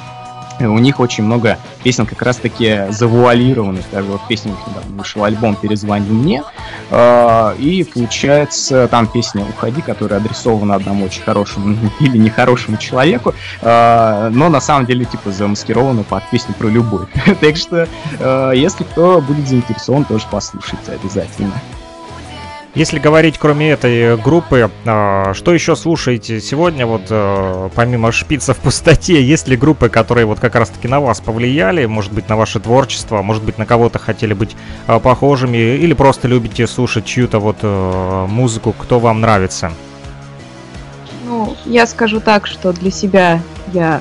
У 0.60 0.80
них 0.80 0.99
очень 0.99 1.23
много 1.23 1.57
песен 1.84 2.06
как 2.06 2.22
раз-таки 2.22 2.86
завуалированных. 2.90 3.86
Даже 3.91 4.07
вот 4.07 4.22
песня 4.27 4.52
недавно 4.68 4.98
вышел 4.98 5.23
альбом 5.23 5.56
«Перезвони 5.56 6.10
мне». 6.10 6.44
Э, 6.91 7.56
И 7.57 7.84
получается 7.84 8.88
там 8.88 9.07
песня 9.07 9.45
«Уходи», 9.45 9.81
которая 9.81 10.19
адресована 10.19 10.76
одному 10.76 11.06
очень 11.06 11.23
хорошему 11.23 11.77
или 11.99 12.18
нехорошему 12.18 12.77
человеку, 12.77 13.34
э, 13.61 14.30
но 14.31 14.49
на 14.49 14.61
самом 14.61 14.86
деле 14.86 15.06
типа 15.06 15.31
замаскирована 15.31 16.03
под 16.03 16.30
песню 16.30 16.53
про 16.57 16.68
любовь. 16.68 17.07
Так 17.40 17.57
что, 17.57 17.88
э, 18.19 18.52
если 18.56 18.84
кто 18.84 19.22
будет 19.22 19.48
заинтересован, 19.48 20.03
тоже 20.03 20.26
послушайте 20.30 20.91
обязательно. 20.91 21.53
Если 22.75 22.99
говорить 22.99 23.39
кроме 23.39 23.71
этой 23.71 24.15
группы, 24.15 24.69
а, 24.85 25.33
что 25.33 25.53
еще 25.53 25.75
слушаете 25.75 26.39
сегодня, 26.39 26.85
вот 26.85 27.01
э, 27.09 27.69
помимо 27.73 28.11
шпица 28.11 28.53
в 28.53 28.57
пустоте, 28.57 29.23
есть 29.23 29.47
ли 29.47 29.57
группы, 29.57 29.89
которые 29.89 30.27
вот 30.27 30.39
как 30.39 30.53
раз-таки 30.53 30.87
на 30.87 30.99
вас 30.99 31.19
повлияли, 31.19 31.87
может 31.87 32.13
быть, 32.13 32.29
на 32.29 32.35
ваше 32.35 32.59
творчество, 32.59 33.23
может 33.23 33.43
быть, 33.43 33.57
на 33.57 33.65
кого-то 33.65 33.97
хотели 33.97 34.33
быть 34.33 34.55
а, 34.85 34.99
похожими, 34.99 35.57
или 35.57 35.93
просто 35.93 36.27
любите 36.27 36.67
слушать 36.67 37.05
чью-то 37.05 37.39
вот 37.39 37.57
э, 37.63 38.25
музыку, 38.29 38.75
кто 38.77 38.99
вам 38.99 39.21
нравится? 39.21 39.71
Ну, 41.25 41.55
я 41.65 41.87
скажу 41.87 42.19
так, 42.19 42.45
что 42.45 42.71
для 42.71 42.91
себя 42.91 43.41
я 43.73 43.99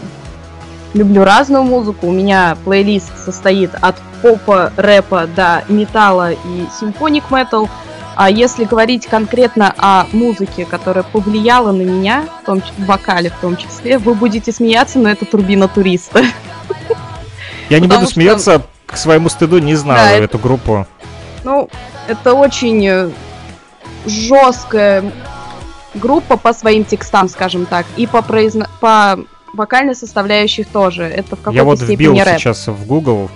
люблю 0.93 1.25
разную 1.25 1.63
музыку. 1.63 2.09
У 2.09 2.13
меня 2.13 2.57
плейлист 2.65 3.13
состоит 3.25 3.71
от 3.81 3.97
попа, 4.21 4.73
рэпа 4.77 5.27
до 5.35 5.65
металла 5.69 6.33
и 6.33 6.67
симфоник 6.79 7.31
метал. 7.31 7.69
А 8.21 8.29
если 8.31 8.65
говорить 8.65 9.07
конкретно 9.07 9.73
о 9.79 10.07
музыке, 10.11 10.65
которая 10.65 11.05
повлияла 11.05 11.71
на 11.71 11.83
меня, 11.83 12.25
в 12.43 12.47
том 12.47 12.61
числе 12.61 12.75
в 12.85 12.87
вокале 12.87 13.31
в 13.31 13.35
том 13.41 13.57
числе, 13.57 13.97
вы 13.99 14.15
будете 14.15 14.51
смеяться, 14.51 14.99
но 14.99 15.09
это 15.09 15.25
турбина 15.25 15.69
туриста. 15.69 16.25
Я 17.71 17.79
не 17.79 17.87
Потому 17.87 18.01
буду 18.01 18.11
что- 18.11 18.15
смеяться, 18.15 18.63
к 18.87 18.97
своему 18.97 19.29
стыду 19.29 19.59
не 19.61 19.77
Да, 19.77 20.11
это- 20.11 20.25
эту 20.25 20.39
группу. 20.41 20.85
Ну, 21.45 21.69
это 22.09 22.35
очень 22.35 23.13
жесткая 24.05 25.05
группа 25.95 26.37
по 26.37 26.53
своим 26.53 26.85
текстам, 26.85 27.29
скажем 27.29 27.67
так, 27.67 27.87
и 27.97 28.09
по, 28.09 28.23
произно... 28.23 28.69
по 28.81 29.17
вокальной 29.55 29.95
составляющей 29.95 30.65
тоже. 30.65 31.05
Это 31.05 31.37
в 31.37 31.39
какой-то 31.39 31.57
Я 31.57 31.63
вот 31.63 31.81
вбил 31.83 32.17
рэп. 32.19 32.39
сейчас 32.41 32.67
в 32.67 32.85
Google. 32.85 33.31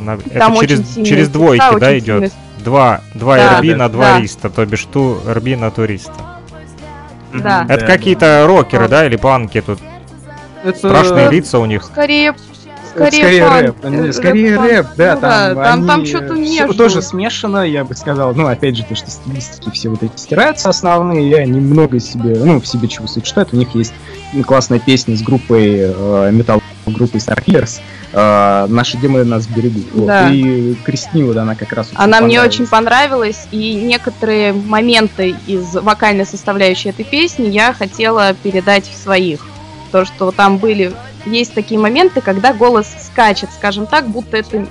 На- 0.00 0.14
Это 0.14 0.38
Там 0.38 0.56
через, 0.58 0.78
сильные 0.94 1.04
через 1.06 1.24
текста, 1.26 1.32
двойки, 1.38 1.78
да, 1.78 1.98
идет? 1.98 2.04
сильные- 2.06 2.32
Два, 2.64 3.00
два 3.14 3.36
Да, 3.36 3.60
RB 3.60 3.70
да, 3.72 3.76
на 3.76 3.88
два 3.88 4.04
да. 4.12 4.20
риста, 4.20 4.50
то 4.50 4.64
бишь 4.66 4.84
ту 4.84 5.18
RB 5.26 5.56
на 5.56 5.70
туриста. 5.70 6.12
Да. 7.34 7.64
Это 7.68 7.86
какие-то 7.86 8.44
рокеры, 8.46 8.88
да, 8.88 9.06
или 9.06 9.16
панки 9.16 9.60
тут? 9.60 9.78
Это- 10.64 10.78
Страшные 10.78 11.26
Э, 11.28 11.30
лица 11.30 11.58
у 11.58 11.64
них. 11.66 11.82
Скорее, 11.82 12.34
скорее, 12.94 13.10
скорее 13.22 13.42
панк, 13.48 13.62
рэп, 13.62 13.76
э, 13.84 13.88
не, 13.88 14.12
скорее 14.12 14.50
рэп-панк. 14.58 14.70
рэп, 14.70 14.86
да, 14.96 15.14
Ну 15.14 15.20
там, 15.20 15.54
там, 15.56 15.86
там 15.86 16.00
они, 16.00 16.06
что-то 16.06 16.34
э, 16.34 16.44
всё 16.44 16.60
между. 16.66 16.74
тоже 16.74 17.02
смешано, 17.02 17.66
я 17.66 17.84
бы 17.84 17.94
сказал, 17.96 18.34
ну, 18.34 18.46
опять 18.46 18.76
же, 18.76 18.84
то, 18.84 18.94
что 18.94 19.10
стилистики 19.10 19.70
все 19.70 19.88
вот 19.88 20.02
эти 20.02 20.16
стираются 20.16 20.68
основные, 20.68 21.28
я 21.30 21.44
немного 21.46 21.98
себе, 22.00 22.36
ну, 22.44 22.60
в 22.60 22.66
себе 22.66 22.86
чего 22.86 23.06
сочетают, 23.08 23.52
у 23.52 23.56
них 23.56 23.74
есть 23.74 23.94
классная 24.46 24.78
песня 24.78 25.16
с 25.16 25.22
группой, 25.22 25.74
э, 25.78 26.30
металл 26.32 26.62
группой 26.92 27.18
Starkillers, 27.18 27.80
э, 28.12 28.66
«Наши 28.68 28.96
демоны 28.98 29.24
нас 29.24 29.46
берегут», 29.46 29.84
Вот. 29.92 30.06
Да. 30.06 30.30
и 30.30 30.74
Кристине 30.84 31.24
вот 31.24 31.36
она 31.36 31.54
как 31.54 31.72
раз 31.72 31.88
очень 31.88 31.98
Она 31.98 32.20
мне 32.20 32.40
очень 32.40 32.66
понравилась, 32.66 33.46
и 33.50 33.74
некоторые 33.74 34.52
моменты 34.52 35.34
из 35.46 35.74
вокальной 35.74 36.26
составляющей 36.26 36.90
этой 36.90 37.04
песни 37.04 37.46
я 37.46 37.72
хотела 37.72 38.34
передать 38.34 38.88
в 38.88 38.96
своих. 38.96 39.46
То, 39.90 40.04
что 40.04 40.30
там 40.30 40.58
были... 40.58 40.92
Есть 41.24 41.54
такие 41.54 41.78
моменты, 41.78 42.20
когда 42.20 42.52
голос 42.52 42.88
скачет, 43.06 43.48
скажем 43.54 43.86
так, 43.86 44.08
будто 44.08 44.36
это 44.36 44.66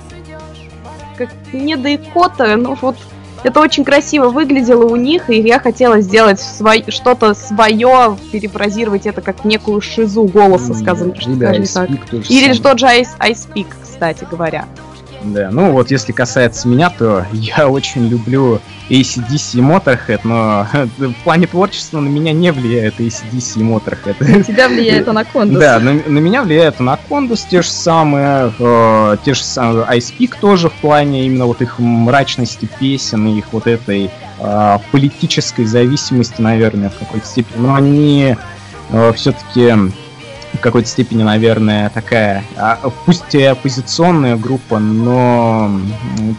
как 1.16 1.30
не 1.52 1.76
до 1.76 1.94
икота, 1.94 2.56
но 2.56 2.76
вот 2.80 2.96
это 3.42 3.60
очень 3.60 3.84
красиво 3.84 4.28
выглядело 4.28 4.84
у 4.84 4.96
них, 4.96 5.30
и 5.30 5.40
я 5.40 5.58
хотела 5.58 6.00
сделать 6.00 6.40
свой- 6.40 6.84
что-то 6.88 7.34
свое, 7.34 8.16
перефразировать 8.30 9.06
это 9.06 9.20
как 9.20 9.44
некую 9.44 9.80
шизу 9.80 10.24
голоса, 10.24 10.74
скажем, 10.74 11.10
Или 11.10 11.64
скажем 11.64 11.64
так. 11.74 11.90
Или 12.30 12.52
что 12.54 12.78
же 12.78 12.86
Ice, 12.86 13.08
Ice 13.20 13.48
Peak, 13.54 13.66
кстати 13.82 14.26
говоря. 14.30 14.66
Да, 15.24 15.50
ну 15.50 15.72
вот 15.72 15.90
если 15.90 16.12
касается 16.12 16.68
меня, 16.68 16.90
то 16.90 17.26
я 17.32 17.68
очень 17.68 18.08
люблю 18.08 18.60
ACDC 18.90 19.58
и 19.58 19.60
Motorhead, 19.60 20.20
но 20.24 20.66
в 20.98 21.14
плане 21.24 21.46
творчества 21.46 22.00
на 22.00 22.08
меня 22.08 22.32
не 22.32 22.52
влияет 22.52 23.00
ACDC 23.00 23.60
и 23.60 23.62
Motorhead. 23.62 24.44
Тебя 24.44 24.68
влияет 24.68 25.08
Анакондас. 25.08 25.58
Да, 25.58 25.78
на, 25.78 25.94
на 25.94 26.18
меня 26.18 26.42
влияет 26.42 26.80
Анакондас 26.80 27.44
те 27.44 27.62
же 27.62 27.70
самые, 27.70 28.52
э, 28.58 29.16
те 29.24 29.34
же 29.34 29.42
самые 29.42 29.86
Ice 29.86 30.12
Peak 30.18 30.34
тоже 30.40 30.68
в 30.68 30.74
плане 30.74 31.26
именно 31.26 31.46
вот 31.46 31.62
их 31.62 31.78
мрачности 31.78 32.68
песен, 32.78 33.26
и 33.28 33.38
их 33.38 33.46
вот 33.52 33.66
этой 33.66 34.10
э, 34.38 34.78
политической 34.90 35.64
зависимости, 35.64 36.40
наверное, 36.40 36.90
в 36.90 36.98
какой-то 36.98 37.26
степени. 37.26 37.62
Но 37.62 37.74
они 37.74 38.36
все-таки 39.14 39.72
в 39.72 40.01
какой-то 40.62 40.88
степени, 40.88 41.22
наверное, 41.22 41.90
такая, 41.90 42.44
а, 42.56 42.78
пусть 43.04 43.34
и 43.34 43.42
оппозиционная 43.42 44.36
группа, 44.36 44.78
но 44.78 45.70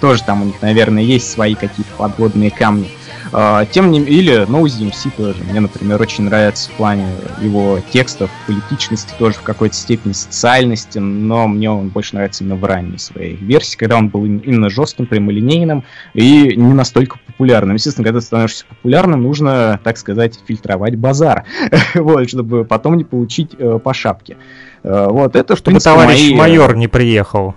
тоже 0.02 0.24
там 0.24 0.41
у 0.41 0.45
них, 0.45 0.62
наверное, 0.62 1.04
есть 1.04 1.30
свои 1.30 1.54
какие-то 1.54 1.91
подводные 1.98 2.50
камни. 2.50 2.90
А, 3.36 3.66
тем 3.66 3.90
не 3.92 4.00
или 4.00 4.46
Ноузи 4.48 4.86
MC 4.86 5.12
тоже. 5.18 5.44
Мне, 5.50 5.60
например, 5.60 6.00
очень 6.00 6.26
нравится 6.26 6.70
в 6.70 6.74
плане 6.74 7.08
его 7.42 7.80
текстов, 7.92 8.30
политичности, 8.46 9.12
тоже 9.18 9.38
в 9.38 9.42
какой-то 9.42 9.76
степени 9.76 10.14
социальности, 10.14 11.00
но 11.00 11.48
мне 11.48 11.70
он 11.72 11.90
больше 11.90 12.14
нравится 12.16 12.44
именно 12.44 12.58
в 12.58 12.64
ранней 12.64 13.00
своей 13.00 13.36
версии, 13.36 13.76
когда 13.76 13.98
он 13.98 14.10
был 14.10 14.24
именно 14.26 14.70
жестким, 14.70 15.08
прямолинейным 15.08 15.84
и 16.14 16.56
не 16.56 16.74
настолько 16.74 17.18
популярным. 17.26 17.76
Естественно, 17.76 18.06
когда 18.06 18.20
ты 18.20 18.26
становишься 18.26 18.66
популярным, 18.70 19.24
нужно, 19.24 19.80
так 19.84 19.98
сказать, 19.98 20.40
фильтровать 20.48 20.96
базар, 20.96 21.46
вот, 21.96 22.30
чтобы 22.30 22.66
потом 22.66 22.98
не 22.98 23.04
получить 23.04 23.56
э, 23.58 23.80
по 23.84 23.96
шапке. 23.96 24.38
Э, 24.84 25.08
вот 25.10 25.36
это, 25.36 25.56
чтобы 25.56 25.80
товарищ 25.80 26.30
мои... 26.30 26.36
майор 26.36 26.76
не 26.76 26.88
приехал. 26.88 27.56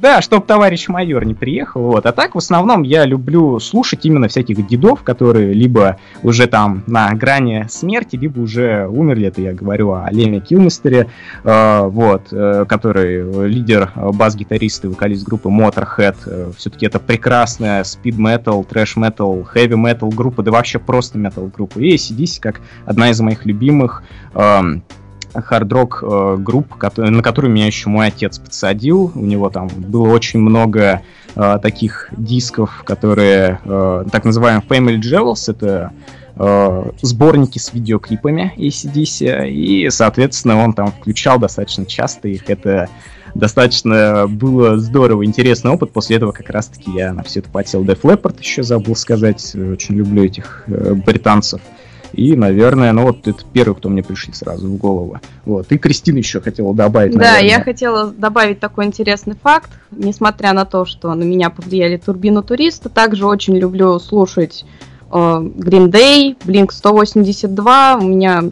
Да, 0.00 0.22
чтобы 0.22 0.46
товарищ 0.46 0.88
майор 0.88 1.26
не 1.26 1.34
приехал, 1.34 1.82
вот. 1.82 2.06
А 2.06 2.12
так, 2.12 2.34
в 2.34 2.38
основном, 2.38 2.84
я 2.84 3.04
люблю 3.04 3.60
слушать 3.60 4.06
именно 4.06 4.28
всяких 4.28 4.66
дедов, 4.66 5.02
которые 5.02 5.52
либо 5.52 5.98
уже 6.22 6.46
там 6.46 6.82
на 6.86 7.12
грани 7.12 7.66
смерти, 7.68 8.16
либо 8.16 8.40
уже 8.40 8.86
умерли, 8.88 9.26
это 9.26 9.42
я 9.42 9.52
говорю 9.52 9.92
о 9.92 10.08
Леме 10.10 10.40
Килмистере, 10.40 11.08
э, 11.44 11.82
вот, 11.84 12.28
э, 12.32 12.64
который 12.66 13.46
лидер, 13.46 13.92
э, 13.94 14.10
бас-гитарист 14.10 14.86
и 14.86 14.88
вокалист 14.88 15.26
группы 15.26 15.50
Motorhead. 15.50 16.16
Э, 16.24 16.50
все-таки 16.56 16.86
это 16.86 16.98
прекрасная 16.98 17.82
speed-metal, 17.82 18.66
трэш-metal, 18.66 19.46
heavy-metal 19.54 20.14
группа, 20.14 20.42
да 20.42 20.50
вообще 20.50 20.78
просто 20.78 21.18
metal 21.18 21.52
группа. 21.54 21.78
И 21.78 21.94
ACDC 21.94 22.40
как 22.40 22.62
одна 22.86 23.10
из 23.10 23.20
моих 23.20 23.44
любимых 23.44 24.02
э, 24.34 24.60
хард-рок 25.34 26.02
э, 26.02 26.36
групп, 26.38 26.74
на 26.96 27.22
которую 27.22 27.52
меня 27.52 27.66
еще 27.66 27.88
мой 27.88 28.08
отец 28.08 28.38
подсадил. 28.38 29.12
У 29.14 29.24
него 29.24 29.50
там 29.50 29.68
было 29.68 30.08
очень 30.08 30.40
много 30.40 31.02
э, 31.34 31.58
таких 31.62 32.08
дисков, 32.12 32.82
которые 32.84 33.60
э, 33.64 34.04
так 34.10 34.24
называемые 34.24 34.64
Family 34.66 35.00
Jewels, 35.00 35.50
это 35.50 35.92
сборники 37.02 37.58
с 37.58 37.74
видеоклипами 37.74 38.54
ACDC, 38.56 39.50
и, 39.50 39.90
соответственно, 39.90 40.64
он 40.64 40.72
там 40.72 40.90
включал 40.90 41.38
достаточно 41.38 41.84
часто 41.84 42.28
их. 42.28 42.48
Это 42.48 42.88
достаточно 43.34 44.26
было 44.26 44.78
здорово, 44.78 45.26
интересный 45.26 45.70
опыт. 45.70 45.92
После 45.92 46.16
этого 46.16 46.32
как 46.32 46.48
раз-таки 46.48 46.92
я 46.92 47.12
на 47.12 47.24
все 47.24 47.40
это 47.40 47.50
потел 47.50 47.84
Def 47.84 48.00
Leppard, 48.02 48.40
еще 48.40 48.62
забыл 48.62 48.96
сказать. 48.96 49.54
Очень 49.54 49.96
люблю 49.96 50.24
этих 50.24 50.64
британцев. 50.66 51.60
И, 52.12 52.34
наверное, 52.36 52.92
ну 52.92 53.02
вот 53.02 53.26
это 53.26 53.42
первый, 53.52 53.74
кто 53.76 53.88
мне 53.88 54.02
пришли 54.02 54.32
сразу 54.32 54.66
в 54.66 54.76
голову. 54.76 55.18
Вот. 55.44 55.70
И 55.70 55.78
Кристина 55.78 56.18
еще 56.18 56.40
хотела 56.40 56.74
добавить. 56.74 57.12
Да, 57.12 57.32
наверное. 57.32 57.48
я 57.48 57.62
хотела 57.62 58.10
добавить 58.10 58.60
такой 58.60 58.86
интересный 58.86 59.36
факт. 59.40 59.70
Несмотря 59.90 60.52
на 60.52 60.64
то, 60.64 60.84
что 60.84 61.14
на 61.14 61.22
меня 61.22 61.50
повлияли 61.50 61.96
турбину 61.96 62.42
туриста, 62.42 62.88
также 62.88 63.26
очень 63.26 63.56
люблю 63.56 63.98
слушать 63.98 64.64
э, 65.10 65.14
Green 65.14 65.90
Day, 65.90 66.36
Blink 66.44 66.72
182. 66.72 67.96
У 67.96 68.02
меня 68.02 68.44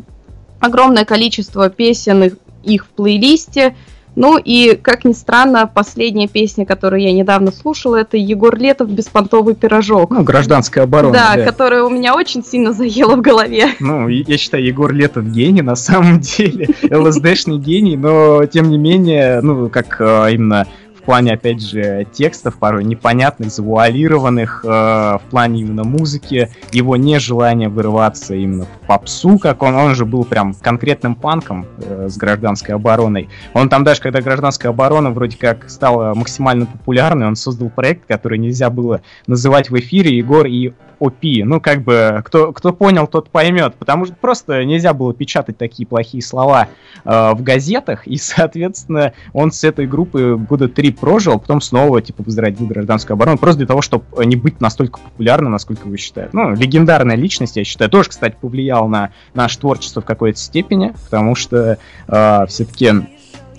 огромное 0.61 1.05
количество 1.05 1.69
песен 1.71 2.37
их 2.63 2.87
в 2.87 2.89
плейлисте. 2.89 3.75
Ну 4.19 4.37
и, 4.37 4.75
как 4.75 5.05
ни 5.05 5.13
странно, 5.13 5.71
последняя 5.73 6.27
песня, 6.27 6.67
которую 6.67 7.01
я 7.03 7.13
недавно 7.13 7.53
слушала, 7.53 7.95
это 7.95 8.17
Егор 8.17 8.59
Летов 8.59 8.91
«Беспонтовый 8.91 9.55
пирожок». 9.55 10.11
Ну, 10.11 10.25
гражданская 10.25 10.83
оборона. 10.83 11.15
Да, 11.15 11.37
да, 11.37 11.45
которая 11.45 11.85
у 11.85 11.89
меня 11.89 12.17
очень 12.17 12.45
сильно 12.45 12.73
заела 12.73 13.15
в 13.15 13.21
голове. 13.21 13.69
Ну, 13.79 14.09
я 14.09 14.37
считаю, 14.37 14.65
Егор 14.65 14.93
Летов 14.93 15.25
гений 15.27 15.63
на 15.63 15.77
самом 15.77 16.19
деле. 16.37 16.67
ЛСДшный 16.91 17.59
гений, 17.59 17.97
но, 17.97 18.45
тем 18.47 18.71
не 18.71 18.77
менее, 18.77 19.41
ну, 19.41 19.69
как 19.69 20.01
э, 20.01 20.33
именно 20.33 20.67
плане, 21.09 21.33
опять 21.33 21.63
же, 21.63 22.07
текстов, 22.13 22.59
порой 22.59 22.85
непонятных, 22.85 23.51
завуалированных, 23.51 24.61
э, 24.63 24.69
в 24.69 25.23
плане 25.31 25.63
именно 25.63 25.83
музыки, 25.83 26.51
его 26.71 26.97
нежелание 26.97 27.71
вырываться 27.71 28.35
именно 28.35 28.67
в 28.67 28.87
попсу, 28.87 29.39
как 29.39 29.63
он, 29.63 29.75
он 29.75 29.95
же 29.95 30.05
был 30.05 30.25
прям 30.25 30.53
конкретным 30.53 31.15
панком 31.15 31.65
э, 31.79 32.09
с 32.11 32.19
гражданской 32.19 32.75
обороной. 32.75 33.31
Он 33.55 33.71
там 33.71 33.85
даже, 33.85 34.03
когда 34.03 34.21
гражданская 34.21 34.71
оборона 34.71 35.11
вроде 35.11 35.39
как 35.39 35.71
стала 35.71 36.13
максимально 36.13 36.67
популярной, 36.67 37.27
он 37.27 37.37
создал 37.37 37.71
проект, 37.71 38.05
который 38.07 38.37
нельзя 38.37 38.69
было 38.69 39.01
называть 39.27 39.71
в 39.71 39.79
эфире 39.79 40.15
Егор 40.15 40.45
и 40.45 40.75
OP. 41.01 41.45
Ну, 41.45 41.61
как 41.61 41.83
бы, 41.83 42.23
кто, 42.25 42.53
кто 42.53 42.73
понял, 42.73 43.07
тот 43.07 43.31
поймет. 43.31 43.75
Потому 43.77 44.07
что 44.07 44.15
просто 44.15 44.65
нельзя 44.65 44.93
было 44.93 45.15
печатать 45.15 45.59
такие 45.59 45.87
плохие 45.87 46.23
слова 46.23 46.69
э, 47.05 47.33
в 47.35 47.43
газетах. 47.43 48.07
И, 48.07 48.17
соответственно, 48.19 49.13
он 49.33 49.53
с 49.53 49.65
этой 49.65 49.87
группы 49.87 50.37
года 50.37 50.69
три 50.69 50.91
прожил, 50.91 51.35
а 51.35 51.39
потом 51.39 51.61
снова, 51.61 52.03
типа, 52.03 52.23
возродил 52.23 52.67
гражданскую 52.67 53.15
оборону. 53.15 53.39
Просто 53.39 53.59
для 53.59 53.67
того, 53.67 53.83
чтобы 53.83 54.05
не 54.25 54.37
быть 54.37 54.61
настолько 54.61 55.01
популярным, 55.01 55.53
насколько 55.53 55.87
вы 55.87 55.97
считаете. 55.97 56.31
Ну, 56.33 56.55
легендарная 56.55 57.17
личность, 57.17 57.57
я 57.57 57.65
считаю, 57.65 57.91
тоже, 57.91 58.11
кстати, 58.11 58.37
повлиял 58.41 58.89
на 58.89 59.11
наше 59.35 59.59
творчество 59.59 60.03
в 60.03 60.05
какой-то 60.05 60.39
степени. 60.39 60.95
Потому 61.05 61.35
что 61.35 61.79
э, 62.09 62.47
все-таки 62.47 62.93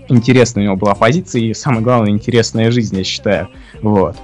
интересная 0.09 0.63
у 0.63 0.65
него 0.65 0.75
была 0.75 0.95
позиция 0.95 1.41
и, 1.41 1.53
самое 1.53 1.81
главное, 1.81 2.11
интересная 2.11 2.71
жизнь, 2.71 2.97
я 2.97 3.03
считаю. 3.03 3.49
Вот. 3.81 4.17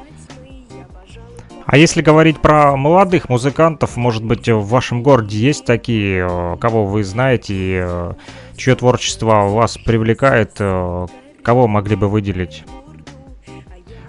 А 1.76 1.78
если 1.78 2.02
говорить 2.02 2.40
про 2.40 2.78
молодых 2.78 3.28
музыкантов, 3.28 3.98
может 3.98 4.24
быть, 4.24 4.48
в 4.48 4.66
вашем 4.66 5.04
городе 5.04 5.38
есть 5.38 5.66
такие, 5.66 6.26
э, 6.26 6.56
кого 6.58 6.86
вы 6.86 7.04
знаете, 7.04 7.82
э, 7.84 8.14
чье 8.56 8.76
творчество 8.78 9.50
вас 9.50 9.78
привлекает, 9.78 10.54
э, 10.60 11.08
кого 11.44 11.68
могли 11.68 11.98
бы 11.98 12.08
выделить? 12.08 12.64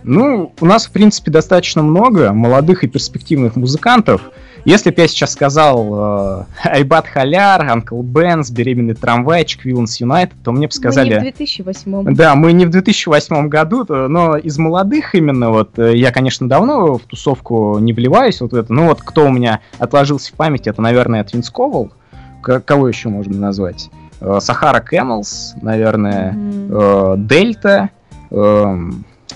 Ну, 0.05 0.55
у 0.61 0.65
нас, 0.65 0.87
в 0.87 0.93
принципе, 0.93 1.33
достаточно 1.33 1.83
много 1.83 2.33
молодых 2.33 2.85
и 2.85 2.87
перспективных 2.87 3.57
музыкантов– 3.57 4.21
если 4.67 4.91
бы 4.91 5.01
я 5.01 5.07
сейчас 5.07 5.33
сказал 5.33 6.41
э, 6.41 6.45
Айбат 6.65 7.07
Халяр, 7.07 7.71
Анкл 7.71 8.03
Бенс, 8.03 8.51
Беременный 8.51 8.95
трамвайчик, 8.95 9.65
Вилланс 9.65 10.01
Юнайтед, 10.01 10.37
то 10.43 10.51
мне 10.51 10.67
бы 10.67 10.73
сказали... 10.73 11.15
Мы 11.15 11.15
не 11.15 11.21
в 11.21 11.37
2008 11.37 12.15
Да, 12.15 12.35
мы 12.35 12.53
не 12.53 12.67
в 12.67 12.71
2008 12.71 13.49
году, 13.49 13.85
но 13.89 14.37
из 14.37 14.59
молодых 14.59 15.15
именно, 15.15 15.51
вот, 15.51 15.79
э, 15.79 15.97
я, 15.97 16.11
конечно, 16.11 16.49
давно 16.49 16.99
в 16.99 17.03
тусовку 17.03 17.79
не 17.79 17.93
вливаюсь, 17.93 18.41
вот 18.41 18.55
это, 18.55 18.73
ну 18.73 18.87
вот, 18.89 19.03
кто 19.03 19.27
у 19.27 19.31
меня 19.31 19.61
отложился 19.79 20.33
в 20.33 20.35
памяти, 20.35 20.69
это, 20.69 20.83
наверное, 20.83 21.23
Твинс 21.23 21.49
Ковал, 21.49 21.93
кого 22.43 22.89
еще 22.89 23.09
можно 23.09 23.39
назвать? 23.39 23.89
Э, 24.21 24.39
Сахара 24.41 24.81
Кэмелс, 24.81 25.55
наверное, 25.63 27.17
Дельта, 27.17 27.91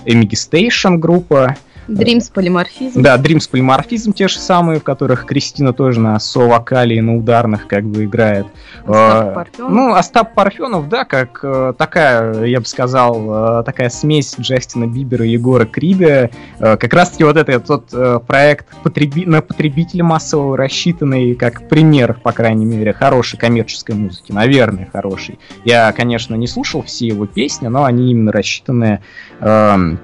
Эмиги 0.05 0.35
Стейшн 0.35 0.95
группа, 0.95 1.55
Dreams 1.87 2.31
полиморфизм. 2.33 3.01
Да, 3.01 3.17
Dreams 3.17 3.49
полиморфизм 3.49 4.13
те 4.13 4.27
же 4.27 4.39
самые, 4.39 4.79
в 4.79 4.83
которых 4.83 5.25
Кристина 5.25 5.73
тоже 5.73 5.99
на 5.99 6.19
со-вокале 6.19 6.97
и 6.97 7.01
на 7.01 7.17
ударных 7.17 7.67
как 7.67 7.85
бы 7.85 8.05
играет. 8.05 8.45
Остап 8.81 8.95
а, 8.95 9.33
Парфенов. 9.33 9.71
Ну, 9.71 9.93
Остап 9.93 10.33
Парфенов, 10.33 10.89
да, 10.89 11.05
как 11.05 11.39
э, 11.43 11.73
такая, 11.77 12.45
я 12.45 12.59
бы 12.59 12.65
сказал, 12.65 13.59
э, 13.59 13.63
такая 13.63 13.89
смесь 13.89 14.35
Джастина 14.39 14.87
Бибера 14.87 15.25
и 15.25 15.29
Егора 15.29 15.65
Крида. 15.65 16.29
Э, 16.59 16.77
как 16.77 16.93
раз-таки 16.93 17.23
вот 17.23 17.37
это 17.37 17.59
тот 17.59 18.25
проект 18.25 18.67
потреби 18.83 19.25
на 19.25 19.41
потребителя 19.41 20.03
массового 20.03 20.57
рассчитанный 20.57 21.35
как 21.35 21.67
пример, 21.67 22.17
по 22.21 22.31
крайней 22.31 22.65
мере, 22.65 22.93
хорошей 22.93 23.37
коммерческой 23.37 23.95
музыки. 23.95 24.31
Наверное, 24.31 24.89
хороший. 24.91 25.39
Я, 25.65 25.91
конечно, 25.91 26.35
не 26.35 26.47
слушал 26.47 26.81
все 26.83 27.07
его 27.07 27.25
песни, 27.25 27.67
но 27.67 27.83
они 27.83 28.11
именно 28.11 28.31
рассчитаны 28.31 29.01
эм, 29.39 29.99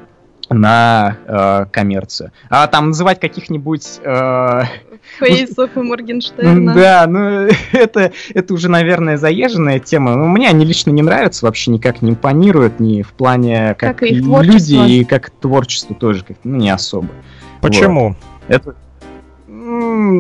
на 0.50 1.18
э, 1.26 1.66
коммерцию. 1.72 2.32
А 2.50 2.68
там 2.68 2.90
называть 2.90 3.20
каких-нибудь... 3.20 4.00
Э, 4.04 4.64
Фейсов 5.20 5.76
и 5.76 5.80
Моргенштерна. 5.80 6.74
Да, 6.74 7.06
ну 7.08 7.48
это, 7.72 8.12
это 8.34 8.54
уже, 8.54 8.70
наверное, 8.70 9.18
заезженная 9.18 9.80
тема. 9.80 10.16
Но 10.16 10.26
мне 10.28 10.50
они 10.50 10.66
лично 10.66 10.92
не 10.92 11.02
нравятся, 11.02 11.46
вообще 11.46 11.72
никак 11.72 12.02
не 12.02 12.12
импонируют, 12.12 12.80
ни 12.80 13.02
в 13.02 13.14
плане 13.14 13.76
как, 13.78 13.98
как 13.98 14.04
и 14.04 14.16
люди, 14.16 14.76
и 14.76 15.04
как 15.04 15.30
творчество 15.30 15.96
тоже 15.96 16.24
как 16.24 16.38
ну, 16.44 16.58
не 16.58 16.70
особо. 16.70 17.10
Почему? 17.62 18.10
Вот. 18.10 18.18
Это, 18.48 18.76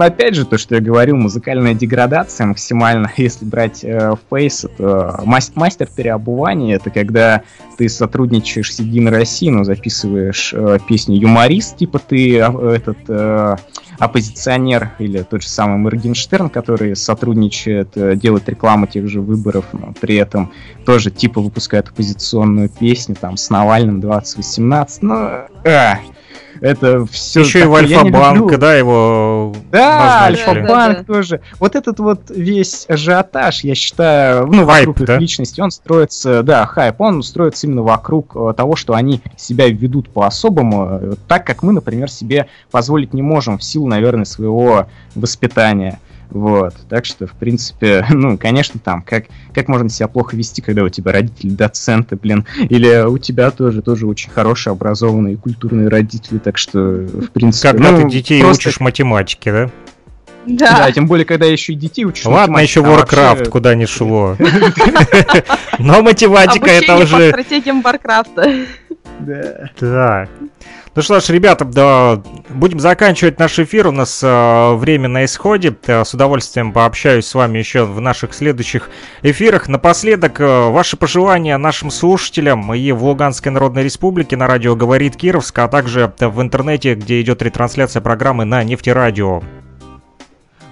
опять 0.01 0.35
же, 0.35 0.45
то, 0.45 0.57
что 0.57 0.75
я 0.75 0.81
говорил, 0.81 1.15
музыкальная 1.15 1.73
деградация 1.73 2.47
максимально, 2.47 3.11
если 3.17 3.45
брать 3.45 3.83
э, 3.83 4.13
Face, 4.29 4.69
это 4.69 5.21
мастер 5.23 5.87
переобувания, 5.95 6.75
это 6.75 6.89
когда 6.89 7.43
ты 7.77 7.89
сотрудничаешь 7.89 8.73
с 8.73 8.79
Единой 8.79 9.11
Россией, 9.11 9.51
но 9.51 9.63
записываешь 9.63 10.53
э, 10.53 10.79
песни 10.87 11.15
юморист, 11.15 11.77
типа 11.77 11.99
ты 11.99 12.37
э, 12.37 12.69
этот 12.75 12.97
э, 13.07 13.55
оппозиционер 13.99 14.91
или 14.99 15.21
тот 15.23 15.41
же 15.43 15.49
самый 15.49 15.77
Моргенштерн, 15.77 16.49
который 16.49 16.95
сотрудничает, 16.95 17.89
э, 17.95 18.15
делает 18.15 18.49
рекламу 18.49 18.87
тех 18.87 19.07
же 19.07 19.21
выборов, 19.21 19.65
но 19.73 19.93
при 19.99 20.15
этом 20.15 20.51
тоже 20.85 21.11
типа 21.11 21.41
выпускает 21.41 21.89
оппозиционную 21.89 22.69
песню 22.69 23.15
там 23.19 23.37
с 23.37 23.49
Навальным 23.49 24.01
2018, 24.01 25.01
ну, 25.03 25.15
э, 25.63 25.95
это 26.61 27.05
все... 27.05 27.41
Еще 27.41 27.61
и 27.61 27.63
в 27.63 27.75
Альфа-банк, 27.75 28.57
да, 28.57 28.75
его 28.75 29.53
Да. 29.71 30.23
Альфа-банк 30.23 31.05
тоже. 31.05 31.41
Вот 31.59 31.75
этот 31.75 31.99
вот 31.99 32.29
весь 32.29 32.85
ажиотаж, 32.87 33.63
я 33.63 33.75
считаю, 33.75 34.47
ну, 34.47 34.65
Хайп, 34.65 34.87
вокруг 34.87 35.09
их 35.09 35.19
личности, 35.19 35.61
он 35.61 35.71
строится, 35.71 36.43
да, 36.43 36.65
хайп, 36.65 37.01
он 37.01 37.23
строится 37.23 37.67
именно 37.67 37.83
вокруг 37.83 38.35
э, 38.35 38.53
того, 38.55 38.75
что 38.75 38.93
они 38.93 39.21
себя 39.35 39.67
ведут 39.69 40.09
по-особому, 40.09 40.99
э, 41.01 41.15
так 41.27 41.45
как 41.45 41.63
мы, 41.63 41.73
например, 41.73 42.09
себе 42.09 42.47
позволить 42.71 43.13
не 43.13 43.21
можем 43.21 43.57
в 43.57 43.63
силу, 43.63 43.87
наверное, 43.87 44.25
своего 44.25 44.87
воспитания. 45.15 45.99
Вот, 46.29 46.73
так 46.89 47.05
что, 47.05 47.25
в 47.25 47.31
принципе, 47.31 48.05
ну, 48.09 48.37
конечно, 48.37 48.79
там, 48.83 49.01
как, 49.01 49.25
как 49.53 49.67
можно 49.67 49.89
себя 49.89 50.07
плохо 50.07 50.35
вести, 50.35 50.61
когда 50.61 50.83
у 50.83 50.89
тебя 50.89 51.11
родители 51.11 51.49
доценты, 51.49 52.15
блин, 52.15 52.45
или 52.69 53.05
у 53.05 53.17
тебя 53.17 53.51
тоже, 53.51 53.81
тоже 53.81 54.07
очень 54.07 54.29
хорошие, 54.29 54.71
образованные 54.71 55.35
и 55.35 55.37
культурные 55.37 55.87
родители, 55.87 56.37
так 56.37 56.57
что, 56.57 56.79
в 56.79 57.29
принципе, 57.31 57.69
Когда 57.69 57.91
ну, 57.91 58.03
ты 58.03 58.09
детей 58.09 58.41
просто- 58.41 58.69
учишь 58.69 58.79
математике, 58.79 59.51
да? 59.51 59.69
Да. 60.45 60.77
Да. 60.77 60.91
тем 60.93 61.07
более, 61.07 61.25
когда 61.25 61.45
еще 61.45 61.73
и 61.73 61.75
детей 61.75 62.05
учишь. 62.05 62.25
Ладно, 62.25 62.59
еще 62.59 62.81
а 62.81 62.87
Warcraft 62.87 63.37
вообще- 63.37 63.51
куда 63.51 63.75
не 63.75 63.85
шло. 63.85 64.37
Но 65.79 66.01
математика 66.01 66.69
это 66.69 66.93
Обучение 66.93 67.07
по 67.07 67.15
уже... 67.17 67.29
стратегиям 67.29 67.81
Варкрафта. 67.81 68.53
Да. 69.19 69.69
Да. 69.79 70.29
Ну 70.97 71.03
что 71.03 71.19
ж, 71.19 71.29
ребята, 71.29 71.63
да, 71.63 72.23
будем 72.49 72.79
заканчивать 72.79 73.37
наш 73.37 73.59
эфир. 73.59 73.85
У 73.85 73.91
нас 73.91 74.19
э, 74.23 74.73
время 74.73 75.07
на 75.07 75.25
исходе. 75.25 75.77
Э, 75.85 76.03
С 76.03 76.15
удовольствием 76.15 76.73
пообщаюсь 76.73 77.27
с 77.27 77.35
вами 77.35 77.59
еще 77.59 77.85
в 77.85 78.01
наших 78.01 78.33
следующих 78.33 78.89
эфирах. 79.21 79.67
Напоследок, 79.67 80.41
э, 80.41 80.69
ваши 80.71 80.97
пожелания 80.97 81.55
нашим 81.59 81.91
слушателям 81.91 82.73
и 82.73 82.91
в 82.93 83.03
Луганской 83.03 83.51
Народной 83.51 83.83
Республике 83.83 84.37
на 84.37 84.47
радио 84.47 84.75
«Говорит 84.75 85.15
Кировск», 85.15 85.59
а 85.59 85.67
также 85.67 86.11
в 86.19 86.41
интернете, 86.41 86.95
где 86.95 87.21
идет 87.21 87.43
ретрансляция 87.43 88.01
программы 88.01 88.45
на 88.45 88.63
нефтерадио. 88.63 89.43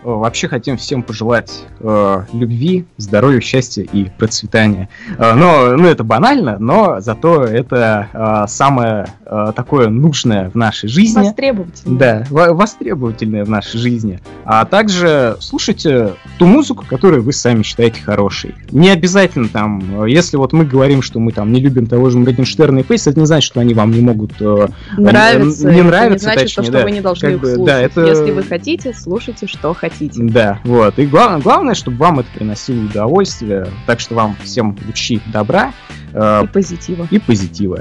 Э, 0.05 0.09
Вообще 0.25 0.47
хотим 0.47 0.77
всем 0.77 1.01
пожелать 1.03 1.63
э, 1.79 2.21
любви, 2.33 2.85
здоровья, 2.97 3.39
счастья 3.41 3.81
и 3.81 4.05
процветания. 4.17 4.87
Э, 5.17 5.33
но, 5.33 5.75
ну, 5.75 5.87
это 5.87 6.03
банально, 6.03 6.57
но 6.59 6.99
зато 7.01 7.43
это 7.43 8.07
э, 8.13 8.47
самое 8.47 9.07
э, 9.25 9.51
такое 9.55 9.89
нужное 9.89 10.49
в 10.51 10.55
нашей 10.55 10.89
жизни. 10.89 11.19
Востребовательно. 11.23 11.97
Да, 11.97 12.23
во- 12.29 12.53
востребовательное 12.53 13.43
в 13.45 13.49
нашей 13.49 13.79
жизни. 13.79 14.19
А 14.45 14.65
также 14.65 15.37
слушайте 15.39 16.13
ту 16.37 16.45
музыку, 16.45 16.85
которую 16.87 17.23
вы 17.23 17.33
сами 17.33 17.63
считаете 17.63 18.01
хорошей. 18.01 18.53
Не 18.71 18.89
обязательно 18.91 19.49
там, 19.49 20.03
э, 20.03 20.09
если 20.09 20.37
вот 20.37 20.53
мы 20.53 20.65
говорим, 20.65 21.01
что 21.01 21.19
мы 21.19 21.31
там 21.31 21.51
не 21.51 21.59
любим 21.59 21.87
того 21.87 22.11
же 22.11 22.19
Моргенштерна 22.19 22.79
и 22.79 22.83
Фейс, 22.83 23.07
это 23.07 23.19
не 23.19 23.25
значит, 23.25 23.47
что 23.47 23.59
они 23.59 23.73
вам 23.73 23.89
не 23.91 24.01
могут 24.01 24.33
э, 24.39 24.67
Нравится. 24.97 25.67
Не 25.69 25.77
это 25.79 25.83
нравится, 25.87 26.29
не 26.29 26.33
значит, 26.35 26.55
точнее, 26.55 26.65
то, 26.65 26.71
да. 26.71 26.77
что 26.79 26.85
вы 26.85 26.91
не 26.91 27.01
должны 27.01 27.27
Как 27.31 27.37
их 27.37 27.41
слушать. 27.55 27.65
да, 27.65 27.81
это- 27.81 28.05
Если 28.05 28.31
вы 28.31 28.43
хотите, 28.43 28.93
слушайте, 28.93 29.47
что 29.47 29.73
хотите. 29.73 29.94
Да, 29.99 30.59
вот. 30.63 30.97
И 30.99 31.05
главное, 31.05 31.41
главное, 31.41 31.75
чтобы 31.75 31.97
вам 31.97 32.19
это 32.19 32.29
приносило 32.33 32.85
удовольствие. 32.85 33.67
Так 33.85 33.99
что 33.99 34.15
вам 34.15 34.35
всем 34.43 34.77
лучи 34.85 35.21
добра 35.27 35.73
э, 36.13 36.43
И 36.43 36.47
позитива. 36.47 37.07
и 37.11 37.19
позитива. 37.19 37.79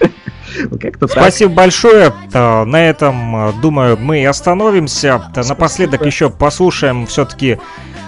Как-то 0.80 1.06
так. 1.06 1.10
Спасибо 1.10 1.52
большое. 1.54 2.12
Э, 2.32 2.64
На 2.64 2.88
этом, 2.88 3.48
э, 3.48 3.52
думаю, 3.62 3.96
мы 4.00 4.22
и 4.22 4.24
остановимся. 4.24 5.30
Э, 5.34 5.42
Напоследок 5.48 6.04
еще 6.06 6.30
послушаем 6.30 7.06
все-таки 7.06 7.58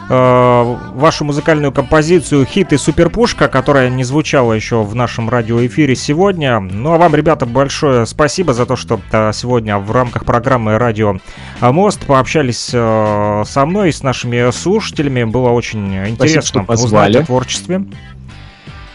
вашу 0.08 1.24
музыкальную 1.24 1.72
композицию 1.72 2.44
«Хит 2.44 2.72
и 2.72 2.76
суперпушка», 2.76 3.48
которая 3.48 3.90
не 3.90 4.04
звучала 4.04 4.52
еще 4.52 4.82
в 4.82 4.94
нашем 4.94 5.28
радиоэфире 5.28 5.96
сегодня. 5.96 6.60
Ну 6.60 6.92
а 6.92 6.98
вам, 6.98 7.14
ребята, 7.14 7.44
большое 7.44 8.06
спасибо 8.06 8.54
за 8.54 8.66
то, 8.66 8.76
что 8.76 9.00
э, 9.10 9.32
сегодня 9.34 9.78
в 9.78 9.90
рамках 9.90 10.24
программы 10.24 10.78
«Радио 10.78 11.18
Мост» 11.60 12.06
пообщались 12.06 12.70
э, 12.72 13.42
со 13.46 13.66
мной 13.66 13.88
и 13.88 13.92
с 13.92 14.02
нашими 14.02 14.50
слушателями. 14.52 15.24
Было 15.24 15.50
очень 15.50 16.08
интересно 16.08 16.62
что 16.62 16.72
узнать 16.72 17.16
о 17.16 17.24
творчестве. 17.24 17.84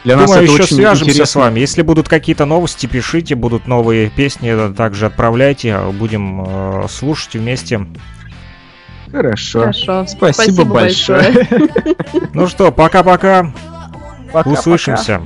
Для 0.04 0.16
нас 0.16 0.26
Думаю, 0.32 0.44
это 0.44 0.54
еще 0.54 0.64
очень 0.64 0.76
свяжемся 0.78 1.06
с 1.06 1.16
интересно. 1.16 1.42
вами. 1.42 1.60
Если 1.60 1.82
будут 1.84 2.10
какие-то 2.10 2.46
новости, 2.46 2.88
пишите, 2.88 3.36
будут 3.36 3.68
новые 3.68 4.10
песни, 4.10 4.74
также 4.74 5.08
отправляйте, 5.08 5.78
будем 6.00 6.44
э, 6.48 6.88
слушать 6.90 7.34
вместе. 7.34 7.86
Хорошо. 9.12 9.60
Хорошо. 9.62 10.06
Спасибо, 10.08 10.64
большое. 10.66 11.48
Ну 12.34 12.48
что, 12.48 12.72
пока-пока, 12.72 13.52
услышимся. 14.46 15.22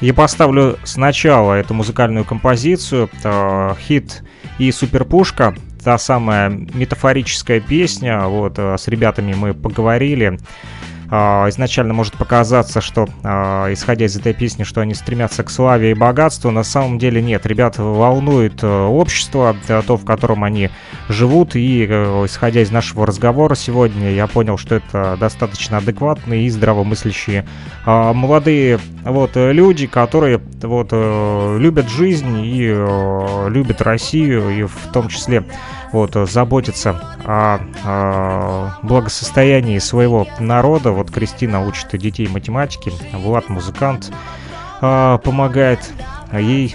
Я 0.00 0.14
поставлю 0.14 0.78
сначала 0.82 1.54
эту 1.54 1.74
музыкальную 1.74 2.24
композицию, 2.24 3.08
это 3.12 3.76
хит 3.86 4.24
и 4.58 4.72
суперпушка, 4.72 5.54
та 5.84 5.96
самая 5.96 6.50
метафорическая 6.50 7.60
песня, 7.60 8.24
вот, 8.24 8.54
э, 8.58 8.76
с 8.76 8.88
ребятами 8.88 9.32
мы 9.34 9.54
поговорили. 9.54 10.40
А, 11.14 11.46
Изначально 11.50 11.92
может 11.92 12.14
показаться, 12.14 12.80
что, 12.80 13.06
а, 13.22 13.70
исходя 13.70 14.06
из 14.06 14.16
этой 14.16 14.32
песни, 14.32 14.62
что 14.62 14.80
они 14.80 14.94
стремятся 14.94 15.44
к 15.44 15.50
славе 15.50 15.90
и 15.90 15.94
богатству, 15.94 16.50
на 16.50 16.62
самом 16.62 16.98
деле 16.98 17.20
нет. 17.20 17.44
Ребят 17.44 17.76
волнует 17.76 18.62
э, 18.62 18.66
общество, 18.66 19.54
то, 19.66 19.98
в 19.98 20.06
котором 20.06 20.42
они 20.42 20.70
живут, 21.10 21.54
и, 21.54 21.86
э, 21.86 22.24
исходя 22.24 22.62
из 22.62 22.70
нашего 22.70 23.06
разговора 23.06 23.54
сегодня, 23.54 24.10
я 24.10 24.26
понял, 24.26 24.56
что 24.56 24.76
это 24.76 25.18
достаточно 25.20 25.76
адекватные 25.76 26.46
и 26.46 26.48
здравомыслящие 26.48 27.44
а, 27.84 28.14
молодые 28.14 28.80
вот 29.04 29.36
э, 29.36 29.52
люди, 29.52 29.86
которые 29.86 30.40
вот 30.62 30.88
э, 30.92 31.56
любят 31.58 31.88
жизнь 31.88 32.40
и 32.44 32.68
э, 32.72 33.48
любят 33.48 33.82
Россию 33.82 34.50
и 34.50 34.62
в 34.62 34.92
том 34.92 35.08
числе 35.08 35.44
вот 35.92 36.14
заботятся 36.28 37.18
о, 37.24 37.58
э, 37.84 38.86
благосостоянии 38.86 39.78
своего 39.78 40.26
народа. 40.38 40.92
Вот 40.92 41.10
Кристина 41.10 41.66
учит 41.66 41.88
детей 41.98 42.28
математике, 42.28 42.92
Влад 43.12 43.48
музыкант 43.48 44.12
помогает 44.80 45.78
ей 46.32 46.74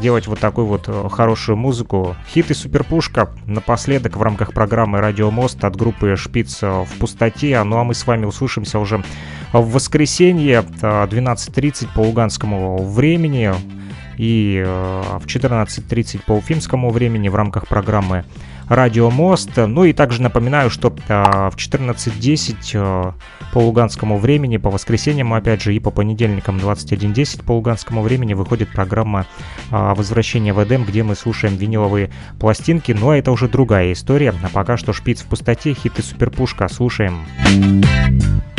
делать 0.00 0.28
вот 0.28 0.38
такую 0.38 0.68
вот 0.68 0.88
хорошую 1.10 1.56
музыку. 1.56 2.14
Хит 2.32 2.52
и 2.52 2.54
суперпушка 2.54 3.30
напоследок 3.46 4.16
в 4.16 4.22
рамках 4.22 4.52
программы 4.52 5.00
«Радио 5.00 5.32
Мост» 5.32 5.64
от 5.64 5.74
группы 5.74 6.14
«Шпиц 6.14 6.62
в 6.62 6.86
пустоте». 7.00 7.60
Ну 7.64 7.78
а 7.78 7.84
мы 7.84 7.94
с 7.94 8.06
вами 8.06 8.26
услышимся 8.26 8.78
уже 8.78 9.02
в 9.60 9.72
воскресенье 9.72 10.64
э, 10.82 11.06
12.30 11.06 11.88
по 11.94 12.00
луганскому 12.00 12.84
времени 12.84 13.52
и 14.18 14.62
э, 14.64 15.02
в 15.18 15.26
14.30 15.26 16.22
по 16.26 16.32
уфимскому 16.32 16.90
времени 16.90 17.28
в 17.28 17.34
рамках 17.34 17.66
программы 17.66 18.24
«Радио 18.68 19.10
Мост». 19.10 19.50
Ну 19.56 19.84
и 19.84 19.92
также 19.92 20.22
напоминаю, 20.22 20.70
что 20.70 20.88
э, 20.88 21.50
в 21.50 21.56
14.10 21.56 22.56
э, 22.74 23.12
по 23.52 23.58
луганскому 23.58 24.18
времени, 24.18 24.56
по 24.56 24.70
воскресеньям, 24.70 25.32
опять 25.32 25.62
же, 25.62 25.74
и 25.74 25.78
по 25.78 25.90
понедельникам 25.90 26.56
21.10 26.56 27.44
по 27.44 27.52
луганскому 27.52 28.02
времени 28.02 28.34
выходит 28.34 28.70
программа 28.72 29.26
«Возвращение 29.70 30.52
в 30.52 30.62
Эдем», 30.62 30.84
где 30.84 31.04
мы 31.04 31.14
слушаем 31.14 31.56
виниловые 31.56 32.10
пластинки. 32.40 32.90
Но 32.90 33.14
это 33.14 33.30
уже 33.30 33.48
другая 33.48 33.92
история. 33.92 34.34
А 34.42 34.48
пока 34.48 34.76
что 34.76 34.92
«Шпиц 34.92 35.22
в 35.22 35.26
пустоте», 35.26 35.72
хит 35.74 35.98
и 35.98 36.02
суперпушка. 36.02 36.66
Слушаем. 36.68 37.24
Релиз 37.44 38.53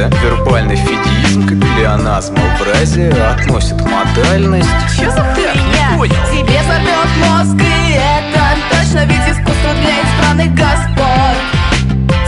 да? 0.00 0.16
Вербальный 0.22 0.76
фидеизм, 0.76 1.46
как 1.46 1.58
плеоназм, 1.58 2.34
образие 2.58 3.10
относит 3.10 3.76
модальность. 3.82 4.68
Чё 4.98 5.10
за 5.10 5.22
хуйня? 5.34 6.08
Тебе 6.30 6.60
взорвет 6.62 7.10
мозг, 7.18 7.60
и 7.60 7.92
это 7.92 8.42
точно 8.70 9.04
ведь 9.04 9.28
искусство 9.28 9.72
для 9.82 10.00
избранных 10.00 10.54
господ. 10.54 11.36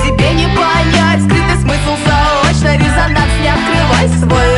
Тебе 0.04 0.34
не 0.34 0.46
понять 0.48 1.22
скрытый 1.22 1.56
смысл 1.62 1.96
заочно, 2.06 2.76
резонанс, 2.76 3.32
не 3.40 3.48
открывай 3.48 4.08
свой 4.20 4.51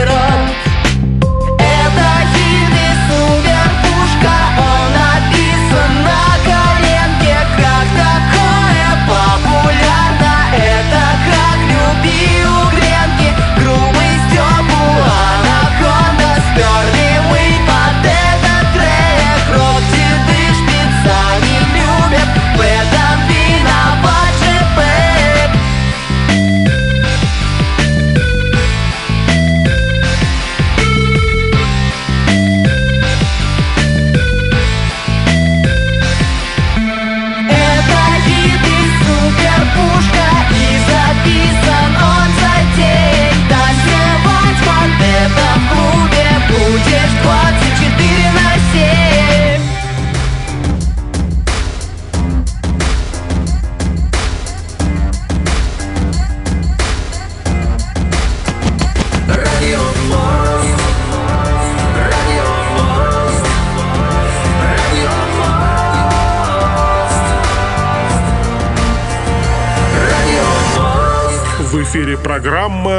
программа 72.44 72.90